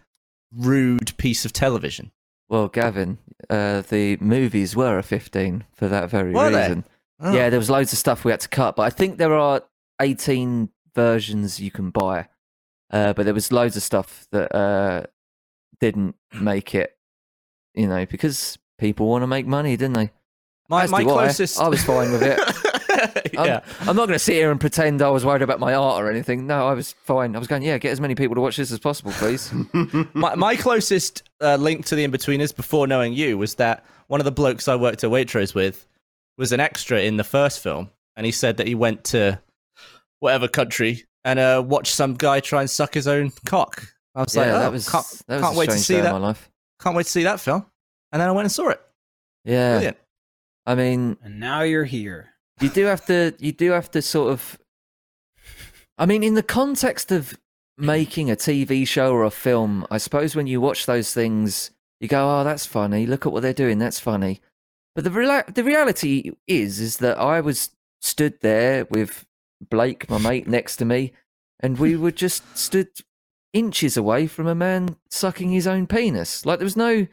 rude 0.55 1.17
piece 1.17 1.45
of 1.45 1.53
television. 1.53 2.13
Well, 2.49 2.69
Gavin, 2.69 3.19
uh, 3.51 3.81
the 3.89 4.17
movies 4.21 4.77
were 4.77 4.97
a 4.99 5.03
15 5.03 5.65
for 5.73 5.89
that 5.89 6.09
very 6.09 6.31
Were 6.33 6.51
reason. 6.51 6.85
Oh. 7.19 7.33
Yeah, 7.33 7.51
there 7.51 7.59
was 7.59 7.71
loads 7.71 7.93
of 7.93 7.99
stuff 7.99 8.25
we 8.25 8.31
had 8.31 8.41
to 8.41 8.49
cut, 8.49 8.77
but 8.77 8.83
I 8.83 8.91
think 8.91 9.17
there 9.19 9.35
are 9.35 9.63
18 10.01 10.69
versions 10.95 11.59
you 11.59 11.73
can 11.73 11.91
buy. 11.91 12.29
Uh, 12.93 13.13
but 13.13 13.25
there 13.25 13.35
was 13.35 13.51
loads 13.51 13.77
of 13.77 13.83
stuff 13.83 14.29
that 14.31 14.55
uh, 14.55 15.05
didn't 15.85 16.15
make 16.41 16.75
it, 16.75 16.97
you 17.75 17.87
know, 17.87 18.07
because 18.07 18.59
people 18.79 19.07
want 19.07 19.23
to 19.23 19.27
make 19.27 19.47
money, 19.47 19.77
didn't 19.77 19.93
they? 19.93 20.11
my 20.71 20.85
As 20.85 20.91
my 20.91 21.03
do 21.03 21.11
I. 21.11 21.13
closest. 21.13 21.61
I 21.61 21.69
was 21.69 21.85
fine 21.85 22.11
with 22.11 22.23
it. 22.23 22.41
I'm, 23.39 23.47
yeah. 23.47 23.61
I'm 23.81 23.95
not 23.97 24.07
going 24.07 24.15
to 24.15 24.19
sit 24.19 24.37
here 24.37 24.51
and 24.51 24.59
pretend 24.59 25.03
I 25.03 25.11
was 25.11 25.27
worried 25.27 25.43
about 25.43 25.61
my 25.61 25.75
art 25.75 26.03
or 26.03 26.11
anything. 26.11 26.47
No, 26.47 26.67
I 26.67 26.73
was 26.73 26.93
fine. 26.93 27.37
I 27.37 27.39
was 27.39 27.49
going, 27.49 27.63
yeah, 27.63 27.77
get 27.77 27.93
as 27.93 28.01
many 28.01 28.15
people 28.15 28.35
to 28.35 28.41
watch 28.41 28.57
this 28.57 28.73
as 28.73 28.79
possible, 28.79 29.13
please. 29.13 29.53
my, 30.15 30.35
my 30.37 30.57
closest 30.57 31.23
uh, 31.43 31.57
link 31.57 31.85
to 31.87 31.97
the 31.97 32.07
Inbetweeners 32.07 32.57
before 32.57 32.87
knowing 32.87 33.13
you 33.13 33.37
was 33.37 33.57
that 33.57 33.85
one 34.07 34.23
of 34.23 34.25
the 34.25 34.33
blokes 34.33 34.69
I 34.69 34.77
worked 34.77 35.05
at 35.05 35.11
Waitrose 35.11 35.55
with 35.55 35.87
was 36.39 36.53
an 36.53 36.61
extra 36.61 37.03
in 37.03 37.19
the 37.19 37.25
first 37.25 37.61
film, 37.63 37.91
and 38.17 38.25
he 38.25 38.33
said 38.33 38.57
that 38.57 38.67
he 38.67 38.75
went 38.75 39.05
to 39.05 39.39
whatever 40.21 40.49
country 40.49 41.05
and 41.25 41.39
uh, 41.39 41.63
watched 41.67 41.95
some 41.95 42.15
guy 42.15 42.41
try 42.41 42.61
and 42.63 42.71
suck 42.71 42.95
his 42.95 43.07
own 43.07 43.33
cock. 43.45 43.87
I 44.15 44.21
was 44.23 44.35
yeah, 44.35 44.43
like, 44.43 44.51
oh, 44.53 44.59
that 44.61 44.73
was 44.73 44.89
can't, 44.89 45.07
that 45.27 45.35
was 45.37 45.43
can't 45.43 45.55
a 45.55 45.59
wait 45.59 45.65
to 45.67 45.71
strange 45.73 45.87
see 45.87 45.95
that. 46.01 46.07
in 46.15 46.21
my 46.21 46.29
life. 46.29 46.51
Can't 46.81 46.97
wait 46.97 47.05
to 47.07 47.11
see 47.11 47.23
that 47.25 47.41
film. 47.41 47.67
And 48.13 48.21
then 48.21 48.29
I 48.29 48.33
went 48.33 48.45
and 48.47 48.53
saw 48.53 48.69
it. 48.69 48.81
Yeah, 49.45 49.73
Brilliant. 49.75 49.97
I 50.67 50.75
mean, 50.75 51.17
And 51.23 51.41
now 51.41 51.63
you're 51.63 51.85
here. 51.85 52.31
you 52.61 52.69
do 52.69 52.85
have 52.87 53.05
to 53.07 53.35
you 53.39 53.53
do 53.53 53.73
have 53.73 53.91
to 53.91 54.01
sort 54.01 54.33
of 54.33 54.59
i 55.99 56.07
mean 56.07 56.23
in 56.23 56.35
the 56.35 56.43
context 56.43 57.11
of 57.13 57.35
making 57.77 58.31
a 58.31 58.37
tv 58.37 58.87
show 58.87 59.13
or 59.13 59.25
a 59.25 59.31
film 59.31 59.85
i 59.91 59.99
suppose 59.99 60.37
when 60.37 60.47
you 60.47 60.61
watch 60.61 60.87
those 60.87 61.13
things 61.13 61.71
you 62.01 62.07
go 62.09 62.41
oh 62.41 62.45
that's 62.45 62.65
funny 62.67 63.07
look 63.07 63.27
at 63.27 63.33
what 63.33 63.43
they're 63.43 63.53
doing 63.53 63.79
that's 63.79 63.99
funny 63.99 64.41
but 64.95 65.03
the 65.05 65.11
rela- 65.11 65.53
the 65.55 65.65
reality 65.65 66.31
is 66.47 66.79
is 66.81 66.99
that 66.99 67.19
i 67.19 67.41
was 67.41 67.71
stood 68.01 68.41
there 68.41 68.85
with 68.91 69.27
blake 69.69 70.09
my 70.09 70.19
mate 70.19 70.47
next 70.47 70.77
to 70.77 70.85
me 70.85 71.13
and 71.61 71.79
we 71.79 71.97
were 71.97 72.13
just 72.13 72.57
stood 72.57 72.89
inches 73.55 73.97
away 73.97 74.27
from 74.27 74.47
a 74.47 74.55
man 74.55 74.97
sucking 75.09 75.51
his 75.51 75.67
own 75.67 75.87
penis 75.87 76.45
like 76.45 76.59
there 76.59 76.67
was 76.67 76.77
no 76.77 77.07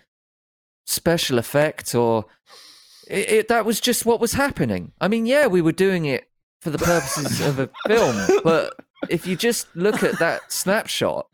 special 0.85 1.37
effect 1.37 1.95
or 1.95 2.25
it, 3.07 3.29
it, 3.29 3.47
that 3.47 3.65
was 3.65 3.79
just 3.79 4.05
what 4.05 4.19
was 4.19 4.33
happening. 4.33 4.93
I 5.01 5.07
mean, 5.07 5.25
yeah, 5.25 5.47
we 5.47 5.61
were 5.61 5.71
doing 5.71 6.05
it 6.05 6.29
for 6.61 6.69
the 6.69 6.77
purposes 6.77 7.41
of 7.41 7.59
a 7.59 7.69
film, 7.87 8.41
but 8.43 8.73
if 9.09 9.25
you 9.27 9.35
just 9.35 9.67
look 9.75 10.03
at 10.03 10.19
that 10.19 10.51
snapshot, 10.51 11.27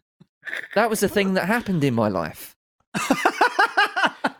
that 0.76 0.90
was 0.90 1.02
the 1.02 1.10
thing 1.10 1.34
that 1.34 1.46
happened 1.46 1.84
in 1.84 1.94
my 1.94 2.08
life. 2.08 2.56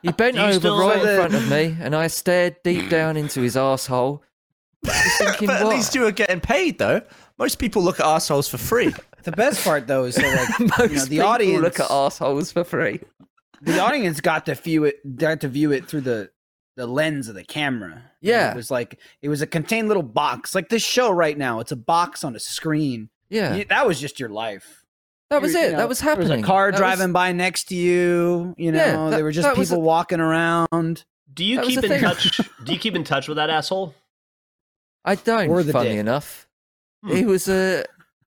He 0.02 0.12
bent 0.12 0.38
over 0.38 0.72
right 0.72 0.98
in 0.98 1.16
front 1.18 1.36
of 1.36 1.50
me, 1.50 1.76
and 1.82 1.96
I 1.96 2.08
stared 2.08 2.58
deep 2.64 2.90
down 2.90 3.18
into 3.18 3.42
his 3.42 3.58
asshole. 3.58 4.24
Thinking, 4.86 5.48
but 5.48 5.58
at 5.58 5.66
what? 5.66 5.76
least 5.76 5.96
you 5.96 6.02
were 6.02 6.12
getting 6.12 6.40
paid, 6.40 6.78
though. 6.78 7.02
Most 7.38 7.60
people 7.60 7.82
look 7.82 8.00
at 8.00 8.06
assholes 8.06 8.48
for 8.48 8.58
free. 8.58 8.94
The 9.28 9.34
best 9.36 9.64
part 9.64 9.88
though 9.88 10.06
is 10.06 10.16
so 10.16 10.22
like 10.22 10.60
Most 10.80 10.80
you 10.90 10.96
know, 10.96 11.06
the 11.06 11.20
audience 11.22 11.62
look 11.62 11.80
at 11.82 11.92
assholes 11.92 12.52
for 12.54 12.64
free. 12.64 13.02
the 13.62 13.78
audience 13.80 14.22
got 14.22 14.46
to 14.46 14.56
view 14.56 14.86
it 14.86 15.18
got 15.18 15.42
to 15.42 15.48
view 15.50 15.72
it 15.74 15.86
through 15.88 16.02
the 16.02 16.30
the 16.78 16.88
lens 16.88 17.28
of 17.28 17.36
the 17.36 17.44
camera. 17.44 18.04
Yeah. 18.22 18.52
It 18.52 18.56
was 18.56 18.72
like 18.72 19.00
it 19.22 19.28
was 19.30 19.42
a 19.42 19.48
contained 19.48 19.88
little 19.90 20.04
box. 20.04 20.56
Like 20.56 20.70
this 20.70 20.84
show 20.84 21.10
right 21.12 21.38
now, 21.38 21.60
it's 21.60 21.72
a 21.74 21.76
box 21.76 22.24
on 22.24 22.36
a 22.36 22.40
screen. 22.40 23.10
Yeah, 23.30 23.56
You- 23.56 23.66
that 23.66 23.86
was 23.86 24.00
just 24.00 24.20
your 24.20 24.30
life. 24.30 24.86
that 25.30 25.42
was 25.42 25.54
You- 25.54 25.60
it. 25.60 25.64
you 25.66 25.72
know, 25.72 25.78
that 25.80 25.90
was 25.90 26.00
There 26.00 26.10
happening. 26.12 26.30
was 26.30 26.40
a 26.40 26.44
car 26.44 26.68
That 26.72 26.74
was- 26.76 26.80
driving 26.80 27.12
by 27.14 27.32
next 27.34 27.66
to 27.66 27.76
you. 27.76 28.54
You 28.58 28.72
know, 28.72 28.78
Yeah, 28.78 28.92
that- 28.92 29.10
there 29.18 29.24
were 29.26 29.32
just 29.34 29.56
people 29.56 29.78
a- 29.78 29.80
walking 29.80 30.20
around. 30.22 31.04
Do 31.34 31.44
you 31.44 31.58
That 31.58 31.66
keep 31.66 31.84
in 31.84 31.90
thing. 31.90 32.02
touch? 32.02 32.38
Do 32.64 32.72
you 32.74 32.80
keep 32.80 32.96
in 32.96 33.04
touch 33.04 33.28
with 33.28 33.36
that 33.38 33.50
asshole? 33.50 33.94
I 35.04 35.16
don't. 35.16 35.50
Or 35.50 35.64
the 35.64 35.74
funny 35.74 35.90
dick. 35.90 36.00
enough, 36.00 36.48
Hmm. 37.04 37.16
he 37.16 37.26
was 37.26 37.50
a. 37.50 37.84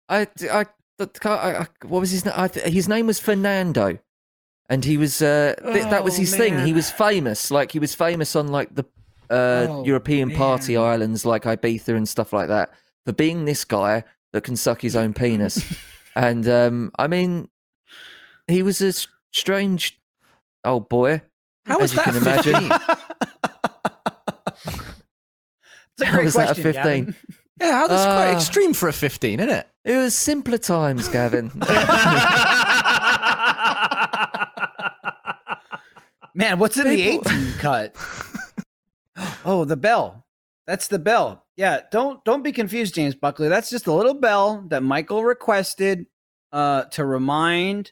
I, 0.10 0.22
I, 0.22 0.28
I, 0.52 0.60
I, 0.62 0.66
what 1.00 2.00
was 2.00 2.12
his 2.12 2.26
name? 2.26 2.34
His 2.66 2.88
name 2.88 3.08
was 3.08 3.20
Fernando, 3.20 3.98
and 4.70 4.84
he 4.86 4.98
was. 4.98 5.22
Uh, 5.22 5.56
th- 5.64 5.84
that 5.86 6.04
was 6.04 6.16
Oh, 6.16 6.20
his 6.20 6.36
thing. 6.36 6.60
He 6.66 6.74
was 6.74 6.90
famous. 6.92 7.52
Like 7.52 7.72
he 7.72 7.80
was 7.80 7.96
famous 7.96 8.36
on 8.36 8.48
like 8.50 8.74
the 8.76 8.84
uh, 9.30 9.68
Oh, 9.70 9.84
European 9.86 10.32
party 10.32 10.76
islands, 10.78 11.26
like 11.26 11.44
Ibiza 11.44 11.96
and 11.96 12.08
stuff 12.08 12.34
like 12.34 12.48
that, 12.50 12.72
for 13.06 13.14
being 13.14 13.46
this 13.46 13.64
guy 13.66 14.04
that 14.34 14.44
can 14.44 14.56
suck 14.56 14.82
his 14.82 14.96
own 14.96 15.14
penis. 15.14 15.64
and 16.16 16.48
um, 16.48 16.92
I 17.00 17.08
mean, 17.08 17.50
he 18.48 18.64
was 18.64 18.82
a 18.82 18.94
strange 19.32 20.00
old 20.66 20.90
boy. 20.90 21.22
How 21.66 21.76
As 21.80 21.82
was 21.82 21.92
you 21.94 21.98
that 21.98 22.06
can 22.06 22.16
imagine. 22.18 22.70
15? 22.70 22.96
It's 26.02 26.08
a 26.08 26.12
How 26.12 26.24
was 26.24 26.34
that 26.36 26.56
question, 26.62 27.16
15? 27.60 27.68
Gavin. 27.68 27.68
yeah, 27.82 27.88
that's 27.88 28.06
quite 28.06 28.30
Uh, 28.32 28.36
extreme 28.36 28.74
for 28.74 28.90
a 28.90 28.94
15, 28.94 29.40
isn't 29.40 29.50
it? 29.54 29.68
It 29.86 29.98
was 29.98 30.16
simpler 30.16 30.58
times, 30.58 31.08
Gavin. 31.08 31.52
Man, 36.36 36.60
what's 36.60 36.78
in 36.78 36.88
the 36.88 36.96
People- 36.96 37.32
18 37.32 37.54
cut? 37.54 37.96
Oh, 39.44 39.66
the 39.66 39.76
bell. 39.76 40.26
That's 40.68 40.88
the 40.88 41.00
bell. 41.00 41.46
Yeah, 41.58 41.82
don't 41.92 42.24
don't 42.24 42.44
be 42.44 42.52
confused, 42.52 42.94
James 42.96 43.16
Buckley. 43.16 43.50
That's 43.50 43.70
just 43.70 43.88
a 43.88 43.92
little 43.94 44.14
bell 44.14 44.64
that 44.70 44.84
Michael 44.84 45.24
requested 45.24 46.06
uh 46.52 46.84
to 46.86 47.04
remind 47.04 47.92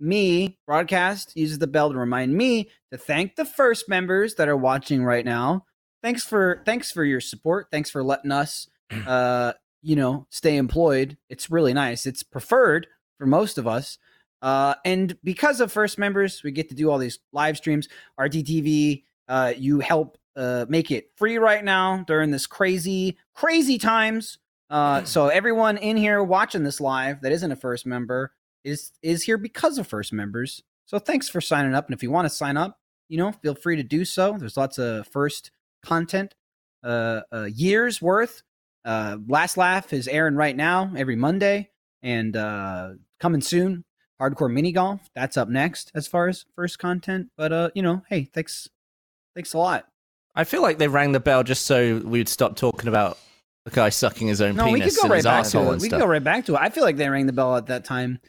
me, 0.00 0.58
broadcast 0.66 1.32
uses 1.36 1.58
the 1.58 1.66
bell 1.66 1.92
to 1.92 1.98
remind 1.98 2.34
me 2.34 2.70
to 2.90 2.98
thank 2.98 3.36
the 3.36 3.44
first 3.44 3.88
members 3.88 4.34
that 4.36 4.48
are 4.48 4.56
watching 4.56 5.04
right 5.04 5.24
now. 5.24 5.64
Thanks 6.02 6.24
for 6.24 6.62
thanks 6.64 6.90
for 6.90 7.04
your 7.04 7.20
support. 7.20 7.68
Thanks 7.70 7.90
for 7.90 8.02
letting 8.02 8.32
us 8.32 8.66
uh 9.06 9.52
you 9.86 9.94
know, 9.94 10.26
stay 10.30 10.56
employed. 10.56 11.16
It's 11.28 11.48
really 11.48 11.72
nice. 11.72 12.06
It's 12.06 12.24
preferred 12.24 12.88
for 13.18 13.26
most 13.26 13.56
of 13.56 13.68
us. 13.68 13.98
Uh, 14.42 14.74
and 14.84 15.16
because 15.22 15.60
of 15.60 15.70
first 15.70 15.96
members, 15.96 16.42
we 16.42 16.50
get 16.50 16.68
to 16.68 16.74
do 16.74 16.90
all 16.90 16.98
these 16.98 17.20
live 17.32 17.56
streams. 17.56 17.88
RTTV, 18.18 19.04
uh, 19.28 19.52
you 19.56 19.78
help 19.78 20.18
uh, 20.34 20.66
make 20.68 20.90
it 20.90 21.10
free 21.16 21.38
right 21.38 21.64
now 21.64 22.02
during 22.08 22.32
this 22.32 22.48
crazy, 22.48 23.16
crazy 23.32 23.78
times. 23.78 24.38
Uh, 24.70 25.02
so 25.04 25.28
everyone 25.28 25.76
in 25.78 25.96
here 25.96 26.20
watching 26.20 26.64
this 26.64 26.80
live 26.80 27.22
that 27.22 27.30
isn't 27.30 27.52
a 27.52 27.56
first 27.56 27.86
member 27.86 28.32
is 28.64 28.90
is 29.02 29.22
here 29.22 29.38
because 29.38 29.78
of 29.78 29.86
first 29.86 30.12
members. 30.12 30.64
So 30.86 30.98
thanks 30.98 31.28
for 31.28 31.40
signing 31.40 31.74
up. 31.74 31.86
And 31.86 31.94
if 31.94 32.02
you 32.02 32.10
want 32.10 32.26
to 32.26 32.34
sign 32.34 32.56
up, 32.56 32.80
you 33.08 33.18
know, 33.18 33.30
feel 33.30 33.54
free 33.54 33.76
to 33.76 33.84
do 33.84 34.04
so. 34.04 34.36
There's 34.36 34.56
lots 34.56 34.78
of 34.78 35.06
first 35.06 35.52
content, 35.84 36.34
uh, 36.82 37.20
uh 37.32 37.44
years 37.44 38.02
worth. 38.02 38.42
Uh, 38.86 39.18
Last 39.28 39.56
Laugh 39.58 39.92
is 39.92 40.06
airing 40.08 40.36
right 40.36 40.56
now 40.56 40.92
every 40.96 41.16
Monday, 41.16 41.70
and 42.02 42.36
uh, 42.36 42.90
coming 43.20 43.40
soon. 43.42 43.84
Hardcore 44.18 44.50
mini 44.50 44.72
golf 44.72 45.10
that's 45.14 45.36
up 45.36 45.50
next 45.50 45.92
as 45.94 46.06
far 46.06 46.26
as 46.28 46.46
first 46.54 46.78
content. 46.78 47.28
But 47.36 47.52
uh, 47.52 47.70
you 47.74 47.82
know, 47.82 48.02
hey, 48.08 48.24
thanks, 48.32 48.66
thanks 49.34 49.52
a 49.52 49.58
lot. 49.58 49.86
I 50.34 50.44
feel 50.44 50.62
like 50.62 50.78
they 50.78 50.88
rang 50.88 51.12
the 51.12 51.20
bell 51.20 51.42
just 51.42 51.66
so 51.66 51.98
we'd 51.98 52.28
stop 52.28 52.56
talking 52.56 52.88
about 52.88 53.18
the 53.66 53.72
guy 53.72 53.90
sucking 53.90 54.28
his 54.28 54.40
own 54.40 54.56
No, 54.56 54.66
we 54.70 54.80
penis 54.80 54.96
could 54.96 55.08
go 55.08 55.14
right 55.14 55.22
back 55.24 55.44
to 55.48 55.58
it. 55.60 55.64
We 55.74 55.78
stuff. 55.80 55.90
could 55.90 56.04
go 56.04 56.06
right 56.10 56.24
back 56.24 56.46
to 56.46 56.54
it. 56.54 56.60
I 56.62 56.70
feel 56.70 56.82
like 56.84 56.96
they 56.96 57.10
rang 57.10 57.26
the 57.26 57.34
bell 57.34 57.56
at 57.56 57.66
that 57.66 57.84
time 57.84 58.20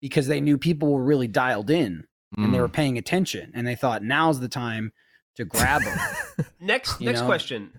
because 0.00 0.26
they 0.26 0.40
knew 0.40 0.58
people 0.58 0.92
were 0.92 1.04
really 1.04 1.28
dialed 1.28 1.70
in 1.70 2.04
and 2.36 2.52
they 2.52 2.58
Mm. 2.58 2.62
were 2.62 2.68
paying 2.68 2.98
attention, 2.98 3.52
and 3.54 3.64
they 3.66 3.76
thought 3.76 4.02
now's 4.02 4.40
the 4.40 4.48
time 4.48 4.92
to 5.36 5.44
grab 5.44 5.82
them. 5.82 5.98
Next, 6.60 7.00
You 7.00 7.06
next 7.06 7.20
know? 7.20 7.26
question: 7.26 7.70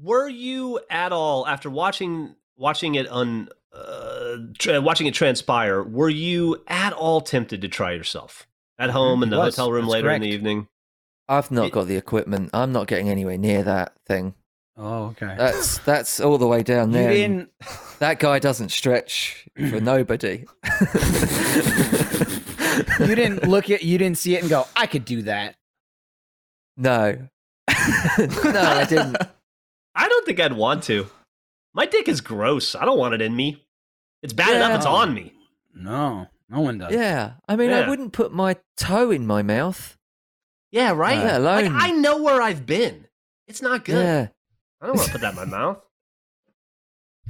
Were 0.00 0.28
you 0.28 0.80
at 0.90 1.12
all 1.12 1.46
after 1.46 1.68
watching 1.70 2.34
watching 2.56 2.94
it 2.94 3.10
un 3.10 3.48
uh, 3.72 4.36
tra- 4.58 4.80
watching 4.80 5.06
it 5.06 5.14
transpire? 5.14 5.82
Were 5.82 6.08
you 6.08 6.62
at 6.68 6.92
all 6.92 7.20
tempted 7.20 7.62
to 7.62 7.68
try 7.68 7.92
yourself 7.92 8.46
at 8.78 8.90
home 8.90 9.22
in 9.22 9.30
the 9.30 9.36
was. 9.38 9.56
hotel 9.56 9.72
room 9.72 9.86
That's 9.86 9.92
later 9.94 10.10
in 10.10 10.22
the 10.22 10.28
evening? 10.28 10.68
I've 11.28 11.50
not 11.50 11.66
It- 11.66 11.72
got 11.72 11.88
the 11.88 11.96
equipment. 11.96 12.50
I'm 12.54 12.72
not 12.72 12.86
getting 12.86 13.08
anywhere 13.08 13.36
near 13.38 13.62
that 13.64 13.92
thing. 14.06 14.34
oh, 14.76 15.06
okay. 15.06 15.34
That's 15.36 15.78
that's 15.78 16.20
all 16.20 16.38
the 16.38 16.46
way 16.46 16.62
down 16.62 16.92
there. 16.92 17.10
and 17.10 17.14
didn't. 17.16 17.50
That 17.98 18.20
guy 18.20 18.38
doesn't 18.38 18.68
stretch 18.70 19.48
for 19.56 19.80
nobody. 19.80 20.44
You 23.00 23.14
didn't 23.14 23.46
look 23.48 23.70
at. 23.70 23.82
You 23.82 23.98
didn't 23.98 24.18
see 24.18 24.36
it 24.36 24.42
and 24.42 24.48
go, 24.50 24.66
"I 24.76 24.86
could 24.86 25.04
do 25.04 25.22
that." 25.22 25.56
no, 26.76 27.28
no, 27.68 28.60
I 28.62 28.86
didn't. 28.88 29.16
I 29.98 30.08
don't 30.08 30.24
think 30.24 30.38
I'd 30.40 30.52
want 30.52 30.84
to. 30.84 31.06
My 31.74 31.84
dick 31.86 32.08
is 32.08 32.20
gross. 32.20 32.74
I 32.74 32.84
don't 32.84 32.98
want 32.98 33.14
it 33.14 33.20
in 33.20 33.34
me. 33.34 33.66
It's 34.22 34.32
bad 34.32 34.54
enough 34.56 34.76
it's 34.76 34.86
on 34.86 35.12
me. 35.14 35.32
No, 35.74 36.26
no 36.48 36.60
one 36.60 36.78
does. 36.78 36.92
Yeah, 36.92 37.32
I 37.48 37.56
mean, 37.56 37.70
Yeah. 37.70 37.80
I 37.80 37.88
wouldn't 37.88 38.12
put 38.12 38.32
my 38.32 38.56
toe 38.76 39.10
in 39.10 39.26
my 39.26 39.42
mouth. 39.42 39.96
Yeah, 40.70 40.92
right. 40.92 41.18
Let 41.18 41.40
like 41.42 41.66
alone- 41.66 41.78
I 41.80 41.90
know 41.90 42.22
where 42.22 42.40
I've 42.42 42.64
been. 42.66 43.06
It's 43.46 43.62
not 43.62 43.84
good. 43.84 44.02
Yeah. 44.04 44.28
I 44.80 44.86
don't 44.86 44.96
want 44.96 45.06
to 45.06 45.12
put 45.12 45.20
that 45.22 45.30
in 45.32 45.36
my 45.36 45.44
mouth. 45.58 45.82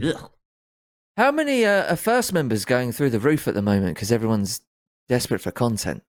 Ugh. 0.05 0.31
How 1.17 1.33
many 1.33 1.65
uh, 1.65 1.93
are 1.93 1.97
first 1.97 2.33
members 2.33 2.65
going 2.65 2.93
through 2.93 3.11
the 3.11 3.19
roof 3.21 3.49
at 3.49 3.55
the 3.55 3.63
moment 3.63 3.95
because 3.97 4.13
everyone's 4.13 4.61
desperate 5.09 5.41
for 5.41 5.51
content? 5.51 6.03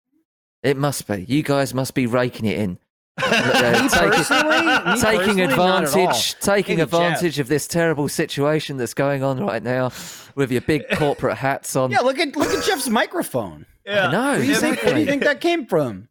It 0.62 0.76
must 0.76 1.06
be. 1.06 1.24
You 1.28 1.42
guys 1.42 1.72
must 1.72 1.94
be 1.94 2.06
raking 2.06 2.44
it 2.46 2.59
in. 2.59 2.78
Uh, 3.22 3.88
taking- 3.88 4.10
personally, 4.12 5.00
taking 5.00 5.18
personally, 5.18 5.46
not 5.46 5.58
at 5.84 5.94
all. 5.94 6.08
advantage, 6.08 6.34
taking 6.40 6.76
Maybe 6.76 6.82
advantage 6.82 7.38
of 7.38 7.48
this 7.48 7.66
terrible 7.66 8.08
situation 8.08 8.76
that's 8.76 8.94
going 8.94 9.22
on 9.22 9.40
right 9.44 9.62
now 9.62 9.90
with 10.34 10.50
your 10.52 10.60
big 10.62 10.82
corporate 10.94 11.36
hats 11.38 11.74
on. 11.76 11.90
Yeah, 11.90 12.00
look 12.00 12.18
at 12.18 12.36
look 12.36 12.48
at 12.48 12.64
Jeff's 12.64 12.88
microphone. 12.88 13.66
I 13.88 14.10
know. 14.10 14.30
Where 14.32 14.38
do 14.40 14.46
you 14.46 14.54
think, 14.56 14.82
where 14.82 14.94
do 14.94 15.00
you 15.00 15.06
think 15.06 15.24
that 15.24 15.40
came 15.40 15.66
from? 15.66 16.08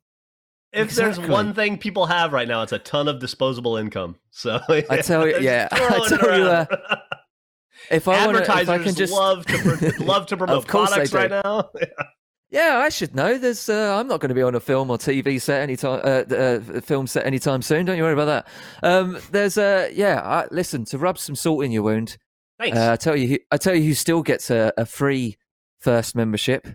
If 0.73 0.91
there's 0.91 1.19
one 1.19 1.53
thing 1.53 1.77
people 1.77 2.05
have 2.07 2.33
right 2.33 2.47
now, 2.47 2.61
it's 2.61 2.73
a 2.73 2.79
ton 2.79 3.07
of 3.07 3.19
disposable 3.19 3.77
income. 3.77 4.15
So 4.31 4.59
I 4.69 5.01
tell 5.01 5.27
you- 5.27 5.39
yeah, 5.39 5.67
I 5.71 5.77
throwing 5.79 6.03
it 6.03 6.09
tell 6.19 6.37
you, 6.39 6.45
around. 6.47 6.67
If 7.89 8.07
I 8.07 8.25
want 8.25 8.37
to, 8.37 8.43
if 8.43 8.49
I 8.49 8.59
advertisers 8.61 8.85
can 8.85 8.95
just, 8.95 9.13
love 9.13 9.45
to 9.45 9.57
pro- 9.57 10.05
love 10.05 10.25
to 10.27 10.37
promote 10.37 10.57
Of 10.57 10.67
course 10.67 10.89
they 10.89 11.07
products 11.07 11.13
right 11.13 11.29
do. 11.29 11.41
now. 11.43 11.69
Yeah, 12.49 12.81
I 12.83 12.89
should 12.89 13.15
know. 13.15 13.37
There's, 13.37 13.69
uh, 13.69 13.97
I'm 13.99 14.07
not 14.07 14.19
going 14.19 14.29
to 14.29 14.35
be 14.35 14.41
on 14.41 14.55
a 14.55 14.59
film 14.59 14.89
or 14.89 14.97
TV 14.97 15.41
set 15.41 15.61
anytime, 15.61 16.01
uh, 16.03 16.33
uh, 16.35 16.59
film 16.81 17.07
set 17.07 17.25
anytime 17.25 17.61
soon. 17.61 17.85
Don't 17.85 17.97
you 17.97 18.03
worry 18.03 18.13
about 18.13 18.25
that. 18.25 18.47
Um, 18.83 19.17
there's, 19.31 19.57
uh, 19.57 19.89
yeah. 19.93 20.21
I, 20.21 20.47
listen, 20.51 20.85
to 20.85 20.97
rub 20.97 21.17
some 21.17 21.35
salt 21.35 21.63
in 21.63 21.71
your 21.71 21.83
wound. 21.83 22.17
Thanks. 22.59 22.77
Uh, 22.77 22.93
I 22.93 22.95
tell 22.95 23.15
you, 23.15 23.27
who, 23.27 23.37
I 23.51 23.57
tell 23.57 23.75
you, 23.75 23.83
who 23.83 23.93
still 23.93 24.23
gets 24.23 24.49
a, 24.49 24.73
a 24.77 24.85
free 24.85 25.37
first 25.79 26.15
membership. 26.15 26.67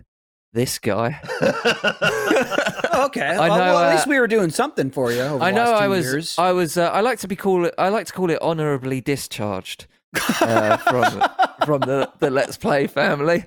This 0.53 0.77
guy. 0.79 1.19
Oh, 2.95 3.05
okay. 3.05 3.21
I 3.25 3.49
Well, 3.49 3.57
know, 3.57 3.73
well, 3.73 3.77
at 3.79 3.89
uh, 3.91 3.95
least 3.95 4.07
we 4.07 4.19
were 4.19 4.27
doing 4.27 4.51
something 4.51 4.91
for 4.91 5.11
you. 5.11 5.21
Over 5.21 5.43
I 5.43 5.49
know. 5.49 5.73
I 5.73 5.87
was. 5.87 6.05
Years. 6.05 6.35
I 6.37 6.51
was. 6.51 6.77
Uh, 6.77 6.89
I 6.89 7.01
like 7.01 7.17
to 7.19 7.27
be 7.27 7.35
call 7.35 7.65
it. 7.65 7.73
I 7.77 7.89
like 7.89 8.05
to 8.05 8.13
call 8.13 8.29
it 8.29 8.39
honorably 8.39 9.01
discharged 9.01 9.87
uh, 10.41 10.77
from 10.77 11.23
from 11.65 11.81
the 11.81 12.11
the 12.19 12.29
Let's 12.29 12.55
Play 12.55 12.85
family. 12.85 13.45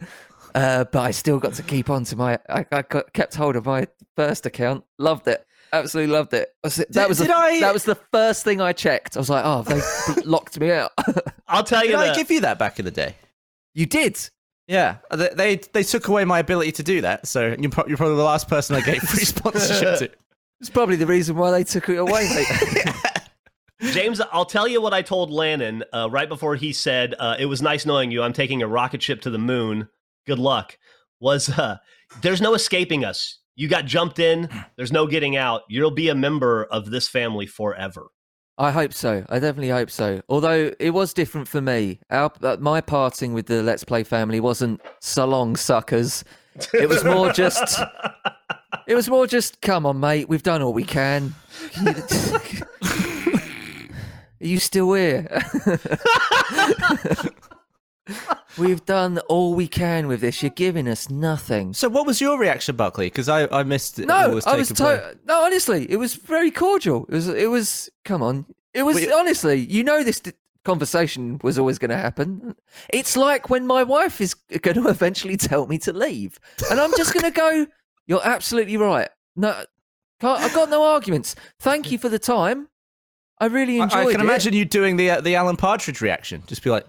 Uh, 0.56 0.84
but 0.84 1.00
I 1.00 1.10
still 1.10 1.38
got 1.38 1.54
to 1.54 1.62
keep 1.62 1.90
on 1.90 2.04
to 2.04 2.16
my. 2.16 2.38
I, 2.48 2.64
I 2.72 2.82
got, 2.82 3.12
kept 3.12 3.34
hold 3.34 3.56
of 3.56 3.66
my 3.66 3.86
first 4.16 4.46
account. 4.46 4.84
Loved 4.98 5.28
it. 5.28 5.46
Absolutely 5.72 6.12
loved 6.14 6.32
it. 6.32 6.48
Was 6.64 6.78
it- 6.78 6.90
that 6.92 7.02
Did- 7.02 7.08
was 7.10 7.18
did 7.18 7.28
the, 7.28 7.36
I- 7.36 7.60
that 7.60 7.74
was 7.74 7.84
the 7.84 7.96
first 8.12 8.42
thing 8.44 8.60
I 8.60 8.72
checked. 8.72 9.16
I 9.16 9.20
was 9.20 9.28
like, 9.28 9.44
oh, 9.44 9.62
they 9.62 10.22
locked 10.24 10.58
me 10.58 10.70
out. 10.72 10.92
I'll 11.48 11.62
tell 11.64 11.82
you 11.84 11.90
Did 11.90 11.96
I 11.98 12.06
that. 12.06 12.16
give 12.16 12.30
you 12.30 12.40
that 12.40 12.58
back 12.58 12.78
in 12.78 12.84
the 12.84 12.90
day? 12.90 13.14
you 13.74 13.84
did. 13.86 14.18
Yeah, 14.68 14.96
they, 15.14 15.28
they 15.34 15.56
they 15.74 15.82
took 15.84 16.08
away 16.08 16.24
my 16.24 16.38
ability 16.40 16.72
to 16.72 16.82
do 16.82 17.02
that. 17.02 17.26
So 17.28 17.54
you're, 17.58 17.70
pro- 17.70 17.86
you're 17.86 17.96
probably 17.98 18.16
the 18.16 18.24
last 18.24 18.48
person 18.48 18.74
I 18.74 18.80
gave 18.80 19.00
free 19.02 19.24
sponsorship 19.24 19.98
to. 19.98 20.10
It's 20.60 20.70
probably 20.70 20.96
the 20.96 21.06
reason 21.06 21.36
why 21.36 21.50
they 21.52 21.62
took 21.64 21.88
it 21.90 21.98
away. 21.98 22.28
Mate. 22.34 23.92
James, 23.92 24.20
I'll 24.32 24.46
tell 24.46 24.66
you 24.66 24.80
what 24.80 24.94
I 24.94 25.02
told 25.02 25.30
Lannan 25.30 25.82
uh, 25.92 26.08
right 26.10 26.28
before 26.28 26.56
he 26.56 26.72
said, 26.72 27.14
uh, 27.18 27.36
It 27.38 27.44
was 27.46 27.60
nice 27.60 27.84
knowing 27.84 28.10
you. 28.10 28.22
I'm 28.22 28.32
taking 28.32 28.62
a 28.62 28.66
rocket 28.66 29.02
ship 29.02 29.20
to 29.22 29.30
the 29.30 29.38
moon. 29.38 29.88
Good 30.26 30.38
luck. 30.38 30.76
Was 31.20 31.48
uh, 31.48 31.78
there's 32.22 32.40
no 32.40 32.54
escaping 32.54 33.04
us. 33.04 33.38
You 33.54 33.68
got 33.68 33.86
jumped 33.86 34.18
in. 34.18 34.48
There's 34.76 34.92
no 34.92 35.06
getting 35.06 35.36
out. 35.36 35.62
You'll 35.68 35.90
be 35.90 36.10
a 36.10 36.14
member 36.14 36.64
of 36.64 36.90
this 36.90 37.08
family 37.08 37.46
forever. 37.46 38.08
I 38.58 38.70
hope 38.70 38.92
so. 38.92 39.24
I 39.28 39.38
definitely 39.38 39.70
hope 39.70 39.90
so. 39.90 40.20
Although 40.28 40.72
it 40.78 40.90
was 40.90 41.12
different 41.12 41.48
for 41.48 41.60
me. 41.60 42.00
Our, 42.10 42.32
uh, 42.42 42.56
my 42.58 42.80
parting 42.80 43.34
with 43.34 43.46
the 43.46 43.62
Let's 43.62 43.84
Play 43.84 44.02
family 44.02 44.40
wasn't 44.40 44.80
so 45.00 45.26
long, 45.26 45.56
suckers. 45.56 46.24
It 46.72 46.88
was 46.88 47.04
more 47.04 47.32
just. 47.32 47.80
It 48.86 48.94
was 48.94 49.08
more 49.08 49.26
just, 49.26 49.60
come 49.62 49.84
on, 49.84 49.98
mate. 49.98 50.28
We've 50.28 50.44
done 50.44 50.62
all 50.62 50.72
we 50.72 50.84
can. 50.84 51.34
Are 51.84 51.90
you 54.38 54.60
still 54.60 54.92
here? 54.92 55.26
We've 58.58 58.84
done 58.84 59.18
all 59.28 59.54
we 59.54 59.68
can 59.68 60.06
with 60.08 60.20
this. 60.20 60.42
You're 60.42 60.50
giving 60.50 60.88
us 60.88 61.10
nothing. 61.10 61.74
So 61.74 61.88
what 61.88 62.06
was 62.06 62.20
your 62.20 62.38
reaction, 62.38 62.76
Buckley? 62.76 63.06
Because 63.06 63.28
I, 63.28 63.46
I 63.50 63.62
missed 63.62 63.98
it. 63.98 64.06
No, 64.06 64.30
It 64.30 64.34
was 64.34 64.46
I 64.46 64.56
was 64.56 64.68
to- 64.68 65.16
no. 65.26 65.44
Honestly, 65.44 65.90
it 65.90 65.96
was 65.96 66.14
very 66.14 66.50
cordial. 66.50 67.04
It 67.08 67.14
was. 67.14 67.28
It 67.28 67.50
was. 67.50 67.90
Come 68.04 68.22
on. 68.22 68.46
It 68.72 68.82
was 68.82 69.06
honestly. 69.12 69.56
You 69.56 69.84
know, 69.84 70.02
this 70.02 70.20
d- 70.20 70.32
conversation 70.64 71.38
was 71.42 71.58
always 71.58 71.78
going 71.78 71.90
to 71.90 71.96
happen. 71.96 72.54
It's 72.90 73.16
like 73.16 73.48
when 73.50 73.66
my 73.66 73.82
wife 73.82 74.20
is 74.20 74.34
going 74.34 74.74
to 74.82 74.88
eventually 74.88 75.36
tell 75.36 75.66
me 75.66 75.78
to 75.78 75.92
leave, 75.92 76.38
and 76.70 76.80
I'm 76.80 76.92
just 76.96 77.12
going 77.14 77.24
to 77.24 77.30
go. 77.30 77.66
You're 78.08 78.24
absolutely 78.24 78.76
right. 78.76 79.08
No, 79.34 79.52
can't, 80.20 80.40
I've 80.40 80.54
got 80.54 80.70
no 80.70 80.84
arguments. 80.84 81.34
Thank 81.58 81.90
you 81.90 81.98
for 81.98 82.08
the 82.08 82.20
time. 82.20 82.68
I 83.38 83.46
really 83.46 83.80
I, 83.80 83.84
enjoyed 83.84 84.06
I 84.06 84.12
can 84.12 84.20
it. 84.20 84.24
imagine 84.24 84.54
you 84.54 84.64
doing 84.64 84.96
the 84.96 85.10
uh, 85.10 85.20
the 85.20 85.34
Alan 85.34 85.56
Partridge 85.56 86.00
reaction. 86.00 86.42
Just 86.46 86.62
be 86.62 86.70
like, 86.70 86.86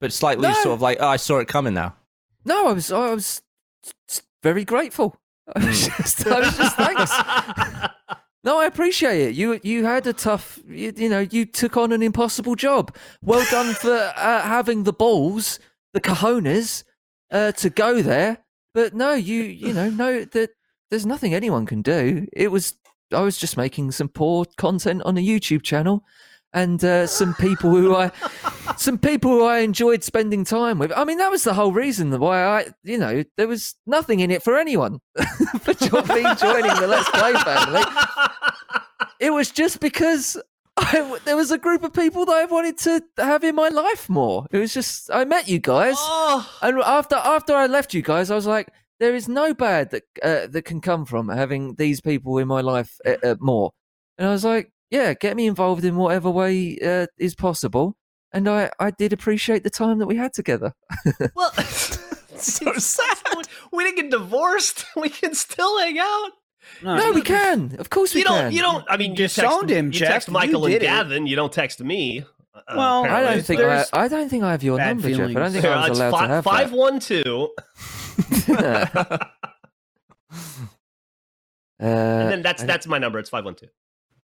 but 0.00 0.12
slightly 0.12 0.48
No. 0.48 0.54
sort 0.54 0.74
of 0.74 0.80
like, 0.82 0.98
oh, 1.00 1.08
I 1.08 1.16
saw 1.16 1.38
it 1.38 1.48
coming 1.48 1.74
now. 1.74 1.94
No, 2.44 2.68
I 2.68 2.72
was. 2.72 2.90
I 2.90 3.12
was 3.14 3.42
very 4.42 4.64
grateful. 4.64 5.16
I 5.56 5.66
was 5.66 5.86
just. 5.86 6.26
I 6.26 6.40
was 6.40 6.56
just 6.56 6.76
thanks. 6.76 7.90
No, 8.42 8.58
I 8.58 8.64
appreciate 8.64 9.20
it. 9.20 9.34
You 9.34 9.60
you 9.62 9.84
had 9.84 10.06
a 10.06 10.14
tough, 10.14 10.58
you, 10.66 10.94
you 10.96 11.10
know, 11.10 11.20
you 11.20 11.44
took 11.44 11.76
on 11.76 11.92
an 11.92 12.02
impossible 12.02 12.54
job. 12.54 12.96
Well 13.22 13.44
done 13.50 13.74
for 13.74 13.92
uh, 14.16 14.40
having 14.40 14.84
the 14.84 14.94
balls, 14.94 15.58
the 15.92 16.00
cojones, 16.00 16.84
uh, 17.30 17.52
to 17.52 17.68
go 17.68 18.00
there. 18.00 18.38
But 18.72 18.94
no, 18.94 19.12
you 19.12 19.42
you 19.42 19.74
know, 19.74 19.90
no, 19.90 20.24
that 20.24 20.52
there's 20.88 21.04
nothing 21.04 21.34
anyone 21.34 21.66
can 21.66 21.82
do. 21.82 22.26
It 22.32 22.50
was 22.50 22.76
I 23.12 23.20
was 23.20 23.36
just 23.36 23.58
making 23.58 23.90
some 23.92 24.08
poor 24.08 24.46
content 24.56 25.02
on 25.02 25.18
a 25.18 25.20
YouTube 25.20 25.62
channel, 25.62 26.02
and 26.52 26.82
uh, 26.84 27.06
some 27.06 27.34
people 27.34 27.70
who 27.70 27.94
I, 27.94 28.10
some 28.76 28.98
people 28.98 29.30
who 29.30 29.44
I 29.44 29.58
enjoyed 29.60 30.02
spending 30.02 30.44
time 30.44 30.78
with. 30.78 30.92
I 30.96 31.04
mean, 31.04 31.18
that 31.18 31.30
was 31.30 31.44
the 31.44 31.54
whole 31.54 31.72
reason 31.72 32.18
why 32.18 32.42
I, 32.42 32.66
you 32.82 32.98
know, 32.98 33.24
there 33.36 33.48
was 33.48 33.74
nothing 33.86 34.20
in 34.20 34.30
it 34.30 34.42
for 34.42 34.58
anyone 34.58 35.00
for 35.60 35.74
jo- 35.74 36.02
me 36.14 36.24
joining 36.36 36.74
the 36.80 36.86
Let's 36.88 37.08
Play 37.10 37.32
family. 37.34 37.82
It 39.20 39.32
was 39.32 39.50
just 39.50 39.80
because 39.80 40.36
I, 40.76 41.18
there 41.24 41.36
was 41.36 41.50
a 41.50 41.58
group 41.58 41.84
of 41.84 41.92
people 41.92 42.24
that 42.26 42.34
I 42.34 42.44
wanted 42.46 42.78
to 42.78 43.02
have 43.18 43.44
in 43.44 43.54
my 43.54 43.68
life 43.68 44.08
more. 44.08 44.46
It 44.50 44.58
was 44.58 44.72
just 44.74 45.10
I 45.12 45.24
met 45.24 45.48
you 45.48 45.58
guys, 45.58 45.96
oh, 45.98 46.58
and 46.62 46.80
after 46.80 47.16
after 47.16 47.54
I 47.54 47.66
left 47.66 47.94
you 47.94 48.02
guys, 48.02 48.30
I 48.30 48.34
was 48.34 48.46
like, 48.46 48.72
there 48.98 49.14
is 49.14 49.28
no 49.28 49.54
bad 49.54 49.90
that 49.90 50.02
uh, 50.22 50.46
that 50.48 50.64
can 50.64 50.80
come 50.80 51.04
from 51.04 51.28
having 51.28 51.74
these 51.74 52.00
people 52.00 52.38
in 52.38 52.48
my 52.48 52.60
life 52.60 52.98
uh, 53.06 53.16
uh, 53.22 53.36
more. 53.40 53.72
And 54.18 54.28
I 54.28 54.32
was 54.32 54.44
like, 54.44 54.72
yeah, 54.90 55.14
get 55.14 55.36
me 55.36 55.46
involved 55.46 55.84
in 55.84 55.96
whatever 55.96 56.30
way 56.30 56.78
uh, 56.84 57.06
is 57.18 57.34
possible. 57.34 57.96
And 58.32 58.48
I 58.48 58.70
I 58.78 58.90
did 58.90 59.12
appreciate 59.12 59.64
the 59.64 59.70
time 59.70 59.98
that 59.98 60.06
we 60.06 60.16
had 60.16 60.32
together. 60.32 60.72
well, 61.34 61.52
So 62.36 62.72
sad. 62.74 63.18
we 63.72 63.84
didn't 63.84 63.96
get 63.96 64.10
divorced. 64.10 64.84
We 64.96 65.08
can 65.10 65.34
still 65.34 65.78
hang 65.78 65.98
out. 65.98 66.30
No, 66.82 67.12
we 67.12 67.20
can. 67.22 67.74
Of 67.78 67.90
course 67.90 68.14
we 68.14 68.20
you 68.20 68.24
don't. 68.26 68.38
can. 68.38 68.52
You 68.52 68.62
don't. 68.62 68.84
I 68.88 68.96
mean, 68.96 69.10
you 69.10 69.16
disowned 69.16 69.68
text, 69.68 69.74
him, 69.74 69.86
You 69.86 69.92
Jeff. 69.92 70.08
text 70.08 70.28
You 70.28 70.32
Michael 70.34 70.64
and 70.66 70.72
did 70.72 70.82
it. 70.82 70.86
Gavin. 70.86 71.26
You 71.26 71.36
don't 71.36 71.52
text 71.52 71.80
me. 71.80 72.24
uh, 72.54 72.60
Well, 72.76 73.04
I 73.04 73.20
don't 73.22 73.44
think 73.44 73.60
I, 73.60 73.64
There's 73.66 73.90
I 73.92 74.08
don't 74.08 74.28
think 74.28 74.42
I 74.44 74.52
have 74.52 74.62
your 74.62 74.78
bad 74.78 74.88
number, 74.96 75.08
Jeff. 75.10 75.18
I 75.20 75.24
don't 75.24 75.34
feelings. 75.34 75.52
think 75.54 75.64
I 75.66 75.72
Uh, 75.72 75.80
was 75.80 75.88
it's 75.90 75.98
allowed 75.98 76.10
fi- 76.12 76.26
to 76.26 76.32
have 76.34 76.44
five 76.44 76.70
that. 76.70 76.76
one 76.78 77.00
two, 77.00 77.48
Uh, 81.82 81.86
and 81.86 82.30
then 82.30 82.42
that's 82.42 82.62
I- 82.62 82.66
that's 82.66 82.86
my 82.86 82.98
number. 82.98 83.18
It's 83.18 83.30
five 83.30 83.44
one 83.44 83.54
two. 83.54 83.68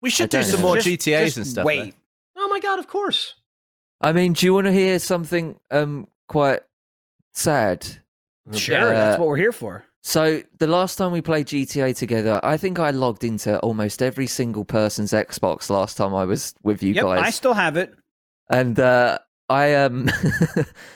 We 0.03 0.11
should 0.11 0.31
do 0.31 0.43
some 0.43 0.61
know. 0.61 0.67
more 0.69 0.77
Just- 0.77 0.87
GTAs 0.89 1.25
just 1.25 1.37
and 1.37 1.47
stuff. 1.47 1.65
Wait. 1.65 1.95
Oh 2.37 2.49
my 2.49 2.61
god! 2.61 2.79
Of 2.79 2.87
course. 2.89 3.35
I 4.01 4.13
mean, 4.13 4.33
do 4.33 4.47
you 4.47 4.55
want 4.55 4.67
to 4.67 4.73
hear 4.73 4.99
something 4.99 5.59
um 5.71 6.09
quite 6.29 6.61
sad? 7.35 7.87
Sure, 8.53 8.79
Uh, 8.79 8.93
that's 8.93 9.19
what 9.19 9.29
we're 9.29 9.37
here 9.37 9.53
for. 9.53 9.85
So 10.03 10.43
the 10.59 10.67
last 10.67 10.97
time 10.97 11.13
we 11.13 11.21
played 11.21 11.47
GTA 11.47 11.95
together, 11.95 12.41
I 12.43 12.57
think 12.57 12.79
I 12.79 12.91
logged 12.91 13.23
into 13.23 13.59
almost 13.61 14.01
every 14.03 14.27
single 14.27 14.65
person's 14.65 15.13
Xbox 15.13 15.69
last 15.69 15.99
time 15.99 16.15
I 16.15 16.25
was 16.25 16.55
with 16.63 16.83
you 16.83 16.95
Yep, 16.95 17.05
guys. 17.05 17.21
I 17.23 17.31
still 17.31 17.53
have 17.53 17.77
it. 17.77 17.95
and 18.49 18.81
uh, 18.81 19.19
I 19.51 19.75
um 19.75 20.09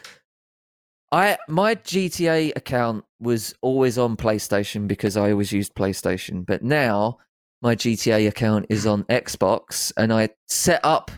I 1.13 1.37
my 1.49 1.75
GTA 1.77 2.57
account 2.57 3.05
was 3.21 3.55
always 3.61 3.99
on 3.99 4.17
PlayStation 4.17 4.89
because 4.89 5.17
I 5.17 5.31
always 5.31 5.53
used 5.53 5.75
PlayStation, 5.75 6.45
but 6.45 6.63
now 6.63 7.19
my 7.65 7.75
GTA 7.75 8.29
account 8.29 8.67
is 8.69 8.87
on 8.87 9.03
Xbox, 9.05 9.91
and 9.97 10.13
I 10.13 10.29
set 10.47 10.81
up 10.85 11.11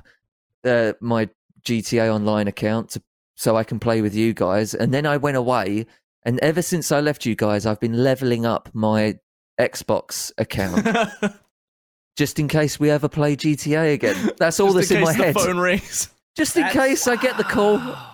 uh, 0.64 0.92
my 1.00 1.28
GTA 1.62 2.08
Online 2.14 2.46
account 2.48 2.90
to, 2.90 3.02
so 3.34 3.56
I 3.56 3.64
can 3.64 3.78
play 3.80 4.00
with 4.00 4.14
you 4.14 4.32
guys, 4.32 4.72
and 4.72 4.94
then 4.94 5.04
I 5.06 5.16
went 5.16 5.36
away, 5.36 5.86
and 6.24 6.38
ever 6.40 6.62
since 6.62 6.92
I 6.92 7.00
left 7.00 7.26
you 7.26 7.34
guys, 7.34 7.66
I've 7.66 7.80
been 7.80 8.02
leveling 8.02 8.46
up 8.46 8.70
my 8.72 9.18
Xbox 9.60 10.32
account 10.38 10.86
just 12.16 12.38
in 12.38 12.46
case 12.48 12.78
we 12.78 12.90
ever 12.90 13.08
play 13.08 13.34
GTA 13.36 13.94
again. 13.94 14.30
That's 14.38 14.60
all 14.60 14.72
Just 14.72 14.90
that's 14.90 14.90
in, 14.92 15.00
my 15.00 15.06
case 15.12 15.16
the 15.18 15.24
head. 15.24 15.34
phone 15.34 15.58
rings. 15.58 16.10
just 16.36 16.56
in 16.56 16.62
That's- 16.62 16.86
case 16.88 17.08
I 17.08 17.16
get 17.16 17.36
the 17.36 17.44
call. 17.44 17.78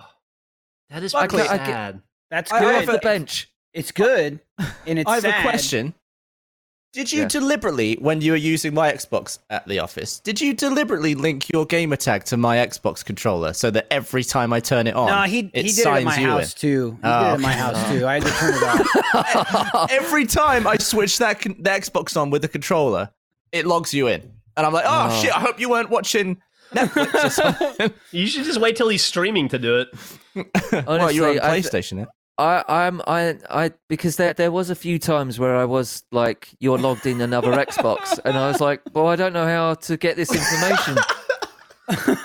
That 0.91 1.03
is 1.03 1.15
pretty 1.15 1.37
can't- 1.39 1.51
I 1.51 1.57
get- 1.57 1.67
sad. 1.67 2.03
That's 2.31 2.53
I- 2.53 2.57
I 2.57 2.61
good. 2.61 2.89
off 2.89 2.95
the 2.95 2.99
bench. 3.03 3.51
It's 3.75 3.93
good, 3.93 4.41
and 4.87 4.99
it's 4.99 5.09
I 5.09 5.15
have 5.15 5.23
sad. 5.23 5.41
a 5.41 5.43
question. 5.49 5.95
Did 6.93 7.11
you 7.11 7.23
Yeah. 7.23 7.29
deliberately, 7.29 7.97
when 8.01 8.21
you 8.21 8.33
were 8.33 8.37
using 8.37 8.75
my 8.75 8.93
Xbox 8.93 9.39
at 9.49 9.67
the 9.67 9.79
office, 9.79 10.19
did 10.21 10.43
you 10.43 10.53
deliberately 10.53 11.15
link 11.15 11.49
your 11.51 11.65
gamer 11.65 11.97
tag 11.97 12.25
to 12.25 12.37
my 12.37 12.59
Xbox 12.59 13.03
controller 13.03 13.55
so 13.55 13.71
that 13.71 13.87
every 13.91 14.23
time 14.23 14.53
I 14.53 14.61
turn 14.61 14.87
it 14.87 14.95
on, 14.95 15.07
No, 15.09 15.23
he 15.23 15.51
it 15.55 15.65
he 15.65 15.73
did 15.73 15.79
it 15.79 15.87
at 15.87 16.05
my 16.05 16.19
you 16.19 16.27
house 16.27 16.53
too. 16.53 16.91
He 16.91 16.97
did 16.97 17.09
it 17.09 17.11
Oh, 17.11 17.33
at 17.35 17.41
my 17.41 17.53
house 17.53 17.89
too. 17.91 18.07
I 18.07 18.15
had 18.21 18.25
to 18.25 18.31
turn 18.33 18.55
it 18.55 18.63
off. 19.75 19.91
Every 19.91 20.27
time 20.27 20.67
I 20.67 20.77
switch 20.77 21.17
that 21.19 21.41
con- 21.41 21.57
the 21.59 21.71
Xbox 21.71 22.15
on 22.21 22.29
with 22.29 22.43
the 22.43 22.49
controller, 22.49 23.09
it 23.53 23.65
logs 23.67 23.95
you 23.95 24.09
in, 24.09 24.31
and 24.59 24.67
I'm 24.67 24.75
like, 24.75 24.85
oh, 24.87 25.09
Oh. 25.11 25.23
shit! 25.23 25.35
I 25.35 25.41
hope 25.41 25.59
you 25.59 25.71
weren't 25.71 25.89
watching 25.89 26.43
Netflix 26.75 27.25
or 27.25 27.31
something. 27.59 27.91
You 28.11 28.27
should 28.27 28.45
just 28.45 28.61
wait 28.61 28.77
till 28.77 28.89
he's 28.91 29.03
streaming 29.05 29.49
to 29.49 29.59
do 29.59 29.79
it. 29.79 29.89
well, 30.87 31.11
you're 31.11 31.31
on 31.31 31.39
Honestly, 31.39 31.41
I- 31.41 31.59
PlayStation. 31.61 31.99
yeah? 32.01 32.05
I, 32.43 32.87
I'm, 32.87 33.01
I, 33.07 33.39
I, 33.49 33.71
because 33.89 34.17
there, 34.17 34.33
there 34.33 34.51
was 34.51 34.71
a 34.71 34.75
few 34.75 34.99
times 34.99 35.39
where 35.39 35.57
I 35.57 35.65
was 35.65 36.03
like, 36.11 36.49
"You're 36.59 36.79
logged 36.79 37.07
in 37.07 37.21
another 37.21 37.53
Xbox," 37.53 38.19
and 38.25 38.37
I 38.37 38.49
was 38.49 38.61
like, 38.61 38.83
"Well, 38.93 39.07
I 39.07 39.17
don't 39.17 39.33
know 39.33 39.47
how 39.47 39.75
to 39.75 39.97
get 39.97 40.17
this 40.17 40.35
information." 40.35 40.97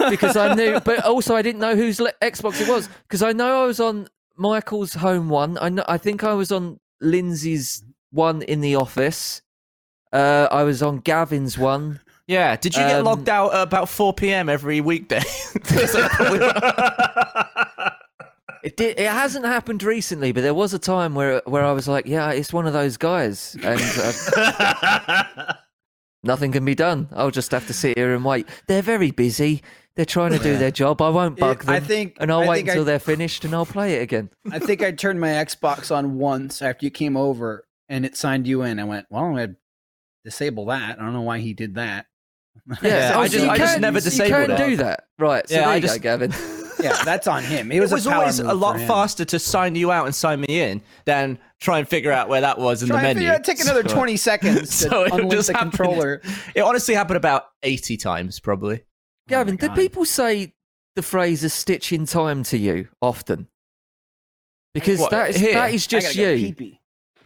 because 0.10 0.36
I 0.36 0.54
knew, 0.56 0.80
but 0.80 1.04
also 1.04 1.36
I 1.36 1.42
didn't 1.42 1.62
know 1.62 1.76
whose 1.76 2.00
Xbox 2.22 2.62
it 2.62 2.68
was. 2.68 2.90
Because 3.04 3.22
I 3.22 3.34
know 3.34 3.64
I 3.64 3.68
was 3.68 3.80
on 3.80 4.08
Michael's 4.38 4.94
home 4.94 5.30
one. 5.30 5.58
I 5.62 5.70
know, 5.70 5.84
I 5.88 5.98
think 5.98 6.24
I 6.24 6.34
was 6.34 6.52
on 6.52 6.80
Lindsay's 7.02 7.84
one 8.12 8.42
in 8.42 8.62
the 8.62 8.76
office. 8.76 9.42
Uh, 10.14 10.48
I 10.52 10.64
was 10.64 10.82
on 10.82 11.00
Gavin's 11.00 11.58
one. 11.58 12.00
Yeah. 12.28 12.56
Did 12.56 12.76
you 12.76 12.82
get 12.82 13.00
Um, 13.00 13.06
logged 13.06 13.30
out 13.30 13.54
at 13.54 13.62
about 13.64 13.90
4 13.90 14.14
p.m. 14.14 14.50
every 14.50 14.82
weekday? 14.82 15.22
It 18.68 18.76
did. 18.76 19.00
It 19.00 19.08
hasn't 19.10 19.46
happened 19.46 19.82
recently, 19.82 20.34
but 20.34 20.42
there 20.42 20.54
was 20.54 20.74
a 20.74 20.80
time 20.80 21.16
where 21.16 21.42
where 21.46 21.64
I 21.64 21.72
was 21.72 21.88
like, 21.88 22.06
"Yeah, 22.06 22.32
it's 22.32 22.52
one 22.52 22.68
of 22.68 22.74
those 22.74 22.98
guys," 22.98 23.56
and 23.64 23.80
uh, 24.36 25.54
nothing 26.24 26.52
can 26.52 26.66
be 26.66 26.76
done. 26.76 27.08
I'll 27.14 27.32
just 27.32 27.52
have 27.52 27.66
to 27.68 27.74
sit 27.74 27.98
here 27.98 28.14
and 28.14 28.26
wait. 28.26 28.48
They're 28.68 28.82
very 28.82 29.12
busy. 29.12 29.62
They're 29.96 30.06
trying 30.06 30.32
to 30.34 30.40
do 30.40 30.58
their 30.58 30.70
job. 30.72 31.02
I 31.02 31.08
won't 31.10 31.38
bug 31.40 31.62
It- 31.62 31.66
them. 31.66 31.76
I 31.76 31.80
think- 31.80 32.18
and 32.20 32.30
I'll 32.32 32.42
I 32.42 32.48
wait 32.48 32.56
think 32.58 32.68
I- 32.70 32.72
until 32.74 32.84
they're 32.86 33.00
finished, 33.00 33.46
and 33.46 33.54
I'll 33.56 33.66
play 33.66 33.96
it 33.96 34.02
again. 34.02 34.30
I 34.52 34.60
think 34.60 34.84
I 34.84 34.92
turned 34.92 35.20
my 35.22 35.30
Xbox 35.30 35.96
on 35.96 36.18
once 36.18 36.62
after 36.62 36.86
you 36.86 36.92
came 36.92 37.16
over, 37.16 37.66
and 37.88 38.06
it 38.06 38.18
signed 38.18 38.48
you 38.48 38.64
in. 38.64 38.80
I 38.80 38.84
went, 38.84 39.06
well, 39.10 39.24
I'm 39.24 39.32
gonna 39.32 39.56
disable 40.26 40.66
that. 40.66 41.00
I 41.00 41.04
don't 41.04 41.14
know 41.14 41.22
why 41.22 41.40
he 41.40 41.54
did 41.54 41.76
that. 41.76 42.06
Yeah, 42.82 43.14
oh, 43.16 43.22
I 43.22 43.28
just- 43.30 43.48
I 43.48 43.58
just 43.58 43.80
never 43.80 44.00
You 44.00 44.12
can 44.12 44.52
it. 44.52 44.58
do 44.58 44.76
that, 44.78 45.06
right? 45.18 45.48
So 45.48 45.56
Yeah, 45.56 45.62
there 45.62 45.70
I 45.70 45.76
you 45.76 45.82
just- 45.82 46.02
go, 46.02 46.18
Gavin. 46.18 46.34
Yeah, 46.82 47.04
that's 47.04 47.28
on 47.28 47.44
him. 47.44 47.72
It 47.72 47.80
was, 47.80 47.92
it 47.92 47.96
was 47.96 48.08
a 48.08 48.14
always 48.16 48.40
a 48.40 48.54
lot 48.54 48.80
faster 48.82 49.26
to 49.26 49.40
sign 49.40 49.76
you 49.76 49.92
out 49.92 50.06
and 50.06 50.14
sign 50.16 50.42
me 50.42 50.62
in 50.62 50.82
than 51.06 51.38
try 51.60 51.80
and 51.80 51.88
figure 51.88 52.12
out 52.12 52.30
where 52.30 52.42
that 52.42 52.60
was 52.60 52.82
in 52.84 52.90
Try 52.90 53.02
the 53.02 53.08
and 53.10 53.18
menu. 53.20 53.30
figure 53.30 53.34
out, 53.36 53.44
take 53.44 53.60
another 53.62 53.82
So- 53.90 53.96
20 53.96 54.18
seconds 54.18 54.80
to 54.80 54.90
So 54.90 55.04
it 55.04 55.12
unlink 55.14 55.32
just 55.32 55.48
the 55.48 55.54
happened. 55.54 55.74
controller. 55.74 56.22
It 56.56 56.62
honestly 56.62 56.94
happened 56.96 57.18
about 57.18 57.46
80 57.64 57.98
times, 57.98 58.40
probably. 58.40 58.84
Gavin, 59.28 59.54
Oh 59.54 59.56
my 59.56 59.58
do 59.62 59.68
God. 59.68 59.76
people 59.76 60.06
say 60.06 60.54
the 60.96 61.02
phrase 61.04 61.44
"a 61.44 61.50
stitch 61.50 61.92
in 61.92 62.06
time" 62.06 62.44
to 62.44 62.58
you 62.58 62.88
often? 63.02 63.48
Because 64.74 65.00
What, 65.00 65.12
that 65.12 65.30
is 65.32 65.36
here? 65.38 65.54
that 65.54 65.74
is 65.74 65.88
just 65.88 66.16
you. 66.16 66.54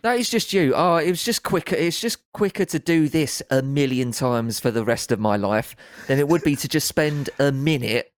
That 0.03 0.17
is 0.17 0.29
just 0.29 0.51
you. 0.51 0.73
Oh, 0.75 0.95
it 0.95 1.09
was 1.09 1.23
just 1.23 1.43
quicker. 1.43 1.75
It's 1.75 1.99
just 1.99 2.19
quicker 2.33 2.65
to 2.65 2.79
do 2.79 3.07
this 3.07 3.43
a 3.51 3.61
million 3.61 4.11
times 4.11 4.59
for 4.59 4.71
the 4.71 4.83
rest 4.83 5.11
of 5.11 5.19
my 5.19 5.35
life 5.37 5.75
than 6.07 6.17
it 6.17 6.27
would 6.27 6.41
be 6.43 6.55
to 6.55 6.67
just 6.67 6.87
spend 6.87 7.29
a 7.39 7.51
minute 7.51 8.11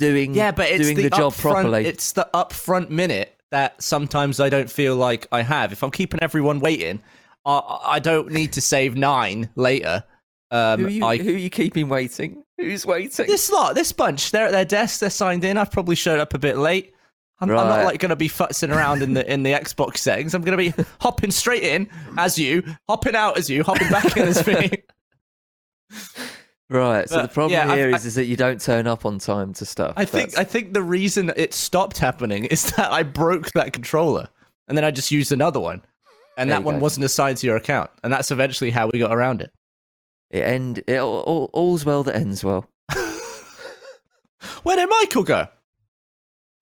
doing 0.00 0.34
Yeah, 0.34 0.50
but 0.50 0.68
it's 0.68 0.82
doing 0.82 0.96
the, 0.96 1.04
the, 1.04 1.10
job 1.10 1.32
upfront- 1.32 1.52
properly. 1.52 1.86
It's 1.86 2.12
the 2.12 2.28
upfront 2.34 2.90
minute 2.90 3.36
that 3.50 3.80
sometimes 3.82 4.40
I 4.40 4.48
don't 4.48 4.70
feel 4.70 4.96
like 4.96 5.28
I 5.30 5.42
have. 5.42 5.72
If 5.72 5.84
I'm 5.84 5.90
keeping 5.90 6.20
everyone 6.22 6.58
waiting, 6.58 7.00
I, 7.44 7.78
I 7.84 7.98
don't 8.00 8.32
need 8.32 8.52
to 8.54 8.60
save 8.60 8.96
nine 8.96 9.48
later. 9.54 10.02
Um, 10.50 10.80
who, 10.80 10.86
are 10.86 10.90
you, 10.90 11.04
I, 11.04 11.16
who 11.18 11.30
are 11.30 11.38
you 11.38 11.50
keeping 11.50 11.88
waiting? 11.88 12.42
Who's 12.58 12.84
waiting? 12.84 13.26
this 13.26 13.50
lot, 13.50 13.74
this 13.74 13.92
bunch, 13.92 14.32
they're 14.32 14.46
at 14.46 14.52
their 14.52 14.64
desks, 14.64 14.98
they're 14.98 15.10
signed 15.10 15.44
in. 15.44 15.56
I've 15.56 15.70
probably 15.70 15.94
showed 15.94 16.18
up 16.18 16.34
a 16.34 16.38
bit 16.38 16.56
late. 16.56 16.94
I'm, 17.40 17.48
I'm 17.50 17.56
not 17.56 17.84
like 17.84 18.00
going 18.00 18.10
to 18.10 18.16
be 18.16 18.28
futzing 18.28 18.74
around 18.74 19.02
in 19.02 19.14
the 19.14 19.32
in 19.32 19.44
the 19.44 19.52
Xbox 19.52 19.98
settings. 19.98 20.34
I'm 20.34 20.42
going 20.42 20.58
to 20.58 20.72
be 20.72 20.84
hopping 21.00 21.30
straight 21.30 21.62
in 21.62 21.88
as 22.18 22.38
you, 22.38 22.62
hopping 22.86 23.14
out 23.14 23.38
as 23.38 23.48
you, 23.48 23.62
hopping 23.62 23.88
back 23.88 24.14
in 24.16 24.28
as 24.28 24.46
me. 24.46 24.70
right. 26.70 27.06
So 27.08 27.16
But, 27.16 27.22
the 27.22 27.28
problem 27.28 27.52
yeah, 27.52 27.74
here 27.76 27.90
I- 27.92 27.96
is, 27.96 28.06
is 28.06 28.14
that 28.14 28.24
you 28.24 28.36
don't 28.36 28.60
turn 28.60 28.86
up 28.86 29.04
on 29.04 29.18
time 29.18 29.52
to 29.54 29.66
stuff. 29.66 29.92
I 29.96 30.04
think 30.06 30.38
I 30.38 30.44
think 30.44 30.72
the 30.72 30.82
reason 30.82 31.30
it 31.36 31.52
stopped 31.52 31.98
happening 31.98 32.46
is 32.46 32.70
that 32.76 32.90
I 32.90 33.02
broke 33.02 33.50
that 33.52 33.72
controller, 33.74 34.28
and 34.68 34.78
then 34.78 34.84
I 34.84 34.90
just 34.90 35.10
used 35.10 35.32
another 35.32 35.60
one, 35.60 35.82
and 36.38 36.48
There 36.50 36.58
that 36.58 36.64
one 36.64 36.76
go. 36.76 36.80
wasn't 36.82 37.04
assigned 37.04 37.36
to 37.38 37.46
your 37.46 37.56
account, 37.56 37.90
and 38.02 38.12
that's 38.12 38.30
eventually 38.30 38.70
how 38.70 38.88
we 38.88 38.98
got 38.98 39.12
around 39.12 39.42
it. 39.42 39.52
it 40.30 40.40
end. 40.42 40.78
It, 40.86 40.96
all, 40.98 41.20
all- 41.20 41.50
all's 41.52 41.84
well 41.84 42.02
that 42.04 42.16
ends 42.16 42.42
well. 42.42 42.66
Where 44.62 44.76
did 44.76 44.88
Michael 44.88 45.22
go? 45.24 45.48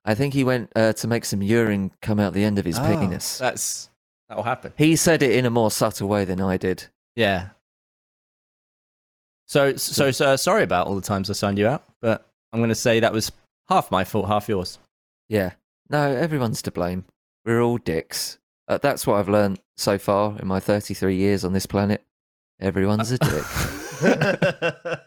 I 0.04 0.14
think 0.14 0.32
he 0.34 0.42
went 0.42 0.72
uh, 0.74 0.94
to 0.94 1.06
make 1.08 1.24
some 1.24 1.42
urine 1.42 1.90
come 2.00 2.18
out 2.18 2.32
the 2.32 2.44
end 2.44 2.58
of 2.58 2.64
his 2.64 2.78
Oh, 2.78 2.82
penis. 2.82 3.38
That's 3.38 3.90
that'll 4.28 4.44
happen. 4.44 4.72
He 4.76 4.96
said 4.96 5.22
it 5.22 5.32
in 5.32 5.44
a 5.44 5.50
more 5.50 5.70
subtle 5.70 6.08
way 6.08 6.24
than 6.24 6.40
I 6.40 6.56
did. 6.56 6.86
Yeah. 7.14 7.50
So 9.48 9.76
so 9.76 10.10
so 10.10 10.36
sorry 10.36 10.62
about 10.62 10.86
all 10.86 10.94
the 10.94 11.00
times 11.00 11.30
I 11.30 11.32
signed 11.32 11.58
you 11.58 11.66
out, 11.66 11.84
but 12.00 12.26
I'm 12.52 12.60
going 12.60 12.68
to 12.68 12.74
say 12.74 13.00
that 13.00 13.12
was 13.12 13.32
half 13.68 13.90
my 13.90 14.04
fault, 14.04 14.28
half 14.28 14.48
yours. 14.48 14.78
Yeah. 15.28 15.52
No, 15.90 16.14
everyone's 16.14 16.62
to 16.62 16.70
blame. 16.70 17.04
We're 17.46 17.62
all 17.62 17.78
dicks. 17.78 18.38
Uh, 18.68 18.78
that's 18.78 19.06
what 19.06 19.14
I've 19.16 19.28
learned 19.28 19.58
so 19.78 19.96
far 19.96 20.38
in 20.38 20.46
my 20.46 20.60
33 20.60 21.16
years 21.16 21.44
on 21.44 21.54
this 21.54 21.64
planet. 21.64 22.04
Everyone's 22.60 23.10
a 23.10 23.18
dick. 24.02 24.98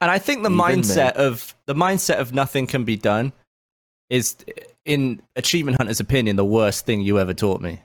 And 0.00 0.10
I 0.10 0.18
think 0.18 0.42
the 0.42 0.50
Even 0.50 0.82
mindset 0.82 1.12
of 1.12 1.54
the 1.64 1.74
mindset 1.74 2.16
of 2.18 2.34
nothing 2.34 2.66
can 2.66 2.84
be 2.84 2.96
done 2.96 3.32
is, 4.10 4.36
in 4.84 5.22
Achievement 5.36 5.78
Hunter's 5.78 6.00
opinion, 6.00 6.36
the 6.36 6.44
worst 6.44 6.84
thing 6.84 7.00
you 7.00 7.18
ever 7.18 7.32
taught 7.32 7.62
me. 7.62 7.80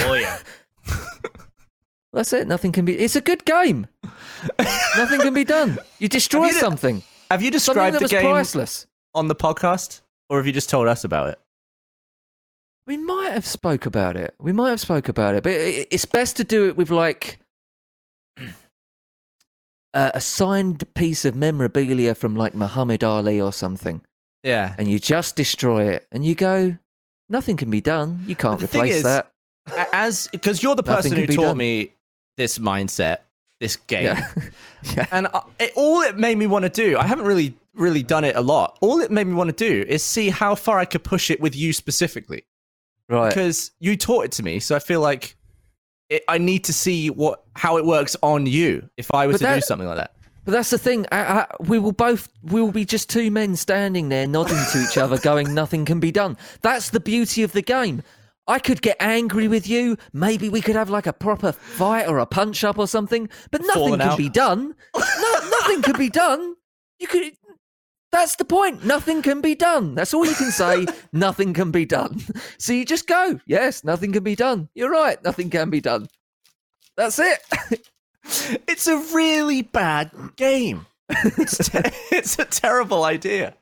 oh 0.00 0.12
yeah. 0.12 0.38
That's 2.12 2.32
it. 2.32 2.46
Nothing 2.48 2.72
can 2.72 2.84
be. 2.84 2.98
It's 2.98 3.16
a 3.16 3.20
good 3.20 3.44
game. 3.44 3.86
Nothing 4.96 5.20
can 5.20 5.34
be 5.34 5.44
done. 5.44 5.78
You 5.98 6.08
destroy 6.08 6.44
Have 6.44 6.52
you- 6.54 6.60
something. 6.60 7.02
Have 7.30 7.42
you 7.42 7.50
described 7.50 7.98
the 7.98 8.08
game 8.08 8.22
priceless. 8.22 8.86
on 9.14 9.28
the 9.28 9.34
podcast, 9.34 10.00
or 10.30 10.38
have 10.38 10.46
you 10.46 10.52
just 10.52 10.70
told 10.70 10.88
us 10.88 11.04
about 11.04 11.28
it? 11.28 11.38
We 12.86 12.96
might 12.96 13.32
have 13.32 13.44
spoke 13.44 13.84
about 13.84 14.16
it. 14.16 14.34
We 14.40 14.52
might 14.52 14.70
have 14.70 14.80
spoke 14.80 15.10
about 15.10 15.34
it, 15.34 15.42
but 15.42 15.52
it's 15.52 16.06
best 16.06 16.36
to 16.38 16.44
do 16.44 16.66
it 16.68 16.76
with 16.78 16.90
like 16.90 17.38
a 19.94 20.10
a 20.14 20.20
signed 20.20 20.84
piece 20.94 21.24
of 21.26 21.34
memorabilia 21.36 22.14
from 22.14 22.34
like 22.36 22.54
Muhammad 22.54 23.04
Ali 23.04 23.40
or 23.40 23.52
something, 23.52 24.00
Yeah. 24.42 24.74
and 24.78 24.88
you 24.88 24.98
just 24.98 25.36
destroy 25.36 25.88
it, 25.90 26.06
and 26.12 26.24
you 26.24 26.34
go, 26.34 26.78
nothing 27.28 27.58
can 27.58 27.68
be 27.70 27.80
done. 27.82 28.24
You 28.26 28.36
can't 28.36 28.62
replace 28.62 28.96
is- 28.96 29.02
that. 29.02 29.30
As 29.92 30.28
because 30.32 30.62
you're 30.62 30.74
the 30.76 30.82
person 30.82 31.12
who 31.12 31.26
taught 31.26 31.42
done. 31.42 31.56
me 31.58 31.92
this 32.38 32.58
mindset, 32.58 33.18
this 33.60 33.76
game, 33.76 34.04
Yeah, 34.04 34.32
yeah. 34.96 35.06
and 35.12 35.26
I, 35.26 35.42
it, 35.60 35.72
all 35.76 36.00
it 36.00 36.16
made 36.16 36.38
me 36.38 36.46
want 36.46 36.62
to 36.62 36.70
do, 36.70 36.96
I 36.96 37.06
haven't 37.06 37.26
really 37.26 37.54
really 37.74 38.02
done 38.02 38.24
it 38.24 38.34
a 38.34 38.40
lot. 38.40 38.76
All 38.80 39.00
it 39.00 39.10
made 39.10 39.26
me 39.26 39.34
want 39.34 39.56
to 39.56 39.68
do 39.68 39.84
is 39.88 40.02
see 40.02 40.30
how 40.30 40.54
far 40.56 40.78
I 40.80 40.84
could 40.84 41.04
push 41.04 41.30
it 41.30 41.40
with 41.40 41.54
you 41.54 41.72
specifically, 41.72 42.44
Right. 43.08 43.28
because 43.28 43.70
you 43.78 43.96
taught 43.96 44.24
it 44.24 44.32
to 44.32 44.42
me. 44.42 44.58
So 44.58 44.74
I 44.74 44.78
feel 44.80 45.00
like 45.00 45.36
it, 46.08 46.24
I 46.26 46.38
need 46.38 46.64
to 46.64 46.72
see 46.72 47.10
what 47.10 47.44
how 47.54 47.76
it 47.76 47.84
works 47.84 48.16
on 48.22 48.46
you 48.46 48.88
if 48.96 49.12
I 49.14 49.26
was 49.26 49.40
But 49.40 49.48
to 49.48 49.54
do 49.56 49.60
something 49.60 49.86
like 49.86 49.98
that. 49.98 50.12
But 50.44 50.52
that's 50.52 50.70
the 50.70 50.78
thing. 50.78 51.04
I, 51.12 51.20
I, 51.40 51.46
we 51.60 51.78
will 51.78 51.92
both. 51.92 52.28
We 52.42 52.62
will 52.62 52.72
be 52.72 52.86
just 52.86 53.10
two 53.10 53.30
men 53.30 53.54
standing 53.54 54.08
there, 54.08 54.26
nodding 54.26 54.56
to 54.72 54.78
each 54.82 54.96
other, 54.96 55.18
going, 55.30 55.52
"Nothing 55.54 55.84
can 55.84 56.00
be 56.00 56.10
done." 56.10 56.36
That's 56.62 56.88
the 56.90 57.00
beauty 57.00 57.42
of 57.42 57.52
the 57.52 57.60
game. 57.62 58.02
I 58.48 58.58
could 58.58 58.82
get 58.82 58.96
angry 58.98 59.46
with 59.46 59.68
you. 59.68 59.96
Maybe 60.12 60.48
we 60.48 60.60
could 60.60 60.74
have 60.74 60.90
like 60.90 61.06
a 61.06 61.12
proper 61.12 61.52
fight 61.52 62.08
or 62.08 62.18
a 62.18 62.26
punch 62.26 62.64
up 62.64 62.78
or 62.78 62.88
something. 62.88 63.28
But 63.50 63.60
nothing 63.60 63.74
Falling 63.74 64.00
can 64.00 64.08
out. 64.08 64.18
be 64.18 64.28
done. 64.28 64.74
No, 64.96 65.50
nothing 65.60 65.82
can 65.82 65.96
be 65.98 66.08
done. 66.08 66.56
You 66.98 67.06
could. 67.06 67.32
That's 68.10 68.36
the 68.36 68.46
point. 68.46 68.84
Nothing 68.86 69.20
can 69.20 69.42
be 69.42 69.54
done. 69.54 69.94
That's 69.94 70.14
all 70.14 70.24
you 70.24 70.34
can 70.34 70.50
say. 70.50 70.86
nothing 71.12 71.52
can 71.52 71.70
be 71.70 71.84
done. 71.84 72.22
So 72.58 72.72
you 72.72 72.86
just 72.86 73.06
go. 73.06 73.38
Yes, 73.46 73.84
nothing 73.84 74.12
can 74.12 74.24
be 74.24 74.34
done. 74.34 74.70
You're 74.74 74.90
right. 74.90 75.22
Nothing 75.22 75.50
can 75.50 75.68
be 75.70 75.80
done. 75.80 76.08
That's 76.96 77.18
it. 77.18 77.38
It's 78.66 78.86
a 78.86 78.98
really 79.14 79.62
bad 79.62 80.10
game. 80.36 80.84
It's, 81.10 81.70
te- 81.70 81.80
it's 82.12 82.38
a 82.38 82.44
terrible 82.44 83.04
idea. 83.04 83.54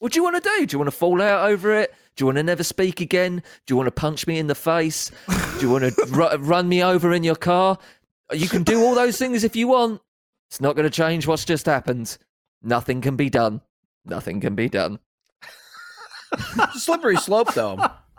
What 0.00 0.10
do 0.12 0.18
you 0.18 0.24
want 0.24 0.42
to 0.42 0.50
do? 0.56 0.66
Do 0.66 0.74
you 0.74 0.78
want 0.80 0.90
to 0.90 0.96
fall 0.96 1.22
out 1.22 1.48
over 1.48 1.72
it? 1.72 1.94
Do 2.16 2.22
you 2.22 2.26
want 2.26 2.36
to 2.36 2.42
never 2.42 2.62
speak 2.64 3.00
again? 3.00 3.42
Do 3.66 3.72
you 3.72 3.76
want 3.76 3.86
to 3.86 3.90
punch 3.92 4.26
me 4.26 4.38
in 4.38 4.46
the 4.46 4.54
face? 4.54 5.10
Do 5.28 5.60
you 5.60 5.70
want 5.70 5.84
to 5.84 6.04
ru- 6.10 6.36
run 6.44 6.68
me 6.68 6.82
over 6.82 7.12
in 7.14 7.24
your 7.24 7.36
car? 7.36 7.78
You 8.32 8.48
can 8.48 8.62
do 8.62 8.82
all 8.82 8.94
those 8.94 9.18
things 9.18 9.44
if 9.44 9.56
you 9.56 9.68
want. 9.68 10.00
It's 10.50 10.60
not 10.60 10.76
going 10.76 10.84
to 10.84 10.90
change 10.90 11.26
what's 11.26 11.44
just 11.44 11.64
happened. 11.66 12.16
Nothing 12.62 13.00
can 13.00 13.16
be 13.16 13.30
done. 13.30 13.60
nothing 14.04 14.40
can 14.40 14.54
be 14.54 14.68
done. 14.68 14.98
Slippery 16.74 17.16
slope, 17.16 17.52
though. 17.54 17.78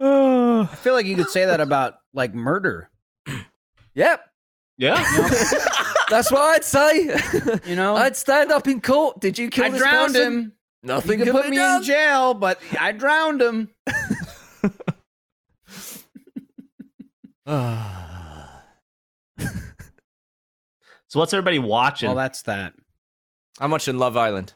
I 0.00 0.66
feel 0.80 0.94
like 0.94 1.06
you 1.06 1.16
could 1.16 1.30
say 1.30 1.44
that 1.46 1.60
about 1.60 1.98
like 2.12 2.34
murder. 2.34 2.90
Yep, 3.94 4.24
Yeah. 4.76 4.94
that's 6.10 6.30
what 6.32 6.40
I'd 6.42 6.64
say. 6.64 7.16
You 7.66 7.76
know, 7.76 7.94
I'd 7.96 8.16
stand 8.16 8.50
up 8.50 8.66
in 8.66 8.80
court. 8.80 9.20
Did 9.20 9.38
you 9.38 9.48
kill 9.50 9.66
I 9.66 9.68
this 9.70 9.80
drowned 9.80 10.14
person? 10.14 10.32
him. 10.32 10.52
Nothing 10.84 11.18
You 11.18 11.24
could 11.24 11.32
can 11.32 11.42
put 11.42 11.50
me 11.50 11.56
done. 11.56 11.78
in 11.78 11.82
jail, 11.82 12.34
but 12.34 12.60
I 12.78 12.92
drowned 12.92 13.40
him. 13.42 13.70
So 21.08 21.20
what's 21.20 21.32
everybody 21.32 21.60
watching? 21.60 22.08
Well, 22.08 22.16
that's 22.16 22.42
that. 22.42 22.74
I'm 23.60 23.70
watching 23.70 23.98
Love 23.98 24.16
Island. 24.16 24.52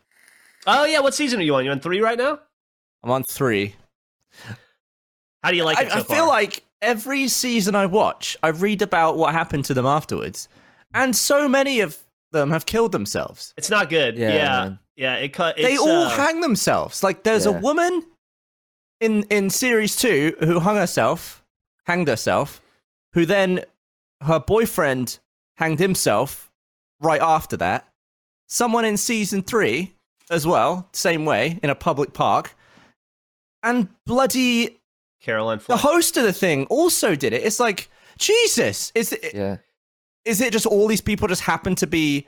oh 0.67 0.85
yeah, 0.85 0.99
what 0.99 1.15
season 1.15 1.39
are 1.39 1.45
you 1.45 1.55
on? 1.55 1.65
You're 1.65 1.73
on 1.73 1.79
three 1.79 2.01
right 2.01 2.19
now? 2.19 2.41
I'm 3.05 3.13
on 3.13 3.23
three. 3.23 3.77
How 5.45 5.53
do 5.53 5.57
you 5.57 5.65
like 5.65 5.79
I, 5.79 5.83
it 5.83 5.93
so 5.93 5.99
I 5.99 6.03
feel 6.03 6.17
far? 6.17 6.27
like 6.27 6.65
every 6.83 7.29
season 7.29 7.77
I 7.77 7.87
watch, 7.87 8.37
I 8.43 8.49
read 8.49 8.83
about 8.83 9.17
what 9.17 9.33
happened 9.35 9.67
to 9.67 9.75
them 9.75 9.87
afterwards, 9.87 10.49
and 10.93 11.15
so 11.15 11.49
many 11.49 11.79
of 11.79 11.97
them 12.33 12.51
have 12.51 12.67
killed 12.67 12.93
themselves. 12.93 13.55
it's 13.57 13.71
not 13.71 13.89
good. 13.89 14.17
Yeah, 14.19 14.33
Yeah, 14.35 14.71
yeah. 14.97 15.15
it 15.17 15.33
cut. 15.33 15.57
they 15.57 15.77
all 15.77 16.05
uh, 16.05 16.11
hang 16.11 16.41
themselves. 16.41 17.03
Like 17.03 17.23
there's 17.23 17.47
a 17.47 17.53
woman 17.53 18.05
in 19.01 19.23
in 19.31 19.51
series 19.51 19.97
two 19.97 20.37
who 20.41 20.61
hung 20.61 20.77
herself, 20.77 21.43
hanged 21.87 22.09
herself, 22.09 22.61
who 23.15 23.25
then 23.27 23.65
her 24.23 24.41
boyfriend 24.41 25.19
hanged 25.57 25.79
himself 25.79 26.51
right 27.01 27.21
after 27.21 27.57
that. 27.59 27.87
Someone 28.49 28.85
in 28.85 28.97
season 28.97 29.43
three 29.43 29.95
as 30.31 30.47
well, 30.47 30.89
same 30.93 31.25
way 31.25 31.59
in 31.63 31.71
a 31.71 31.75
public 31.75 32.13
park, 32.13 32.55
and 33.63 33.89
bloody 34.07 34.79
Caroline. 35.21 35.61
the 35.67 35.77
host 35.77 36.17
of 36.17 36.25
the 36.25 36.33
thing 36.33 36.67
also 36.67 37.15
did 37.15 37.33
it. 37.33 37.43
It's 37.43 37.61
like 37.61 37.89
Jesus. 38.19 38.91
Is 38.95 39.13
it? 39.13 39.35
Yeah. 39.35 39.57
Is 40.29 40.41
it 40.41 40.53
just 40.53 40.67
all 40.67 40.87
these 40.89 41.01
people 41.01 41.27
just 41.29 41.43
happen 41.43 41.75
to 41.77 41.87
be 41.87 42.27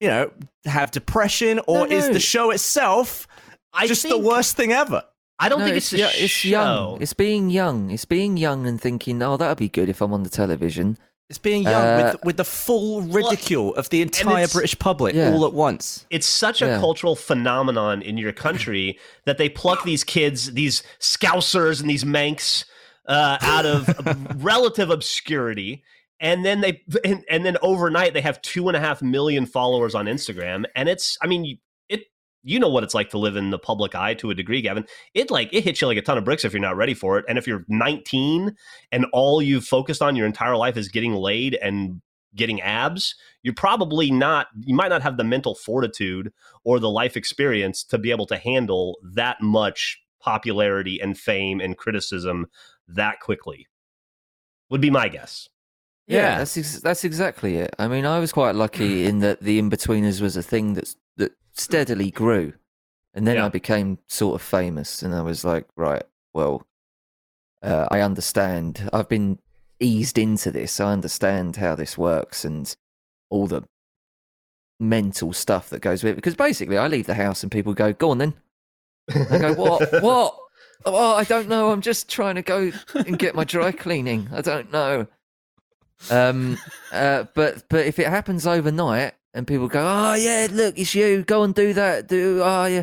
you 0.00 0.08
know 0.08 0.30
have 0.64 0.90
depression 0.90 1.60
or 1.66 1.86
No, 1.86 1.96
is 1.96 2.08
the 2.10 2.20
show 2.20 2.50
itself 2.50 3.26
I 3.72 3.86
just 3.86 4.02
think- 4.02 4.14
the 4.14 4.18
worst 4.28 4.56
thing 4.56 4.72
ever 4.72 5.02
I 5.38 5.48
don't 5.48 5.58
No, 5.60 5.64
think 5.64 5.76
it's, 5.78 5.92
yo- 5.92 6.06
a 6.06 6.10
it's 6.24 6.30
show. 6.32 6.48
young. 6.48 7.02
It's 7.02 7.12
being 7.12 7.50
young. 7.50 7.90
It's 7.90 8.04
being 8.04 8.36
young 8.36 8.68
and 8.68 8.80
thinking, 8.80 9.20
oh, 9.20 9.36
that'd 9.36 9.58
be 9.58 9.68
good 9.68 9.88
if 9.88 10.00
I'm 10.00 10.12
on 10.12 10.22
the 10.22 10.30
television. 10.30 10.96
it's 11.28 11.38
being 11.40 11.64
young 11.64 11.74
Uh, 11.74 12.12
with, 12.12 12.24
with 12.24 12.36
the 12.36 12.44
full 12.44 13.00
ridicule 13.02 13.74
of 13.74 13.88
the 13.90 14.00
entire 14.02 14.46
british 14.46 14.78
public 14.78 15.12
Yeah. 15.14 15.32
all 15.32 15.44
at 15.46 15.52
once 15.54 16.06
it's 16.10 16.26
such 16.26 16.62
a 16.62 16.66
Yeah. 16.66 16.78
cultural 16.78 17.16
phenomenon 17.16 18.00
in 18.02 18.16
your 18.16 18.32
country 18.32 18.98
that 19.26 19.36
they 19.38 19.48
pluck 19.48 19.84
these 19.84 20.04
kids, 20.04 20.52
these 20.52 20.82
scousers 21.00 21.80
and 21.80 21.88
these 21.90 22.04
mancs 22.04 22.64
uh, 23.08 23.38
out 23.40 23.66
of 23.66 23.88
relative 24.44 24.88
obscurity. 24.90 25.82
And 26.20 26.44
then 26.44 26.60
they, 26.60 26.82
and, 27.04 27.24
and 27.28 27.44
then 27.44 27.56
overnight 27.62 28.14
they 28.14 28.20
have 28.20 28.40
two 28.42 28.68
and 28.68 28.76
a 28.76 28.80
half 28.80 29.02
million 29.02 29.46
followers 29.46 29.94
on 29.94 30.06
Instagram. 30.06 30.64
And 30.74 30.88
it's, 30.88 31.18
I 31.22 31.26
mean, 31.26 31.58
it, 31.88 32.04
you 32.42 32.58
know 32.58 32.68
what 32.68 32.84
it's 32.84 32.94
like 32.94 33.10
to 33.10 33.18
live 33.18 33.36
in 33.36 33.50
the 33.50 33.58
public 33.58 33.94
eye 33.94 34.14
to 34.14 34.30
a 34.30 34.34
degree, 34.34 34.62
Gavin. 34.62 34.86
It 35.14 35.30
like, 35.30 35.52
it 35.52 35.64
hits 35.64 35.80
you 35.80 35.86
like 35.86 35.98
a 35.98 36.02
ton 36.02 36.18
of 36.18 36.24
bricks 36.24 36.44
if 36.44 36.52
you're 36.52 36.60
not 36.60 36.76
ready 36.76 36.94
for 36.94 37.18
it. 37.18 37.24
And 37.28 37.38
if 37.38 37.46
you're 37.46 37.64
19 37.68 38.54
and 38.92 39.06
all 39.12 39.42
you've 39.42 39.64
focused 39.64 40.02
on 40.02 40.16
your 40.16 40.26
entire 40.26 40.56
life 40.56 40.76
is 40.76 40.88
getting 40.88 41.14
laid 41.14 41.54
and 41.56 42.00
getting 42.36 42.60
abs, 42.60 43.14
you're 43.42 43.54
probably 43.54 44.10
not, 44.10 44.48
you 44.60 44.74
might 44.74 44.88
not 44.88 45.02
have 45.02 45.16
the 45.16 45.24
mental 45.24 45.54
fortitude 45.54 46.32
or 46.64 46.80
the 46.80 46.90
life 46.90 47.16
experience 47.16 47.84
to 47.84 47.98
be 47.98 48.10
able 48.10 48.26
to 48.26 48.36
handle 48.36 48.98
that 49.02 49.40
much 49.40 50.00
popularity 50.20 51.00
and 51.00 51.18
fame 51.18 51.60
and 51.60 51.76
criticism 51.76 52.46
that 52.88 53.20
quickly. 53.20 53.66
Would 54.70 54.80
be 54.80 54.90
my 54.90 55.08
guess. 55.08 55.48
Yeah, 56.06 56.18
Yeah. 56.18 56.38
that's 56.38 56.56
ex- 56.58 56.80
that's 56.80 57.04
exactly 57.04 57.56
it. 57.56 57.74
I 57.78 57.88
mean, 57.88 58.04
I 58.04 58.18
was 58.18 58.32
quite 58.32 58.54
lucky 58.54 59.04
in 59.06 59.20
that 59.20 59.40
the 59.40 59.60
Inbetweeners 59.60 60.20
was 60.20 60.36
a 60.36 60.42
thing 60.42 60.74
that's 60.74 60.96
that 61.16 61.32
steadily 61.52 62.10
grew, 62.10 62.52
and 63.14 63.26
then 63.26 63.36
Yeah. 63.36 63.46
I 63.46 63.48
became 63.48 63.98
sort 64.08 64.34
of 64.34 64.42
famous, 64.46 65.02
and 65.02 65.14
I 65.14 65.22
was 65.22 65.44
like, 65.44 65.66
right, 65.76 66.02
well, 66.34 66.66
uh, 67.62 67.88
I 67.90 68.00
understand. 68.00 68.88
I've 68.92 69.08
been 69.08 69.38
eased 69.80 70.18
into 70.18 70.50
this. 70.50 70.78
I 70.80 70.92
understand 70.92 71.56
how 71.56 71.74
this 71.74 71.96
works 71.96 72.44
and 72.44 72.74
all 73.30 73.46
the 73.46 73.62
mental 74.80 75.32
stuff 75.32 75.70
that 75.70 75.80
goes 75.80 76.02
with 76.02 76.12
it. 76.12 76.16
Because 76.16 76.34
basically, 76.34 76.76
I 76.78 76.88
leave 76.88 77.06
the 77.06 77.14
house 77.14 77.42
and 77.42 77.50
people 77.50 77.72
go, 77.74 77.92
"Go 77.92 78.10
on 78.10 78.18
then." 78.18 78.34
I 79.14 79.38
go, 79.38 79.54
"What? 79.56 80.02
what?" 80.02 80.36
Oh, 80.86 81.14
I 81.14 81.24
don't 81.24 81.48
know. 81.48 81.70
I'm 81.70 81.80
just 81.80 82.10
trying 82.10 82.34
to 82.34 82.42
go 82.42 82.70
and 82.94 83.18
get 83.18 83.34
my 83.34 83.44
dry 83.44 83.72
cleaning. 83.72 84.28
I 84.32 84.42
don't 84.42 84.70
know. 84.70 85.06
Um, 86.10 86.58
uh, 86.92 87.24
but 87.34 87.64
but 87.68 87.86
if 87.86 87.98
it 87.98 88.08
happens 88.08 88.46
overnight 88.46 89.14
and 89.32 89.46
people 89.46 89.68
go, 89.68 89.84
oh 89.86 90.14
yeah, 90.14 90.48
look, 90.50 90.78
it's 90.78 90.94
you. 90.94 91.24
Go 91.24 91.42
and 91.42 91.54
do 91.54 91.72
that. 91.72 92.08
Do 92.08 92.40
oh 92.42 92.66
yeah, 92.66 92.82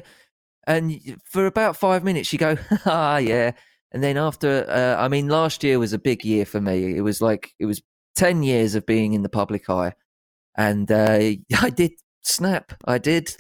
and 0.68 1.20
for 1.26 1.46
about 1.46 1.78
five 1.78 2.04
minutes 2.04 2.32
you 2.34 2.40
go, 2.40 2.58
ah 2.86 3.18
yeah, 3.18 3.52
and 3.92 4.02
then 4.04 4.18
after, 4.18 4.66
uh, 4.70 5.02
I 5.02 5.08
mean, 5.08 5.28
last 5.28 5.64
year 5.64 5.80
was 5.80 5.94
a 5.94 6.00
big 6.00 6.24
year 6.24 6.46
for 6.46 6.62
me. 6.62 6.96
It 6.96 7.02
was 7.02 7.22
like 7.22 7.52
it 7.60 7.66
was 7.66 7.82
ten 8.16 8.44
years 8.44 8.76
of 8.76 8.86
being 8.86 9.14
in 9.14 9.24
the 9.24 9.30
public 9.30 9.70
eye, 9.70 9.94
and 10.58 10.92
uh, 10.92 11.20
I 11.62 11.70
did 11.70 11.94
snap. 12.22 12.74
I 12.86 12.98
did. 12.98 13.36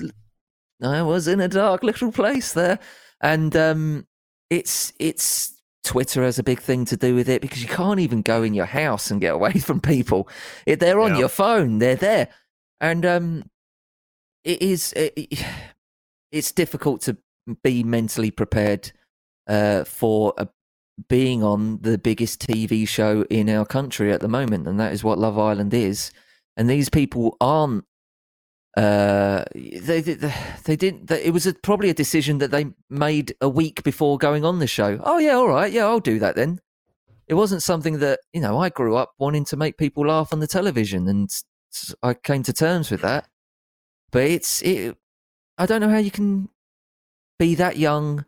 I 0.83 1.03
was 1.03 1.27
in 1.27 1.39
a 1.39 1.47
dark 1.47 1.83
little 1.83 2.11
place 2.11 2.53
there, 2.53 2.79
and 3.21 3.55
um, 3.55 4.07
it's 4.49 4.91
it's 4.99 5.60
Twitter 5.91 6.23
has 6.23 6.39
a 6.39 6.43
big 6.43 6.61
thing 6.61 6.85
to 6.85 6.95
do 6.95 7.13
with 7.15 7.27
it 7.27 7.41
because 7.41 7.61
you 7.61 7.67
can't 7.67 7.99
even 7.99 8.21
go 8.21 8.43
in 8.43 8.53
your 8.53 8.65
house 8.65 9.11
and 9.11 9.19
get 9.19 9.33
away 9.33 9.51
from 9.59 9.81
people. 9.81 10.29
It, 10.65 10.79
they're 10.79 11.01
on 11.01 11.11
Yeah. 11.11 11.19
your 11.19 11.27
phone. 11.27 11.79
They're 11.79 11.97
there, 11.97 12.29
and 12.79 13.05
um, 13.05 13.43
it 14.45 14.61
is 14.61 14.93
it, 14.93 15.13
it's 16.31 16.53
difficult 16.53 17.01
to 17.01 17.17
be 17.61 17.83
mentally 17.83 18.31
prepared 18.31 18.93
uh, 19.47 19.83
for 19.83 20.33
a, 20.37 20.47
being 21.09 21.43
on 21.43 21.79
the 21.81 21.97
biggest 21.97 22.39
TV 22.39 22.87
show 22.87 23.23
in 23.29 23.49
our 23.49 23.65
country 23.65 24.13
at 24.13 24.21
the 24.21 24.29
moment, 24.29 24.67
and 24.69 24.79
that 24.79 24.93
is 24.93 25.03
what 25.03 25.19
Love 25.19 25.37
Island 25.37 25.73
is. 25.73 26.11
And 26.55 26.69
these 26.69 26.87
people 26.89 27.35
aren't. 27.41 27.83
Uh, 28.77 29.43
they 29.53 29.99
they, 30.01 30.33
they 30.63 30.75
didn't. 30.75 31.07
They, 31.07 31.23
it 31.23 31.33
was 31.33 31.45
a, 31.45 31.53
probably 31.53 31.89
a 31.89 31.93
decision 31.93 32.37
that 32.37 32.51
they 32.51 32.67
made 32.89 33.35
a 33.41 33.49
week 33.49 33.83
before 33.83 34.17
going 34.17 34.45
on 34.45 34.59
the 34.59 34.67
show. 34.67 34.99
Oh 35.03 35.17
yeah, 35.17 35.33
all 35.33 35.49
right, 35.49 35.71
yeah, 35.71 35.85
I'll 35.85 35.99
do 35.99 36.19
that 36.19 36.35
then. 36.35 36.61
It 37.27 37.33
wasn't 37.33 37.63
something 37.63 37.99
that 37.99 38.19
you 38.33 38.41
know. 38.41 38.59
I 38.59 38.69
grew 38.69 38.95
up 38.95 39.13
wanting 39.19 39.45
to 39.45 39.57
make 39.57 39.77
people 39.77 40.07
laugh 40.07 40.31
on 40.31 40.39
the 40.39 40.47
television, 40.47 41.07
and 41.07 41.29
I 42.01 42.13
came 42.13 42.43
to 42.43 42.53
terms 42.53 42.89
with 42.89 43.01
that. 43.01 43.27
But 44.11 44.23
it's 44.23 44.61
it. 44.61 44.95
I 45.57 45.65
don't 45.65 45.81
know 45.81 45.89
how 45.89 45.97
you 45.97 46.11
can 46.11 46.49
be 47.37 47.55
that 47.55 47.77
young 47.77 48.25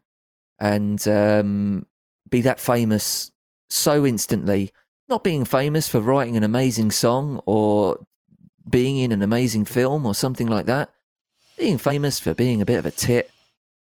and 0.60 1.08
um, 1.08 1.86
be 2.30 2.42
that 2.42 2.60
famous 2.60 3.32
so 3.70 4.06
instantly. 4.06 4.72
Not 5.08 5.24
being 5.24 5.46
famous 5.46 5.88
for 5.88 6.00
writing 6.00 6.38
an 6.38 6.44
amazing 6.44 6.92
song 6.92 7.42
or 7.46 8.00
being 8.70 8.98
in 8.98 9.12
an 9.12 9.22
amazing 9.22 9.66
film 9.66 10.06
or 10.06 10.16
something 10.16 10.48
like 10.48 10.66
that. 10.68 10.92
Being 11.58 11.78
famous 11.78 12.20
for 12.20 12.34
being 12.34 12.62
a 12.62 12.66
bit 12.66 12.80
of 12.80 12.86
a 12.86 12.92
tit. 12.92 13.30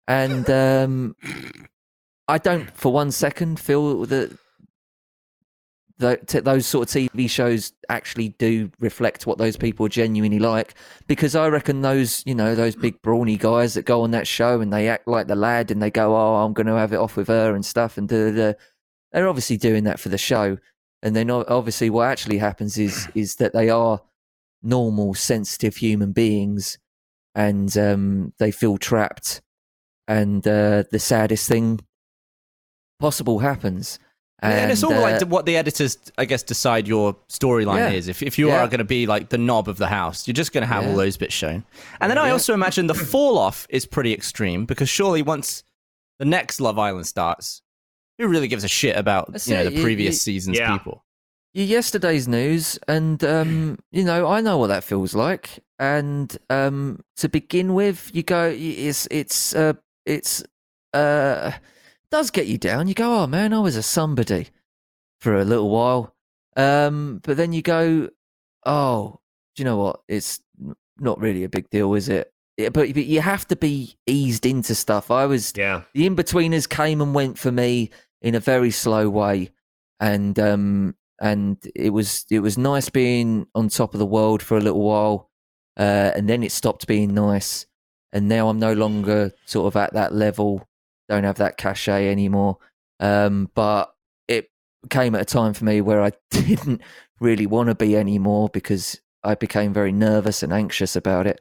And 0.07 0.49
um, 0.49 1.15
I 2.27 2.37
don't 2.37 2.69
for 2.75 2.91
one 2.91 3.11
second 3.11 3.59
feel 3.59 4.05
that 4.05 4.37
those 5.97 6.65
sort 6.65 6.93
of 6.93 6.93
TV 6.93 7.29
shows 7.29 7.71
actually 7.87 8.29
do 8.29 8.69
reflect 8.79 9.25
what 9.25 9.37
those 9.37 9.55
people 9.55 9.87
genuinely 9.87 10.39
like 10.39 10.73
because 11.07 11.35
I 11.35 11.47
reckon 11.47 11.81
those 11.81 12.21
you 12.25 12.35
know 12.35 12.53
those 12.53 12.75
big 12.75 13.01
brawny 13.01 13.37
guys 13.37 13.75
that 13.75 13.85
go 13.85 14.01
on 14.01 14.11
that 14.11 14.27
show 14.27 14.59
and 14.59 14.73
they 14.73 14.89
act 14.89 15.07
like 15.07 15.27
the 15.27 15.35
lad 15.35 15.71
and 15.71 15.81
they 15.81 15.89
go 15.89 16.15
oh 16.15 16.35
I'm 16.35 16.51
going 16.51 16.67
to 16.67 16.73
have 16.73 16.91
it 16.91 16.97
off 16.97 17.15
with 17.15 17.29
her 17.29 17.55
and 17.55 17.65
stuff 17.65 17.97
and 17.97 18.09
da, 18.09 18.29
da, 18.29 18.35
da. 18.35 18.53
they're 19.13 19.29
obviously 19.29 19.55
doing 19.55 19.85
that 19.85 19.99
for 19.99 20.09
the 20.09 20.17
show 20.17 20.57
and 21.01 21.15
then 21.15 21.31
obviously 21.31 21.89
what 21.89 22.07
actually 22.07 22.39
happens 22.39 22.77
is 22.77 23.07
is 23.15 23.37
that 23.37 23.53
they 23.53 23.69
are 23.69 24.01
normal 24.65 25.13
sensitive 25.13 25.77
human 25.77 26.11
beings 26.11 26.77
and 27.35 27.77
um, 27.77 28.33
they 28.39 28.51
feel 28.51 28.77
trapped. 28.77 29.41
And 30.07 30.45
uh, 30.47 30.83
the 30.91 30.99
saddest 30.99 31.47
thing 31.47 31.79
possible 32.99 33.39
happens. 33.39 33.99
And, 34.39 34.69
it's 34.71 34.83
all 34.83 34.93
uh, 34.93 35.01
like 35.01 35.21
what 35.23 35.45
the 35.47 35.55
editors 35.57 35.97
i 36.17 36.25
guess 36.25 36.43
decide 36.43 36.87
your 36.87 37.15
storyline 37.29 37.77
Yeah. 37.77 37.89
is. 37.91 38.07
If, 38.09 38.21
if 38.21 38.37
you 38.37 38.49
Yeah. 38.49 38.61
are 38.63 38.67
going 38.67 38.79
to 38.79 38.83
be 38.83 39.07
like 39.07 39.29
the 39.29 39.37
knob 39.39 39.67
of 39.69 39.77
the 39.77 39.87
house 39.87 40.27
you're 40.27 40.33
just 40.33 40.51
going 40.51 40.61
to 40.61 40.67
have 40.67 40.85
all 40.85 40.95
those 40.95 41.17
bits 41.17 41.33
shown. 41.33 41.63
And 42.01 42.11
then 42.11 42.17
i 42.19 42.29
also 42.29 42.53
imagine 42.53 42.85
the 42.87 42.93
fall 42.93 43.37
off 43.39 43.65
is 43.69 43.85
pretty 43.87 44.13
extreme 44.13 44.65
because 44.65 44.89
surely 44.89 45.21
once 45.23 45.63
the 46.19 46.25
next 46.25 46.59
love 46.59 46.77
island 46.77 47.07
starts 47.07 47.61
who 48.19 48.27
really 48.27 48.47
gives 48.49 48.63
a 48.63 48.67
shit 48.67 48.95
about 48.97 49.31
That's 49.31 49.47
you 49.47 49.55
know 49.55 49.61
it, 49.61 49.69
the 49.69 49.75
you- 49.77 49.83
previous 49.83 50.15
you- 50.15 50.33
season's 50.33 50.59
Yeah. 50.59 50.77
people 50.77 51.04
yesterday's 51.63 52.27
news, 52.27 52.77
and 52.87 53.23
um, 53.23 53.79
you 53.91 54.03
know 54.03 54.27
I 54.27 54.41
know 54.41 54.57
what 54.57 54.67
that 54.67 54.83
feels 54.83 55.13
like. 55.15 55.59
And 55.77 56.35
um, 56.49 57.01
to 57.17 57.27
begin 57.29 57.73
with, 57.73 58.09
you 58.13 58.23
go, 58.23 58.53
it's 58.55 59.07
it's 59.11 59.55
uh, 59.55 59.73
it's 60.05 60.43
uh, 60.93 61.51
does 62.11 62.31
get 62.31 62.47
you 62.47 62.57
down. 62.57 62.87
You 62.87 62.93
go, 62.93 63.23
oh 63.23 63.27
man, 63.27 63.53
I 63.53 63.59
was 63.59 63.75
a 63.75 63.83
somebody 63.83 64.47
for 65.19 65.35
a 65.35 65.45
little 65.45 65.69
while, 65.69 66.15
um, 66.55 67.19
but 67.23 67.37
then 67.37 67.51
you 67.53 67.61
go, 67.61 68.09
oh, 68.65 69.19
do 69.55 69.61
you 69.61 69.65
know 69.65 69.77
what? 69.77 70.01
It's 70.07 70.41
not 70.99 71.19
really 71.19 71.43
a 71.43 71.49
big 71.49 71.69
deal, 71.69 71.93
is 71.93 72.09
it? 72.09 72.31
Yeah, 72.57 72.69
but 72.69 72.93
but 72.93 73.05
you 73.05 73.19
have 73.19 73.45
to 73.49 73.55
be 73.57 73.97
eased 74.07 74.45
into 74.45 74.75
stuff. 74.75 75.11
I 75.11 75.25
was 75.25 75.51
Yeah. 75.55 75.81
the 75.93 76.09
Inbetweeners 76.09 76.69
came 76.69 77.01
and 77.01 77.13
went 77.13 77.37
for 77.37 77.51
me 77.51 77.89
in 78.21 78.33
a 78.33 78.39
very 78.39 78.71
slow 78.71 79.09
way, 79.09 79.51
and 79.99 80.39
um 80.39 80.95
and 81.21 81.57
it 81.75 81.91
was 81.91 82.25
it 82.29 82.39
was 82.39 82.57
nice 82.57 82.89
being 82.89 83.47
on 83.55 83.69
top 83.69 83.93
of 83.93 83.99
the 83.99 84.05
world 84.05 84.41
for 84.41 84.57
a 84.57 84.61
little 84.61 84.81
while, 84.81 85.29
uh, 85.77 86.11
and 86.15 86.29
then 86.29 86.43
it 86.43 86.51
stopped 86.51 86.87
being 86.87 87.13
nice, 87.13 87.65
and 88.13 88.27
now 88.27 88.49
I'm 88.49 88.59
no 88.59 88.73
longer 88.73 89.31
sort 89.45 89.67
of 89.67 89.75
at 89.75 89.93
that 89.93 90.13
level. 90.13 90.67
Don't 91.09 91.23
have 91.23 91.37
that 91.37 91.57
cachet 91.57 92.09
anymore. 92.09 92.57
Um, 92.99 93.51
but 93.53 93.93
it 94.27 94.49
came 94.89 95.13
at 95.15 95.21
a 95.21 95.25
time 95.25 95.53
for 95.53 95.65
me 95.65 95.81
where 95.81 96.01
I 96.01 96.11
didn't 96.31 96.81
really 97.19 97.45
want 97.45 97.69
to 97.69 97.75
be 97.75 97.95
anymore 97.95 98.49
because 98.51 98.99
I 99.23 99.35
became 99.35 99.73
very 99.73 99.91
nervous 99.91 100.41
and 100.43 100.51
anxious 100.53 100.95
about 100.95 101.27
it. 101.27 101.39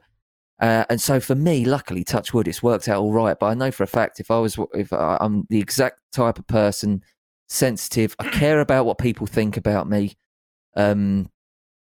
Uh, 0.61 0.85
and 0.89 1.01
so 1.01 1.19
for 1.19 1.35
me, 1.35 1.65
luckily, 1.65 2.03
touch 2.03 2.33
wood, 2.33 2.47
it's 2.47 2.63
worked 2.63 2.87
out 2.87 3.01
all 3.01 3.11
right. 3.11 3.37
But 3.39 3.47
I 3.47 3.53
know 3.55 3.71
for 3.71 3.83
a 3.83 3.87
fact 3.87 4.19
if 4.19 4.31
I 4.31 4.39
was, 4.39 4.57
if 4.73 4.93
I- 4.93 5.17
I'm 5.19 5.45
the 5.49 5.59
exact 5.59 5.99
type 6.13 6.39
of 6.39 6.47
person, 6.47 7.01
sensitive, 7.47 8.15
I 8.19 8.29
care 8.29 8.59
about 8.59 8.85
what 8.85 8.97
people 8.97 9.27
think 9.27 9.57
about 9.57 9.89
me. 9.89 10.15
Um, 10.75 11.29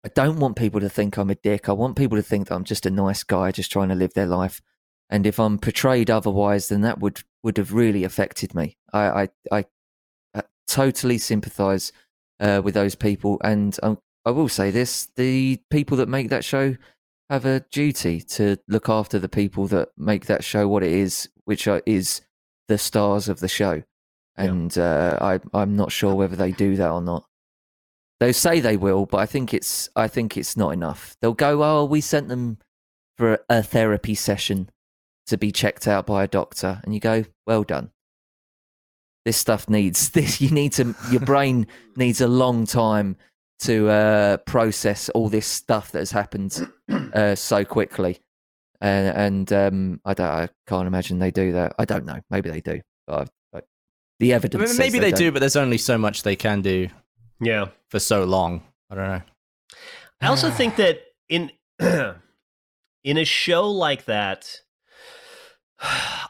I 0.05 0.09
don't 0.09 0.40
want 0.40 0.56
people 0.56 0.80
to 0.80 0.89
think 0.89 1.16
I'm 1.16 1.30
a 1.30 1.36
dick. 1.36 1.68
I 1.68 1.72
want 1.72 1.97
people 1.97 2.18
to 2.18 2.22
think 2.22 2.48
that 2.48 2.55
I'm 2.55 2.64
just 2.64 2.86
a 2.86 2.90
nice 2.90 3.22
guy, 3.22 3.52
just 3.52 3.70
trying 3.70 3.89
to 3.90 3.94
live 3.94 4.14
their 4.14 4.26
life. 4.26 4.60
And 5.09 5.26
if 5.26 5.39
I'm 5.39 5.59
portrayed 5.59 6.10
otherwise, 6.10 6.68
then 6.68 6.80
that 6.82 7.01
would 7.01 7.20
would 7.43 7.59
have 7.59 7.72
really 7.72 8.05
affected 8.05 8.55
me. 8.55 8.76
I 8.93 9.01
I, 9.01 9.28
I, 9.51 9.64
uh 10.34 10.43
totally 10.66 11.18
sympathise 11.18 11.93
uh, 12.40 12.60
with 12.64 12.74
those 12.74 12.94
people, 12.94 13.40
and 13.44 13.78
I 14.24 14.30
will 14.30 14.48
say 14.48 14.70
this: 14.70 15.09
the 15.16 15.60
people 15.70 15.97
that 15.98 16.09
make 16.09 16.30
that 16.30 16.44
show 16.44 16.76
have 17.30 17.44
a 17.44 17.60
duty 17.70 18.20
to 18.20 18.56
look 18.68 18.89
after 18.89 19.18
the 19.18 19.28
people 19.28 19.66
that 19.68 19.90
make 19.97 20.26
that 20.26 20.44
show 20.44 20.68
what 20.68 20.82
it 20.82 20.93
is, 20.93 21.28
which 21.44 21.66
are, 21.66 21.82
is 21.86 22.20
the 22.68 22.78
stars 22.78 23.28
of 23.28 23.40
the 23.40 23.48
show. 23.48 23.82
Yeah. 24.37 24.45
And 24.45 24.79
uh, 24.79 25.19
I, 25.21 25.41
I'm 25.53 25.77
not 25.77 25.93
sure 25.93 26.15
whether 26.15 26.37
they 26.37 26.53
do 26.53 26.77
that 26.77 26.91
or 26.91 27.03
not. 27.03 27.27
They 28.21 28.33
say 28.33 28.61
they 28.61 28.77
will, 28.77 29.05
but 29.05 29.19
I 29.19 29.27
think 29.27 29.53
it's 29.53 29.91
I 29.97 30.07
think 30.07 30.37
it's 30.37 30.57
not 30.57 30.71
enough. 30.71 31.17
They'll 31.21 31.33
go, 31.35 31.65
"Oh, 31.65 31.85
we 31.85 32.01
sent 32.01 32.29
them 32.29 32.59
for 33.19 33.41
a 33.49 33.65
therapy 33.65 34.15
session 34.15 34.71
to 35.27 35.37
be 35.37 35.51
checked 35.51 35.89
out 35.89 36.07
by 36.07 36.23
a 36.23 36.29
doctor," 36.29 36.81
and 36.85 36.95
you 36.95 37.01
go, 37.01 37.25
"Well 37.49 37.65
done." 37.65 37.91
This 39.25 39.37
stuff 39.37 39.69
needs 39.69 40.11
this. 40.13 40.41
You 40.41 40.51
need 40.51 40.73
to. 40.75 40.95
Your 41.11 41.21
brain 41.23 41.67
needs 41.97 42.21
a 42.21 42.29
long 42.29 42.65
time 42.65 43.17
to 43.63 43.89
uh, 43.89 44.37
process 44.39 45.09
all 45.09 45.29
this 45.29 45.47
stuff 45.47 45.91
that 45.91 45.99
has 45.99 46.13
happened 46.13 46.65
uh, 47.15 47.35
so 47.35 47.65
quickly. 47.65 48.21
And, 48.81 49.17
and 49.17 49.53
um, 49.53 50.01
I 50.05 50.15
don't. 50.15 50.27
I 50.29 50.49
can't 50.69 50.87
imagine 50.87 51.19
they 51.19 51.33
do 51.33 51.51
that. 51.53 51.75
I 51.77 51.85
don't 51.85 52.05
know. 52.05 52.21
Maybe 52.31 52.51
they 52.51 52.61
do. 52.61 52.81
But 53.09 53.31
I, 54.23 54.24
I, 54.24 54.28
the 54.28 54.32
I 54.32 54.36
evidence. 54.36 54.61
mean, 54.61 54.69
says 54.69 54.78
maybe 54.78 54.99
they, 54.99 55.11
don't. 55.11 55.19
do, 55.19 55.32
but 55.32 55.40
there's 55.40 55.57
only 55.57 55.78
so 55.78 55.99
much 55.99 56.23
they 56.23 56.36
can 56.36 56.62
do 56.62 56.89
Yeah. 57.40 57.66
for 57.89 57.99
so 57.99 58.24
long. 58.24 58.62
I 58.90 58.94
don't 58.94 59.09
know. 59.09 59.23
I 60.20 60.27
also 60.28 60.51
think 60.51 60.77
that 60.77 61.01
in 61.28 61.51
in 61.81 63.19
a 63.19 63.24
show 63.24 63.69
like 63.69 64.05
that, 64.05 64.61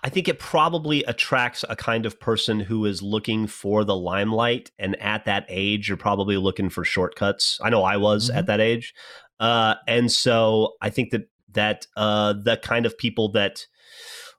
I 0.05 0.09
think 0.09 0.29
it 0.29 0.39
probably 0.39 1.05
attracts 1.05 1.65
a 1.69 1.77
kind 1.77 2.07
of 2.07 2.19
person 2.19 2.61
who 2.61 2.87
is 2.87 3.03
looking 3.03 3.47
for 3.47 3.85
the 3.85 3.95
limelight, 3.97 4.71
and 4.79 4.97
at 5.01 5.25
that 5.27 5.45
age, 5.49 5.89
you're 5.89 5.97
probably 5.99 6.37
looking 6.37 6.71
for 6.71 6.85
shortcuts. 6.85 7.59
I 7.63 7.71
know 7.71 7.83
I 7.85 7.97
was 7.99 8.29
Mm-hmm. 8.31 8.39
at 8.39 8.47
that 8.47 8.61
age, 8.61 8.95
uh, 9.41 9.75
and 9.87 10.11
so 10.11 10.75
I 10.81 10.91
think 10.91 11.11
that 11.11 11.29
that 11.53 11.87
uh, 11.97 12.33
the 12.33 12.57
kind 12.57 12.87
of 12.87 12.97
people 12.97 13.33
that 13.33 13.67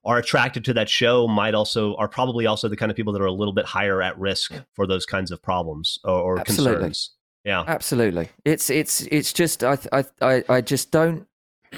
are 0.05 0.17
attracted 0.17 0.65
to 0.65 0.73
that 0.73 0.89
show 0.89 1.27
might 1.27 1.53
also 1.53 1.95
are 1.95 2.07
probably 2.07 2.45
also 2.45 2.67
the 2.67 2.75
kind 2.75 2.91
of 2.91 2.95
people 2.95 3.13
that 3.13 3.21
are 3.21 3.27
a 3.27 3.31
little 3.31 3.53
bit 3.53 3.65
higher 3.65 4.01
at 4.01 4.17
risk 4.19 4.53
for 4.73 4.85
those 4.85 5.05
kinds 5.05 5.31
of 5.31 5.41
problems 5.41 5.97
or, 6.03 6.11
or 6.11 6.39
Absolutely. 6.39 6.75
concerns. 6.75 7.11
Yeah. 7.45 7.63
Absolutely. 7.67 8.29
It's 8.45 8.69
it's 8.69 9.01
it's 9.03 9.33
just 9.33 9.63
I 9.63 9.77
I 9.91 10.05
I, 10.21 10.43
I 10.49 10.61
just 10.61 10.91
don't. 10.91 11.27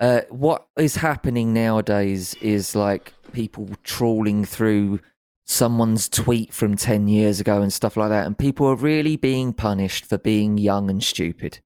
Uh, 0.00 0.22
what 0.30 0.66
is 0.76 0.96
happening 0.96 1.52
nowadays 1.52 2.34
is 2.40 2.74
like 2.74 3.12
people 3.32 3.68
trawling 3.84 4.44
through 4.44 4.98
someone's 5.46 6.08
tweet 6.08 6.52
from 6.52 6.74
10 6.74 7.06
years 7.06 7.38
ago 7.38 7.62
and 7.62 7.72
stuff 7.72 7.96
like 7.96 8.08
that 8.08 8.26
and 8.26 8.36
people 8.36 8.66
are 8.66 8.74
really 8.74 9.16
being 9.16 9.52
punished 9.52 10.04
for 10.04 10.18
being 10.18 10.58
young 10.58 10.90
and 10.90 11.04
stupid 11.04 11.60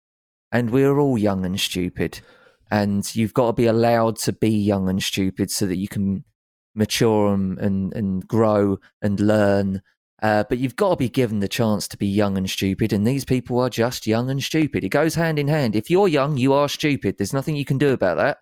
and 0.53 0.71
we're 0.71 0.99
all 0.99 1.17
young 1.17 1.47
and 1.47 1.59
stupid 1.59 2.21
and 2.71 3.15
you've 3.15 3.35
got 3.35 3.47
to 3.49 3.53
be 3.53 3.67
allowed 3.67 4.17
to 4.17 4.33
be 4.33 4.51
young 4.51 4.89
and 4.89 5.03
stupid 5.03 5.51
so 5.51 5.67
that 5.67 5.77
you 5.77 5.89
can 5.89 6.25
mature 6.75 7.33
and 7.33 7.59
and, 7.59 7.93
and 7.95 8.29
grow 8.29 8.79
and 9.03 9.21
learn 9.21 9.83
uh, 10.23 10.45
but 10.49 10.59
you've 10.59 10.77
got 10.77 10.91
to 10.91 10.97
be 10.97 11.09
given 11.09 11.41
the 11.41 11.49
chance 11.49 11.87
to 11.89 11.97
be 11.97 12.07
young 12.07 12.39
and 12.39 12.49
stupid, 12.49 12.93
and 12.93 13.07
these 13.07 13.25
people 13.25 13.61
are 13.61 13.69
just 13.69 14.07
young 14.07 14.31
and 14.31 14.43
stupid. 14.43 14.83
It 14.83 14.89
goes 14.89 15.15
hand 15.15 15.39
in 15.39 15.47
hand. 15.47 15.77
If 15.77 15.91
you're 15.91 16.09
young, 16.09 16.39
you 16.39 16.55
are 16.55 16.69
stupid. 16.69 17.19
There's 17.19 17.35
nothing 17.35 17.55
you 17.55 17.67
can 17.67 17.77
do 17.77 17.93
about 17.93 18.17
that. 18.17 18.39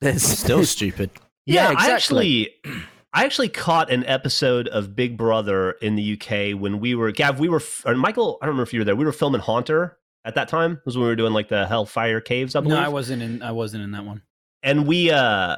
There's 0.00 0.22
Still 0.22 0.64
stupid. 0.64 1.10
Yeah, 1.46 1.54
Yeah, 1.54 1.68
I 1.68 1.72
exactly. 1.72 2.50
actually, 2.64 2.82
I 3.12 3.24
actually 3.24 3.48
caught 3.48 3.92
an 3.92 4.04
episode 4.06 4.66
of 4.68 4.96
Big 4.96 5.16
Brother 5.16 5.72
in 5.72 5.94
the 5.94 6.14
UK 6.14 6.60
when 6.60 6.80
we 6.80 6.96
were 6.96 7.12
Gav. 7.12 7.38
We 7.38 7.48
were 7.48 7.62
or 7.84 7.94
Michael. 7.94 8.38
I 8.42 8.46
don't 8.46 8.54
remember 8.54 8.64
if 8.64 8.72
you 8.72 8.80
were 8.80 8.84
there. 8.84 8.96
We 8.96 9.04
were 9.04 9.12
filming 9.12 9.40
Haunter 9.40 9.96
at 10.24 10.34
that 10.36 10.48
time. 10.48 10.72
It 10.72 10.86
was 10.86 10.96
when 10.96 11.02
we 11.04 11.08
were 11.08 11.16
doing 11.16 11.32
like 11.32 11.48
the 11.48 11.66
Hellfire 11.66 12.20
Caves. 12.20 12.54
I 12.54 12.60
believe. 12.60 12.78
No, 12.78 12.84
I 12.84 12.88
wasn't 12.88 13.22
in. 13.22 13.42
I 13.42 13.52
wasn't 13.52 13.84
in 13.84 13.92
that 13.92 14.04
one. 14.04 14.22
and 14.62 14.86
we 14.86 15.10
uh 15.10 15.56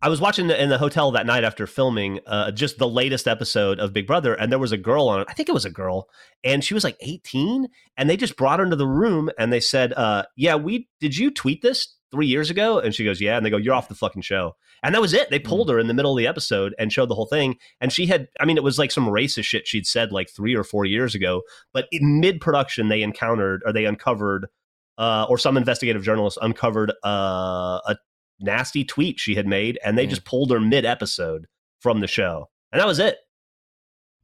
I 0.00 0.08
was 0.08 0.20
watching 0.20 0.48
in 0.48 0.68
the 0.68 0.78
hotel 0.78 1.10
that 1.10 1.26
night 1.26 1.42
after 1.42 1.66
filming 1.66 2.20
uh, 2.24 2.52
just 2.52 2.78
the 2.78 2.88
latest 2.88 3.26
episode 3.26 3.80
of 3.80 3.92
Big 3.92 4.06
Brother, 4.06 4.32
and 4.32 4.52
there 4.52 4.58
was 4.60 4.70
a 4.70 4.76
girl 4.76 5.08
on 5.08 5.22
it. 5.22 5.26
I 5.28 5.32
think 5.32 5.48
it 5.48 5.52
was 5.52 5.64
a 5.64 5.70
girl, 5.70 6.08
and 6.44 6.62
she 6.62 6.72
was 6.72 6.84
like 6.84 6.96
18. 7.00 7.66
And 7.96 8.08
they 8.08 8.16
just 8.16 8.36
brought 8.36 8.60
her 8.60 8.64
into 8.64 8.76
the 8.76 8.86
room, 8.86 9.28
and 9.40 9.52
they 9.52 9.58
said, 9.58 9.92
uh, 9.94 10.22
"Yeah, 10.36 10.54
we 10.54 10.88
did 11.00 11.16
you 11.16 11.32
tweet 11.32 11.62
this 11.62 11.96
three 12.12 12.28
years 12.28 12.48
ago?" 12.48 12.78
And 12.78 12.94
she 12.94 13.04
goes, 13.04 13.20
"Yeah." 13.20 13.36
And 13.36 13.44
they 13.44 13.50
go, 13.50 13.56
"You're 13.56 13.74
off 13.74 13.88
the 13.88 13.96
fucking 13.96 14.22
show." 14.22 14.52
And 14.82 14.94
that 14.94 15.00
was 15.00 15.12
it. 15.14 15.30
They 15.30 15.38
pulled 15.38 15.68
her 15.70 15.78
in 15.78 15.88
the 15.88 15.94
middle 15.94 16.12
of 16.12 16.18
the 16.18 16.26
episode 16.26 16.74
and 16.78 16.92
showed 16.92 17.08
the 17.08 17.14
whole 17.14 17.26
thing. 17.26 17.56
And 17.80 17.92
she 17.92 18.06
had, 18.06 18.28
I 18.40 18.44
mean, 18.44 18.56
it 18.56 18.62
was 18.62 18.78
like 18.78 18.90
some 18.90 19.06
racist 19.06 19.44
shit 19.44 19.66
she'd 19.66 19.86
said 19.86 20.12
like 20.12 20.28
three 20.30 20.54
or 20.54 20.64
four 20.64 20.84
years 20.84 21.14
ago. 21.14 21.42
But 21.72 21.86
in 21.92 22.20
mid 22.20 22.40
production, 22.40 22.88
they 22.88 23.02
encountered 23.02 23.62
or 23.66 23.72
they 23.72 23.84
uncovered, 23.86 24.46
uh, 24.98 25.26
or 25.28 25.38
some 25.38 25.56
investigative 25.56 26.02
journalist 26.02 26.38
uncovered 26.42 26.90
uh, 27.04 27.80
a 27.86 27.96
nasty 28.40 28.84
tweet 28.84 29.18
she 29.20 29.34
had 29.34 29.46
made, 29.46 29.78
and 29.84 29.96
they 29.98 30.02
Yeah. 30.04 30.10
just 30.10 30.24
pulled 30.24 30.50
her 30.50 30.60
mid 30.60 30.84
episode 30.84 31.46
from 31.80 32.00
the 32.00 32.06
show, 32.08 32.48
and 32.72 32.80
that 32.80 32.86
was 32.86 32.98
it. 32.98 33.16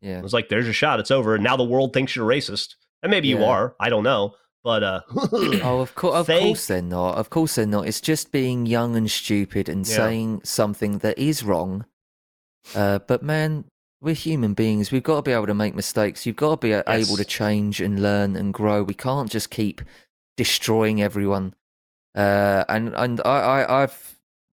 yeah. 0.00 0.18
It 0.18 0.22
was 0.22 0.32
like, 0.32 0.48
"There's 0.48 0.64
your 0.66 0.74
shot. 0.74 1.00
It's 1.00 1.10
over." 1.10 1.34
And 1.36 1.44
Now 1.44 1.56
the 1.56 1.64
world 1.64 1.92
thinks 1.92 2.14
you're 2.16 2.28
racist, 2.28 2.74
and 3.02 3.10
maybe 3.10 3.28
you 3.28 3.42
are. 3.44 3.74
I 3.80 3.88
don't 3.88 4.02
know, 4.04 4.34
but 4.64 4.82
uh, 4.82 5.00
Oh, 5.62 5.80
of, 5.80 5.94
course, 5.94 6.14
of 6.16 6.26
Thank- 6.26 6.42
course 6.42 6.66
they're 6.66 6.82
not. 6.82 7.16
Of 7.18 7.28
course 7.30 7.54
they're 7.54 7.66
not. 7.66 7.86
It's 7.86 8.00
just 8.00 8.32
being 8.32 8.64
young 8.66 8.96
and 8.96 9.10
stupid 9.10 9.68
and 9.68 9.86
Yeah. 9.86 9.96
saying 9.96 10.40
something 10.44 10.98
that 10.98 11.18
is 11.18 11.44
wrong. 11.44 11.84
Uh, 12.74 12.98
but 13.00 13.22
man, 13.22 13.66
we're 14.00 14.14
human 14.14 14.54
beings. 14.54 14.90
We've 14.90 15.02
got 15.02 15.16
to 15.16 15.22
be 15.22 15.32
able 15.32 15.46
to 15.46 15.54
make 15.54 15.74
mistakes. 15.74 16.24
You've 16.26 16.36
got 16.36 16.60
to 16.60 16.66
be 16.66 16.72
a- 16.72 16.82
able 16.88 17.16
to 17.18 17.24
change 17.24 17.80
and 17.80 18.00
learn 18.02 18.36
and 18.36 18.52
grow. 18.54 18.82
We 18.82 18.94
can't 18.94 19.30
just 19.30 19.50
keep 19.50 19.82
destroying 20.36 21.00
everyone. 21.02 21.54
Uh, 22.14 22.64
and 22.68 22.94
and 22.94 23.20
I, 23.24 23.38
I 23.38 23.82
I've 23.82 24.16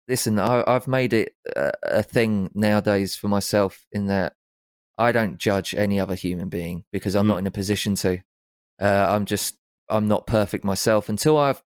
listen. 0.09 0.39
I, 0.39 0.65
I've 0.67 0.87
made 0.89 1.13
it 1.13 1.35
a, 1.57 1.73
a 1.83 2.03
thing 2.03 2.51
nowadays 2.55 3.15
for 3.17 3.29
myself 3.29 3.87
in 3.93 4.07
that 4.07 4.35
I 4.99 5.13
don't 5.13 5.39
judge 5.39 5.75
any 5.75 5.99
other 6.01 6.15
human 6.15 6.49
being 6.49 6.85
because 6.93 7.15
I'm 7.15 7.25
Mm. 7.27 7.29
not 7.29 7.39
in 7.39 7.47
a 7.47 7.51
position 7.53 7.95
to. 7.97 8.19
Uh, 8.81 9.07
I'm 9.09 9.25
just 9.25 9.57
I'm 9.89 10.09
not 10.09 10.27
perfect 10.27 10.65
myself 10.65 11.09
until 11.09 11.37
I've 11.39 11.63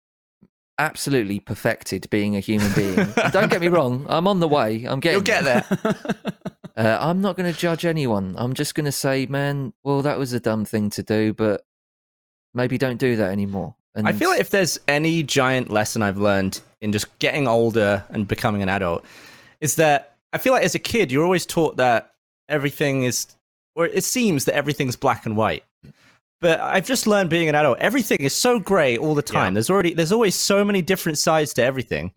absolutely 0.78 1.40
perfected 1.40 2.08
being 2.10 2.36
a 2.36 2.40
human 2.40 2.72
being. 2.72 2.96
Don't 3.30 3.50
get 3.50 3.60
me 3.60 3.68
wrong, 3.76 4.06
I'm 4.08 4.28
on 4.28 4.40
the 4.40 4.48
way. 4.48 4.84
I'm 4.84 5.00
getting 5.00 5.16
You'll 5.16 5.22
get 5.22 5.44
there. 5.44 5.64
Uh, 6.76 6.98
I'm 7.00 7.22
not 7.22 7.38
going 7.38 7.50
to 7.50 7.58
judge 7.58 7.86
anyone. 7.86 8.34
I'm 8.36 8.52
just 8.52 8.74
going 8.74 8.84
to 8.84 8.92
say, 8.92 9.24
man, 9.24 9.72
well, 9.82 10.02
that 10.02 10.18
was 10.18 10.34
a 10.34 10.40
dumb 10.40 10.66
thing 10.66 10.90
to 10.90 11.02
do, 11.02 11.32
but 11.32 11.64
maybe 12.52 12.76
don't 12.76 12.98
do 12.98 13.16
that 13.16 13.32
anymore. 13.32 13.74
And 13.94 14.06
I 14.06 14.12
feel 14.12 14.28
like 14.28 14.40
if 14.40 14.50
there's 14.50 14.78
any 14.86 15.22
giant 15.22 15.70
lesson 15.70 16.02
I've 16.02 16.18
learned 16.18 16.60
in 16.82 16.92
just 16.92 17.18
getting 17.18 17.48
older 17.48 18.04
and 18.10 18.28
becoming 18.28 18.60
an 18.60 18.68
adult, 18.68 19.06
is 19.58 19.76
that 19.76 20.16
I 20.34 20.38
feel 20.38 20.52
like 20.52 20.64
as 20.64 20.74
a 20.74 20.78
kid, 20.78 21.10
you're 21.10 21.24
always 21.24 21.46
taught 21.46 21.78
that 21.78 22.12
everything 22.46 23.04
is, 23.04 23.26
or 23.74 23.86
it 23.86 24.04
seems 24.04 24.44
that 24.44 24.54
everything's 24.54 24.96
black 24.96 25.24
and 25.24 25.34
white. 25.34 25.64
But 26.40 26.60
I've 26.60 26.86
just 26.86 27.06
learned 27.06 27.30
being 27.30 27.48
an 27.48 27.54
adult, 27.54 27.78
everything 27.78 28.18
is 28.20 28.34
so 28.34 28.58
gray 28.58 28.98
all 28.98 29.14
the 29.14 29.22
time. 29.22 29.52
Yeah. 29.52 29.54
There's 29.54 29.70
already 29.70 29.94
there's 29.94 30.12
always 30.12 30.34
so 30.34 30.64
many 30.64 30.82
different 30.82 31.18
sides 31.18 31.54
to 31.54 31.62
everything. 31.62 32.12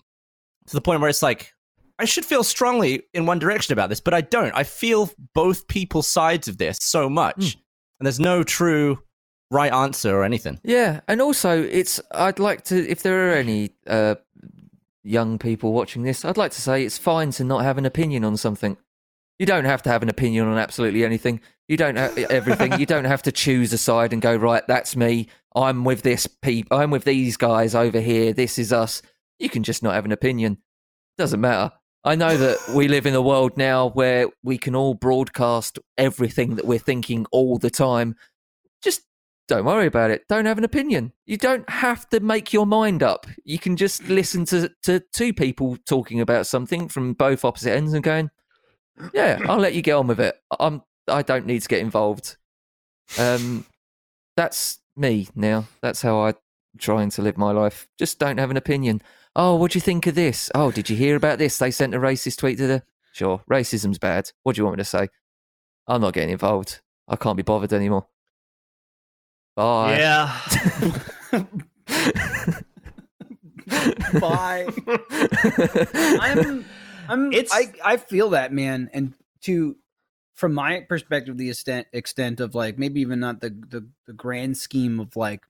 To 0.67 0.73
the 0.75 0.81
point 0.81 1.01
where 1.01 1.09
it's 1.09 1.23
like 1.23 1.53
I 1.97 2.05
should 2.05 2.25
feel 2.25 2.43
strongly 2.43 3.03
in 3.13 3.25
one 3.25 3.39
direction 3.39 3.73
about 3.73 3.89
this, 3.89 3.99
but 3.99 4.13
I 4.13 4.21
don't. 4.21 4.55
I 4.55 4.63
feel 4.63 5.09
both 5.33 5.67
people's 5.67 6.07
sides 6.07 6.47
of 6.47 6.57
this 6.57 6.77
so 6.81 7.09
much. 7.09 7.53
Hmm. 7.53 7.59
And 7.99 8.05
there's 8.05 8.19
no 8.19 8.43
true 8.43 8.99
right 9.51 9.71
answer 9.71 10.15
or 10.15 10.23
anything. 10.23 10.59
Yeah, 10.63 11.01
and 11.07 11.21
also 11.21 11.61
it's 11.61 11.99
I'd 12.11 12.39
like 12.39 12.63
to 12.65 12.89
if 12.89 13.03
there 13.03 13.29
are 13.29 13.35
any 13.35 13.71
uh, 13.87 14.15
young 15.03 15.37
people 15.37 15.73
watching 15.73 16.03
this, 16.03 16.23
I'd 16.23 16.37
like 16.37 16.51
to 16.51 16.61
say 16.61 16.85
it's 16.85 16.97
fine 16.97 17.31
to 17.31 17.43
not 17.43 17.63
have 17.63 17.77
an 17.77 17.85
opinion 17.85 18.23
on 18.23 18.37
something. 18.37 18.77
You 19.39 19.45
don't 19.45 19.65
have 19.65 19.81
to 19.83 19.89
have 19.89 20.03
an 20.03 20.09
opinion 20.09 20.47
on 20.47 20.57
absolutely 20.57 21.05
anything. 21.05 21.39
You 21.69 21.77
don't 21.77 21.95
have 21.95 22.17
everything. 22.17 22.77
you 22.79 22.85
don't 22.85 23.05
have 23.05 23.23
to 23.23 23.31
choose 23.31 23.71
a 23.71 23.77
side 23.77 24.11
and 24.11 24.21
go 24.21 24.35
right. 24.35 24.63
That's 24.67 24.97
me. 24.97 25.27
I'm 25.55 25.83
with 25.85 26.03
this 26.03 26.27
peop 26.27 26.67
I'm 26.71 26.91
with 26.91 27.05
these 27.05 27.37
guys 27.37 27.73
over 27.73 27.99
here. 27.99 28.33
This 28.33 28.59
is 28.59 28.71
us. 28.71 29.01
You 29.39 29.49
can 29.49 29.63
just 29.63 29.81
not 29.81 29.95
have 29.95 30.05
an 30.05 30.11
opinion. 30.11 30.57
Doesn't 31.17 31.41
matter. 31.41 31.71
I 32.03 32.15
know 32.15 32.35
that 32.37 32.57
we 32.75 32.87
live 32.87 33.05
in 33.05 33.15
a 33.15 33.21
world 33.21 33.57
now 33.57 33.89
where 33.89 34.27
we 34.43 34.57
can 34.57 34.75
all 34.75 34.93
broadcast 34.93 35.79
everything 35.97 36.55
that 36.55 36.65
we're 36.65 36.79
thinking 36.79 37.25
all 37.31 37.57
the 37.57 37.69
time. 37.69 38.15
Just 38.81 39.01
don't 39.47 39.65
worry 39.65 39.85
about 39.85 40.11
it. 40.11 40.27
Don't 40.29 40.45
have 40.45 40.57
an 40.57 40.63
opinion. 40.63 41.11
You 41.25 41.37
don't 41.37 41.69
have 41.69 42.07
to 42.09 42.19
make 42.19 42.53
your 42.53 42.65
mind 42.65 43.03
up. 43.03 43.25
You 43.43 43.59
can 43.59 43.75
just 43.75 44.07
listen 44.07 44.45
to, 44.45 44.71
to 44.83 45.01
two 45.11 45.33
people 45.33 45.77
talking 45.85 46.21
about 46.21 46.47
something 46.47 46.87
from 46.87 47.13
both 47.13 47.43
opposite 47.43 47.73
ends 47.73 47.93
and 47.93 48.03
going, 48.03 48.29
yeah, 49.13 49.39
I'll 49.47 49.57
let 49.59 49.73
you 49.73 49.81
get 49.81 49.93
on 49.93 50.07
with 50.07 50.19
it. 50.19 50.39
I'm, 50.59 50.81
I 51.07 51.21
don't 51.21 51.45
need 51.45 51.61
to 51.61 51.67
get 51.67 51.79
involved. 51.79 52.37
Um, 53.17 53.65
that's 54.35 54.79
me 54.95 55.27
now. 55.35 55.65
That's 55.81 56.01
how 56.01 56.21
I'm 56.21 56.35
trying 56.77 57.09
to 57.11 57.21
live 57.21 57.37
my 57.37 57.51
life. 57.51 57.87
Just 57.97 58.19
don't 58.19 58.37
have 58.37 58.51
an 58.51 58.57
opinion. 58.57 59.01
Oh, 59.35 59.55
what 59.55 59.71
do 59.71 59.77
you 59.77 59.81
think 59.81 60.07
of 60.07 60.15
this? 60.15 60.49
Oh, 60.55 60.71
did 60.71 60.89
you 60.89 60.95
hear 60.95 61.15
about 61.15 61.39
this? 61.39 61.57
They 61.57 61.71
sent 61.71 61.95
a 61.95 61.99
racist 61.99 62.37
tweet 62.37 62.57
to 62.57 62.67
the. 62.67 62.83
Sure, 63.11 63.41
racism's 63.49 63.97
bad. 63.97 64.31
What 64.43 64.55
do 64.55 64.61
you 64.61 64.65
want 64.65 64.77
me 64.77 64.83
to 64.83 64.89
say? 64.89 65.09
I'm 65.87 66.01
not 66.01 66.13
getting 66.13 66.29
involved. 66.29 66.81
I 67.07 67.15
can't 67.15 67.37
be 67.37 67.43
bothered 67.43 67.73
anymore. 67.73 68.07
Bye. 69.55 69.97
Yeah. 69.97 70.39
Bye. 74.19 74.67
I'm 75.93 76.65
I'm 77.09 77.31
It's- 77.33 77.49
I 77.53 77.93
I 77.93 77.97
feel 77.97 78.29
that 78.31 78.53
man 78.53 78.89
and 78.93 79.13
to 79.41 79.77
from 80.35 80.53
my 80.53 80.81
perspective 80.87 81.37
the 81.37 81.49
extent 81.49 81.87
extent 81.91 82.39
of 82.39 82.55
like 82.55 82.77
maybe 82.79 83.01
even 83.01 83.19
not 83.19 83.41
the 83.41 83.49
the, 83.49 83.87
the 84.05 84.13
grand 84.13 84.57
scheme 84.57 84.99
of 84.99 85.15
like 85.15 85.41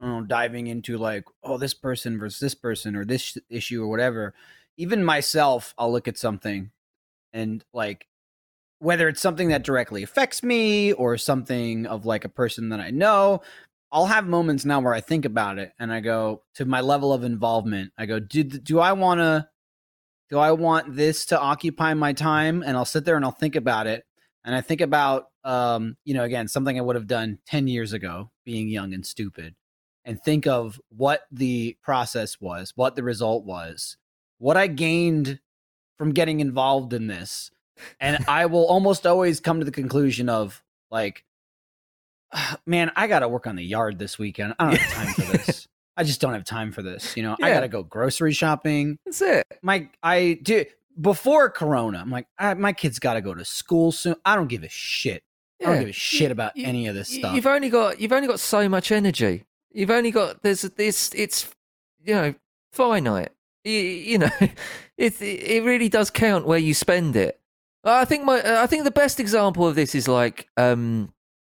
I 0.00 0.06
don't 0.06 0.20
know, 0.22 0.26
diving 0.26 0.66
into 0.66 0.98
like 0.98 1.24
oh 1.42 1.58
this 1.58 1.74
person 1.74 2.18
versus 2.18 2.40
this 2.40 2.54
person 2.54 2.96
or 2.96 3.04
this 3.04 3.38
issue 3.48 3.82
or 3.82 3.88
whatever 3.88 4.34
even 4.76 5.04
myself 5.04 5.74
I'll 5.78 5.92
look 5.92 6.08
at 6.08 6.18
something 6.18 6.70
and 7.32 7.64
like 7.72 8.06
whether 8.80 9.08
it's 9.08 9.20
something 9.20 9.48
that 9.48 9.62
directly 9.62 10.02
affects 10.02 10.42
me 10.42 10.92
or 10.92 11.16
something 11.16 11.86
of 11.86 12.04
like 12.04 12.24
a 12.24 12.28
person 12.28 12.70
that 12.70 12.80
I 12.80 12.90
know 12.90 13.42
I'll 13.92 14.06
have 14.06 14.26
moments 14.26 14.64
now 14.64 14.80
where 14.80 14.92
I 14.92 15.00
think 15.00 15.24
about 15.24 15.58
it 15.58 15.72
and 15.78 15.92
I 15.92 16.00
go 16.00 16.42
to 16.56 16.64
my 16.64 16.80
level 16.80 17.12
of 17.12 17.22
involvement. 17.22 17.92
I 17.96 18.06
go, 18.06 18.18
do 18.18 18.42
do 18.42 18.80
I 18.80 18.92
want 18.92 19.20
to 19.20 19.48
do 20.30 20.38
I 20.38 20.52
want 20.52 20.96
this 20.96 21.26
to 21.26 21.40
occupy 21.40 21.94
my 21.94 22.12
time? 22.12 22.62
And 22.62 22.76
I'll 22.76 22.84
sit 22.84 23.04
there 23.04 23.16
and 23.16 23.24
I'll 23.24 23.30
think 23.30 23.56
about 23.56 23.86
it. 23.86 24.04
And 24.44 24.54
I 24.54 24.60
think 24.60 24.80
about 24.80 25.26
um, 25.44 25.96
you 26.04 26.14
know, 26.14 26.24
again, 26.24 26.48
something 26.48 26.78
I 26.78 26.82
would 26.82 26.96
have 26.96 27.06
done 27.06 27.38
10 27.46 27.68
years 27.68 27.92
ago, 27.92 28.30
being 28.44 28.68
young 28.68 28.94
and 28.94 29.04
stupid, 29.04 29.54
and 30.04 30.20
think 30.22 30.46
of 30.46 30.80
what 30.88 31.22
the 31.30 31.76
process 31.82 32.40
was, 32.40 32.72
what 32.74 32.96
the 32.96 33.02
result 33.02 33.44
was, 33.44 33.98
what 34.38 34.56
I 34.56 34.66
gained 34.66 35.40
from 35.98 36.12
getting 36.12 36.40
involved 36.40 36.92
in 36.92 37.06
this. 37.06 37.50
And 38.00 38.24
I 38.26 38.46
will 38.46 38.66
almost 38.66 39.06
always 39.06 39.40
come 39.40 39.58
to 39.58 39.64
the 39.64 39.70
conclusion 39.70 40.28
of 40.28 40.62
like 40.90 41.24
man, 42.66 42.90
I 42.96 43.06
got 43.06 43.20
to 43.20 43.28
work 43.28 43.46
on 43.46 43.56
the 43.56 43.64
yard 43.64 43.98
this 43.98 44.18
weekend. 44.18 44.54
I 44.58 44.70
don't 44.70 44.78
have 44.78 44.92
time 44.92 45.14
for 45.14 45.32
this. 45.38 45.68
I 45.96 46.04
just 46.04 46.20
don't 46.20 46.32
have 46.32 46.44
time 46.44 46.72
for 46.72 46.82
this. 46.82 47.16
You 47.16 47.22
know, 47.22 47.36
I 47.42 47.50
got 47.50 47.60
to 47.60 47.68
go 47.68 47.82
grocery 47.82 48.32
shopping. 48.32 48.98
That's 49.04 49.22
it. 49.22 49.46
My, 49.62 49.88
I 50.02 50.38
do 50.42 50.64
before 51.00 51.50
Corona. 51.50 51.98
I'm 51.98 52.10
like, 52.10 52.26
I, 52.38 52.54
my 52.54 52.72
kids 52.72 52.98
got 52.98 53.14
to 53.14 53.20
go 53.20 53.34
to 53.34 53.44
school 53.44 53.92
soon. 53.92 54.16
I 54.24 54.34
don't 54.36 54.48
give 54.48 54.64
a 54.64 54.68
shit. 54.68 55.22
I 55.62 55.66
don't 55.66 55.78
give 55.80 55.88
a 55.88 55.92
shit 55.92 56.30
about 56.30 56.56
You- 56.56 56.66
any 56.66 56.86
of 56.88 56.94
this 56.94 57.10
Y- 57.10 57.18
stuff. 57.18 57.34
You've 57.34 57.46
only 57.46 57.70
got 57.70 58.00
you've 58.00 58.12
only 58.12 58.28
got 58.28 58.40
so 58.40 58.68
much 58.68 58.90
energy. 58.92 59.44
You've 59.72 59.90
only 59.90 60.10
got 60.10 60.42
there's 60.42 60.62
this 60.62 61.10
it's 61.14 61.50
you 62.04 62.14
know 62.14 62.34
finite. 62.72 63.30
You, 63.64 63.72
you 63.72 64.18
know 64.18 64.30
it 64.98 65.22
it 65.22 65.64
really 65.64 65.88
does 65.88 66.10
count 66.10 66.44
where 66.46 66.58
you 66.58 66.74
spend 66.74 67.16
it. 67.16 67.40
I 67.82 68.04
think 68.04 68.24
my 68.24 68.62
I 68.62 68.66
think 68.66 68.84
the 68.84 68.90
best 68.90 69.20
example 69.20 69.66
of 69.66 69.74
this 69.74 69.94
is 69.94 70.06
like 70.08 70.48
um 70.56 71.12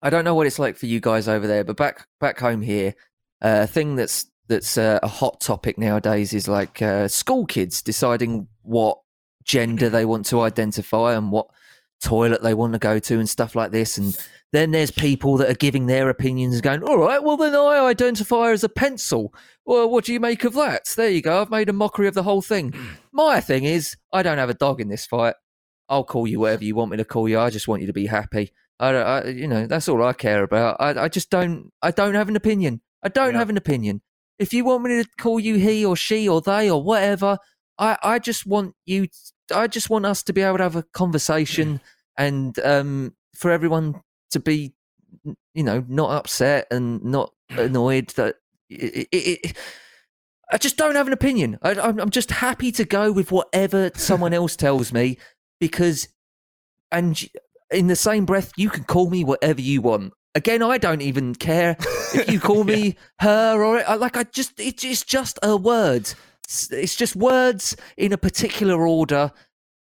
I 0.03 0.09
don't 0.11 0.23
know 0.25 0.35
what 0.35 0.45
it's 0.45 0.59
like 0.59 0.75
for 0.77 0.85
you 0.85 0.99
guys 0.99 1.27
over 1.27 1.47
there, 1.47 1.63
but 1.63 1.77
back 1.77 2.07
back 2.19 2.39
home 2.39 2.61
here, 2.61 2.89
uh, 2.89 2.93
a 3.41 3.67
thing 3.67 3.95
that's 3.95 4.25
that's 4.47 4.77
uh, 4.77 4.99
a 5.01 5.07
hot 5.07 5.41
topic 5.41 5.77
nowadays 5.77 6.33
is 6.33 6.47
like 6.47 6.81
uh, 6.81 7.07
school 7.07 7.45
kids 7.45 7.81
deciding 7.81 8.47
what 8.61 8.99
gender 9.43 9.89
they 9.89 10.05
want 10.05 10.25
to 10.27 10.41
identify 10.41 11.15
and 11.15 11.31
what 11.31 11.47
toilet 12.01 12.41
they 12.43 12.53
want 12.53 12.73
to 12.73 12.79
go 12.79 12.99
to 12.99 13.19
and 13.19 13.29
stuff 13.29 13.55
like 13.55 13.71
this. 13.71 13.97
And 13.97 14.17
then 14.51 14.71
there's 14.71 14.91
people 14.91 15.37
that 15.37 15.49
are 15.49 15.55
giving 15.55 15.85
their 15.85 16.09
opinions 16.09 16.55
and 16.55 16.63
going 16.63 16.83
all 16.83 16.97
right 16.97 17.21
well 17.21 17.35
then 17.35 17.53
i 17.55 17.85
identify 17.85 18.51
as 18.51 18.63
a 18.63 18.69
pencil. 18.69 19.33
Well 19.65 19.89
what 19.89 20.05
do 20.05 20.13
you 20.13 20.19
make 20.19 20.43
of 20.43 20.53
that? 20.53 20.85
There 20.95 21.09
you 21.09 21.21
go. 21.21 21.41
I've 21.41 21.49
made 21.49 21.69
a 21.69 21.73
mockery 21.73 22.07
of 22.07 22.13
the 22.13 22.23
whole 22.23 22.41
thing. 22.41 22.73
My 23.11 23.41
thing 23.41 23.63
is 23.63 23.95
i 24.13 24.23
don't 24.23 24.37
have 24.37 24.49
a 24.49 24.53
dog 24.53 24.81
in 24.81 24.89
this 24.89 25.05
fight. 25.05 25.35
I'll 25.89 26.03
call 26.03 26.27
you 26.27 26.39
whatever 26.39 26.63
you 26.63 26.75
want 26.75 26.91
me 26.91 26.97
to 26.97 27.05
call 27.05 27.29
you. 27.29 27.39
I 27.39 27.49
just 27.49 27.67
want 27.67 27.81
you 27.81 27.87
to 27.87 27.93
be 27.93 28.07
happy. 28.07 28.53
I 28.79 28.89
I, 28.89 29.25
you 29.25 29.47
know 29.47 29.67
that's 29.67 29.89
all 29.89 30.03
i 30.03 30.13
care 30.13 30.43
about. 30.43 30.77
I, 30.79 31.03
I 31.03 31.09
just 31.09 31.29
don't 31.29 31.71
i 31.81 31.91
don't 31.91 32.15
have 32.15 32.29
an 32.29 32.35
opinion 32.35 32.81
i 33.05 33.09
don't 33.09 33.33
Yeah. 33.33 33.39
have 33.39 33.49
an 33.49 33.57
opinion 33.57 34.01
if 34.39 34.53
you 34.53 34.65
want 34.65 34.83
me 34.83 35.01
to 35.01 35.09
call 35.17 35.39
you 35.39 35.55
he 35.55 35.85
or 35.85 35.95
she 35.95 36.27
or 36.27 36.41
they 36.41 36.69
or 36.69 36.83
whatever 36.83 37.37
i 37.79 37.97
i 38.03 38.19
just 38.19 38.45
want 38.45 38.75
you 38.85 39.07
I 39.53 39.67
just 39.67 39.91
want 39.91 40.07
us 40.07 40.23
to 40.23 40.33
be 40.33 40.41
able 40.41 40.57
to 40.57 40.63
have 40.63 40.75
a 40.75 40.81
conversation 40.81 41.79
and 42.17 42.57
um, 42.59 43.13
for 43.35 43.51
everyone 43.51 44.01
to 44.31 44.39
be, 44.39 44.73
you 45.53 45.63
know, 45.63 45.85
not 45.87 46.09
upset 46.09 46.65
and 46.71 47.03
not 47.03 47.31
annoyed 47.51 48.07
that 48.15 48.37
it, 48.71 49.07
it, 49.11 49.17
it, 49.45 49.57
I 50.51 50.57
just 50.57 50.77
don't 50.77 50.95
have 50.95 51.05
an 51.05 51.13
opinion. 51.13 51.59
I, 51.61 51.71
I'm, 51.79 51.99
I'm 51.99 52.09
just 52.09 52.31
happy 52.31 52.71
to 52.71 52.85
go 52.85 53.11
with 53.11 53.31
whatever 53.31 53.91
someone 53.93 54.33
else 54.41 54.55
tells 54.55 54.91
me 54.91 55.19
because, 55.59 56.07
and 56.91 57.29
in 57.69 57.85
the 57.85 57.95
same 57.95 58.25
breath, 58.25 58.51
you 58.57 58.71
can 58.71 58.83
call 58.83 59.11
me 59.11 59.23
whatever 59.23 59.61
you 59.61 59.81
want. 59.81 60.11
Again, 60.35 60.61
I 60.61 60.77
don't 60.77 61.01
even 61.01 61.33
care 61.33 61.77
if 62.13 62.29
you 62.29 62.39
call 62.39 62.63
me 62.75 62.95
her 63.19 63.63
or 63.63 63.79
I- 63.87 63.95
like 63.95 64.17
I 64.17 64.23
just 64.23 64.59
it, 64.59 64.83
it's 64.83 65.03
just 65.03 65.39
a 65.41 65.55
word. 65.57 66.13
It's, 66.47 66.95
just 66.95 67.15
words 67.15 67.75
in 67.97 68.13
a 68.13 68.17
particular 68.17 68.85
order. 68.85 69.31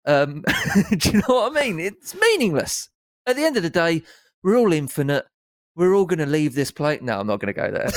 Um, 0.07 0.45
do 0.97 1.11
you 1.11 1.19
know 1.19 1.35
what 1.35 1.57
I 1.57 1.62
mean? 1.65 1.81
It's 1.81 2.15
meaningless. 2.15 2.89
At 3.27 3.35
the 3.35 3.45
end 3.45 3.57
of 3.57 3.65
the 3.65 3.70
day, 3.70 4.03
we're 4.45 4.57
all 4.57 4.73
infinite. 4.73 5.27
We're 5.74 5.95
all 5.95 6.05
going 6.07 6.20
to 6.20 6.27
leave 6.27 6.55
this 6.55 6.70
place. 6.70 7.01
No, 7.03 7.19
I'm 7.19 7.27
not 7.27 7.41
going 7.41 7.53
to 7.53 7.61
go 7.61 7.70
there. 7.73 7.91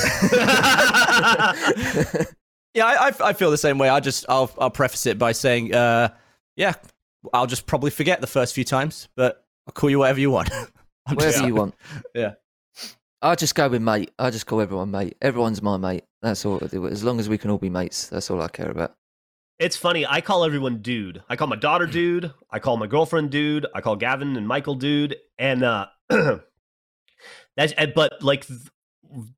Yeah, 2.74 2.84
I, 2.84 3.08
I, 3.08 3.12
I 3.28 3.32
feel 3.32 3.50
the 3.50 3.56
same 3.56 3.78
way. 3.78 3.88
I 3.88 4.00
just 4.00 4.26
I'll 4.28 4.50
I'll 4.58 4.70
preface 4.70 5.06
it 5.06 5.18
by 5.18 5.32
saying, 5.32 5.74
uh, 5.74 6.10
yeah, 6.56 6.74
I'll 7.32 7.46
just 7.46 7.64
probably 7.66 7.90
forget 7.90 8.20
the 8.20 8.26
first 8.26 8.54
few 8.54 8.64
times, 8.64 9.08
but 9.16 9.46
I'll 9.66 9.72
call 9.72 9.88
you 9.88 9.98
whatever 10.00 10.20
you 10.20 10.30
want. 10.30 10.50
Whatever 11.08 11.46
you 11.46 11.54
want. 11.54 11.74
Yeah. 12.14 12.34
I'll 13.26 13.34
just 13.34 13.56
go 13.56 13.68
with 13.68 13.82
mate. 13.82 14.12
I'll 14.20 14.30
just 14.30 14.46
call 14.46 14.60
everyone 14.60 14.92
mate. 14.92 15.16
Everyone's 15.20 15.60
my 15.60 15.76
mate. 15.76 16.04
That's 16.22 16.46
all. 16.46 16.60
I. 16.62 16.76
As 16.86 17.02
long 17.02 17.18
as 17.18 17.28
we 17.28 17.36
can 17.38 17.50
all 17.50 17.58
be 17.58 17.68
mates, 17.68 18.08
that's 18.08 18.30
all 18.30 18.40
I 18.40 18.46
care 18.46 18.70
about. 18.70 18.94
It's 19.58 19.76
funny. 19.76 20.06
I 20.06 20.20
call 20.20 20.44
everyone 20.44 20.80
dude. 20.80 21.24
I 21.28 21.34
call 21.34 21.48
my 21.48 21.56
daughter 21.56 21.86
dude. 21.86 22.32
I 22.52 22.60
call 22.60 22.76
my 22.76 22.86
girlfriend 22.86 23.30
dude. 23.30 23.66
I 23.74 23.80
call 23.80 23.96
Gavin 23.96 24.36
and 24.36 24.46
Michael 24.46 24.76
dude. 24.76 25.16
And 25.40 25.64
uh 25.64 25.86
that's 27.56 27.74
but 27.96 28.22
like 28.22 28.46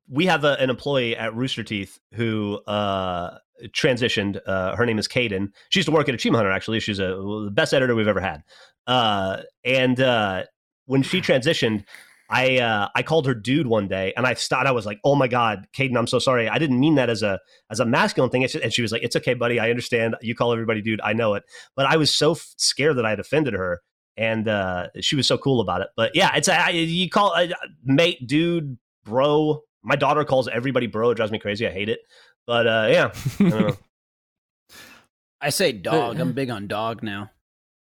we 0.07 0.27
have 0.27 0.43
a, 0.43 0.53
an 0.59 0.69
employee 0.69 1.17
at 1.17 1.33
Rooster 1.33 1.63
Teeth 1.63 1.97
who 2.13 2.59
uh 2.67 3.39
transitioned. 3.69 4.39
Uh 4.45 4.75
her 4.75 4.85
name 4.85 4.99
is 4.99 5.07
Kdin. 5.07 5.51
She 5.69 5.79
used 5.79 5.87
to 5.87 5.95
work 5.95 6.07
at 6.07 6.13
Achievement 6.13 6.39
Hunter 6.39 6.51
actually. 6.51 6.79
She's 6.79 6.99
a 6.99 7.15
the 7.45 7.51
best 7.51 7.73
editor 7.73 7.95
we've 7.95 8.07
ever 8.07 8.21
had. 8.21 8.43
Uh 8.85 9.37
and 9.65 9.99
uh 9.99 10.43
when 10.85 11.01
she 11.01 11.21
transitioned 11.21 11.85
I 12.29 12.59
uh, 12.59 12.89
I 12.93 13.01
called 13.01 13.25
her 13.25 13.33
dude 13.33 13.65
one 13.65 13.87
day, 13.87 14.13
and 14.15 14.27
I 14.27 14.35
thought 14.35 14.67
I 14.67 14.71
was 14.71 14.85
like, 14.85 14.99
"Oh 15.03 15.15
my 15.15 15.27
god, 15.27 15.67
Kdin, 15.75 15.97
I'm 15.97 16.05
so 16.05 16.19
sorry. 16.19 16.47
I 16.47 16.59
didn't 16.59 16.79
mean 16.79 16.95
that 16.95 17.09
as 17.09 17.23
a 17.23 17.39
as 17.71 17.79
a 17.79 17.85
masculine 17.85 18.29
thing." 18.29 18.43
And 18.43 18.71
she 18.71 18.81
was 18.83 18.91
like, 18.91 19.01
"It's 19.01 19.15
okay, 19.15 19.33
buddy. 19.33 19.59
I 19.59 19.69
understand. 19.71 20.15
You 20.21 20.35
call 20.35 20.53
everybody 20.53 20.81
dude. 20.81 21.01
I 21.01 21.13
know 21.13 21.33
it." 21.33 21.43
But 21.75 21.87
I 21.87 21.97
was 21.97 22.13
so 22.13 22.33
f- 22.33 22.53
scared 22.57 22.97
that 22.97 23.05
I 23.05 23.09
had 23.09 23.19
offended 23.19 23.53
her, 23.53 23.81
and 24.15 24.47
uh, 24.47 24.89
she 25.01 25.15
was 25.15 25.25
so 25.25 25.39
cool 25.39 25.59
about 25.59 25.81
it. 25.81 25.87
But 25.95 26.15
yeah, 26.15 26.35
it's 26.35 26.47
a, 26.47 26.53
I, 26.53 26.69
you 26.69 27.09
call 27.09 27.33
uh, 27.33 27.47
mate, 27.83 28.27
dude, 28.27 28.77
bro. 29.05 29.63
My 29.81 29.95
daughter 29.95 30.23
calls 30.23 30.47
everybody 30.47 30.85
bro. 30.85 31.09
It 31.11 31.15
drives 31.15 31.31
me 31.31 31.39
crazy. 31.39 31.65
I 31.65 31.71
hate 31.71 31.89
it. 31.89 32.01
But 32.45 32.67
uh, 32.67 32.87
yeah, 32.91 33.11
I 33.39 33.49
don't 33.49 33.67
know. 33.67 33.77
I 35.41 35.49
say 35.49 35.71
dog. 35.71 36.19
I'm 36.19 36.33
big 36.33 36.49
on 36.49 36.67
dog 36.67 37.01
now. 37.01 37.31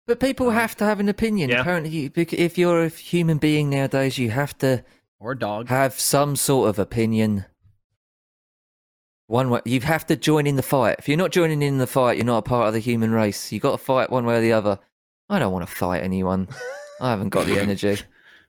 But 0.05 0.19
people 0.19 0.49
have 0.51 0.75
to 0.77 0.85
have 0.85 0.99
an 0.99 1.07
opinion. 1.09 1.49
Yeah. 1.49 1.61
Apparently, 1.61 2.11
if 2.15 2.57
you're 2.57 2.84
a 2.84 2.89
human 2.89 3.38
being 3.38 3.69
nowadays, 3.69 4.17
you 4.17 4.31
have 4.31 4.57
to 4.59 4.84
Or 5.19 5.34
dog. 5.34 5.69
have 5.69 5.97
some 5.99 6.35
sort 6.35 6.69
of 6.69 6.77
opinion. 6.77 7.45
One 9.27 9.49
way, 9.49 9.61
you 9.65 9.80
have 9.81 10.05
to 10.07 10.15
join 10.15 10.45
in 10.45 10.57
the 10.57 10.61
fight. 10.61 10.97
If 10.99 11.07
you're 11.07 11.17
not 11.17 11.31
joining 11.31 11.61
in 11.61 11.77
the 11.77 11.88
fight, 11.88 12.17
you're 12.17 12.25
not 12.25 12.39
a 12.39 12.41
part 12.49 12.67
of 12.67 12.73
the 12.73 12.80
human 12.80 13.11
race. 13.11 13.51
You 13.51 13.59
got 13.59 13.71
to 13.71 13.77
fight 13.77 14.11
one 14.11 14.25
way 14.25 14.35
or 14.38 14.41
the 14.41 14.51
other. 14.53 14.77
I 15.30 15.39
don't 15.39 15.53
want 15.53 15.67
to 15.67 15.73
fight 15.73 16.03
anyone. 16.03 16.49
I 16.99 17.09
haven't 17.11 17.30
got 17.30 17.47
the 17.47 17.57
energy. 17.61 17.95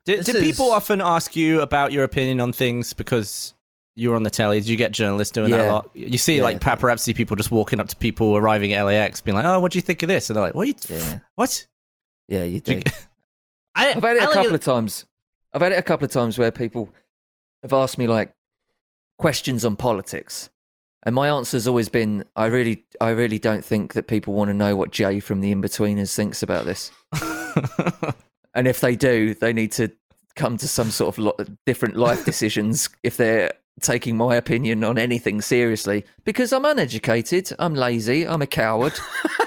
Do, 0.03 0.17
This 0.17 0.25
do 0.27 0.39
people 0.41 0.71
often 0.71 1.01
ask 1.01 1.35
you 1.35 1.61
about 1.61 1.91
your 1.91 2.03
opinion 2.03 2.39
on 2.41 2.51
things 2.53 2.93
because 2.93 3.54
you're 3.95 4.15
on 4.15 4.23
the 4.23 4.29
telly? 4.29 4.59
Do 4.61 4.69
you 4.71 4.77
get 4.77 4.91
journalists 4.91 5.31
doing 5.31 5.51
that 5.51 5.61
a 5.67 5.71
lot? 5.71 5.89
You 5.93 6.17
see 6.17 6.37
Yeah. 6.37 6.43
like 6.43 6.59
paparazzi 6.59 7.15
people 7.15 7.35
just 7.35 7.51
walking 7.51 7.79
up 7.79 7.87
to 7.87 7.95
people 7.95 8.35
arriving 8.35 8.73
at 8.73 8.83
LAX, 8.83 9.21
being 9.21 9.35
like, 9.35 9.45
"Oh, 9.45 9.59
what 9.59 9.71
do 9.71 9.77
you 9.77 9.81
think 9.81 10.03
of 10.03 10.09
this?" 10.09 10.29
And 10.29 10.35
they're 10.35 10.43
like, 10.43 10.55
"What? 10.55 10.67
You 10.67 10.73
Yeah, 10.89 11.19
what?" 11.35 11.65
yeah, 12.27 12.43
you 12.43 12.59
Do 12.59 12.81
do. 12.81 12.91
I, 13.75 13.93
I've 13.93 14.03
had 14.03 14.17
it 14.17 14.21
I 14.21 14.25
a 14.25 14.27
like 14.27 14.33
couple 14.33 14.55
of 14.55 14.61
times. 14.61 15.05
I've 15.53 15.61
had 15.61 15.71
it 15.71 15.79
a 15.79 15.83
couple 15.83 16.05
of 16.05 16.11
times 16.11 16.37
where 16.37 16.51
people 16.51 16.89
have 17.63 17.73
asked 17.73 17.97
me 17.97 18.07
like 18.07 18.33
questions 19.17 19.63
on 19.65 19.75
politics, 19.75 20.49
and 21.03 21.15
my 21.15 21.29
answer's 21.29 21.67
always 21.67 21.87
been, 21.89 22.25
"I 22.35 22.45
really, 22.47 22.85
I 22.99 23.09
really 23.11 23.39
don't 23.39 23.63
think 23.63 23.93
that 23.93 24.07
people 24.07 24.33
want 24.33 24.49
to 24.49 24.53
know 24.53 24.75
what 24.75 24.91
Jay 24.91 25.19
from 25.19 25.39
the 25.41 25.53
Inbetweeners 25.53 26.13
thinks 26.15 26.43
about 26.43 26.65
this." 26.65 26.91
And 28.57 28.69
if 28.69 28.79
they 28.79 28.95
do, 28.95 29.33
they 29.33 29.51
need 29.51 29.73
to 29.73 29.91
come 30.35 30.57
to 30.57 30.67
some 30.67 30.91
sort 30.91 31.15
of 31.15 31.17
lo- 31.17 31.37
different 31.65 31.95
life 31.95 32.25
decisions 32.31 32.89
if 33.03 33.17
they're 33.17 33.51
taking 33.81 34.15
my 34.17 34.35
opinion 34.35 34.83
on 34.83 34.97
anything 34.97 35.41
seriously. 35.41 36.05
Because 36.23 36.53
I'm 36.53 36.65
uneducated, 36.65 37.51
I'm 37.59 37.73
lazy, 37.75 38.27
I'm 38.27 38.41
a 38.41 38.47
coward. 38.47 38.93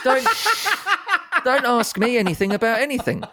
Don't 0.04 0.26
don't 1.44 1.64
ask 1.64 1.96
me 1.98 2.18
anything 2.18 2.52
about 2.52 2.80
anything. 2.80 3.24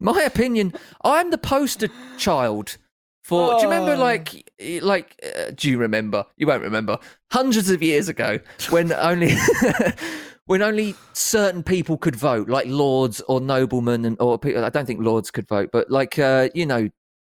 My 0.00 0.22
opinion. 0.22 0.74
I'm 1.02 1.30
the 1.30 1.38
poster 1.38 1.88
child 2.18 2.76
for. 3.22 3.54
Do 3.54 3.62
you 3.62 3.70
remember, 3.70 3.94
Oh. 3.94 3.98
like, 3.98 4.50
like? 4.82 5.18
Uh, 5.24 5.50
do 5.54 5.70
you 5.70 5.78
remember? 5.78 6.26
You 6.36 6.46
won't 6.46 6.62
remember. 6.62 6.98
Hundreds 7.30 7.70
of 7.70 7.82
years 7.82 8.08
ago, 8.10 8.38
when 8.70 8.92
only. 8.92 9.34
When 10.46 10.60
only 10.60 10.94
certain 11.14 11.62
people 11.62 11.96
could 11.96 12.16
vote, 12.16 12.48
like 12.48 12.66
lords 12.66 13.22
or 13.22 13.40
noblemen, 13.40 14.04
and 14.04 14.20
or 14.20 14.38
people, 14.38 14.64
I 14.64 14.68
don't 14.68 14.84
think 14.84 15.00
lords 15.00 15.30
could 15.30 15.48
vote, 15.48 15.70
but 15.72 15.90
like 15.90 16.18
uh, 16.18 16.50
you 16.54 16.66
know, 16.66 16.90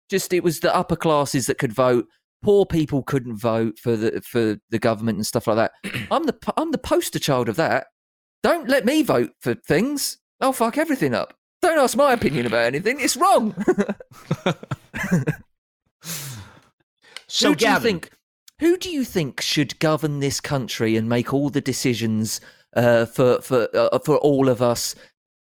just 0.08 0.32
it 0.32 0.44
was 0.44 0.60
the 0.60 0.74
upper 0.74 0.96
classes 0.96 1.46
that 1.46 1.58
could 1.58 1.72
vote. 1.72 2.06
Poor 2.42 2.64
people 2.64 3.02
couldn't 3.02 3.36
vote 3.36 3.78
for 3.78 3.96
the 3.96 4.20
for 4.22 4.58
the 4.70 4.78
government 4.78 5.16
and 5.16 5.26
stuff 5.26 5.46
like 5.46 5.56
that. 5.56 5.72
I'm 6.10 6.24
the 6.24 6.36
I'm 6.56 6.70
the 6.70 6.78
poster 6.78 7.18
child 7.18 7.48
of 7.48 7.56
that. 7.56 7.88
Don't 8.42 8.68
let 8.68 8.84
me 8.84 9.02
vote 9.02 9.32
for 9.40 9.54
things. 9.54 10.18
I'll 10.40 10.52
fuck 10.52 10.78
everything 10.78 11.14
up. 11.14 11.34
Don't 11.62 11.78
ask 11.78 11.96
my 11.96 12.12
opinion 12.12 12.46
about 12.46 12.64
anything. 12.64 13.00
It's 13.00 13.16
wrong. 13.16 13.54
so 17.26 17.48
who 17.48 17.54
do 17.54 17.64
Gavin, 17.64 17.96
you 17.96 18.00
think? 18.00 18.10
Who 18.60 18.78
do 18.78 18.90
you 18.90 19.04
think 19.04 19.40
should 19.42 19.78
govern 19.78 20.20
this 20.20 20.40
country 20.40 20.96
and 20.96 21.08
make 21.08 21.34
all 21.34 21.50
the 21.50 21.60
decisions 21.60 22.40
uh, 22.74 23.06
for 23.06 23.40
for 23.40 23.68
uh, 23.74 23.98
for 24.00 24.18
all 24.18 24.48
of 24.48 24.62
us? 24.62 24.94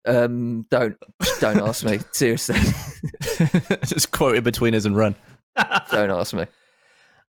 Um, 0.06 0.66
don't 0.70 0.96
don't 1.40 1.62
ask 1.62 1.84
me. 1.84 2.00
Seriously, 2.12 2.60
just 3.86 4.12
quote 4.12 4.38
in 4.38 4.44
between 4.44 4.74
us 4.74 4.86
and 4.86 4.96
run. 4.96 5.16
don't 5.92 6.12
ask 6.12 6.34
me. 6.34 6.46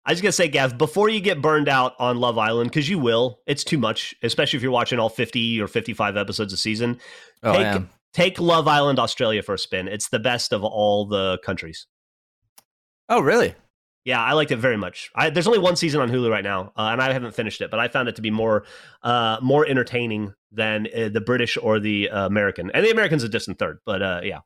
I 0.07 0.13
was 0.13 0.21
gonna 0.21 0.33
say, 0.33 0.49
Gav, 0.49 0.77
before 0.77 1.09
you 1.09 1.21
get 1.21 1.41
burned 1.41 1.69
out 1.69 1.95
on 1.99 2.19
Love 2.19 2.37
Island, 2.37 2.71
because 2.71 2.89
you 2.89 2.99
will, 2.99 3.41
it's 3.47 3.65
too 3.65 3.79
much, 3.79 4.15
especially 4.23 4.59
if 4.59 4.63
you're 4.63 4.73
watching 4.73 4.99
all 4.99 5.09
50 5.09 5.61
or 5.61 5.67
55 5.67 6.17
episodes 6.17 6.53
a 6.53 6.57
season. 6.57 6.99
Oh, 7.43 7.53
I 7.53 7.63
am. 7.63 7.89
take 8.13 8.39
Love 8.39 8.69
Island 8.69 8.99
Australia 8.99 9.43
for 9.43 9.55
a 9.55 9.59
spin. 9.59 9.89
It's 9.89 10.09
the 10.09 10.19
best 10.19 10.53
of 10.53 10.63
all 10.63 11.07
the 11.07 11.39
countries. 11.43 11.87
Oh, 13.09 13.21
really? 13.21 13.55
Yeah, 14.05 14.23
I 14.23 14.35
liked 14.35 14.51
it 14.51 14.57
very 14.57 14.77
much. 14.77 15.11
I, 15.15 15.31
there's 15.31 15.47
only 15.47 15.59
one 15.59 15.77
season 15.77 16.01
on 16.01 16.11
Hulu 16.11 16.31
right 16.31 16.45
now, 16.45 16.73
uh, 16.77 16.91
and 16.93 17.01
I 17.01 17.13
haven't 17.13 17.35
finished 17.35 17.63
it, 17.63 17.71
but 17.71 17.81
I 17.81 17.89
found 17.89 18.09
it 18.09 18.17
to 18.17 18.23
be 18.23 18.31
more 18.31 18.65
uh, 19.03 19.39
more 19.41 19.67
entertaining 19.67 20.35
than 20.53 20.87
uh, 20.95 21.09
the 21.09 21.23
British 21.23 21.57
or 21.57 21.81
the 21.81 22.11
uh, 22.11 22.27
American. 22.27 22.71
And 22.73 22.85
the 22.85 22.91
American's 22.91 23.23
a 23.23 23.29
distant 23.29 23.59
third, 23.59 23.79
but 23.87 24.03
uh, 24.03 24.21
yeah. 24.23 24.41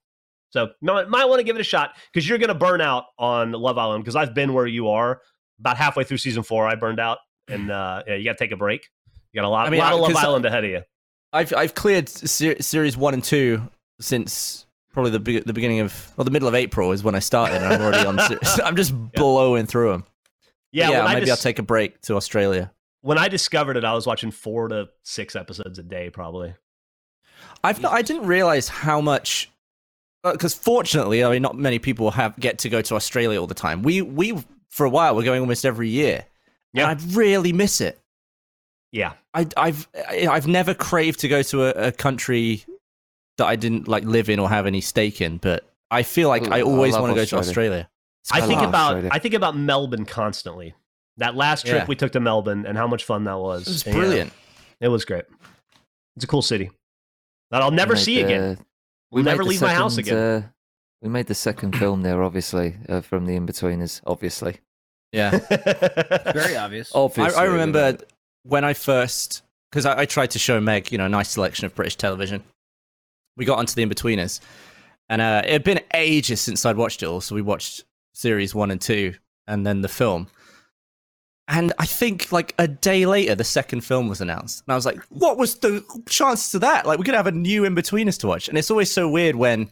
So 0.51 0.69
might, 0.81 1.09
might 1.09 1.25
want 1.27 1.41
to 1.41 1.45
give 1.45 1.57
it 1.57 1.61
a 1.61 1.65
shot 1.65 1.91
because 2.13 2.29
you're 2.29 2.39
going 2.39 2.49
to 2.49 2.55
burn 2.55 2.81
out 2.81 3.05
on 3.19 3.53
Love 3.53 3.79
Island 3.79 4.05
because 4.05 4.17
I've 4.17 4.33
been 4.33 4.55
where 4.55 4.67
you 4.67 4.89
are. 4.89 5.21
About 5.61 5.77
halfway 5.77 6.05
through 6.05 6.19
season 6.19 6.45
four, 6.45 6.69
I 6.69 6.77
burned 6.77 7.01
out, 7.01 7.19
and 7.49 7.69
uh, 7.69 8.05
yeah, 8.07 8.15
you 8.15 8.25
got 8.25 8.39
to 8.39 8.45
take 8.45 8.53
a 8.53 8.57
break. 8.57 8.87
You 9.33 9.41
got 9.41 9.47
a 9.47 9.51
lot, 9.51 9.67
I 9.67 9.71
mean, 9.71 9.81
lot 9.81 9.93
of 9.93 10.01
Love 10.01 10.15
Island 10.15 10.45
ahead 10.45 10.65
of 10.65 10.71
you. 10.71 10.83
I've 11.33 11.53
I've 11.53 11.75
cleared 11.75 12.09
ser- 12.09 12.63
series 12.63 12.97
one 12.97 13.13
and 13.13 13.25
two 13.25 13.69
since 14.01 14.67
probably 14.99 15.13
the 15.13 15.21
be- 15.21 15.39
the 15.41 15.53
beginning 15.53 15.79
of 15.79 16.13
well 16.17 16.25
the 16.25 16.31
middle 16.33 16.49
of 16.49 16.57
April 16.57 16.91
is 16.91 17.05
when 17.05 17.15
I 17.15 17.21
started. 17.21 17.57
and 17.63 17.65
I'm 17.67 17.81
already 17.81 18.05
on. 18.07 18.19
I'm 18.65 18.75
just 18.75 18.93
blowing 19.13 19.67
through 19.67 19.93
them. 19.93 20.05
Yeah, 20.73 20.91
yeah. 20.91 21.05
Maybe 21.07 21.21
dis- 21.27 21.31
I'll 21.31 21.37
take 21.37 21.61
a 21.61 21.63
break 21.63 22.01
to 22.03 22.17
Australia. 22.17 22.73
when 23.03 23.17
I 23.17 23.29
discovered 23.29 23.77
it, 23.77 23.85
I 23.85 23.95
was 23.95 24.07
watching 24.07 24.31
four 24.33 24.67
to 24.69 24.89
six 25.05 25.37
episodes 25.37 25.79
a 25.79 25.83
day, 25.85 26.11
probably. 26.11 26.55
I've 27.63 27.81
not, 27.81 27.93
I 27.93 28.03
didn't 28.03 28.27
realize 28.27 28.69
how 28.69 29.01
much 29.01 29.51
uh, 30.25 30.33
because 30.33 30.55
fortunately, 30.55 31.23
I 31.25 31.31
mean, 31.31 31.43
not 31.43 31.57
many 31.57 31.79
people 31.79 32.11
have 32.11 32.37
get 32.41 32.59
to 32.59 32.69
go 32.69 32.83
to 32.83 32.97
Australia 32.97 33.41
all 33.41 33.47
the 33.47 33.55
time. 33.55 33.83
We 33.83 34.03
we 34.03 34.37
for 34.69 34.85
a 34.85 34.91
while 34.91 35.15
we're 35.15 35.23
going 35.23 35.41
almost 35.41 35.65
every 35.65 35.89
year. 35.89 36.25
Yeah. 36.73 36.89
I 36.89 36.97
really 37.13 37.53
miss 37.53 37.81
it. 37.81 38.01
Yeah, 38.91 39.13
I, 39.33 39.47
I've 39.57 39.87
I- 39.97 40.27
I've 40.29 40.47
never 40.49 40.75
craved 40.75 41.21
to 41.21 41.29
go 41.29 41.43
to 41.43 41.67
a, 41.67 41.89
a 41.89 41.93
country 41.93 42.65
that 43.39 43.47
I 43.47 43.57
didn't 43.57 43.89
like 43.89 44.05
live 44.05 44.29
in 44.29 44.39
or 44.39 44.49
have 44.49 44.67
any 44.67 44.81
stake 44.81 45.21
in, 45.21 45.39
but 45.39 45.69
I 45.91 46.03
feel 46.03 46.29
like 46.29 46.47
Ooh, 46.47 46.53
I 46.53 46.59
I 46.59 46.63
always 46.63 46.95
want 46.95 47.07
to 47.11 47.15
go 47.15 47.25
to 47.25 47.37
Australia. 47.39 47.89
Australia. 47.89 47.91
I 48.33 48.39
I 48.39 48.47
think 48.47 48.61
about 48.61 48.87
Australia. 48.95 49.11
I 49.13 49.19
think 49.19 49.35
about 49.35 49.57
Melbourne 49.57 50.05
constantly. 50.05 50.75
That 51.17 51.35
last 51.35 51.67
trip 51.67 51.83
Yeah. 51.83 51.87
we 51.87 51.97
took 51.97 52.13
to 52.13 52.21
Melbourne 52.21 52.67
and 52.67 52.77
how 52.79 52.87
much 52.87 53.05
fun 53.05 53.25
that 53.25 53.39
was. 53.39 53.63
It 53.67 53.71
was 53.71 53.87
Yeah, 53.87 53.93
brilliant. 53.93 54.33
it 54.81 54.89
was 54.89 55.05
great. 55.05 55.25
It's 56.17 56.25
a 56.25 56.29
cool 56.29 56.43
city 56.43 56.71
that 57.51 57.63
I'll 57.63 57.71
never 57.71 57.95
We 57.95 57.99
made 57.99 58.05
see 58.05 58.21
again. 58.21 58.59
We'll 59.11 59.25
made 59.25 59.31
never 59.33 59.43
the 59.45 59.49
leave 59.49 59.63
my 59.63 59.73
house 59.75 59.95
second, 59.97 60.13
again. 60.13 60.43
Uh, 60.43 60.49
we 61.01 61.09
made 61.09 61.27
the 61.27 61.35
second 61.35 61.77
film 61.77 62.03
there, 62.03 62.23
obviously, 62.23 62.77
uh, 62.89 63.01
from 63.01 63.25
the 63.27 63.39
Inbetweeners, 63.39 64.01
obviously. 64.07 64.59
Yeah. 65.13 65.31
Very 66.33 66.57
obvious. 66.57 66.95
I, 66.95 66.99
Obviously. 66.99 67.35
I 67.35 67.45
we 67.45 67.51
remember 67.53 67.99
when 68.43 68.65
I 68.65 68.75
first, 68.75 69.43
because 69.71 69.87
I, 69.87 70.01
I 70.01 70.05
tried 70.05 70.33
to 70.33 70.39
show 70.39 70.61
Meg, 70.61 70.93
you 70.93 70.99
know, 70.99 71.07
a 71.07 71.09
nice 71.09 71.31
selection 71.31 71.65
of 71.67 71.75
British 71.75 71.97
television. 71.97 72.43
We 73.39 73.47
got 73.47 73.59
onto 73.59 73.75
the 73.75 73.87
Inbetweeners, 73.87 74.41
and 75.09 75.23
uh, 75.23 75.43
it 75.45 75.53
had 75.53 75.65
been 75.65 75.81
ages 75.95 76.41
since 76.41 76.67
I'd 76.67 76.77
watched 76.77 77.03
it 77.03 77.07
all. 77.07 77.23
So 77.23 77.35
we 77.35 77.43
watched 77.43 77.85
series 78.13 78.55
one 78.55 78.71
and 78.71 78.81
two, 78.81 79.15
and 79.47 79.67
then 79.67 79.81
the 79.81 79.89
film. 79.89 80.29
And 81.51 81.73
I 81.79 81.87
think 81.87 82.31
like 82.31 82.55
a 82.59 82.69
day 82.69 83.07
later, 83.07 83.35
the 83.35 83.45
second 83.45 83.81
film 83.81 84.09
was 84.09 84.21
announced, 84.21 84.63
and 84.67 84.73
I 84.73 84.77
was 84.77 84.85
like, 84.85 85.01
"What 85.09 85.39
was 85.39 85.55
the 85.55 85.83
chances 86.09 86.55
of 86.55 86.61
that? 86.61 86.85
Like, 86.85 86.99
we 86.99 87.05
could 87.05 87.15
have 87.15 87.27
a 87.27 87.33
new 87.33 87.63
Inbetweeners 87.63 88.19
to 88.21 88.27
watch." 88.27 88.49
And 88.49 88.59
it's 88.59 88.71
always 88.71 88.93
so 88.93 89.09
weird 89.09 89.37
when 89.37 89.71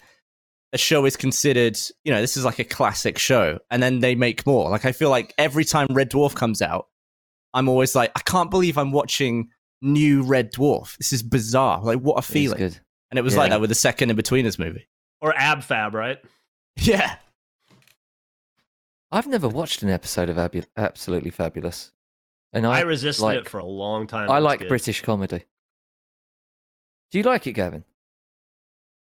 a 0.73 0.79
show 0.79 1.05
is 1.05 1.17
considered, 1.17 1.79
you 2.05 2.13
know, 2.13 2.21
this 2.21 2.37
is 2.37 2.45
like 2.45 2.59
a 2.59 2.65
classic 2.65 3.19
show, 3.19 3.59
and 3.71 3.83
then 3.83 4.01
they 4.01 4.15
make 4.15 4.47
more. 4.47 4.71
Like, 4.71 4.85
I 4.85 4.93
feel 4.93 5.11
like 5.11 5.35
every 5.39 5.65
time 5.65 5.87
Red 5.91 6.11
Dwarf 6.11 6.35
comes 6.35 6.63
out, 6.63 6.87
I'm 7.53 7.69
always 7.69 7.95
like, 7.95 8.11
I 8.17 8.21
can't 8.21 8.51
believe 8.51 8.79
I'm 8.79 8.93
watching 8.93 9.49
new 9.83 10.23
Red 10.23 10.53
Dwarf. 10.53 10.97
This 10.99 11.13
is 11.13 11.23
bizarre. 11.23 11.83
Like, 11.83 11.99
what 11.99 12.19
a 12.19 12.23
feeling. 12.23 12.75
Good. 13.11 13.13
And 13.13 13.19
it 13.19 13.23
was 13.23 13.37
like 13.37 13.51
that 13.51 13.61
with 13.61 13.71
the 13.71 13.75
second 13.75 14.11
in 14.11 14.17
Inbetweeners 14.17 14.59
movie. 14.59 14.87
or 15.21 15.35
Ab 15.37 15.63
Fab, 15.63 15.95
right? 15.95 16.19
Yeah. 16.79 17.17
I've 19.13 19.27
never 19.27 19.49
watched 19.49 19.83
an 19.83 19.89
episode 19.89 20.29
of 20.29 20.39
Abu- 20.39 20.63
Absolutely 20.77 21.31
Fabulous. 21.31 21.93
And 22.53 22.67
I, 22.67 22.79
I, 22.79 22.81
resisted 22.83 23.23
like- 23.23 23.39
it 23.39 23.49
for 23.49 23.59
a 23.59 23.65
long 23.65 24.07
time. 24.07 24.31
I 24.31 24.39
like 24.41 24.61
good. 24.61 24.69
British 24.69 25.03
comedy. 25.03 25.45
Do 27.11 27.19
you 27.19 27.25
like 27.25 27.47
it, 27.47 27.53
Gavin? 27.53 27.85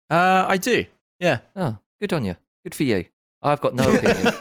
Uh, 0.09 0.45
I 0.47 0.57
do. 0.57 0.85
Yeah. 1.19 1.39
Oh, 1.55 1.77
good 2.01 2.11
on 2.13 2.25
you. 2.25 2.35
Good 2.63 2.75
for 2.75 2.83
you. 2.83 3.05
I've 3.41 3.61
got 3.61 3.73
no 3.75 3.91
opinion. 3.91 4.33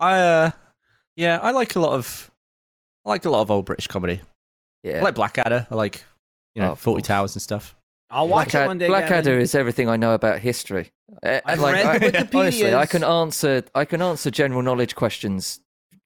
I, 0.00 0.18
uh, 0.18 0.50
yeah, 1.16 1.38
I 1.42 1.50
like 1.50 1.76
a 1.76 1.80
lot 1.80 1.92
of, 1.92 2.30
I 3.04 3.10
like 3.10 3.24
a 3.24 3.30
lot 3.30 3.42
of 3.42 3.50
old 3.50 3.66
British 3.66 3.86
comedy. 3.86 4.20
Yeah. 4.82 4.98
I 4.98 5.02
like 5.02 5.14
Blackadder. 5.14 5.66
I 5.70 5.74
like, 5.74 6.04
you 6.54 6.62
Oh, 6.62 6.66
know, 6.66 6.72
of 6.72 6.80
Fawlty 6.82 6.94
course. 6.94 7.06
Towers 7.06 7.34
and 7.36 7.42
stuff. 7.42 7.76
I'll 8.10 8.26
watch 8.28 8.48
Blackad- 8.48 8.64
it 8.64 8.66
one 8.66 8.78
day. 8.78 8.86
Blackadder 8.88 9.38
is 9.38 9.54
everything 9.54 9.88
I 9.88 9.96
know 9.96 10.14
about 10.14 10.40
history. 10.40 10.90
Uh, 11.22 11.40
I've 11.44 11.60
like, 11.60 11.74
read 11.74 12.16
I- 12.16 12.22
the 12.22 12.28
honestly, 12.38 12.74
I 12.74 12.86
can 12.86 13.04
answer. 13.04 13.62
I 13.74 13.84
can 13.84 14.02
answer 14.02 14.30
general 14.30 14.62
knowledge 14.62 14.94
questions 14.96 15.60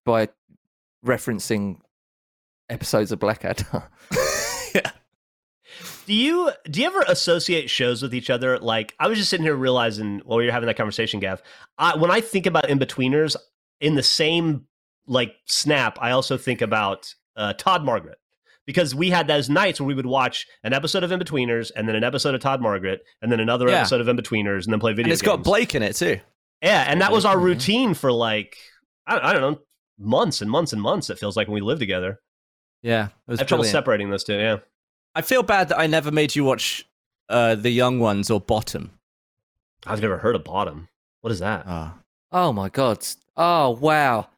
by 0.04 0.28
referencing 1.04 1.78
episodes 2.68 3.12
of 3.12 3.18
Blackadder. 3.20 3.84
yeah. 4.74 4.90
Do 6.06 6.12
you 6.12 6.50
do 6.70 6.80
you 6.82 6.86
ever 6.86 7.00
associate 7.08 7.70
shows 7.70 8.02
with 8.02 8.14
each 8.14 8.28
other? 8.28 8.58
Like 8.58 8.94
I 9.00 9.08
was 9.08 9.16
just 9.16 9.30
sitting 9.30 9.44
here 9.44 9.54
realizing 9.56 10.20
while 10.26 10.36
we 10.38 10.44
were 10.46 10.52
having 10.52 10.66
that 10.66 10.76
conversation, 10.76 11.18
Gav. 11.18 11.42
I, 11.78 11.96
when 11.96 12.10
I 12.10 12.20
think 12.20 12.44
about 12.44 12.64
Inbetweeners, 12.64 13.36
in 13.80 13.94
the 13.94 14.02
same 14.02 14.66
like 15.06 15.34
snap, 15.46 15.96
I 16.02 16.10
also 16.10 16.36
think 16.36 16.60
about 16.60 17.14
uh, 17.36 17.54
Todd 17.54 17.84
Margaret 17.84 18.18
because 18.66 18.94
we 18.94 19.10
had 19.10 19.26
those 19.26 19.48
nights 19.50 19.80
where 19.80 19.86
we 19.86 19.94
would 19.94 20.06
watch 20.06 20.46
an 20.62 20.72
episode 20.72 21.02
of 21.02 21.10
Inbetweeners 21.10 21.70
and 21.76 21.86
then 21.88 21.96
an 21.96 22.04
episode 22.04 22.34
of 22.34 22.40
Todd 22.40 22.60
Margaret 22.60 23.04
and 23.22 23.30
then 23.30 23.40
another 23.40 23.68
Yeah. 23.68 23.80
episode 23.80 24.00
of 24.00 24.06
Inbetweeners 24.06 24.64
and 24.64 24.72
then 24.72 24.80
play 24.80 24.92
video 24.92 25.04
And 25.04 25.12
it's 25.12 25.22
games. 25.22 25.36
got 25.36 25.44
Blake 25.44 25.74
in 25.74 25.82
it 25.82 25.94
too. 25.96 26.20
Yeah, 26.62 26.84
and 26.88 27.00
that 27.02 27.12
was 27.12 27.24
our 27.24 27.36
Mhm. 27.36 27.42
routine 27.42 27.94
for 27.94 28.10
like 28.12 28.56
I, 29.06 29.30
I 29.30 29.32
don't 29.34 29.42
know 29.42 29.60
months 29.98 30.40
and 30.40 30.50
months 30.50 30.72
and 30.72 30.80
months. 30.80 31.10
It 31.10 31.18
feels 31.18 31.36
like 31.36 31.46
when 31.46 31.54
we 31.56 31.60
lived 31.60 31.80
together. 31.80 32.20
Yeah, 32.82 33.06
it 33.06 33.30
was 33.30 33.38
I 33.38 33.42
have 33.42 33.48
trouble 33.48 33.64
separating 33.64 34.08
those 34.10 34.24
two. 34.24 34.34
Yeah, 34.34 34.58
I 35.14 35.20
feel 35.22 35.42
bad 35.42 35.68
that 35.68 35.78
I 35.78 35.86
never 35.86 36.10
made 36.10 36.34
you 36.34 36.44
watch 36.44 36.86
uh, 37.28 37.54
the 37.54 37.70
young 37.70 37.98
ones 38.00 38.30
or 38.30 38.40
Bottom. 38.40 38.92
I've 39.86 40.00
never 40.02 40.18
heard 40.18 40.34
of 40.36 40.44
Bottom. 40.44 40.88
What 41.20 41.32
is 41.32 41.38
that? 41.40 41.64
Ah. 41.66 41.94
Oh 42.32 42.52
my 42.52 42.68
god. 42.70 43.06
Oh 43.36 43.70
wow. 43.70 44.28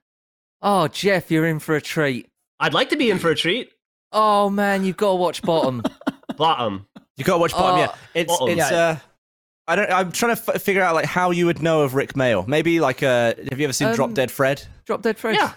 Oh 0.62 0.88
Jeff, 0.88 1.30
you're 1.30 1.46
in 1.46 1.58
for 1.60 1.76
a 1.76 1.80
treat. 1.80 2.28
I'd 2.58 2.74
like 2.74 2.88
to 2.90 2.96
be 2.96 3.10
in 3.10 3.18
for 3.18 3.30
a 3.30 3.36
treat. 3.36 3.70
Oh 4.12 4.48
man, 4.50 4.84
you've 4.84 4.96
got 4.96 5.10
to 5.10 5.16
watch 5.16 5.42
Bottom. 5.42 5.82
Bottom. 6.36 6.86
You 7.16 7.24
gotta 7.24 7.38
watch 7.38 7.52
Bottom. 7.52 7.76
Oh. 7.76 7.78
yeah, 7.82 7.94
it's 8.14 8.32
Uh-oh. 8.32 8.46
it's. 8.48 8.58
Yeah. 8.70 8.76
Uh, 8.76 8.96
I 9.68 9.76
don't. 9.76 9.90
I'm 9.90 10.12
trying 10.12 10.36
to 10.36 10.52
f- 10.54 10.62
figure 10.62 10.82
out 10.82 10.94
like 10.94 11.06
how 11.06 11.30
you 11.30 11.46
would 11.46 11.62
know 11.62 11.82
of 11.82 11.94
Rik 11.94 12.12
Mayall. 12.12 12.46
Maybe 12.46 12.78
like 12.80 13.02
uh, 13.02 13.34
have 13.50 13.58
you 13.58 13.64
ever 13.64 13.72
seen 13.72 13.92
Drop 13.94 14.08
Um, 14.08 14.14
Dead 14.14 14.30
Fred? 14.30 14.62
Drop 14.84 15.02
Dead 15.02 15.18
Fred. 15.18 15.34
Yeah. 15.36 15.52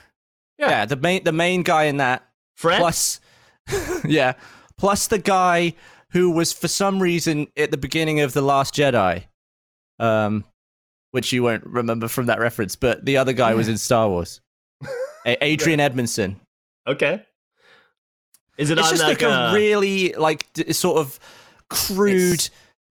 Yeah. 0.58 0.70
Yeah. 0.70 0.86
the 0.86 0.96
main 0.96 1.24
the 1.24 1.32
main 1.32 1.64
guy 1.64 1.84
in 1.86 1.98
that. 1.98 2.26
Fred. 2.56 2.80
Plus, 2.80 3.20
yeah, 4.06 4.34
plus 4.78 5.08
the 5.08 5.20
guy 5.20 5.74
who 6.12 6.32
was 6.32 6.52
for 6.54 6.68
some 6.68 7.00
reason 7.02 7.48
at 7.56 7.72
the 7.72 7.78
beginning 7.78 8.20
of 8.22 8.34
the 8.34 8.42
Last 8.42 8.74
Jedi, 8.74 9.26
um, 10.00 10.44
which 11.12 11.32
you 11.32 11.44
won't 11.44 11.66
remember 11.66 12.08
from 12.08 12.26
that 12.26 12.40
reference, 12.40 12.76
but 12.76 13.06
the 13.06 13.18
other 13.18 13.32
guy 13.34 13.54
was 13.54 13.68
in 13.68 13.78
Star 13.78 14.10
Wars. 14.10 14.42
A- 15.26 15.42
Adrian 15.44 15.80
Edmondson. 15.80 16.40
Okay. 16.88 17.24
Is 18.60 18.70
it 18.70 18.78
It's 18.78 18.90
just 18.90 19.02
like, 19.02 19.22
like, 19.22 19.32
uh, 19.32 19.52
a 19.52 19.54
really 19.56 20.12
like 20.14 20.46
sort 20.72 20.98
of 21.00 21.18
crude, 21.70 22.50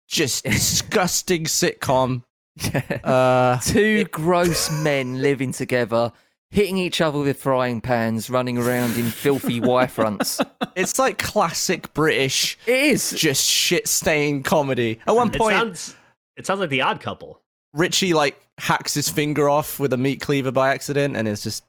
just 0.07 0.43
disgusting 0.45 1.43
sitcom. 1.45 2.23
Uh, 3.03 3.59
Two 3.59 4.05
gross 4.05 4.71
men 4.81 5.21
living 5.21 5.51
together, 5.51 6.11
hitting 6.49 6.77
each 6.77 7.01
other 7.01 7.19
with 7.19 7.37
frying 7.39 7.81
pans, 7.81 8.29
running 8.31 8.57
around 8.57 8.97
in 8.97 9.03
filthy 9.05 9.59
Y 9.59 9.85
fronts. 9.85 10.41
it's 10.75 10.97
like 10.97 11.19
classic 11.19 11.93
British, 11.93 12.57
It 12.65 12.73
is. 12.93 13.11
just 13.11 13.45
shit 13.45 13.87
stained 13.87 14.45
comedy. 14.45 14.99
At 15.05 15.15
one 15.15 15.27
it 15.27 15.37
point, 15.37 15.55
sounds 15.55 15.95
it 16.35 16.45
sounds 16.47 16.59
like 16.61 16.69
the 16.71 16.81
Odd 16.81 16.99
Couple. 16.99 17.41
Richie 17.73 18.13
like 18.15 18.39
hacks 18.57 18.93
his 18.95 19.07
finger 19.09 19.49
off 19.49 19.79
with 19.79 19.93
a 19.93 19.97
meat 19.97 20.19
cleaver 20.21 20.51
by 20.51 20.73
accident, 20.73 21.15
and 21.15 21.27
it's 21.27 21.43
just 21.43 21.63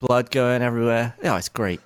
blood 0.00 0.30
going 0.30 0.60
everywhere. 0.60 1.14
Yeah, 1.22 1.38
it's 1.38 1.48
great. 1.48 1.80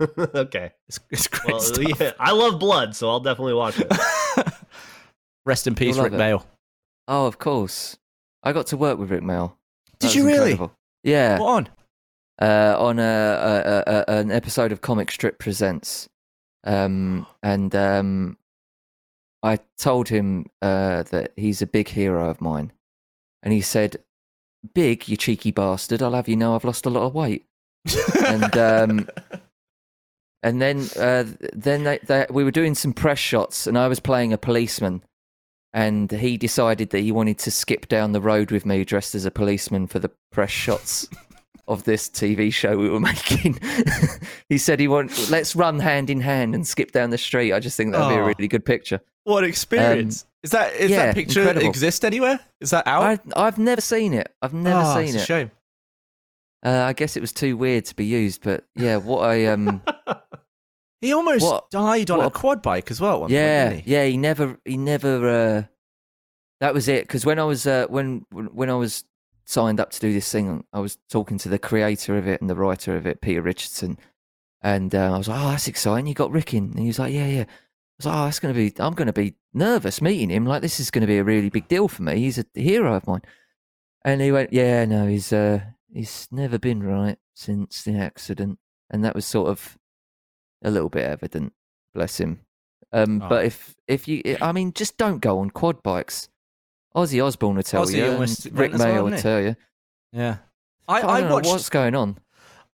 okay. 0.18 0.72
It's, 0.88 1.00
it's 1.10 1.28
great 1.28 1.52
Well, 1.52 1.60
stuff. 1.60 2.00
yeah, 2.00 2.12
I 2.18 2.32
love 2.32 2.58
blood, 2.58 2.94
so 2.96 3.08
I'll 3.08 3.20
definitely 3.20 3.54
watch 3.54 3.78
it. 3.78 3.92
Rest 5.46 5.66
in 5.66 5.74
peace, 5.74 5.96
Rik 5.96 6.12
it. 6.12 6.16
Mayall. 6.16 6.44
Oh, 7.06 7.26
of 7.26 7.38
course. 7.38 7.96
I 8.42 8.52
got 8.52 8.66
to 8.68 8.76
work 8.76 8.98
with 8.98 9.10
Rik 9.10 9.22
Mayall. 9.22 9.54
Did 9.98 10.14
you 10.14 10.26
really? 10.26 10.52
incredible. 10.52 10.76
Yeah. 11.02 11.38
What 11.38 11.48
on? 11.48 11.68
uh, 12.40 12.74
on 12.78 12.98
a, 12.98 13.02
a, 13.02 13.64
a, 13.90 14.04
a, 14.08 14.18
an 14.20 14.30
episode 14.32 14.72
of 14.72 14.80
Comic 14.80 15.10
Strip 15.10 15.38
Presents, 15.38 16.08
um, 16.64 17.26
and 17.42 17.74
um, 17.74 18.36
I 19.42 19.60
told 19.78 20.08
him 20.08 20.46
uh, 20.62 21.04
that 21.04 21.32
he's 21.36 21.62
a 21.62 21.66
big 21.66 21.88
hero 21.88 22.28
of 22.28 22.40
mine, 22.40 22.72
and 23.42 23.52
he 23.52 23.60
said, 23.60 23.98
"Big, 24.74 25.08
you 25.08 25.16
cheeky 25.16 25.52
bastard! 25.52 26.02
I'll 26.02 26.12
have 26.14 26.28
you 26.28 26.36
know 26.36 26.54
I've 26.54 26.64
lost 26.64 26.86
a 26.86 26.90
lot 26.90 27.06
of 27.06 27.14
weight." 27.14 27.46
and 28.26 28.56
um, 28.56 29.08
and 30.44 30.62
then 30.62 30.88
uh, 30.96 31.24
then 31.52 31.82
they, 31.82 31.98
they, 32.06 32.26
we 32.30 32.44
were 32.44 32.52
doing 32.52 32.76
some 32.76 32.92
press 32.92 33.18
shots, 33.18 33.66
and 33.66 33.76
I 33.76 33.88
was 33.88 33.98
playing 33.98 34.32
a 34.32 34.38
policeman. 34.38 35.02
And 35.72 36.08
he 36.12 36.36
decided 36.36 36.90
that 36.90 37.00
he 37.00 37.10
wanted 37.10 37.38
to 37.38 37.50
skip 37.50 37.88
down 37.88 38.12
the 38.12 38.20
road 38.20 38.52
with 38.52 38.64
me 38.64 38.84
dressed 38.84 39.16
as 39.16 39.24
a 39.24 39.30
policeman 39.32 39.88
for 39.88 39.98
the 39.98 40.08
press 40.30 40.52
shots 40.52 41.08
of 41.66 41.82
this 41.82 42.08
TV 42.08 42.52
show 42.54 42.76
we 42.76 42.88
were 42.88 43.00
making. 43.00 43.58
he 44.48 44.56
said 44.56 44.78
he 44.78 44.86
want 44.86 45.30
let's 45.30 45.56
run 45.56 45.80
hand 45.80 46.10
in 46.10 46.20
hand 46.20 46.54
and 46.54 46.64
skip 46.64 46.92
down 46.92 47.10
the 47.10 47.18
street. 47.18 47.52
I 47.52 47.58
just 47.58 47.76
think 47.76 47.90
that'd 47.90 48.08
be 48.08 48.14
a 48.14 48.22
Oh. 48.22 48.26
really 48.26 48.46
good 48.46 48.64
picture. 48.64 49.00
what 49.24 49.42
experience? 49.42 50.26
is 50.44 50.52
that 50.52 50.74
is 50.74 50.92
Um, 50.92 50.96
yeah, 50.96 51.06
that 51.06 51.14
picture 51.16 51.40
incredible. 51.40 51.68
exist 51.70 52.04
anywhere? 52.04 52.38
Is 52.60 52.70
that 52.70 52.86
out? 52.86 53.02
I 53.02 53.18
I've 53.46 53.58
never 53.58 53.80
seen 53.80 54.14
it. 54.14 54.32
I've 54.42 54.54
never 54.54 54.82
Oh, 54.84 54.94
seen 55.04 55.16
it. 55.16 55.24
shame. 55.26 55.50
Uh, 56.64 56.82
I 56.84 56.92
guess 56.94 57.16
it 57.16 57.20
was 57.20 57.32
too 57.32 57.56
weird 57.56 57.84
to 57.86 57.94
be 57.94 58.06
used, 58.06 58.42
but 58.42 58.64
yeah, 58.74 58.96
what 58.96 59.20
I 59.28 59.46
um 59.46 59.82
He 61.00 61.12
almost 61.12 61.44
What- 61.44 61.70
died 61.70 62.10
on 62.10 62.20
a 62.20 62.26
a- 62.28 62.30
quad 62.30 62.62
bike 62.62 62.90
as 62.90 63.00
well. 63.00 63.26
Yeah, 63.30 63.70
point, 63.70 63.84
he? 63.84 63.92
yeah, 63.92 64.04
he 64.06 64.16
never 64.16 64.58
he 64.64 64.76
never 64.78 65.28
uh 65.28 65.62
that 66.60 66.72
was 66.72 66.88
it 66.88 67.06
because 67.06 67.26
when 67.26 67.38
I 67.38 67.44
was 67.44 67.66
uh 67.66 67.86
when 67.90 68.24
when 68.30 68.70
I 68.70 68.74
was 68.74 69.04
signed 69.44 69.80
up 69.80 69.90
to 69.90 70.00
do 70.00 70.12
this 70.14 70.32
thing, 70.32 70.64
I 70.72 70.80
was 70.80 70.96
talking 71.10 71.36
to 71.38 71.48
the 71.50 71.58
creator 71.58 72.16
of 72.16 72.26
it 72.26 72.40
and 72.40 72.48
the 72.48 72.54
writer 72.54 72.96
of 72.96 73.06
it, 73.06 73.20
Peter 73.20 73.42
Richardson, 73.42 73.98
and 74.62 74.94
uh, 74.94 75.12
I 75.14 75.18
was 75.18 75.28
like, 75.28 75.38
"Oh, 75.42 75.50
that's 75.50 75.68
exciting! 75.68 76.06
You 76.06 76.14
got 76.14 76.30
Rik 76.32 76.54
in," 76.54 76.70
and 76.70 76.78
he 76.78 76.86
was 76.86 76.98
like, 76.98 77.12
"Yeah, 77.12 77.26
yeah." 77.26 77.42
I 77.42 77.46
was 77.98 78.06
like, 78.06 78.16
"Oh, 78.16 78.24
that's 78.24 78.40
gonna 78.40 78.54
be. 78.54 78.72
I'm 78.78 78.94
gonna 78.94 79.12
be 79.12 79.34
nervous 79.52 80.00
meeting 80.00 80.30
him. 80.30 80.46
Like, 80.46 80.62
this 80.62 80.80
is 80.80 80.90
gonna 80.90 81.06
be 81.06 81.18
a 81.18 81.24
really 81.24 81.50
big 81.50 81.68
deal 81.68 81.88
for 81.88 82.02
me. 82.02 82.16
He's 82.16 82.38
a 82.38 82.46
hero 82.54 82.94
of 82.94 83.06
mine." 83.06 83.20
And 84.06 84.22
he 84.22 84.32
went, 84.32 84.54
"Yeah, 84.54 84.86
no, 84.86 85.06
he's 85.06 85.30
uh, 85.34 85.60
he's 85.94 86.28
never 86.30 86.58
been 86.58 86.82
right 86.82 87.18
since 87.34 87.82
the 87.82 87.96
accident," 87.96 88.58
and 88.90 89.04
that 89.04 89.14
was 89.14 89.24
sort 89.24 89.48
of 89.48 89.78
a 90.62 90.70
little 90.70 90.90
bit 90.90 91.04
evident. 91.04 91.52
Bless 91.94 92.18
him. 92.18 92.40
Um, 92.92 93.22
Oh. 93.22 93.28
But 93.28 93.44
if 93.46 93.74
if 93.88 94.08
you, 94.08 94.36
I 94.40 94.52
mean, 94.52 94.72
just 94.72 94.96
don't 94.98 95.20
go 95.20 95.38
on 95.38 95.50
quad 95.50 95.82
bikes. 95.82 96.28
Ozzy 96.94 97.24
Osbourne 97.24 97.56
will 97.56 97.62
tell 97.62 97.84
Ozzy 97.84 97.96
you. 97.96 98.04
and 98.04 98.58
Rik 98.58 98.72
as 98.72 98.78
well, 98.78 98.88
Mayo 98.88 99.04
will 99.04 99.18
tell 99.18 99.40
you. 99.40 99.56
Yeah. 100.12 100.36
I, 100.86 101.00
I, 101.00 101.14
I, 101.14 101.20
don't 101.20 101.28
know 101.28 101.34
watched 101.36 101.48
what's 101.48 101.68
going 101.68 101.94
on. 101.94 102.18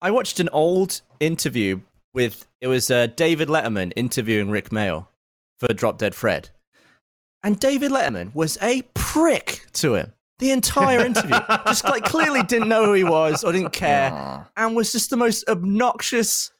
I 0.02 0.10
watched 0.10 0.40
an 0.40 0.48
old 0.50 1.00
interview 1.20 1.80
with 2.12 2.46
it 2.60 2.66
was 2.66 2.90
uh, 2.90 3.06
David 3.06 3.48
Letterman 3.48 3.92
interviewing 3.96 4.50
Rik 4.50 4.70
Mayall 4.70 5.06
for 5.58 5.72
Drop 5.72 5.98
Dead 5.98 6.14
Fred, 6.14 6.50
and 7.42 7.58
David 7.58 7.92
Letterman 7.92 8.34
was 8.34 8.58
a 8.60 8.82
prick 8.94 9.66
to 9.74 9.94
him 9.94 10.12
the 10.40 10.50
entire 10.50 11.04
interview. 11.04 11.38
just 11.66 11.84
like 11.84 12.04
clearly 12.04 12.42
didn't 12.42 12.68
know 12.68 12.84
who 12.86 12.94
he 12.94 13.04
was 13.04 13.44
or 13.44 13.52
didn't 13.52 13.72
care, 13.72 14.10
Ah. 14.14 14.48
and 14.56 14.74
was 14.74 14.92
just 14.92 15.10
the 15.10 15.16
most 15.16 15.48
obnoxious 15.48 16.50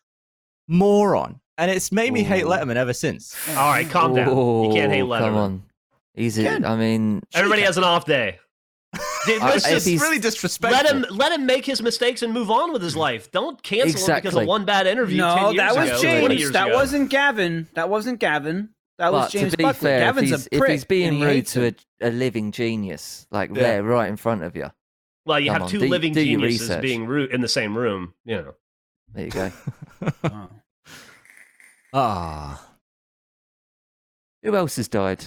moron. 0.69 1.41
And 1.59 1.71
it's 1.71 1.93
made 1.93 2.13
me 2.13 2.23
hate 2.23 2.45
Ooh. 2.45 2.49
Letterman 2.49 2.77
ever 2.77 2.93
since. 2.95 3.37
All 3.51 3.71
right, 3.71 3.89
calm 3.89 4.15
down. 4.15 4.29
You 4.29 4.71
can't 4.73 4.91
hate 4.93 5.05
Letterman. 5.05 5.19
Come 5.21 5.37
on. 5.37 5.63
He's 6.15 6.39
a, 6.39 6.43
Can. 6.45 6.65
I 6.65 6.77
mean, 6.77 7.23
Everybody 7.35 7.63
has 7.63 7.77
an 7.77 7.85
off 7.85 8.05
day. 8.07 8.39
Dude, 9.27 9.43
I- 9.43 9.51
let's 9.51 9.69
just 9.69 9.87
he's- 9.87 10.01
really 10.01 10.19
disrespectful. 10.19 10.83
let 10.83 10.91
him 10.91 11.05
let 11.17 11.33
him 11.33 11.45
make 11.47 11.65
his 11.67 11.83
mistakes 11.83 12.23
and 12.23 12.33
move 12.33 12.51
on 12.51 12.73
with 12.73 12.83
his 12.83 12.97
life. 12.97 13.31
Don't 13.31 13.63
cancel 13.63 14.01
him 14.09 14.17
because 14.23 14.35
of 14.37 14.47
one 14.47 14.65
bad 14.65 14.87
interview. 14.87 15.19
No, 15.19 15.37
10 15.37 15.45
years 15.45 15.57
that 15.57 15.77
was 15.77 15.89
ago, 15.91 16.01
James. 16.29 16.51
That 16.53 16.67
ago. 16.69 16.75
wasn't 16.77 17.11
Gavin. 17.11 17.69
That 17.75 17.89
wasn't 17.91 18.19
Gavin. 18.21 18.71
That 19.01 19.13
was 19.13 19.25
but 19.27 19.33
James 19.33 19.51
to 19.53 19.57
be 19.57 19.65
Buckley. 19.65 19.81
fair, 19.81 19.99
if 19.99 20.05
Gavin's 20.15 20.31
he's, 20.31 20.47
a 20.47 20.55
if 20.57 20.65
he's 20.67 20.85
being 20.85 21.13
he 21.15 21.25
rude 21.25 21.47
to 21.49 21.67
a, 21.69 21.75
a 22.03 22.11
living 22.11 22.53
genius, 22.53 23.27
like 23.33 23.51
Yeah. 23.51 23.63
there, 23.63 23.83
right 23.83 24.09
in 24.09 24.17
front 24.17 24.43
of 24.45 24.55
you, 24.55 24.71
Well, 25.27 25.41
you 25.41 25.47
Come 25.47 25.55
have 25.55 25.63
on, 25.63 25.69
two 25.71 25.79
do- 25.81 25.89
living 25.89 26.13
do 26.13 26.23
geniuses 26.25 26.77
being 26.83 27.07
rude 27.07 27.33
in 27.33 27.41
the 27.41 27.49
same 27.49 27.77
room. 27.77 28.15
You 28.25 28.37
know. 28.37 28.55
there 29.13 29.25
you 29.25 29.31
go. 29.33 29.53
Oh. 31.93 31.99
Ah. 31.99 32.67
Who 34.43 34.55
else 34.55 34.77
has 34.77 34.89
died? 34.89 35.25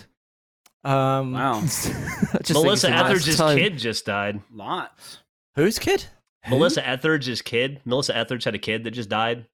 Um, 0.83 1.33
Wow, 1.33 1.61
just 1.61 1.89
Melissa 2.53 2.71
it's 2.71 2.83
a 2.83 2.89
nice 2.89 3.05
Etheridge's 3.05 3.37
kid 3.41 3.77
just 3.77 4.05
died. 4.05 4.41
lots. 4.51 5.17
Whose 5.55 5.77
kid? 5.79 6.05
Melissa 6.49 6.85
Etheridge's 6.87 7.41
kid. 7.41 7.81
Melissa 7.85 8.15
Etheridge 8.17 8.43
had 8.43 8.55
a 8.55 8.59
kid 8.59 8.83
that 8.83 8.91
just 8.91 9.09
died. 9.09 9.45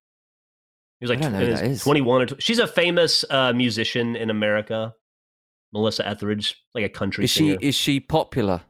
He 1.00 1.06
was 1.06 1.10
like 1.10 1.24
I 1.24 1.30
know 1.30 1.40
who 1.40 1.46
that 1.54 1.66
is. 1.66 1.82
21 1.84 2.22
or 2.22 2.26
tw- 2.26 2.42
she's 2.44 2.60
a 2.60 2.68
famous 2.68 3.24
uh, 3.30 3.54
musician 3.54 4.16
in 4.16 4.30
America. 4.30 4.94
Melissa 5.72 6.08
Etheridge, 6.08 6.56
like 6.74 6.84
a 6.84 6.90
country 6.90 7.24
Is 7.26 7.30
she 7.30 7.52
is 7.62 7.76
she 7.76 8.00
popular? 8.00 8.62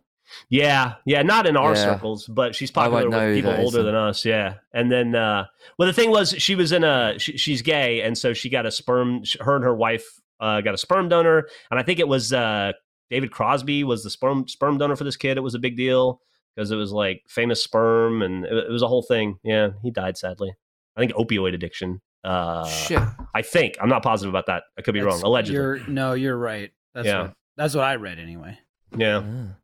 Yeah, 0.50 0.96
yeah, 1.06 1.22
not 1.24 1.48
in 1.48 1.58
our 1.58 1.74
Yeah. 1.74 1.84
circles, 1.94 2.28
but 2.28 2.56
she's 2.56 2.72
popular 2.72 3.10
with 3.10 3.36
people 3.36 3.56
older 3.56 3.84
than 3.84 3.96
us. 3.96 4.26
Yeah, 4.26 4.56
and 4.74 4.92
then, 4.92 5.16
uh, 5.16 5.46
well, 5.78 5.88
the 5.88 5.94
thing 5.94 6.12
was, 6.12 6.36
she 6.38 6.54
was 6.56 6.72
in 6.72 6.84
a, 6.84 7.18
she, 7.18 7.38
she's 7.38 7.62
gay, 7.64 8.02
and 8.02 8.18
so 8.18 8.34
she 8.34 8.50
got 8.50 8.66
a 8.66 8.72
sperm. 8.72 9.24
Her 9.40 9.56
and 9.56 9.64
her 9.64 9.74
wife 9.76 10.06
uh, 10.40 10.62
got 10.62 10.74
a 10.74 10.78
sperm 10.78 11.10
donor, 11.10 11.48
and 11.72 11.80
I 11.80 11.84
think 11.84 12.00
it 12.00 12.08
was 12.08 12.32
uh, 12.32 12.74
David 13.10 13.32
Crosby 13.32 13.84
was 13.84 14.04
the 14.04 14.10
sperm 14.10 14.48
sperm 14.48 14.78
donor 14.78 14.96
for 14.96 15.04
this 15.04 15.18
kid. 15.18 15.38
It 15.38 15.42
was 15.42 15.56
a 15.56 15.60
big 15.60 15.76
deal 15.78 16.22
because 16.56 16.70
it 16.70 16.76
was 16.76 16.92
like 16.92 17.24
famous 17.28 17.64
sperm, 17.64 18.22
and 18.22 18.46
it, 18.46 18.54
it 18.54 18.72
was 18.72 18.84
a 18.84 18.88
whole 18.88 19.04
thing. 19.04 19.40
Yeah, 19.44 19.70
he 19.82 19.90
died 19.90 20.18
sadly. 20.18 20.54
I 20.96 21.00
think 21.00 21.14
opioid 21.14 21.54
addiction. 21.56 22.02
Uh, 22.24 22.66
Shit. 22.68 23.02
I 23.34 23.42
think 23.42 23.76
I'm 23.82 23.90
not 23.90 24.04
positive 24.04 24.30
about 24.34 24.48
that. 24.48 24.64
I 24.78 24.82
could 24.82 24.94
be 24.94 25.00
That's- 25.00 25.16
wrong. 25.22 25.24
Allegedly, 25.24 25.56
You're, 25.56 25.88
no, 25.88 26.14
you're 26.14 26.38
right. 26.38 26.72
That's 26.94 27.08
Yeah. 27.08 27.22
what, 27.24 27.34
that's 27.58 27.76
what 27.76 27.84
I 27.86 27.96
read 27.96 28.20
anyway. 28.20 28.58
yeah. 28.98 29.22
Ah. 29.24 29.56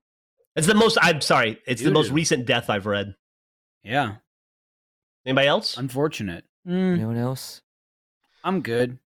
It's 0.55 0.67
the 0.67 0.73
most. 0.75 0.97
I'm 1.01 1.19
sorry. 1.19 1.59
It's 1.67 1.81
the 1.81 1.91
most 1.91 2.07
do. 2.09 2.13
recent 2.13 2.45
death 2.45 2.69
I've 2.69 2.85
read. 2.85 3.15
Yeah, 3.83 4.15
Anybody 5.25 5.47
else? 5.47 5.75
unfortunate. 5.77 6.45
Mm, 6.67 6.93
Anyone 6.93 7.17
else? 7.17 7.61
I'm 8.43 8.61
good. 8.61 8.97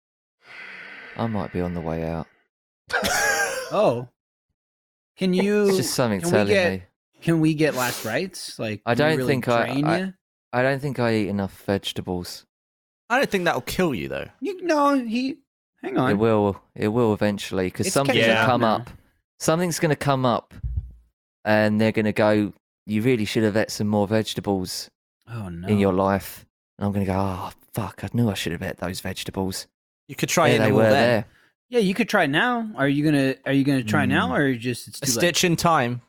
I 1.16 1.27
might 1.27 1.53
be 1.53 1.61
on 1.62 1.73
the 1.75 1.81
way 1.81 2.05
out. 2.07 2.27
Oh, 3.70 4.09
can 5.19 5.35
you? 5.35 5.69
It's 5.69 5.77
just 5.77 5.95
something 5.95 6.20
can 6.20 6.29
we 6.29 6.33
telling 6.33 6.49
get- 6.49 6.73
me. 6.73 6.83
Can 7.20 7.41
we 7.41 7.53
get 7.55 7.75
last 7.75 8.05
rites? 8.05 8.59
Like, 8.59 8.81
I 8.87 8.95
can 8.95 9.05
we 9.05 9.09
don't 9.11 9.19
really 9.19 9.29
think 9.33 9.49
I- 9.49 9.65
drain 9.66 9.85
I- 9.87 9.99
you? 9.99 10.15
I 10.55 10.62
don't 10.62 10.81
think 10.81 10.99
I 10.99 11.15
eat 11.15 11.29
enough 11.29 11.62
vegetables. 11.65 12.47
I 13.11 13.19
don't 13.19 13.31
think 13.31 13.45
that'll 13.45 13.61
kill 13.63 13.95
you 13.95 14.09
though. 14.09 14.27
You 14.41 14.63
no, 14.65 14.99
he. 14.99 15.39
Hang 15.83 15.97
on. 15.97 16.11
It 16.11 16.15
will. 16.15 16.61
It 16.75 16.89
will 16.89 17.13
eventually 17.15 17.67
because 17.67 17.93
something's 17.93 18.27
gonna 18.27 18.41
up 18.41 18.47
come 18.47 18.61
now. 18.63 18.75
up. 18.77 18.91
Something's 19.41 19.79
gonna 19.79 19.97
come 19.97 20.27
up, 20.27 20.53
and 21.45 21.81
they're 21.81 21.93
gonna 21.93 22.13
go. 22.13 22.53
You 22.87 23.03
really 23.03 23.25
should 23.25 23.43
have 23.45 23.57
ate 23.57 23.71
some 23.71 23.87
more 23.87 24.07
vegetables 24.09 24.91
Oh 25.31 25.49
no. 25.49 25.69
in 25.69 25.79
your 25.79 25.93
life. 25.93 26.45
And 26.79 26.87
I'm 26.87 26.93
gonna 26.93 27.05
go. 27.07 27.15
Oh 27.17 27.51
fuck! 27.73 28.03
I 28.03 28.09
knew 28.13 28.29
I 28.31 28.35
should 28.35 28.53
have 28.53 28.63
ate 28.63 28.79
those 28.79 29.01
vegetables. 29.01 29.67
You 30.09 30.15
could 30.17 30.29
try 30.29 30.49
there 30.49 30.57
eating 30.57 30.67
they 30.67 30.73
were 30.73 30.83
then. 30.85 30.93
there. 30.93 31.25
Yeah, 31.71 31.81
you 31.81 31.95
could 31.95 32.09
try 32.09 32.27
now. 32.27 32.71
Are 32.77 32.89
you 32.89 33.05
gonna? 33.05 33.35
Are 33.47 33.53
you 33.53 33.65
gonna 33.65 33.85
try 33.85 34.07
now, 34.07 34.29
Mm. 34.31 34.39
or 34.39 34.55
just 34.57 34.89
it's 34.89 34.99
A 34.99 35.07
too 35.07 35.13
late? 35.13 35.19
stitch 35.19 35.45
in 35.45 35.57
time. 35.57 36.01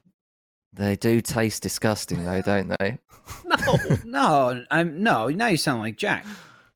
They 0.74 0.96
do 0.96 1.20
taste 1.22 1.64
disgusting 1.64 2.24
though, 2.24 2.42
don't 2.42 2.74
they? 2.80 2.98
no. 3.46 3.78
No, 4.06 4.66
I'm 4.72 5.04
no. 5.04 5.28
Now 5.28 5.48
you 5.48 5.58
sound 5.58 5.82
like 5.82 5.98
Jack. 5.98 6.26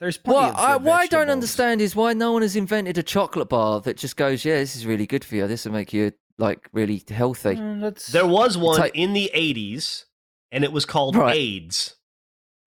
There's 0.03 0.17
plenty 0.17 0.37
What 0.47 0.49
of 0.49 0.59
I, 0.59 0.75
what 0.75 0.99
I 0.99 1.07
don't 1.07 1.29
understand 1.29 1.79
is 1.79 1.95
why 1.95 2.11
no 2.11 2.33
one 2.33 2.41
has 2.41 2.57
invented 2.57 2.97
a 2.97 3.03
chocolate 3.03 3.47
bar 3.47 3.79
that 3.79 3.95
just 3.95 4.17
goes, 4.17 4.43
yeah, 4.43 4.55
this 4.55 4.75
is 4.75 4.85
really 4.85 5.07
good 5.07 5.23
for 5.23 5.35
you. 5.37 5.47
This 5.47 5.63
will 5.63 5.71
make 5.71 5.93
you 5.93 6.11
like 6.37 6.67
really 6.73 7.01
healthy. 7.07 7.55
Mm, 7.55 8.11
There 8.11 8.27
was 8.27 8.57
one 8.57 8.79
like- 8.81 8.91
in 8.95 9.13
the 9.13 9.31
80s, 9.33 10.03
and 10.51 10.65
it 10.65 10.73
was 10.73 10.85
called 10.85 11.15
Right. 11.15 11.37
Ayds. 11.37 11.95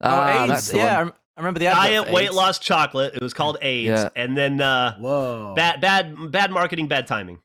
Ah, 0.00 0.44
oh, 0.44 0.46
that's 0.46 0.62
Ayds. 0.62 0.70
the 0.72 0.76
Yeah, 0.78 0.98
I 0.98 1.02
one. 1.04 1.12
I 1.36 1.40
remember 1.42 1.60
the 1.60 1.66
advert 1.66 1.82
Diet 1.84 2.06
for 2.06 2.12
weight 2.14 2.32
loss 2.32 2.58
chocolate. 2.58 3.14
It 3.14 3.20
was 3.22 3.34
called 3.34 3.58
Ayds, 3.60 3.88
Yeah. 3.90 4.08
and 4.16 4.34
then 4.34 4.62
uh, 4.62 4.96
Whoa. 4.96 5.52
bad, 5.54 5.82
bad, 5.82 6.30
bad 6.32 6.50
marketing, 6.50 6.88
bad 6.88 7.06
timing. 7.06 7.40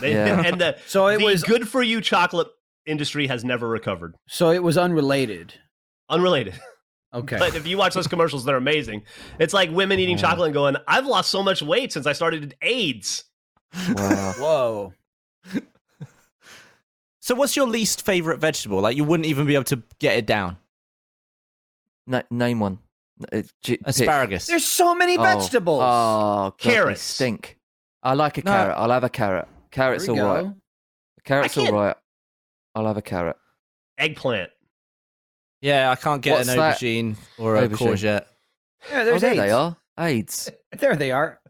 They, 0.00 0.14
Yeah. 0.14 0.42
and 0.44 0.60
the, 0.60 0.78
So 0.88 1.06
it 1.06 1.18
the 1.18 1.26
was. 1.26 1.44
good 1.44 1.68
for 1.68 1.80
you 1.80 2.00
chocolate 2.00 2.48
industry 2.86 3.28
has 3.28 3.44
never 3.44 3.68
recovered. 3.68 4.16
So 4.26 4.50
it 4.50 4.64
was 4.64 4.76
unrelated. 4.76 5.54
Unrelated. 6.10 6.54
Okay. 7.14 7.38
But 7.38 7.54
if 7.54 7.66
you 7.66 7.76
watch 7.76 7.92
those 7.94 8.06
commercials, 8.06 8.44
they're 8.44 8.56
amazing. 8.56 9.02
It's 9.38 9.52
like 9.52 9.70
women 9.70 9.98
eating 10.00 10.16
Yeah. 10.16 10.22
chocolate 10.22 10.46
and 10.46 10.54
going, 10.54 10.76
"I've 10.88 11.06
lost 11.06 11.30
so 11.30 11.42
much 11.42 11.60
weight 11.62 11.92
since 11.92 12.06
I 12.06 12.12
started 12.14 12.56
Ayds." 12.62 13.24
Wow. 13.94 14.32
Whoa. 14.38 14.94
So, 17.20 17.36
what's 17.36 17.54
your 17.54 17.68
least 17.68 18.04
favorite 18.04 18.38
vegetable? 18.40 18.80
Like, 18.80 18.96
you 18.96 19.04
wouldn't 19.04 19.26
even 19.28 19.46
be 19.46 19.54
able 19.54 19.62
to 19.66 19.80
get 20.00 20.16
it 20.16 20.26
down. 20.26 20.56
Na- 22.04 22.22
name 22.32 22.58
one. 22.58 22.80
Uh, 23.32 23.42
j- 23.62 23.78
Asparagus. 23.84 24.46
There's 24.46 24.64
so 24.64 24.92
many 24.92 25.16
Oh, 25.16 25.22
vegetables. 25.22 25.82
Oh, 25.84 25.86
God, 25.86 26.54
they 26.58 26.70
Carrots. 26.70 27.00
stink. 27.00 27.58
I 28.02 28.14
like 28.14 28.38
a 28.38 28.42
No. 28.42 28.50
carrot. 28.50 28.74
I'll 28.76 28.90
have 28.90 29.04
a 29.04 29.08
carrot. 29.08 29.46
Carrot's 29.70 30.08
we 30.08 30.18
all 30.18 30.34
right. 30.34 30.42
go. 30.42 30.56
Carrot's 31.24 31.56
I 31.56 31.70
right. 31.70 31.96
I'll 32.74 32.86
have 32.88 32.96
a 32.96 33.02
carrot. 33.02 33.36
Eggplant. 33.98 34.50
Yeah, 35.62 35.90
I 35.90 35.94
can't 35.96 36.20
get 36.20 36.32
What's 36.38 36.48
an 36.50 36.58
that? 36.58 36.76
aubergine 36.78 37.16
or 37.38 37.56
a 37.56 37.68
Aubergine. 37.68 37.76
courgette. 37.76 38.24
Yeah, 38.90 39.00
Oh, 39.00 39.04
there's 39.04 39.20
there 39.22 39.30
Ayds. 39.32 39.40
they 39.40 39.50
are. 39.50 39.76
Ayds. 39.98 40.50
There 40.78 40.96
they 40.96 41.10
are. 41.12 41.40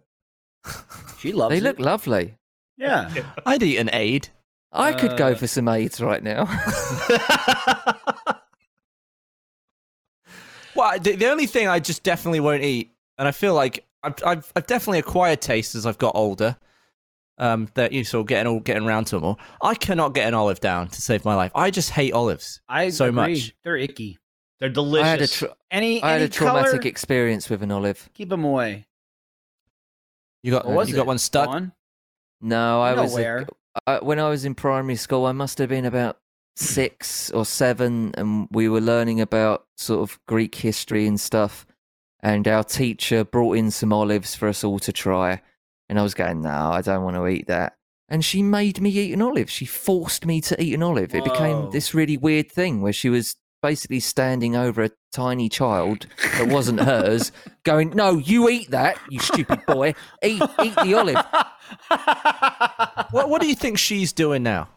She 1.18 1.32
loves 1.32 1.50
They 1.52 1.58
it. 1.58 1.62
look 1.62 1.78
lovely. 1.78 2.34
Yeah. 2.76 3.12
I'd 3.46 3.62
eat 3.62 3.78
an 3.78 3.90
aid. 3.92 4.28
I 4.72 4.92
could 4.92 5.16
go 5.16 5.28
Uh, 5.28 5.34
for 5.36 5.46
some 5.46 5.66
Ayds 5.68 6.00
right 6.00 6.22
now. 6.22 6.44
Well, 10.74 10.98
the, 10.98 11.16
the 11.16 11.26
only 11.26 11.46
thing 11.46 11.68
I 11.68 11.78
just 11.80 12.02
definitely 12.02 12.40
won't 12.40 12.62
eat, 12.62 12.90
and 13.18 13.28
I 13.28 13.32
feel 13.32 13.54
like 13.54 13.84
I've, 14.02 14.14
I've, 14.24 14.52
I've 14.56 14.66
definitely 14.66 15.00
acquired 15.00 15.40
tastes 15.42 15.74
as 15.74 15.84
I've 15.86 15.98
got 15.98 16.12
older. 16.16 16.56
Um, 17.42 17.68
that 17.74 17.90
you 17.92 18.04
sort 18.04 18.20
of 18.22 18.26
getting 18.28 18.46
all 18.52 18.60
getting 18.60 18.84
around 18.86 19.06
to 19.06 19.16
them 19.16 19.24
all. 19.24 19.40
I 19.60 19.74
cannot 19.74 20.14
get 20.14 20.28
an 20.28 20.34
olive 20.34 20.60
down 20.60 20.88
to 20.88 21.02
save 21.02 21.24
my 21.24 21.34
life. 21.34 21.50
I 21.54 21.70
just 21.70 21.90
hate 21.90 22.12
olives. 22.12 22.60
I 22.68 22.90
So 22.90 23.06
agree. 23.06 23.14
much. 23.34 23.54
They're 23.64 23.76
icky. 23.76 24.18
They're 24.60 24.68
I 24.70 24.72
delicious. 24.72 25.08
had 25.08 25.22
a 25.22 25.26
tr- 25.26 25.54
Any, 25.70 26.02
I 26.02 26.10
had 26.12 26.16
any 26.20 26.24
a 26.26 26.28
traumatic 26.28 26.70
color, 26.70 26.80
experience 26.82 27.50
with 27.50 27.62
an 27.64 27.72
olive. 27.72 28.08
keep 28.14 28.28
them 28.28 28.44
away. 28.44 28.86
You 30.42 30.52
got 30.52 30.66
you 30.66 30.80
it? 30.80 30.92
got 30.92 31.06
one 31.06 31.18
stuck. 31.18 31.48
On? 31.48 31.72
No, 32.40 32.80
I 32.80 32.94
was 32.94 33.12
a- 33.14 33.16
Nowhere. 33.18 33.46
I, 33.86 33.98
when 34.00 34.18
I 34.18 34.28
was 34.28 34.44
in 34.44 34.54
primary 34.54 34.96
school. 34.96 35.26
I 35.26 35.32
must 35.32 35.58
have 35.58 35.68
been 35.68 35.84
about 35.86 36.18
six 36.56 37.30
or 37.30 37.44
seven, 37.46 38.12
and 38.16 38.46
we 38.50 38.68
were 38.68 38.80
learning 38.80 39.20
about 39.20 39.66
sort 39.76 40.00
of 40.08 40.20
Greek 40.26 40.54
history 40.54 41.06
and 41.06 41.18
stuff. 41.20 41.66
And 42.20 42.46
our 42.46 42.62
teacher 42.62 43.24
brought 43.24 43.56
in 43.56 43.70
some 43.72 43.92
olives 43.92 44.34
for 44.36 44.46
us 44.48 44.62
all 44.62 44.78
to 44.80 44.92
try, 44.92 45.40
and 45.92 46.00
I 46.00 46.02
was 46.02 46.14
going, 46.14 46.40
"No, 46.40 46.48
I 46.72 46.80
don't 46.80 47.04
want 47.04 47.16
to 47.16 47.26
eat 47.28 47.48
that." 47.48 47.74
And 48.08 48.24
she 48.24 48.42
made 48.42 48.80
me 48.80 48.88
eat 48.88 49.12
an 49.12 49.20
olive. 49.20 49.50
She 49.50 49.66
forced 49.66 50.24
me 50.24 50.40
to 50.40 50.60
eat 50.62 50.72
an 50.72 50.82
olive. 50.82 51.14
It 51.14 51.22
became 51.22 51.70
this 51.70 51.92
really 51.92 52.16
weird 52.16 52.50
thing 52.50 52.80
where 52.80 52.94
she 52.94 53.10
was 53.10 53.36
basically 53.62 54.00
standing 54.00 54.56
over 54.56 54.82
a 54.84 54.90
tiny 55.12 55.50
child 55.50 56.06
that 56.38 56.48
wasn't 56.48 56.80
hers, 56.80 57.30
going, 57.64 57.90
"No, 57.90 58.16
you 58.16 58.48
eat 58.48 58.70
that, 58.70 58.96
you 59.10 59.18
stupid 59.20 59.64
boy. 59.66 59.94
Eat, 60.22 60.42
eat 60.64 60.74
the 60.76 60.94
olive." 60.94 61.24
What 63.12 63.28
What 63.28 63.42
do 63.42 63.46
you 63.48 63.54
think 63.54 63.76
she's 63.78 64.12
doing 64.14 64.42
now? 64.42 64.68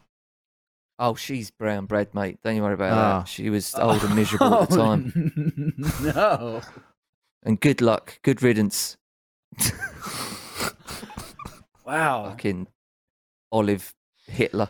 Oh, 1.00 1.16
she's 1.16 1.52
brown 1.52 1.86
bread, 1.86 2.14
mate. 2.14 2.40
Don't 2.44 2.56
you 2.58 2.62
worry 2.62 2.74
about 2.74 2.92
Ah. 2.94 3.20
that. 3.20 3.28
She 3.28 3.50
was 3.50 3.74
old 3.76 4.04
and 4.04 4.16
miserable 4.16 4.54
at 4.64 4.70
the 4.70 4.76
time. 4.86 5.74
no. 6.16 6.62
And 7.44 7.60
good 7.60 7.82
luck, 7.82 8.20
good 8.24 8.42
riddance. 8.44 8.98
Wow. 11.86 12.30
Fucking 12.32 12.68
Olive 13.52 13.94
Hitler. 14.26 14.70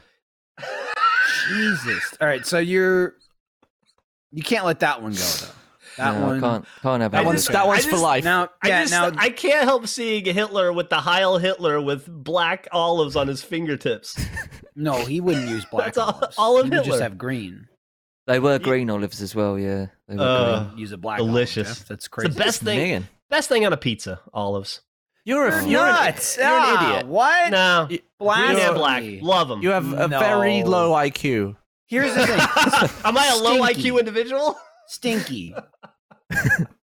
Jesus. 1.47 2.13
All 2.19 2.27
right. 2.27 2.45
So 2.45 2.59
you're. 2.59 3.15
You 4.31 4.43
can't 4.43 4.65
let 4.65 4.81
that 4.81 5.01
one 5.01 5.13
go 5.13 5.17
though. 5.19 5.47
That 5.97 6.19
no, 6.19 6.25
one. 6.27 6.37
I 6.43 6.47
can't 6.49 6.65
can't 6.81 7.01
have 7.03 7.13
I 7.13 7.15
That 7.15 7.17
any 7.19 7.25
one's 7.27 7.39
just- 7.43 7.53
that 7.53 7.63
I 7.63 7.67
one's 7.67 7.85
for 7.85 7.95
life. 7.95 8.25
Now, 8.25 8.49
I 8.61 8.67
just 8.67 8.91
now, 8.91 9.11
I 9.17 9.29
can't 9.29 9.63
help 9.63 9.87
seeing 9.87 10.25
Hitler 10.25 10.73
with 10.73 10.89
the 10.89 10.97
Heil 10.97 11.37
Hitler 11.37 11.79
with 11.79 12.05
black 12.05 12.67
olives 12.73 13.15
on 13.15 13.29
his 13.29 13.41
fingertips. 13.41 14.21
no, 14.75 15.05
he 15.05 15.21
wouldn't 15.21 15.47
use 15.47 15.63
black 15.63 15.93
That's 15.93 15.97
olives. 15.99 16.35
all 16.37 16.59
of 16.59 16.65
he 16.65 16.71
would 16.75 16.83
just 16.83 16.99
have 17.01 17.17
green. 17.17 17.69
They 18.27 18.39
were 18.39 18.59
green 18.59 18.89
olives 18.89 19.21
as 19.21 19.33
well, 19.35 19.57
yeah. 19.57 19.85
They 20.09 20.17
were 20.17 20.21
Uh, 20.21 20.63
green. 20.65 20.79
Use 20.79 20.91
a 20.91 20.97
black. 20.97 21.19
delicious. 21.19 21.65
Olive, 21.67 21.77
Jeff. 21.77 21.87
That's 21.87 21.99
It's 21.99 22.07
crazy. 22.09 22.27
the 22.33 22.39
best 22.43 22.61
thing. 22.61 22.79
Minging. 23.01 23.03
Best 23.29 23.47
thing 23.47 23.65
on 23.65 23.71
a 23.71 23.77
pizza, 23.77 24.19
olives. 24.33 24.81
You're 25.25 25.47
a 25.47 25.61
You're 25.61 25.71
you're 25.71 25.87
an- 25.87 26.05
nuts. 26.05 26.37
you're 26.37 26.45
an 26.45 26.51
Ah, 26.53 26.89
idiot. 26.91 27.07
What? 27.07 27.51
No, 27.51 27.87
You- 27.89 27.99
Blasphemy. 28.19 28.59
yeah, 28.59 28.71
black. 28.73 29.03
Love 29.21 29.47
them. 29.49 29.61
You 29.61 29.71
have 29.71 29.91
a 29.93 30.07
very 30.07 30.63
low 30.63 30.91
IQ. 30.91 31.55
Here's 31.87 32.13
the 32.13 32.25
thing. 32.27 32.39
Am 33.05 33.17
I 33.17 33.27
a 33.33 33.35
low 33.37 33.59
IQ 33.61 33.99
individual? 33.99 34.57
Stinky. 34.87 35.55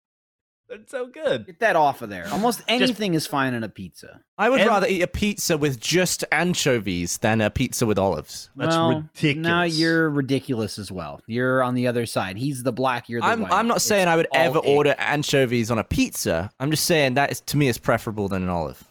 That's 0.72 0.90
so 0.90 1.06
good. 1.08 1.46
Get 1.48 1.60
that 1.60 1.76
off 1.76 2.02
of 2.02 2.10
there. 2.10 2.26
Almost 2.32 2.62
anything 2.70 3.14
is 3.14 3.28
fine 3.28 3.54
on 3.54 3.64
a 3.64 3.68
pizza. 3.68 4.22
I 4.38 4.50
would 4.50 4.62
Ev- 4.62 4.68
rather 4.68 4.88
eat 4.88 5.02
a 5.02 5.08
pizza 5.08 5.58
with 5.58 5.82
just 5.82 6.24
anchovies 6.32 7.18
than 7.18 7.42
a 7.42 7.50
pizza 7.50 7.86
with 7.86 8.00
olives. 8.00 8.50
That's 8.56 8.76
well, 8.78 9.02
ridiculous. 9.14 9.44
Now 9.46 9.64
you're 9.64 10.10
ridiculous 10.10 10.80
as 10.80 10.90
well. 10.90 11.20
You're 11.28 11.62
on 11.62 11.76
the 11.76 11.88
other 11.88 12.06
side. 12.06 12.38
He's 12.38 12.64
the 12.64 12.72
black. 12.72 13.10
You're 13.10 13.20
the 13.20 13.28
I'm 13.28 13.42
white. 13.42 13.52
I'm 13.52 13.68
not 13.68 13.78
It's 13.78 13.86
saying 13.86 14.08
I 14.08 14.16
would 14.16 14.28
ever 14.34 14.60
ick. 14.60 14.66
order 14.66 14.96
anchovies 14.98 15.70
on 15.70 15.78
a 15.78 15.84
pizza. 15.84 16.50
I'm 16.60 16.72
just 16.72 16.86
saying 16.86 17.16
that 17.16 17.32
is 17.34 17.42
to 17.42 17.58
me 17.58 17.68
is 17.68 17.78
preferable 17.78 18.30
than 18.30 18.42
an 18.42 18.50
olive. 18.50 18.82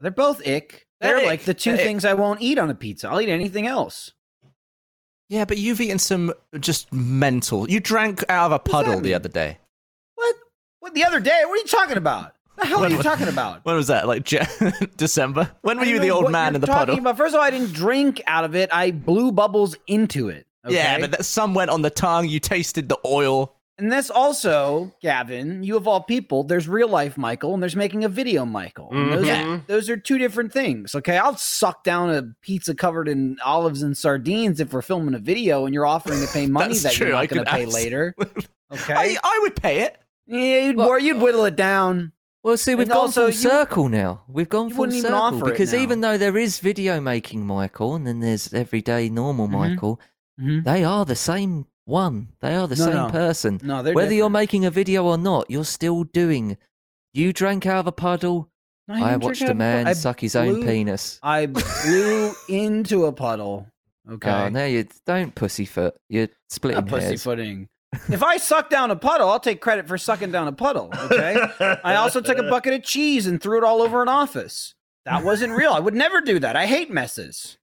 They're 0.00 0.10
both 0.10 0.46
ick. 0.46 0.86
They're 1.00 1.16
They're 1.16 1.26
like 1.26 1.40
ick. 1.40 1.46
the 1.46 1.54
two 1.54 1.70
They're 1.72 1.80
ick. 1.80 1.86
things 1.86 2.04
I 2.04 2.12
won't 2.12 2.42
eat 2.42 2.58
on 2.58 2.68
a 2.68 2.74
pizza. 2.74 3.08
I'll 3.08 3.22
eat 3.22 3.30
anything 3.30 3.66
else. 3.66 4.12
Yeah, 5.30 5.44
but 5.46 5.56
you've 5.58 5.80
eaten 5.80 5.98
some 5.98 6.32
just 6.60 6.92
mental. 6.92 7.68
You 7.70 7.80
drank 7.80 8.22
out 8.28 8.46
of 8.46 8.52
a 8.52 8.58
puddle 8.58 9.00
the 9.00 9.14
other 9.14 9.28
day. 9.28 9.58
What? 10.86 10.92
What? 10.92 10.94
The 10.94 11.04
other 11.04 11.20
day? 11.20 11.42
What 11.44 11.54
are 11.54 11.56
you 11.56 11.64
talking 11.64 11.96
about? 11.96 12.34
The 12.58 12.66
hell 12.66 12.84
are 12.84 12.88
you 12.88 13.02
talking 13.02 13.26
about? 13.26 13.64
When 13.64 13.74
was 13.74 13.88
that? 13.88 14.06
Like 14.06 14.30
Ja- 14.30 14.46
December? 14.96 15.50
When 15.62 15.78
were 15.78 15.84
you 15.84 15.98
the 15.98 16.10
old 16.10 16.30
man 16.30 16.54
in 16.54 16.60
the 16.60 16.68
puddle? 16.68 16.96
About. 16.96 17.16
First 17.16 17.34
of 17.34 17.40
all, 17.40 17.44
I 17.44 17.50
didn't 17.50 17.72
drink 17.72 18.22
out 18.28 18.44
of 18.44 18.54
it. 18.54 18.70
I 18.72 18.92
blew 18.92 19.32
bubbles 19.32 19.76
into 19.88 20.28
it. 20.28 20.46
Yeah, 20.68 20.98
but 21.00 21.10
that, 21.10 21.24
some 21.24 21.54
went 21.54 21.70
on 21.70 21.82
the 21.82 21.90
tongue. 21.90 22.28
You 22.28 22.38
tasted 22.38 22.88
the 22.88 22.98
oil. 23.04 23.52
And 23.78 23.92
this 23.92 24.10
also, 24.10 24.94
Gavin, 25.02 25.62
you 25.62 25.76
of 25.76 25.86
all 25.86 26.02
people, 26.02 26.44
there's 26.44 26.66
real 26.66 26.88
life 26.88 27.18
Michael 27.18 27.52
and 27.52 27.62
there's 27.62 27.76
making 27.76 28.04
a 28.04 28.08
video 28.08 28.46
Michael. 28.46 28.88
And 28.90 29.12
those, 29.12 29.26
mm-hmm. 29.26 29.50
are, 29.50 29.62
those 29.66 29.90
are 29.90 29.96
two 29.96 30.18
different 30.18 30.52
things. 30.52 30.94
Okay. 30.94 31.18
I'll 31.18 31.36
suck 31.36 31.84
down 31.84 32.10
a 32.10 32.22
pizza 32.40 32.74
covered 32.74 33.08
in 33.08 33.38
olives 33.44 33.82
and 33.82 33.96
sardines 33.96 34.60
if 34.60 34.72
we're 34.72 34.82
filming 34.82 35.14
a 35.14 35.18
video 35.18 35.66
and 35.66 35.74
you're 35.74 35.84
offering 35.84 36.20
to 36.20 36.26
pay 36.28 36.46
money 36.46 36.78
that 36.78 36.94
true, 36.94 37.08
you're 37.08 37.16
not 37.16 37.28
going 37.28 37.44
to 37.44 37.50
pay 37.50 37.64
abs- 37.64 37.74
later. 37.74 38.14
Okay. 38.72 38.94
I, 38.94 39.16
I 39.22 39.38
would 39.42 39.54
pay 39.54 39.82
it. 39.82 39.96
Yeah, 40.26 40.66
you'd, 40.66 40.76
Well- 40.76 40.88
or 40.88 40.98
you'd 40.98 41.20
whittle 41.20 41.44
it 41.44 41.56
down. 41.56 42.12
Well, 42.42 42.56
see, 42.56 42.74
we've 42.76 42.82
And 42.82 42.90
gone 42.92 42.98
also, 43.06 43.22
full 43.22 43.28
you- 43.30 43.32
circle 43.34 43.88
now. 43.88 44.22
We've 44.28 44.48
gone 44.48 44.70
full 44.70 44.86
even 44.86 45.00
circle 45.02 45.38
it 45.48 45.50
because 45.50 45.74
even 45.74 46.00
though 46.00 46.16
there 46.16 46.36
is 46.36 46.60
video 46.60 47.00
making 47.00 47.44
Michael 47.44 47.96
and 47.96 48.06
then 48.06 48.20
there's 48.20 48.52
everyday 48.54 49.08
normal 49.08 49.48
Mhm. 49.48 49.50
Michael, 49.50 50.00
Mhm. 50.40 50.62
they 50.64 50.84
are 50.84 51.04
the 51.04 51.16
same 51.16 51.66
one. 51.86 52.28
They 52.40 52.54
are 52.54 52.68
the 52.68 52.76
No, 52.76 52.84
same 52.84 52.94
no. 52.94 53.08
person. 53.10 53.60
No, 53.64 53.82
they're 53.82 53.94
Whether 53.94 54.14
you're 54.14 54.30
making 54.30 54.64
a 54.64 54.70
video 54.70 55.04
or 55.06 55.18
not, 55.18 55.50
you're 55.50 55.64
still 55.64 56.04
doing. 56.04 56.56
You 57.12 57.32
drank 57.32 57.66
out 57.66 57.80
of 57.80 57.86
a 57.88 57.92
puddle. 57.92 58.48
No, 58.86 58.94
I 58.94 59.16
watched 59.16 59.42
a 59.42 59.54
man 59.54 59.88
I 59.88 59.94
suck 59.94 60.20
his 60.20 60.36
own 60.36 60.62
penis. 60.64 61.18
I 61.24 61.46
blew 61.84 62.32
into 62.48 63.06
a 63.06 63.12
puddle. 63.12 63.66
Okay. 64.08 64.30
Oh, 64.30 64.48
now 64.50 64.66
you 64.66 64.86
don't 65.04 65.34
pussyfoot. 65.34 65.94
You're 66.08 66.28
splitting 66.48 66.84
Not 66.84 66.90
hairs. 67.00 67.10
pussyfooting. 67.14 67.68
If 68.08 68.22
I 68.22 68.36
suck 68.36 68.68
down 68.70 68.90
a 68.90 68.96
puddle, 68.96 69.28
I'll 69.28 69.40
take 69.40 69.60
credit 69.60 69.86
for 69.88 69.96
sucking 69.98 70.32
down 70.32 70.48
a 70.48 70.52
puddle. 70.52 70.90
Okay. 70.94 71.36
I 71.84 71.96
also 71.96 72.20
took 72.20 72.38
a 72.38 72.42
bucket 72.44 72.74
of 72.74 72.82
cheese 72.82 73.26
and 73.26 73.40
threw 73.40 73.58
it 73.58 73.64
all 73.64 73.82
over 73.82 74.02
an 74.02 74.08
office. 74.08 74.74
That 75.04 75.24
wasn't 75.24 75.52
real. 75.52 75.72
I 75.72 75.78
would 75.78 75.94
never 75.94 76.20
do 76.20 76.38
that. 76.40 76.56
I 76.56 76.66
hate 76.66 76.90
messes. 76.90 77.58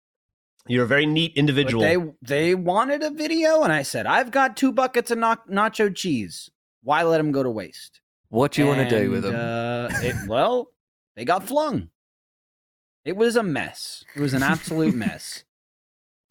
You're 0.66 0.86
a 0.86 0.88
very 0.88 1.06
neat 1.06 1.34
But 1.36 1.40
individual. 1.40 1.82
they 1.84 1.98
they 2.22 2.56
wanted 2.56 3.04
a 3.04 3.10
video, 3.10 3.64
and 3.64 3.74
I 3.74 3.84
said, 3.84 4.06
"I've 4.06 4.32
got 4.32 4.56
two 4.56 4.72
buckets 4.72 5.12
of 5.12 5.18
nach- 5.18 5.46
nacho 5.50 5.94
cheese. 5.94 6.50
Why 6.84 7.04
let 7.04 7.18
them 7.18 7.34
go 7.34 7.44
to 7.44 7.50
waste?" 7.52 8.00
What 8.30 8.54
do 8.54 8.62
you 8.62 8.68
want 8.70 8.88
to 8.90 9.00
do 9.04 9.12
with 9.12 9.24
them? 9.24 9.36
Uh, 9.36 9.90
it, 10.02 10.16
well, 10.28 10.72
they 11.18 11.26
got 11.26 11.44
flung. 11.46 11.90
It 13.04 13.18
was 13.18 13.36
a 13.36 13.44
mess. 13.44 14.06
It 14.16 14.22
was 14.22 14.34
an 14.34 14.42
absolute 14.42 14.96
mess. 14.96 15.44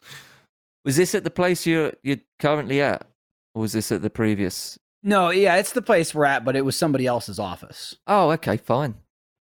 Was 0.83 0.97
this 0.97 1.15
at 1.15 1.23
the 1.23 1.29
place 1.29 1.65
you're 1.65 1.93
you're 2.03 2.17
currently 2.39 2.81
at, 2.81 3.05
or 3.53 3.61
was 3.61 3.73
this 3.73 3.91
at 3.91 4.01
the 4.01 4.09
previous? 4.09 4.77
No, 5.03 5.29
yeah, 5.31 5.55
it's 5.57 5.73
the 5.73 5.81
place 5.81 6.13
we're 6.15 6.25
at, 6.25 6.45
but 6.45 6.55
it 6.55 6.63
was 6.63 6.75
somebody 6.75 7.05
else's 7.05 7.39
office. 7.39 7.95
Oh, 8.07 8.31
okay, 8.31 8.57
fine. 8.57 8.95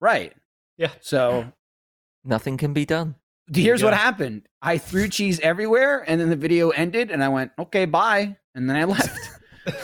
Right. 0.00 0.32
Yeah. 0.76 0.90
So 1.00 1.52
Nothing 2.24 2.56
can 2.56 2.72
be 2.72 2.84
done. 2.84 3.14
here's 3.54 3.82
what 3.84 3.94
happened. 3.94 4.48
I 4.60 4.78
threw 4.78 5.08
cheese 5.08 5.38
everywhere, 5.40 6.04
and 6.08 6.20
then 6.20 6.28
the 6.30 6.36
video 6.36 6.70
ended, 6.70 7.10
and 7.12 7.22
I 7.22 7.28
went, 7.28 7.52
"Okay, 7.58 7.84
bye," 7.84 8.36
and 8.54 8.68
then 8.68 8.76
I 8.76 8.84
left. 8.84 9.08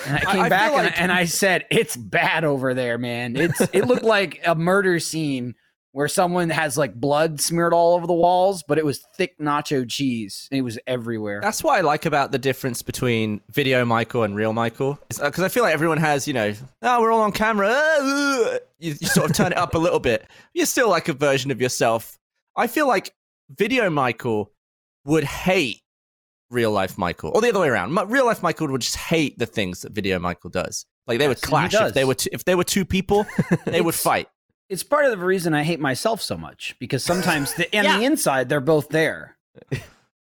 And 0.07 0.15
I 0.17 0.19
I- 0.21 0.33
came 0.33 0.43
I 0.43 0.49
back 0.49 0.71
feel 0.71 0.79
and, 0.79 0.87
like- 0.87 1.01
and 1.01 1.11
I 1.13 1.25
said, 1.25 1.65
"It's 1.69 1.97
bad 1.97 2.45
over 2.45 2.73
there, 2.73 2.99
man. 2.99 3.35
It's 3.35 3.61
it 3.73 3.87
looked 3.89 4.05
like 4.05 4.41
a 4.47 4.55
murder 4.55 5.01
scene 5.01 5.57
where 5.93 6.09
someone 6.09 6.51
has 6.51 6.77
like 6.77 6.95
blood 6.95 7.41
smeared 7.41 7.73
all 7.73 7.95
over 7.95 8.07
the 8.07 8.13
walls, 8.13 8.65
but 8.67 8.79
it 8.79 8.85
was 8.85 8.99
thick 9.17 9.39
nacho 9.39 9.89
cheese 9.89 10.49
and 10.51 10.59
it 10.59 10.63
was 10.63 10.79
everywhere." 10.87 11.41
That's 11.43 11.63
what 11.63 11.79
I 11.79 11.83
like 11.83 12.07
about 12.07 12.33
the 12.33 12.39
difference 12.39 12.83
between 12.83 13.41
video 13.51 13.85
Michael 13.85 14.23
and 14.25 14.35
real 14.35 14.53
Michael. 14.53 14.99
Because 15.09 15.41
I 15.41 15.49
feel 15.49 15.63
like 15.63 15.75
everyone 15.75 15.99
has, 15.99 16.27
you 16.27 16.35
know, 16.35 16.53
oh, 16.83 17.01
we're 17.01 17.13
all 17.13 17.21
on 17.23 17.33
camera. 17.33 17.69
uh," 17.71 18.59
You, 18.79 18.95
you 19.01 19.07
sort 19.07 19.31
of 19.31 19.37
turn 19.37 19.53
it 19.53 19.59
up 19.59 19.75
a 19.75 19.79
little 19.79 20.01
bit. 20.01 20.27
You're 20.55 20.67
still 20.67 20.91
like 20.91 21.09
a 21.09 21.13
version 21.13 21.51
of 21.53 21.61
yourself. 21.61 22.19
I 22.57 22.67
feel 22.67 22.89
like 22.89 23.15
video 23.49 23.89
Michael 23.91 24.51
would 25.05 25.25
hate 25.25 25.83
real 26.51 26.71
life 26.71 26.99
Michael, 26.99 27.31
or 27.35 27.41
the 27.41 27.49
other 27.49 27.61
way 27.61 27.69
around. 27.69 27.95
Real 28.11 28.27
life 28.27 28.43
Michael 28.43 28.69
would 28.69 28.81
just 28.81 28.97
hate 28.97 29.39
the 29.39 29.47
things 29.47 29.83
that 29.83 29.93
video 29.93 30.19
Michael 30.19 30.51
does. 30.51 30.85
Like 31.07 31.19
they 31.19 31.29
would 31.29 31.41
clash 31.41 31.75
if 31.75 31.95
they 31.95 32.05
were 32.05 32.15
t- 32.15 32.31
if 32.33 32.45
they 32.45 32.55
were 32.55 32.65
two 32.65 32.85
people, 32.85 33.27
they 33.67 33.81
would 33.81 33.95
fight. 34.09 34.29
It's 34.69 34.83
part 34.83 35.05
of 35.05 35.11
the 35.11 35.19
reason 35.19 35.53
I 35.55 35.63
hate 35.65 35.81
myself 35.81 36.23
so 36.23 36.37
much 36.37 36.75
because 36.79 37.05
sometimes 37.05 37.53
the, 37.55 37.65
on 37.79 37.85
Yeah. 37.85 37.99
the 37.99 38.05
inside 38.05 38.49
they're 38.49 38.61
both 38.61 38.89
there, 38.89 39.37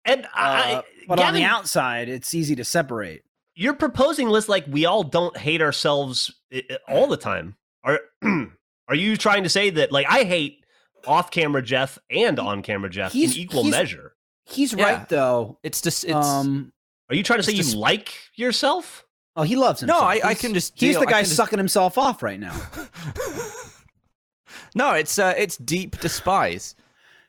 and 0.04 0.26
I, 0.34 0.72
uh, 0.74 0.82
but 1.06 1.20
on 1.20 1.34
the 1.34 1.44
outside 1.44 2.08
it's 2.08 2.34
easy 2.34 2.56
to 2.56 2.64
separate. 2.64 3.22
you're 3.54 3.74
proposing 3.74 4.28
lists 4.28 4.48
like 4.48 4.64
we 4.68 4.86
all 4.86 5.02
don't 5.04 5.36
hate 5.36 5.60
ourselves 5.62 6.32
i- 6.52 6.64
i- 6.70 6.78
all 6.92 7.06
the 7.06 7.16
time. 7.16 7.56
Are 7.84 8.00
are 8.88 8.94
you 8.94 9.16
trying 9.16 9.44
to 9.44 9.48
say 9.48 9.70
that 9.70 9.92
like 9.92 10.06
I 10.08 10.24
hate 10.24 10.64
off 11.06 11.30
camera 11.30 11.62
Jeff 11.62 11.98
and 12.10 12.38
on 12.40 12.62
camera 12.62 12.90
Jeff 12.90 13.12
He's- 13.12 13.34
in 13.34 13.40
equal 13.42 13.62
he's- 13.64 13.72
measure? 13.72 14.14
He's 14.46 14.72
Yeah. 14.72 14.84
right 14.84 15.08
though. 15.08 15.58
It's 15.62 15.80
just 15.80 16.02
it's. 16.04 16.12
um, 16.14 16.72
Are 17.08 17.14
you 17.14 17.22
trying 17.22 17.38
to 17.38 17.42
say 17.44 17.52
it's 17.52 17.72
you 17.74 17.78
like 17.78 18.12
yourself? 18.34 19.04
oh, 19.36 19.42
he 19.42 19.54
loves 19.54 19.80
No, 19.82 19.94
himself. 19.94 20.24
I- 20.24 20.30
I 20.30 20.34
can 20.34 20.54
just 20.54 20.72
He's 20.78 20.92
deal- 20.94 21.00
the 21.00 21.06
guy 21.06 21.20
can 21.20 21.24
just- 21.24 21.36
sucking 21.36 21.58
himself 21.58 21.96
off 21.98 22.22
right 22.22 22.40
now. 22.40 22.60
No, 24.74 24.92
it's 24.92 25.18
uh, 25.18 25.34
it's 25.36 25.56
deep 25.56 25.98
despise, 26.00 26.74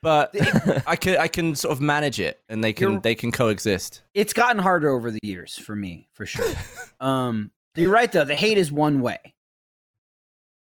but 0.02 0.34
I 0.86 0.96
can 0.96 1.16
I 1.18 1.28
can 1.28 1.54
sort 1.54 1.72
of 1.72 1.80
manage 1.80 2.20
it, 2.20 2.40
and 2.48 2.62
they 2.62 2.72
can 2.72 2.88
You're- 2.90 3.00
they 3.02 3.14
can 3.14 3.32
coexist. 3.32 4.02
It's 4.14 4.32
gotten 4.32 4.60
harder 4.62 4.88
over 4.90 5.10
the 5.10 5.20
years 5.22 5.56
for 5.58 5.74
me, 5.76 6.08
for 6.12 6.26
sure. 6.26 6.46
um, 7.00 7.50
you're 7.74 7.90
right 7.90 8.10
though. 8.10 8.24
The 8.24 8.34
hate 8.34 8.58
is 8.58 8.70
one 8.70 9.00
way. 9.00 9.34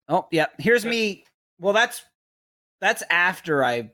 Oh 0.08 0.28
yeah, 0.32 0.48
here's 0.60 0.86
me. 0.86 1.26
Well, 1.60 1.74
that's 1.74 2.04
that's 2.82 3.04
after 3.10 3.64
I 3.64 3.92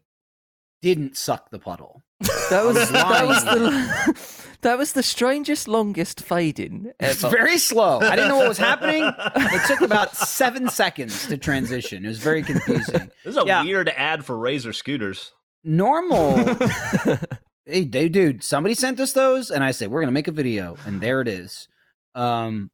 didn't 0.81 1.17
suck 1.17 1.49
the 1.51 1.59
puddle. 1.59 2.01
That 2.49 2.63
was 2.65 2.75
was 2.75 2.91
that 2.91 3.27
was 3.27 3.45
lying. 3.45 3.59
the 3.63 4.15
that 4.61 4.77
was 4.77 4.93
the 4.93 5.03
strangest 5.03 5.67
longest 5.67 6.21
fading 6.21 6.91
It's 6.99 7.21
very 7.21 7.57
slow. 7.57 7.99
I 7.99 8.15
didn't 8.15 8.29
know 8.29 8.37
what 8.37 8.49
was 8.49 8.57
happening. 8.57 9.03
It 9.35 9.67
took 9.67 9.81
about 9.81 10.15
seven 10.15 10.69
seconds 10.69 11.27
to 11.27 11.37
transition. 11.37 12.05
It 12.05 12.09
was 12.09 12.19
very 12.19 12.43
confusing. 12.43 13.11
This 13.23 13.35
is 13.35 13.37
a 13.37 13.45
Yeah. 13.45 13.63
weird 13.63 13.89
ad 13.89 14.25
for 14.25 14.37
Razor 14.37 14.73
scooters. 14.73 15.31
Normal. 15.63 16.37
hey, 17.65 17.85
they, 17.85 18.09
dude, 18.09 18.43
somebody 18.43 18.75
sent 18.75 18.99
us 18.99 19.13
those, 19.13 19.51
and 19.51 19.63
I 19.63 19.71
said 19.71 19.91
we're 19.91 20.01
gonna 20.01 20.11
make 20.11 20.27
a 20.27 20.31
video, 20.33 20.77
and 20.85 21.01
there 21.01 21.21
it 21.21 21.27
is. 21.27 21.67
Um, 22.15 22.71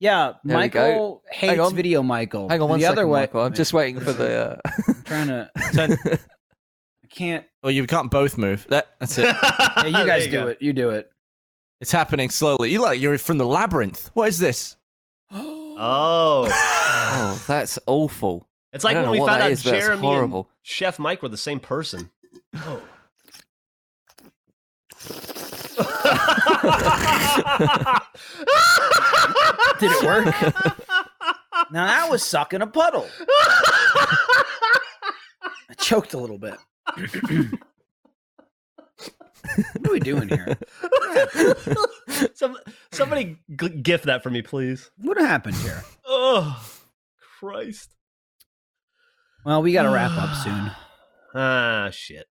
yeah, 0.00 0.34
There 0.44 0.58
we 0.58 0.68
go. 0.68 0.80
Michael 0.80 1.22
hates 1.30 1.72
video. 1.72 2.02
Michael. 2.02 2.48
Hang 2.48 2.60
on 2.60 2.68
one 2.68 2.78
the 2.78 2.84
second, 2.84 2.98
other 2.98 3.08
way. 3.08 3.20
Michael. 3.20 3.42
I'm 3.42 3.54
just 3.54 3.72
waiting 3.72 4.00
for 4.00 4.12
the. 4.12 4.60
Uh... 4.66 4.70
I'm 4.88 5.02
trying 5.04 5.28
to. 5.28 6.18
I 7.14 7.16
can't. 7.16 7.44
Well, 7.62 7.70
you 7.70 7.86
can't 7.86 8.10
both 8.10 8.36
move. 8.36 8.66
That, 8.70 8.88
that's 8.98 9.16
it. 9.18 9.24
Yeah, 9.76 9.86
you 9.86 9.92
There 9.92 10.06
guys 10.06 10.24
do 10.24 10.30
go. 10.32 10.46
it. 10.48 10.58
You 10.60 10.72
do 10.72 10.90
it. 10.90 11.10
it's 11.80 11.92
happening 11.92 12.30
slowly. 12.30 12.70
You 12.72 12.80
like 12.82 13.00
you're 13.00 13.18
from 13.18 13.38
the 13.38 13.46
labyrinth. 13.46 14.10
What 14.14 14.28
is 14.28 14.38
this? 14.38 14.76
Oh, 15.30 16.48
oh, 16.50 17.44
that's 17.46 17.78
awful. 17.86 18.48
it's 18.72 18.84
like 18.84 18.96
when 18.96 19.10
we 19.10 19.18
found 19.18 19.42
out 19.42 19.50
is, 19.50 19.62
but 19.62 19.74
it's 19.74 19.84
Jeremy 19.86 20.08
and. 20.08 20.44
Chef 20.62 20.98
Mike 20.98 21.22
were 21.22 21.28
the 21.28 21.36
same 21.36 21.60
person. 21.60 22.10
Oh. 22.56 22.82
Did 29.80 29.90
it 29.92 30.04
work? 30.04 30.24
now 31.70 31.86
that 31.86 32.08
was 32.10 32.22
sucking 32.24 32.62
a 32.62 32.66
puddle. 32.66 33.06
I 35.68 35.74
choked 35.78 36.14
a 36.14 36.18
little 36.18 36.38
bit. 36.38 36.54
What 36.86 36.98
are 39.88 39.92
we 39.92 40.00
doing 40.00 40.28
here? 40.28 40.56
Some, 42.34 42.56
somebody 42.92 43.38
g- 43.56 43.68
gif 43.68 44.02
that 44.04 44.22
for 44.22 44.30
me, 44.30 44.42
please. 44.42 44.90
What 44.98 45.18
happened 45.18 45.56
here? 45.56 45.82
Oh, 46.06 46.62
Christ. 47.38 47.90
Well, 49.44 49.62
we 49.62 49.72
got 49.72 49.82
to 49.84 49.90
wrap 49.90 50.12
up 50.12 50.34
soon. 50.44 50.70
Ah, 51.34 51.88
shit. 51.90 52.26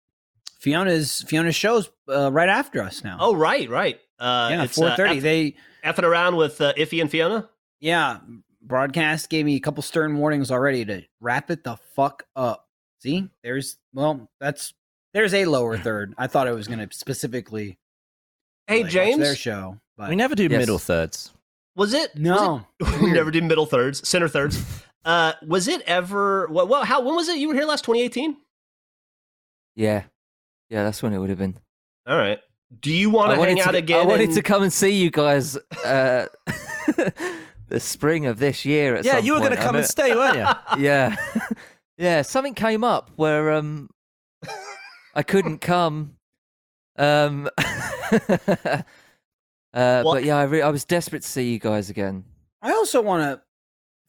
Fiona's 0.60 1.24
Fiona's 1.28 1.56
show's 1.56 1.90
uh, 2.08 2.32
right 2.32 2.50
after 2.50 2.82
us 2.82 3.04
now. 3.04 3.18
Oh, 3.20 3.36
right, 3.36 3.70
right. 3.70 4.00
Uh, 4.18 4.48
yeah, 4.52 4.64
it's, 4.64 4.76
four 4.76 4.88
uh. 4.88 4.96
F- 5.18 5.24
they 5.24 5.56
effing 5.84 6.04
around 6.04 6.38
with 6.38 6.62
uh, 6.62 6.74
Iffy 6.76 7.02
and 7.02 7.12
Fiona. 7.12 7.50
yeah, 7.82 8.20
broadcast 8.62 9.30
gave 9.30 9.46
me 9.46 9.58
a 9.58 9.60
couple 9.60 9.84
stern 9.84 10.18
warnings 10.18 10.52
already 10.52 10.86
to 10.86 11.02
wrap 11.20 11.52
it 11.52 11.66
the 11.66 11.76
fuck 11.96 12.24
up. 12.36 12.63
See, 13.04 13.30
there's 13.44 13.78
well, 13.94 14.30
that's 14.40 14.74
there's 15.14 15.34
a 15.34 15.46
lower 15.46 15.78
third. 15.78 16.14
I 16.18 16.28
thought 16.28 16.48
it 16.48 16.54
was 16.56 16.68
going 16.68 16.80
to 16.88 16.96
specifically 16.96 17.78
Hey, 18.68 18.78
like, 18.78 18.84
watch 18.86 18.94
James, 18.94 19.20
their 19.20 19.36
show, 19.36 19.78
but 19.98 20.10
We 20.10 20.16
never 20.16 20.34
do 20.36 20.44
Yes. 20.50 20.58
middle 20.60 20.80
thirds. 20.80 21.32
was 21.76 21.94
it? 21.94 22.18
no. 22.18 22.66
was 22.80 22.94
it- 22.94 23.02
we 23.04 23.12
never 23.12 23.30
did 23.32 23.44
middle 23.44 23.66
thirds, 23.66 24.08
center 24.08 24.28
thirds. 24.28 24.64
Uh, 25.06 25.34
was 25.46 25.68
it 25.68 25.82
ever? 25.82 26.48
What? 26.48 26.70
what 26.70 26.88
how? 26.88 27.02
When 27.02 27.14
was 27.14 27.28
it? 27.28 27.38
You 27.38 27.50
were 27.50 27.54
here 27.54 27.66
last 27.66 27.84
2018. 27.84 28.38
Yeah, 29.76 30.04
yeah, 30.70 30.84
that's 30.86 31.04
when 31.04 31.12
it 31.12 31.18
would 31.18 31.28
have 31.28 31.38
been. 31.40 31.58
All 32.08 32.16
right. 32.18 32.40
Do 32.80 32.90
you 32.90 33.10
want 33.10 33.38
to 33.38 33.46
hang 33.46 33.60
out 33.60 33.72
to, 33.72 33.78
again? 33.80 34.00
I 34.00 34.06
wanted 34.06 34.28
and- 34.30 34.36
to 34.36 34.42
come 34.42 34.64
and 34.64 34.72
see 34.72 34.92
you 34.96 35.12
guys 35.12 35.58
uh, 35.84 36.28
the 37.68 37.80
spring 37.82 38.28
of 38.28 38.40
this 38.40 38.64
year. 38.64 38.96
At 38.96 39.04
Yeah, 39.04 39.18
some 39.18 39.26
you 39.26 39.34
were 39.34 39.40
going 39.40 39.52
to 39.52 39.58
come 39.58 39.76
and 39.76 39.86
stay, 39.86 40.16
weren't 40.16 40.38
you? 40.38 40.82
Yeah, 40.86 41.18
yeah. 41.98 42.22
Something 42.22 42.54
came 42.54 42.84
up 42.84 43.12
where 43.16 43.52
um, 43.54 43.90
I 45.16 45.24
couldn't 45.24 45.58
come. 45.62 46.16
Um, 46.98 47.50
uh, 47.58 48.84
but 49.74 50.24
yeah, 50.24 50.38
I, 50.38 50.44
re- 50.44 50.62
I 50.62 50.70
was 50.70 50.86
desperate 50.86 51.24
to 51.24 51.28
see 51.28 51.52
you 51.52 51.60
guys 51.60 51.90
again. 51.90 52.24
I 52.62 52.72
also 52.72 53.02
want 53.02 53.24
to 53.24 53.42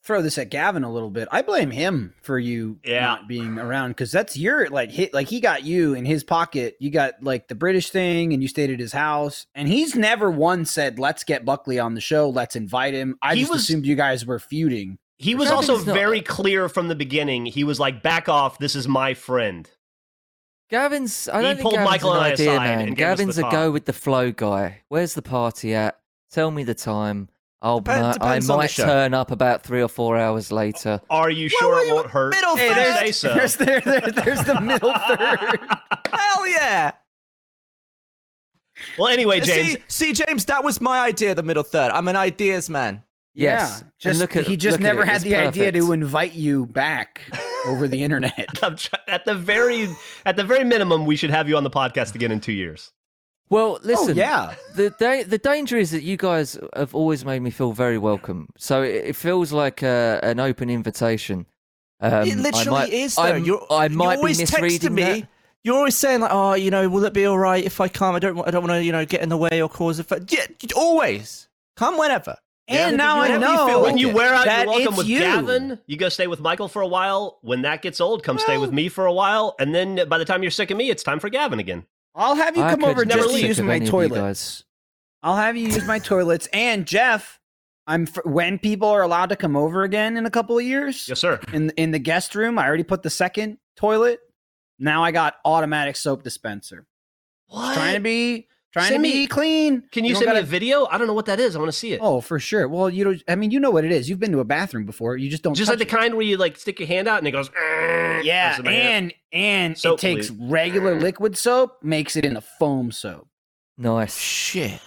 throw 0.03 0.21
this 0.21 0.37
at 0.37 0.51
Gavin 0.51 0.85
a 0.85 0.93
little 0.93 1.09
bit. 1.11 1.29
I 1.33 1.41
blame 1.41 1.71
him 1.71 2.13
for 2.21 2.39
you 2.39 2.79
Yeah. 2.85 3.01
not 3.01 3.27
being 3.27 3.59
around 3.59 3.91
because 3.93 4.13
that's 4.13 4.37
your 4.37 4.69
like 4.69 4.91
hit. 4.93 5.15
Like 5.15 5.29
he 5.29 5.41
got 5.41 5.65
you 5.65 5.95
in 5.95 6.05
his 6.05 6.23
pocket. 6.23 6.77
You 6.79 6.91
got 6.91 7.15
like 7.23 7.49
the 7.49 7.55
British 7.55 7.89
thing, 7.91 8.33
and 8.35 8.43
you 8.43 8.49
stayed 8.49 8.71
at 8.71 8.79
his 8.79 8.93
house. 8.93 9.47
And 9.55 9.67
he's 9.67 9.95
never 9.97 10.31
once 10.31 10.71
said, 10.71 10.99
"Let's 10.99 11.25
get 11.25 11.47
Buckley 11.47 11.79
on 11.79 11.95
the 11.95 12.01
show. 12.03 12.29
Let's 12.29 12.55
invite 12.55 12.93
him." 12.93 13.17
I 13.23 13.35
He 13.35 13.41
just 13.41 13.53
was- 13.53 13.63
assumed 13.63 13.87
you 13.87 13.97
guys 13.97 14.27
were 14.27 14.39
feuding. 14.39 14.99
He 15.19 15.35
was 15.35 15.49
Gavin's 15.49 15.69
also 15.71 15.85
not- 15.85 15.95
very 15.95 16.21
clear 16.21 16.69
from 16.69 16.89
the 16.89 16.95
beginning. 16.95 17.47
He 17.47 17.65
was 17.65 17.79
like, 17.79 18.03
"Back 18.03 18.29
off! 18.29 18.59
This 18.59 18.75
is 18.75 18.89
my 18.89 19.15
friend." 19.15 19.71
Gavin's. 20.71 21.29
I 21.29 21.37
He 21.39 21.43
don't 21.43 21.57
think 21.57 21.63
pulled 21.63 21.75
Gavin's 21.75 21.91
Michael 21.91 22.13
an 22.13 22.17
and 22.19 22.27
I 22.27 22.31
idea 22.33 22.53
aside 22.53 22.65
man. 22.65 22.89
and 22.89 22.97
gave 22.97 23.07
us 23.07 23.19
the 23.19 23.23
Gavin's 23.25 23.39
a 23.39 23.43
talk. 23.43 23.53
go 23.53 23.71
with 23.71 23.85
the 23.85 23.93
flow 23.93 24.33
guy. 24.33 24.81
Where's 24.89 25.15
the 25.15 25.23
party 25.23 25.75
at? 25.75 25.99
Tell 26.31 26.51
me 26.51 26.65
the 26.65 26.75
time. 26.75 27.29
I'll. 27.63 27.81
Dep- 27.81 27.97
mi- 27.97 28.03
I 28.03 28.13
depends 28.15 28.51
on 28.51 28.57
the 28.57 28.63
might 28.63 28.71
turn 28.73 29.15
up 29.15 29.31
about 29.31 29.63
three 29.63 29.81
or 29.83 29.89
four 29.89 30.17
hours 30.19 30.51
later. 30.51 31.01
Are 31.11 31.31
you 31.31 31.49
sure 31.49 31.71
well, 31.77 31.89
it 31.89 31.95
won't 31.95 32.11
hurt? 32.11 32.31
middle 32.35 32.57
Hey, 32.57 32.69
third. 32.69 32.77
there's, 32.77 32.99
Say 32.99 33.13
so. 33.13 33.35
there's, 33.35 33.57
there, 33.57 33.81
there- 33.81 34.01
there's 34.13 34.45
the 34.45 34.61
middle 34.61 34.93
third. 34.93 35.61
Hell 36.13 36.49
yeah! 36.49 36.93
Well, 38.99 39.09
anyway, 39.09 39.41
James. 39.41 39.69
See, 39.89 40.13
see, 40.13 40.25
James, 40.25 40.45
that 40.47 40.65
was 40.65 40.81
my 40.81 40.99
idea. 41.01 41.35
The 41.35 41.43
middle 41.43 41.63
third. 41.63 41.91
I'm 41.93 42.09
an 42.09 42.17
ideas 42.17 42.69
man. 42.69 43.03
Yes. 43.35 43.71
Yeah, 43.71 43.79
And 43.83 43.93
just 43.99 44.21
look 44.21 44.37
at- 44.37 44.47
he 44.47 44.57
just 44.57 44.75
look 44.75 44.81
never 44.83 45.03
it, 45.03 45.07
had 45.07 45.17
it's 45.17 45.25
the 45.25 45.35
idea 45.37 45.73
to 45.73 45.93
invite 45.93 46.35
you 46.35 46.67
back 46.67 47.21
over 47.67 47.89
the 47.89 48.03
internet. 48.05 48.49
I'm 48.63 48.77
try- 48.77 48.99
at 49.09 49.25
the 49.25 49.35
very 49.35 49.89
at 50.25 50.37
the 50.37 50.45
very 50.45 50.65
minimum, 50.65 51.05
we 51.07 51.17
should 51.17 51.31
have 51.31 51.49
you 51.49 51.57
on 51.57 51.65
the 51.65 51.71
podcast 51.71 52.15
again 52.15 52.31
in 52.31 52.41
two 52.41 52.53
years. 52.53 52.93
Well, 53.51 53.79
listen. 53.83 54.11
oh 54.11 54.13
yeah, 54.15 54.55
The 54.75 54.91
da- 54.99 55.23
the 55.25 55.39
danger 55.39 55.77
is 55.77 55.91
that 55.91 56.03
you 56.03 56.17
guys 56.17 56.59
have 56.75 56.95
always 56.95 57.25
made 57.25 57.41
me 57.43 57.51
feel 57.51 57.73
very 57.73 57.99
welcome. 57.99 58.49
So 58.57 58.83
it, 58.83 59.05
it 59.07 59.17
feels 59.17 59.53
like 59.53 59.83
a, 59.83 60.19
an 60.23 60.41
open 60.41 60.71
invitation. 60.71 61.47
Um, 62.01 62.27
it 62.27 62.37
literally 62.39 62.71
might, 62.71 62.89
is 62.93 63.17
though. 63.17 63.23
I'm- 63.23 63.45
you're, 63.45 63.67
I 63.71 63.87
you're 63.87 63.91
might 63.97 64.17
always 64.17 64.39
be 64.39 64.43
misreading 64.45 64.79
texting 64.79 64.93
me. 64.93 65.03
that. 65.21 65.29
You're 65.63 65.77
always 65.77 65.97
saying 65.97 66.21
like, 66.21 66.31
oh, 66.33 66.55
you 66.55 66.71
know, 66.71 66.89
will 66.89 67.05
it 67.05 67.13
be 67.15 67.25
all 67.27 67.39
right 67.39 67.65
if 67.65 67.81
I 67.81 67.89
come? 67.89 68.15
I 68.15 68.19
don't, 68.19 68.37
wa- 68.37 68.45
I 68.47 68.51
don't 68.51 68.63
want 68.63 68.73
to, 68.79 68.85
you 68.85 68.93
know, 68.93 69.05
get 69.07 69.23
in 69.23 69.29
the 69.31 69.37
way 69.37 69.63
or 69.63 69.69
cause 69.69 69.99
a. 69.99 70.05
Fa-. 70.05 70.25
Yeah, 70.29 70.45
always 70.77 71.49
come 71.77 71.97
whenever. 71.99 72.37
And 72.69 72.97
now 72.97 73.21
I 73.21 73.37
know 73.37 73.67
feel 73.67 73.83
When 73.83 73.93
like 73.93 74.01
you 74.01 74.09
it. 74.11 74.15
wear 74.15 74.35
out 74.35 74.47
that 74.47 74.65
your 74.67 74.75
welcome 74.75 74.97
with 74.97 75.07
you. 75.07 75.19
Gavin, 75.21 75.79
you 75.87 75.97
go 75.97 76.09
stay 76.09 76.27
with 76.27 76.41
Michael 76.41 76.69
for 76.69 76.83
a 76.83 76.87
while. 76.89 77.39
When 77.43 77.63
that 77.63 77.83
gets 77.83 78.01
old, 78.01 78.23
come 78.23 78.39
stay 78.39 78.59
with 78.59 78.73
me 78.73 78.89
for 78.89 79.07
a 79.07 79.13
while, 79.13 79.55
and 79.59 79.75
then 79.75 80.09
by 80.09 80.19
the 80.19 80.25
time 80.25 80.43
you're 80.43 80.51
sick 80.51 80.71
of 80.71 80.77
me, 80.77 80.91
it's 80.91 81.03
time 81.03 81.21
for 81.21 81.29
Gavin 81.29 81.59
again. 81.59 81.85
I'll 82.15 82.37
have 82.37 82.57
you 82.57 82.63
I 82.63 82.71
come 82.71 82.85
over 82.85 83.05
never 83.05 83.23
just 83.23 83.35
to 83.35 83.47
use 83.47 83.61
my 83.61 83.77
any 83.77 83.87
toilets. 83.87 84.65
I'll 85.23 85.37
have 85.37 85.57
you 85.57 85.67
use 85.67 85.85
my 85.87 85.99
toilets. 85.99 86.49
And 86.53 86.87
Jeff, 86.87 87.41
I'm 87.87 88.03
f- 88.03 88.25
when 88.25 88.59
people 88.59 88.89
are 88.89 89.03
allowed 89.03 89.31
to 89.31 89.37
come 89.37 89.57
over 89.57 89.83
again 89.83 90.17
in 90.17 90.25
a 90.27 90.31
couple 90.31 90.57
of 90.57 90.65
years. 90.65 91.09
Yes, 91.09 91.19
sir. 91.19 91.41
In 91.53 91.71
in 91.71 91.91
the 91.91 91.99
guest 91.99 92.35
room, 92.35 92.59
I 92.59 92.67
already 92.67 92.85
put 92.85 93.03
the 93.03 93.11
second 93.11 93.59
toilet. 93.77 94.21
Now 94.79 95.03
I 95.03 95.11
got 95.11 95.37
automatic 95.45 95.97
soap 95.97 96.23
dispenser. 96.23 96.87
What? 97.49 97.75
Trying 97.75 97.95
to 97.95 98.01
be 98.01 98.49
trying 98.75 98.89
Send 98.91 99.03
to 99.05 99.11
be 99.11 99.21
me- 99.21 99.27
clean. 99.27 99.83
Can 99.93 100.05
you, 100.05 100.13
don't 100.15 100.25
send 100.25 100.35
me 100.35 100.41
a 100.41 100.43
video? 100.43 100.87
I 100.91 100.99
don't 100.99 101.07
know 101.07 101.15
what 101.15 101.27
that 101.27 101.41
is. 101.41 101.55
I 101.57 101.59
want 101.61 101.71
to 101.71 101.77
see 101.79 101.93
it. 101.93 102.01
Oh, 102.03 102.21
for 102.21 102.39
sure. 102.39 102.69
Well, 102.69 102.91
you 102.91 103.05
don't. 103.05 103.23
I 103.29 103.37
mean, 103.37 103.51
you 103.53 103.59
know 103.61 103.71
what 103.71 103.85
it 103.85 103.93
is. 103.93 104.11
You've 104.11 104.19
been 104.19 104.33
to 104.33 104.41
a 104.41 104.45
bathroom 104.45 104.85
before. 104.85 105.17
You 105.17 105.31
just 105.31 105.43
don't. 105.43 105.55
Just 105.55 105.71
like 105.71 105.79
touch 105.79 105.89
the 105.89 105.97
kind 105.97 106.15
where 106.15 106.27
you 106.27 106.37
like 106.37 106.59
stick 106.59 106.79
your 106.81 106.89
hand 106.89 107.09
out 107.09 107.19
and 107.19 107.27
it 107.27 107.31
goes. 107.31 107.49
Yeah, 107.55 108.57
That's 108.57 108.69
hand. 108.69 109.15
and 109.33 109.41
and 109.41 109.79
Soap, 109.79 109.99
it 109.99 110.03
takes 110.03 110.29
please. 110.31 110.39
regular 110.51 111.01
liquid 111.01 111.37
soap, 111.39 111.83
makes 111.83 112.17
it 112.17 112.25
into 112.25 112.41
foam 112.41 112.93
soap. 112.93 113.29
Nice. 113.79 114.17
Shit. 114.19 114.81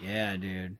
Yeah, 0.00 0.36
dude. 0.36 0.78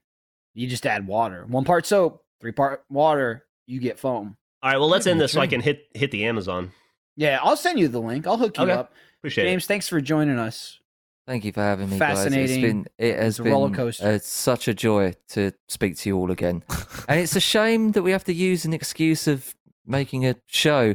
You 0.55 0.67
just 0.69 0.87
add 0.87 1.07
water. 1.07 1.45
One 1.49 1.65
part 1.65 1.85
soap, 1.87 2.25
three 2.41 2.53
part 2.53 2.85
water. 2.89 3.45
You 3.67 3.81
get 3.81 3.99
foam. 3.99 4.37
All 4.63 4.71
right, 4.71 4.79
well, 4.79 4.89
let's 4.89 5.07
end 5.07 5.21
this 5.21 5.33
so 5.33 5.41
I 5.41 5.47
can 5.47 5.61
hit 5.61 5.83
hit 5.95 6.11
the 6.11 6.25
Amazon. 6.27 6.73
Yeah, 7.17 7.39
I'll 7.43 7.57
send 7.57 7.79
you 7.79 7.89
the 7.89 8.01
link. 8.01 8.27
I'll 8.27 8.37
hook 8.39 8.57
you 8.59 8.65
Okay. 8.65 8.73
up. 8.73 8.93
Appreciate 9.21 9.45
James, 9.45 9.67
thanks 9.67 9.89
for 9.89 10.01
joining 10.01 10.39
us. 10.39 10.79
Thank 11.27 11.45
you 11.47 11.53
for 11.53 11.63
having 11.63 11.89
me, 11.89 11.99
guys. 11.99 12.27
It's 12.27 12.53
been 12.53 12.87
it 12.99 13.17
has 13.17 13.27
It's 13.35 13.39
a 13.39 13.43
been 13.45 13.53
roller 13.53 13.71
coaster. 13.71 14.07
uh, 14.07 14.19
such 14.19 14.69
a 14.69 14.75
joy 14.75 15.15
to 15.29 15.53
speak 15.69 15.97
to 15.99 16.09
you 16.11 16.17
all 16.19 16.31
again, 16.31 16.63
and 17.09 17.19
it's 17.21 17.35
a 17.35 17.41
shame 17.41 17.93
that 17.93 18.03
we 18.03 18.11
have 18.11 18.25
to 18.25 18.35
use 18.35 18.65
an 18.67 18.75
excuse 18.75 19.27
of 19.27 19.55
making 19.87 20.27
a 20.27 20.37
show 20.47 20.95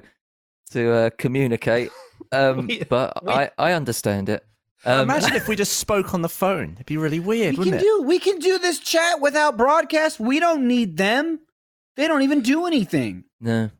to 0.72 0.92
uh, 0.92 1.10
communicate. 1.18 1.90
Um, 2.32 2.68
We- 2.68 2.84
but 2.84 3.26
we- 3.26 3.32
I 3.34 3.50
I 3.58 3.72
understand 3.74 4.30
it. 4.30 4.46
Um, 4.86 5.02
Imagine 5.02 5.36
if 5.36 5.48
we 5.48 5.56
just 5.64 5.78
spoke 5.80 6.14
on 6.14 6.22
the 6.22 6.30
phone. 6.30 6.74
It'd 6.76 6.86
be 6.86 6.96
really 6.98 7.20
weird, 7.20 7.56
We 7.56 7.66
wouldn't 7.66 7.80
can 7.80 7.86
it? 7.86 7.90
do 7.90 8.04
we 8.04 8.20
can 8.20 8.38
do 8.40 8.60
this 8.60 8.78
chat 8.80 9.20
without 9.20 9.58
broadcast. 9.58 10.20
We 10.20 10.40
don't 10.40 10.68
need 10.68 10.96
them. 10.98 11.40
They 11.96 12.08
don't 12.08 12.22
even 12.22 12.42
do 12.42 12.66
anything. 12.68 13.24
no. 13.42 13.72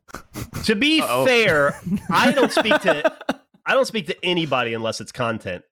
To 0.64 0.74
be 0.74 1.00
Uh-oh. 1.00 1.24
fair, 1.24 1.80
I 2.10 2.32
don't 2.32 2.50
speak 2.52 2.78
to 2.82 3.12
I 3.64 3.72
don't 3.74 3.86
speak 3.86 4.08
to 4.08 4.16
anybody 4.24 4.74
unless 4.74 5.00
it's 5.00 5.12
content. 5.12 5.62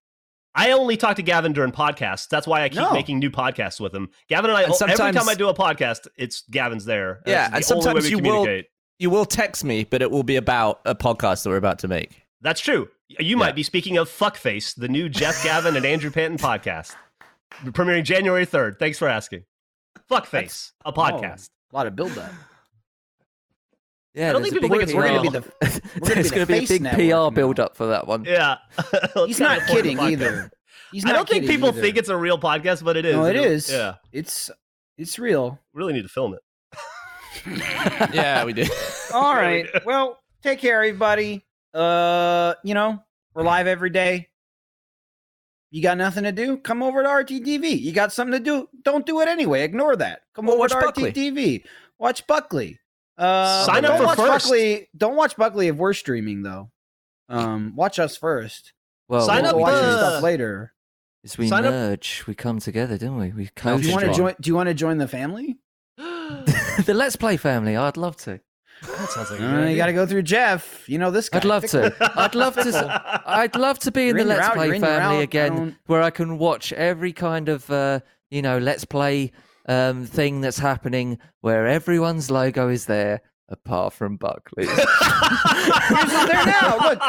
I 0.55 0.73
only 0.73 0.97
talk 0.97 1.17
to 1.17 1.23
Gavin 1.23 1.53
during 1.53 1.71
podcasts. 1.73 2.29
That's 2.29 2.47
why 2.47 2.63
I 2.63 2.69
keep 2.69 2.79
No. 2.81 2.93
making 2.93 3.19
new 3.21 3.31
podcasts 3.31 3.81
with 3.81 3.95
him. 3.95 4.09
Gavin 4.29 4.51
and 4.51 4.59
I 4.59 4.63
And 4.65 4.73
every 4.83 5.13
time 5.13 5.29
I 5.29 5.35
do 5.35 5.49
a 5.49 5.55
podcast, 5.55 6.09
it's 6.17 6.43
Gavin's 6.51 6.85
there. 6.85 7.21
Yeah, 7.27 7.49
That's 7.51 7.71
and 7.71 7.81
the 7.83 7.89
only 7.89 7.95
way 8.01 8.01
sometimes 8.09 8.11
you 8.11 8.19
will- 8.33 8.63
You 9.01 9.11
will 9.11 9.25
text 9.27 9.63
me, 9.65 9.85
but 9.85 10.03
it 10.03 10.11
will 10.11 10.25
be 10.25 10.35
about 10.35 10.81
a 10.85 10.95
podcast 10.95 11.45
that 11.45 11.51
we're 11.51 11.57
about 11.57 11.79
to 11.81 11.89
make. 11.89 12.23
That's 12.41 12.61
true. 12.61 12.89
You 13.09 13.37
might 13.37 13.55
be 13.55 13.63
speaking 13.63 13.97
of 13.97 14.09
Fuckface, 14.11 14.75
the 14.75 14.89
new 14.89 15.09
Jeff 15.09 15.43
Gavin 15.45 15.77
and 15.77 15.87
Andrew 15.87 16.11
Panton 16.11 16.37
podcast, 16.39 16.97
premiering 17.67 18.03
January 18.05 18.45
3rd. 18.47 18.79
Thanks 18.81 18.99
for 18.99 19.07
asking. 19.09 19.45
Fuckface, 20.11 20.73
a 20.85 20.93
podcast. 20.93 21.51
A 21.73 21.77
lot 21.77 21.87
of 21.87 21.95
build 21.95 22.17
up. 22.19 22.31
Yeah, 24.19 24.31
I 24.31 24.33
don't 24.33 24.43
think 24.43 24.57
a 24.57 24.61
people 24.61 24.77
big 24.79 24.87
think 24.89 24.99
we're 24.99 25.07
gonna 25.09 25.23
be 25.23 25.29
the 25.29 25.41
we're 26.01 26.09
gonna 26.09 26.15
There's 26.15 26.31
be 26.31 26.35
going 26.37 26.47
to 26.47 26.53
be 26.53 26.65
a 26.65 26.67
big 26.67 26.83
PR 27.09 27.15
now. 27.15 27.31
build 27.31 27.61
up 27.61 27.77
for 27.77 27.87
that 27.87 28.07
one. 28.09 28.25
Yeah. 28.25 28.57
He's 29.27 29.39
not 29.39 29.67
kidding 29.69 29.99
either. 30.01 30.51
He's 30.91 31.05
I 31.05 31.13
don't 31.13 31.29
think 31.29 31.47
people 31.47 31.69
either. 31.69 31.81
think 31.81 31.97
it's 31.97 32.09
a 32.09 32.17
real 32.17 32.39
podcast, 32.39 32.83
but 32.83 32.97
it 32.97 33.05
is. 33.05 33.15
No, 33.15 33.27
it 33.27 33.37
is. 33.37 33.71
Yeah. 33.71 33.95
It's 34.13 34.51
it's 34.97 35.19
real. 35.19 35.61
Really 35.73 35.93
need 35.93 36.03
to 36.03 36.09
film 36.09 36.35
it. 36.35 36.41
yeah, 38.13 38.45
we 38.45 38.53
do. 38.53 38.65
All 39.15 39.35
right. 39.35 39.67
We 39.73 39.79
do. 39.81 39.85
Well, 39.87 40.19
take 40.43 40.59
care, 40.59 40.77
everybody. 40.79 41.45
Uh, 41.73 42.55
you 42.65 42.75
know, 42.75 43.03
we're 43.35 43.45
live 43.45 43.67
every 43.67 43.91
day. 43.91 44.29
You 45.71 45.83
got 45.83 45.99
nothing 45.99 46.25
to 46.25 46.33
do? 46.33 46.57
Come 46.57 46.83
over 46.83 47.03
to 47.03 47.09
RTTV. 47.09 47.79
You 47.81 47.93
got 47.93 48.13
something 48.13 48.33
to 48.33 48.41
do? 48.45 48.69
Don't 48.83 49.05
do 49.07 49.21
it 49.21 49.29
anyway. 49.29 49.63
Ignore 49.63 49.97
that. 49.97 50.23
Come 50.35 50.47
Well, 50.47 50.55
over 50.55 50.61
watch 50.63 50.71
to 50.73 50.81
Buckley. 50.81 51.13
RTTV. 51.13 51.65
Watch 51.99 52.27
Buckley. 52.27 52.81
Uh, 53.19 53.65
Sign 53.67 53.85
up 53.85 53.99
for 53.99 54.05
watch 54.07 54.17
first. 54.17 54.45
Buckley. 54.47 54.89
Don't 54.97 55.17
watch 55.17 55.37
Buckley 55.37 55.69
if 55.69 55.77
we're 55.77 55.93
streaming 55.95 56.43
though. 56.43 56.71
Um, 57.29 57.75
watch 57.77 57.99
us 57.99 58.17
first. 58.17 58.73
Well, 59.09 59.27
Sign 59.27 59.45
up, 59.45 59.57
We'll 59.57 59.65
we 59.67 59.71
watch 59.73 59.83
your 59.83 59.83
do 59.83 59.97
uh, 59.97 60.09
stuff 60.11 60.23
later. 60.23 60.73
is 61.25 61.37
we 61.37 61.49
sign 61.49 61.65
up- 61.65 61.73
merge, 61.73 62.25
we 62.27 62.35
come 62.35 62.59
together, 62.61 62.97
don't 62.99 63.17
we? 63.19 63.33
We 63.33 63.45
Do 63.47 63.51
co 63.57 63.77
you 63.77 63.93
want 63.93 64.05
to 64.07 64.13
join? 64.15 64.35
Do 64.41 64.49
you 64.49 64.55
want 64.55 64.69
to 64.69 64.75
join 64.75 64.99
the 64.99 65.09
family? 65.09 65.59
the 65.97 66.93
Let's 66.95 67.17
Play 67.17 67.37
family. 67.37 67.77
I'd 67.77 67.97
love 67.97 68.17
to. 68.19 68.41
That 68.83 69.09
sounds 69.11 69.31
like 69.33 69.41
Uh, 69.41 69.67
you 69.67 69.77
got 69.77 69.87
to 69.87 69.93
go 69.93 70.07
through 70.07 70.23
Jeff. 70.23 70.89
You 70.89 70.99
know 70.99 71.11
this 71.11 71.29
guy. 71.29 71.39
I'd 71.39 71.45
love 71.45 71.65
to. 71.71 71.93
I'd 72.17 72.35
love 72.37 72.55
to. 72.55 73.23
I'd 73.27 73.57
love 73.57 73.79
to 73.81 73.91
be 73.91 74.09
in 74.09 74.17
You're 74.17 74.25
the 74.25 74.29
Let's 74.29 74.47
out, 74.47 74.55
Play 74.55 74.67
you're 74.67 74.75
in, 74.77 74.83
you're 74.83 74.91
family 74.91 75.17
out. 75.17 75.23
Again, 75.23 75.57
don't- 75.57 75.75
where 75.87 76.03
I 76.03 76.11
can 76.11 76.39
watch 76.39 76.73
every 76.73 77.13
kind 77.13 77.49
of 77.49 77.69
uh, 77.71 78.01
you 78.31 78.43
know 78.43 78.59
Let's 78.59 78.85
Play 78.85 79.33
um, 79.69 80.05
thing 80.07 80.41
that's 80.41 80.59
happening, 80.59 81.19
where 81.43 81.67
everyone's 81.67 82.31
logo 82.31 82.69
is 82.69 82.87
there 82.87 83.21
apart 83.49 83.93
from 83.93 84.17
Buckley's. 84.17 84.69
Yours 84.69 84.79
is 84.79 86.27
there 86.29 86.47
now. 86.47 86.79
Look, 86.79 87.03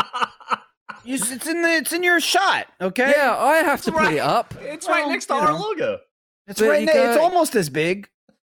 You 1.04 1.16
it's 1.16 1.48
in 1.48 1.62
the. 1.62 1.70
It's 1.70 1.94
in 1.94 2.04
your 2.04 2.20
shot. 2.20 2.68
Okay. 2.82 3.14
yeah, 3.16 3.36
I 3.36 3.58
have 3.58 3.82
to 3.84 3.92
That's 3.92 4.04
put 4.06 4.14
it 4.14 4.20
right. 4.20 4.28
up. 4.28 4.54
It's 4.62 4.88
right 4.88 5.02
Well, 5.04 5.10
next 5.12 5.26
to 5.28 5.34
our 5.34 5.52
know. 5.52 5.58
logo. 5.58 6.00
It's 6.48 6.60
There 6.60 6.70
right 6.70 6.82
you 6.82 6.86
there. 6.88 7.12
It's 7.12 7.20
almost 7.20 7.56
as 7.56 7.70
big. 7.70 8.10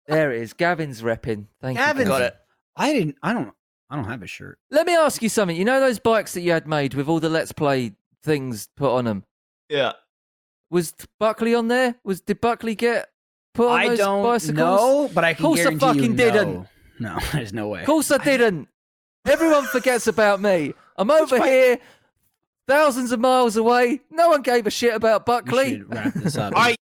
There 0.07 0.31
it 0.31 0.41
is. 0.41 0.53
Gavin's 0.53 1.01
repping. 1.01 1.47
Thank 1.61 1.77
Gavin's- 1.77 2.05
you. 2.07 2.11
Got 2.13 2.21
it. 2.21 2.35
I 2.75 2.93
didn't. 2.93 3.15
I 3.21 3.33
don't. 3.33 3.51
I 3.89 3.95
don't 3.95 4.05
have 4.05 4.21
a 4.21 4.27
shirt. 4.27 4.59
Let 4.69 4.85
me 4.85 4.95
ask 4.95 5.21
you 5.21 5.29
something. 5.29 5.55
You 5.55 5.63
know 5.65 5.79
those 5.79 5.97
bikes 5.99 6.33
that 6.33 6.41
you 6.41 6.51
had 6.51 6.67
made 6.67 6.93
with 6.93 7.07
all 7.07 7.19
the 7.19 7.29
Let's 7.29 7.51
Play 7.53 7.93
things 8.23 8.67
put 8.75 8.93
on 8.93 9.05
them? 9.05 9.23
Yeah. 9.69 9.93
Was 10.69 10.93
Buckley 11.19 11.55
on 11.55 11.69
there? 11.69 11.95
Was 12.03 12.19
did 12.21 12.41
Buckley 12.41 12.75
get 12.75 13.07
put 13.57 13.67
on 13.69 13.79
I 13.79 13.87
those 13.89 13.97
don't 13.97 14.23
bicycles? 14.23 14.57
know, 14.57 15.09
but 15.13 15.23
I 15.25 15.33
can 15.33 15.45
Course 15.45 15.59
I 15.59 15.63
guarantee 15.63 15.79
fucking 15.85 16.03
you 16.11 16.13
didn't. 16.17 16.53
No. 16.53 16.67
No, 16.99 17.19
there's 17.31 17.53
no 17.53 17.67
way. 17.67 17.81
Of 17.81 17.85
course 17.85 18.09
I 18.09 18.17
didn't. 18.17 18.67
Everyone 19.23 19.65
forgets 19.65 20.07
about 20.07 20.41
me. 20.41 20.73
I'm 20.95 21.11
over 21.11 21.37
fine. 21.37 21.47
here, 21.47 21.79
thousands 22.67 23.11
of 23.11 23.19
miles 23.19 23.55
away. 23.55 24.01
No 24.09 24.29
one 24.29 24.41
gave 24.41 24.65
a 24.65 24.71
shit 24.71 24.95
about 24.95 25.23
Buckley. 25.23 25.77
should 25.77 25.93
wrap 25.93 26.13
this 26.15 26.35
up. 26.37 26.53
All 26.55 26.61
right. 26.63 26.77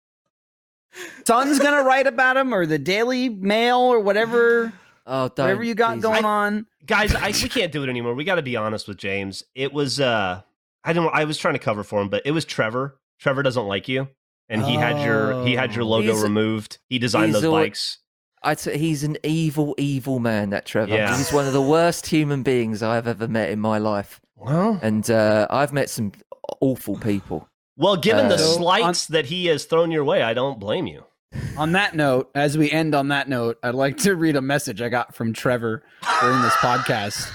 Sun's 1.25 1.57
gonna 1.57 1.81
write 1.83 2.05
about 2.05 2.37
him, 2.37 2.53
or 2.53 2.67
the 2.67 2.77
Daily 2.77 3.27
Mail, 3.29 3.79
or 3.79 3.99
whatever, 4.01 4.71
Oh, 5.07 5.29
don't. 5.29 5.45
whatever 5.45 5.63
you 5.63 5.73
got 5.73 5.95
Jesus. 5.95 6.03
going 6.09 6.25
on. 6.25 6.67
guys 6.85 7.15
I, 7.15 7.27
we 7.43 7.49
can't 7.49 7.71
do 7.71 7.81
it 7.83 7.89
anymore 7.89 8.13
we 8.13 8.23
got 8.23 8.35
to 8.35 8.41
be 8.41 8.55
honest 8.55 8.87
with 8.87 8.97
james 8.97 9.43
it 9.55 9.73
was 9.73 9.99
uh 9.99 10.41
i 10.83 10.93
don't 10.93 11.13
i 11.13 11.25
was 11.25 11.37
trying 11.37 11.55
to 11.55 11.59
cover 11.59 11.83
for 11.83 11.99
him 12.01 12.07
but 12.09 12.21
it 12.25 12.31
was 12.31 12.45
trevor 12.45 12.99
trevor 13.19 13.41
doesn't 13.43 13.65
like 13.65 13.87
you 13.89 14.07
and 14.53 14.63
he 14.63 14.75
had 14.75 15.03
your 15.05 15.45
he 15.45 15.53
had 15.55 15.73
your 15.75 15.83
Oh. 15.83 15.87
logo 15.89 16.15
removed 16.21 16.77
he 16.89 16.99
designed 16.99 17.27
he's 17.33 17.41
those 17.41 17.43
al- 17.45 17.51
bikes 17.51 17.97
I 18.45 18.55
t- 18.55 18.77
he's 18.77 19.03
an 19.05 19.15
evil, 19.23 19.73
evil 19.77 20.19
man. 20.19 20.49
That 20.49 20.65
Trevor. 20.65 20.93
Yeah. 20.93 21.15
He's 21.15 21.31
one 21.31 21.47
of 21.47 21.53
the 21.53 21.61
worst 21.61 22.07
human 22.07 22.43
beings 22.43 22.83
I've 22.83 23.07
ever 23.07 23.25
met 23.25 23.49
in 23.49 23.59
my 23.61 23.77
life, 23.77 24.19
well 24.35 24.79
and 24.81 25.09
uh, 25.09 25.47
I've 25.49 25.71
met 25.71 25.89
some 25.89 26.11
awful 26.59 26.97
people. 26.97 27.47
well 27.77 27.95
given 27.95 28.27
the 28.27 28.35
Uh, 28.35 28.37
slights 28.37 29.07
that 29.07 29.25
he 29.27 29.45
has 29.45 29.63
thrown 29.65 29.91
your 29.91 30.03
way 30.03 30.21
i 30.21 30.33
don't 30.33 30.59
blame 30.59 30.87
you 30.87 31.05
on 31.57 31.71
that 31.71 31.95
note, 31.95 32.29
as 32.35 32.57
we 32.59 32.69
end 32.69 32.93
on 32.93 33.07
that 33.07 33.27
note, 33.27 33.57
I'd 33.63 33.73
like 33.73 33.97
to 33.99 34.15
read 34.15 34.35
a 34.35 34.41
message 34.41 34.81
I 34.83 34.89
got 34.89 35.15
from 35.15 35.33
Trevor 35.33 35.81
during 36.21 36.41
this 36.43 36.53
podcast. 36.57 37.27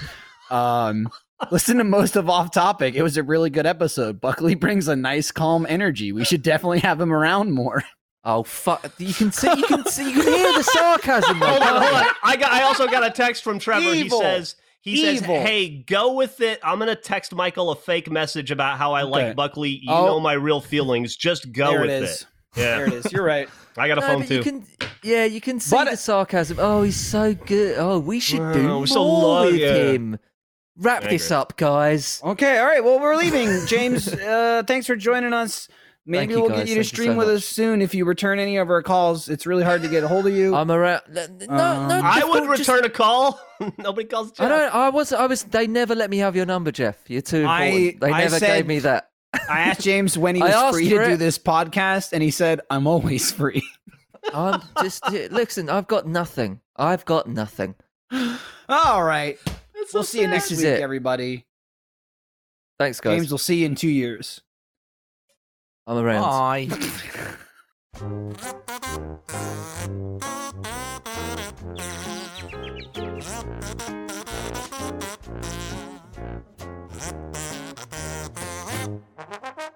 Um, 0.49 1.09
listen 1.51 1.77
to 1.77 1.83
most 1.83 2.15
of 2.15 2.29
Off 2.29 2.51
Topic. 2.51 2.95
It 2.95 3.03
was 3.03 3.17
a 3.17 3.23
really 3.23 3.49
good 3.49 3.65
episode. 3.65 4.19
Buckley 4.21 4.55
brings 4.55 4.87
a 4.87 4.95
nice, 4.95 5.31
calm 5.31 5.65
energy. 5.69 6.11
We 6.11 6.23
should 6.25 6.41
definitely 6.43 6.79
have 6.79 6.99
him 6.99 7.11
around 7.13 7.51
more. 7.53 7.83
Oh 8.25 8.43
fuck! 8.43 8.91
You 8.97 9.13
can 9.13 9.31
see, 9.31 9.47
you 9.55 9.63
can 9.63 9.85
see, 9.85 10.11
you 10.11 10.21
can 10.21 10.33
hear 10.33 10.53
the 10.53 10.63
sarcasm. 10.63 11.39
though, 11.39 11.47
hold 11.47 11.61
on, 11.61 11.81
hold 11.81 11.93
on. 11.95 12.05
I 12.21 12.35
got. 12.35 12.51
I 12.51 12.63
also 12.63 12.85
got 12.87 13.05
a 13.05 13.09
text 13.09 13.43
from 13.45 13.59
Trevor. 13.59 13.93
Evil. 13.93 14.19
He 14.19 14.23
says. 14.25 14.55
He 14.81 14.97
says, 15.17 15.21
"Hey, 15.21 15.83
go 15.87 16.13
with 16.13 16.39
it. 16.41 16.59
I'm 16.63 16.79
gonna 16.79 16.95
text 16.95 17.33
Michael 17.33 17.71
a 17.71 17.75
fake 17.75 18.09
message 18.11 18.49
about 18.51 18.77
how 18.77 18.93
I 18.93 19.03
Okay. 19.03 19.11
like 19.11 19.35
Buckley. 19.35 19.69
You 19.83 19.91
Oh. 19.91 20.05
know 20.05 20.19
my 20.19 20.33
real 20.33 20.59
feelings. 20.61 21.15
Just 21.15 21.51
go 21.53 21.71
there 21.71 21.81
with 21.81 21.89
it 21.89 22.03
it." 22.03 22.25
Yeah, 22.55 22.63
There 22.77 22.85
it 22.87 22.93
is. 22.93 23.11
You're 23.11 23.23
right. 23.25 23.47
I 23.77 23.87
got 23.87 23.97
a 23.97 24.01
No, 24.01 24.07
phone 24.07 24.19
but 24.19 24.27
too. 24.27 24.35
you 24.35 24.43
can, 24.43 24.65
yeah, 25.03 25.23
you 25.25 25.39
can 25.39 25.59
see 25.59 25.75
But- 25.75 25.89
the 25.91 25.95
sarcasm. 25.97 26.57
Oh, 26.59 26.81
he's 26.83 26.95
so 26.99 27.33
good. 27.33 27.77
Oh, 27.77 27.99
we 27.99 28.19
should 28.19 28.39
Wow, 28.39 28.53
do 28.53 28.63
we're 28.63 28.69
more 28.69 28.87
so 28.87 29.41
with 29.45 29.55
yeah. 29.55 29.73
him. 29.75 30.17
Wrap 30.79 31.03
I 31.03 31.09
this 31.09 31.29
up, 31.31 31.57
guys. 31.57 32.21
Okay. 32.23 32.57
All 32.57 32.65
right. 32.65 32.83
Well, 32.83 32.99
we're 32.99 33.15
leaving. 33.17 33.65
James, 33.67 34.07
uh, 34.13 34.63
thanks 34.65 34.87
for 34.87 34.95
joining 34.95 35.33
us. 35.33 35.67
Maybe 36.05 36.19
Thank 36.21 36.31
you, 36.31 36.39
we'll 36.39 36.49
guys. 36.49 36.57
get 36.59 36.67
you 36.69 36.75
to 36.75 36.75
Thank 36.75 36.77
you 36.77 36.83
stream 36.95 37.11
so 37.13 37.17
with 37.19 37.27
much. 37.27 37.37
us 37.37 37.45
soon 37.45 37.81
if 37.83 37.93
you 37.93 38.05
return 38.05 38.39
any 38.39 38.57
of 38.57 38.69
our 38.71 38.81
calls. 38.81 39.29
It's 39.29 39.45
really 39.45 39.63
hard 39.63 39.83
to 39.83 39.89
get 39.89 40.03
a 40.03 40.07
hold 40.07 40.25
of 40.25 40.33
you. 40.33 40.55
I'm 40.55 40.71
around. 40.71 41.01
No, 41.09 41.27
no, 41.27 41.53
Um, 41.53 41.87
no 41.89 42.01
I 42.03 42.23
would 42.23 42.33
difficult, 42.39 42.57
just- 42.57 42.69
return 42.69 42.85
a 42.85 42.89
call. 42.89 43.39
Nobody 43.77 44.07
calls. 44.07 44.31
Jeff. 44.31 44.45
I 44.45 44.49
don't. 44.49 44.73
I 44.75 44.89
was. 44.89 45.13
I 45.13 45.25
was. 45.27 45.43
They 45.43 45.67
never 45.67 45.93
let 45.93 46.09
me 46.09 46.17
have 46.19 46.35
your 46.35 46.45
number, 46.47 46.71
Jeff. 46.71 46.97
You're 47.07 47.21
too 47.21 47.45
I- 47.45 47.65
important. 47.65 48.01
they 48.01 48.11
I 48.11 48.19
never 48.21 48.39
said- 48.39 48.47
gave 48.57 48.67
me 48.67 48.79
that. 48.79 49.09
I 49.47 49.59
asked 49.59 49.81
James 49.81 50.17
when 50.17 50.33
he 50.35 50.41
I 50.41 50.45
was 50.45 50.55
asked 50.55 50.73
free 50.73 50.89
to 50.89 50.95
for 50.97 51.05
do 51.05 51.17
this 51.17 51.37
podcast, 51.37 52.13
and 52.13 52.23
he 52.23 52.31
said, 52.31 52.61
"I'm 52.71 52.87
always 52.87 53.31
free." 53.31 53.61
I'm 54.33 54.61
just. 54.81 55.07
Listen, 55.11 55.69
I've 55.69 55.87
got 55.87 56.07
nothing. 56.07 56.61
I've 56.75 57.05
got 57.05 57.27
nothing. 57.27 57.75
All 58.69 59.03
right. 59.03 59.37
That's 59.79 59.93
we'll 59.93 60.03
so 60.03 60.07
see 60.11 60.17
sad. 60.19 60.23
you 60.23 60.27
next 60.29 60.51
week, 60.51 60.59
it. 60.61 60.81
everybody. 60.81 61.45
Thanks, 62.77 62.99
guys. 62.99 63.17
James, 63.17 63.31
we'll 63.31 63.37
see 63.37 63.59
you 63.59 63.65
in 63.65 63.75
two 63.75 63.89
years. 63.89 64.41
I'm 65.87 65.97
around. 65.97 66.21
Bye. 66.21 66.67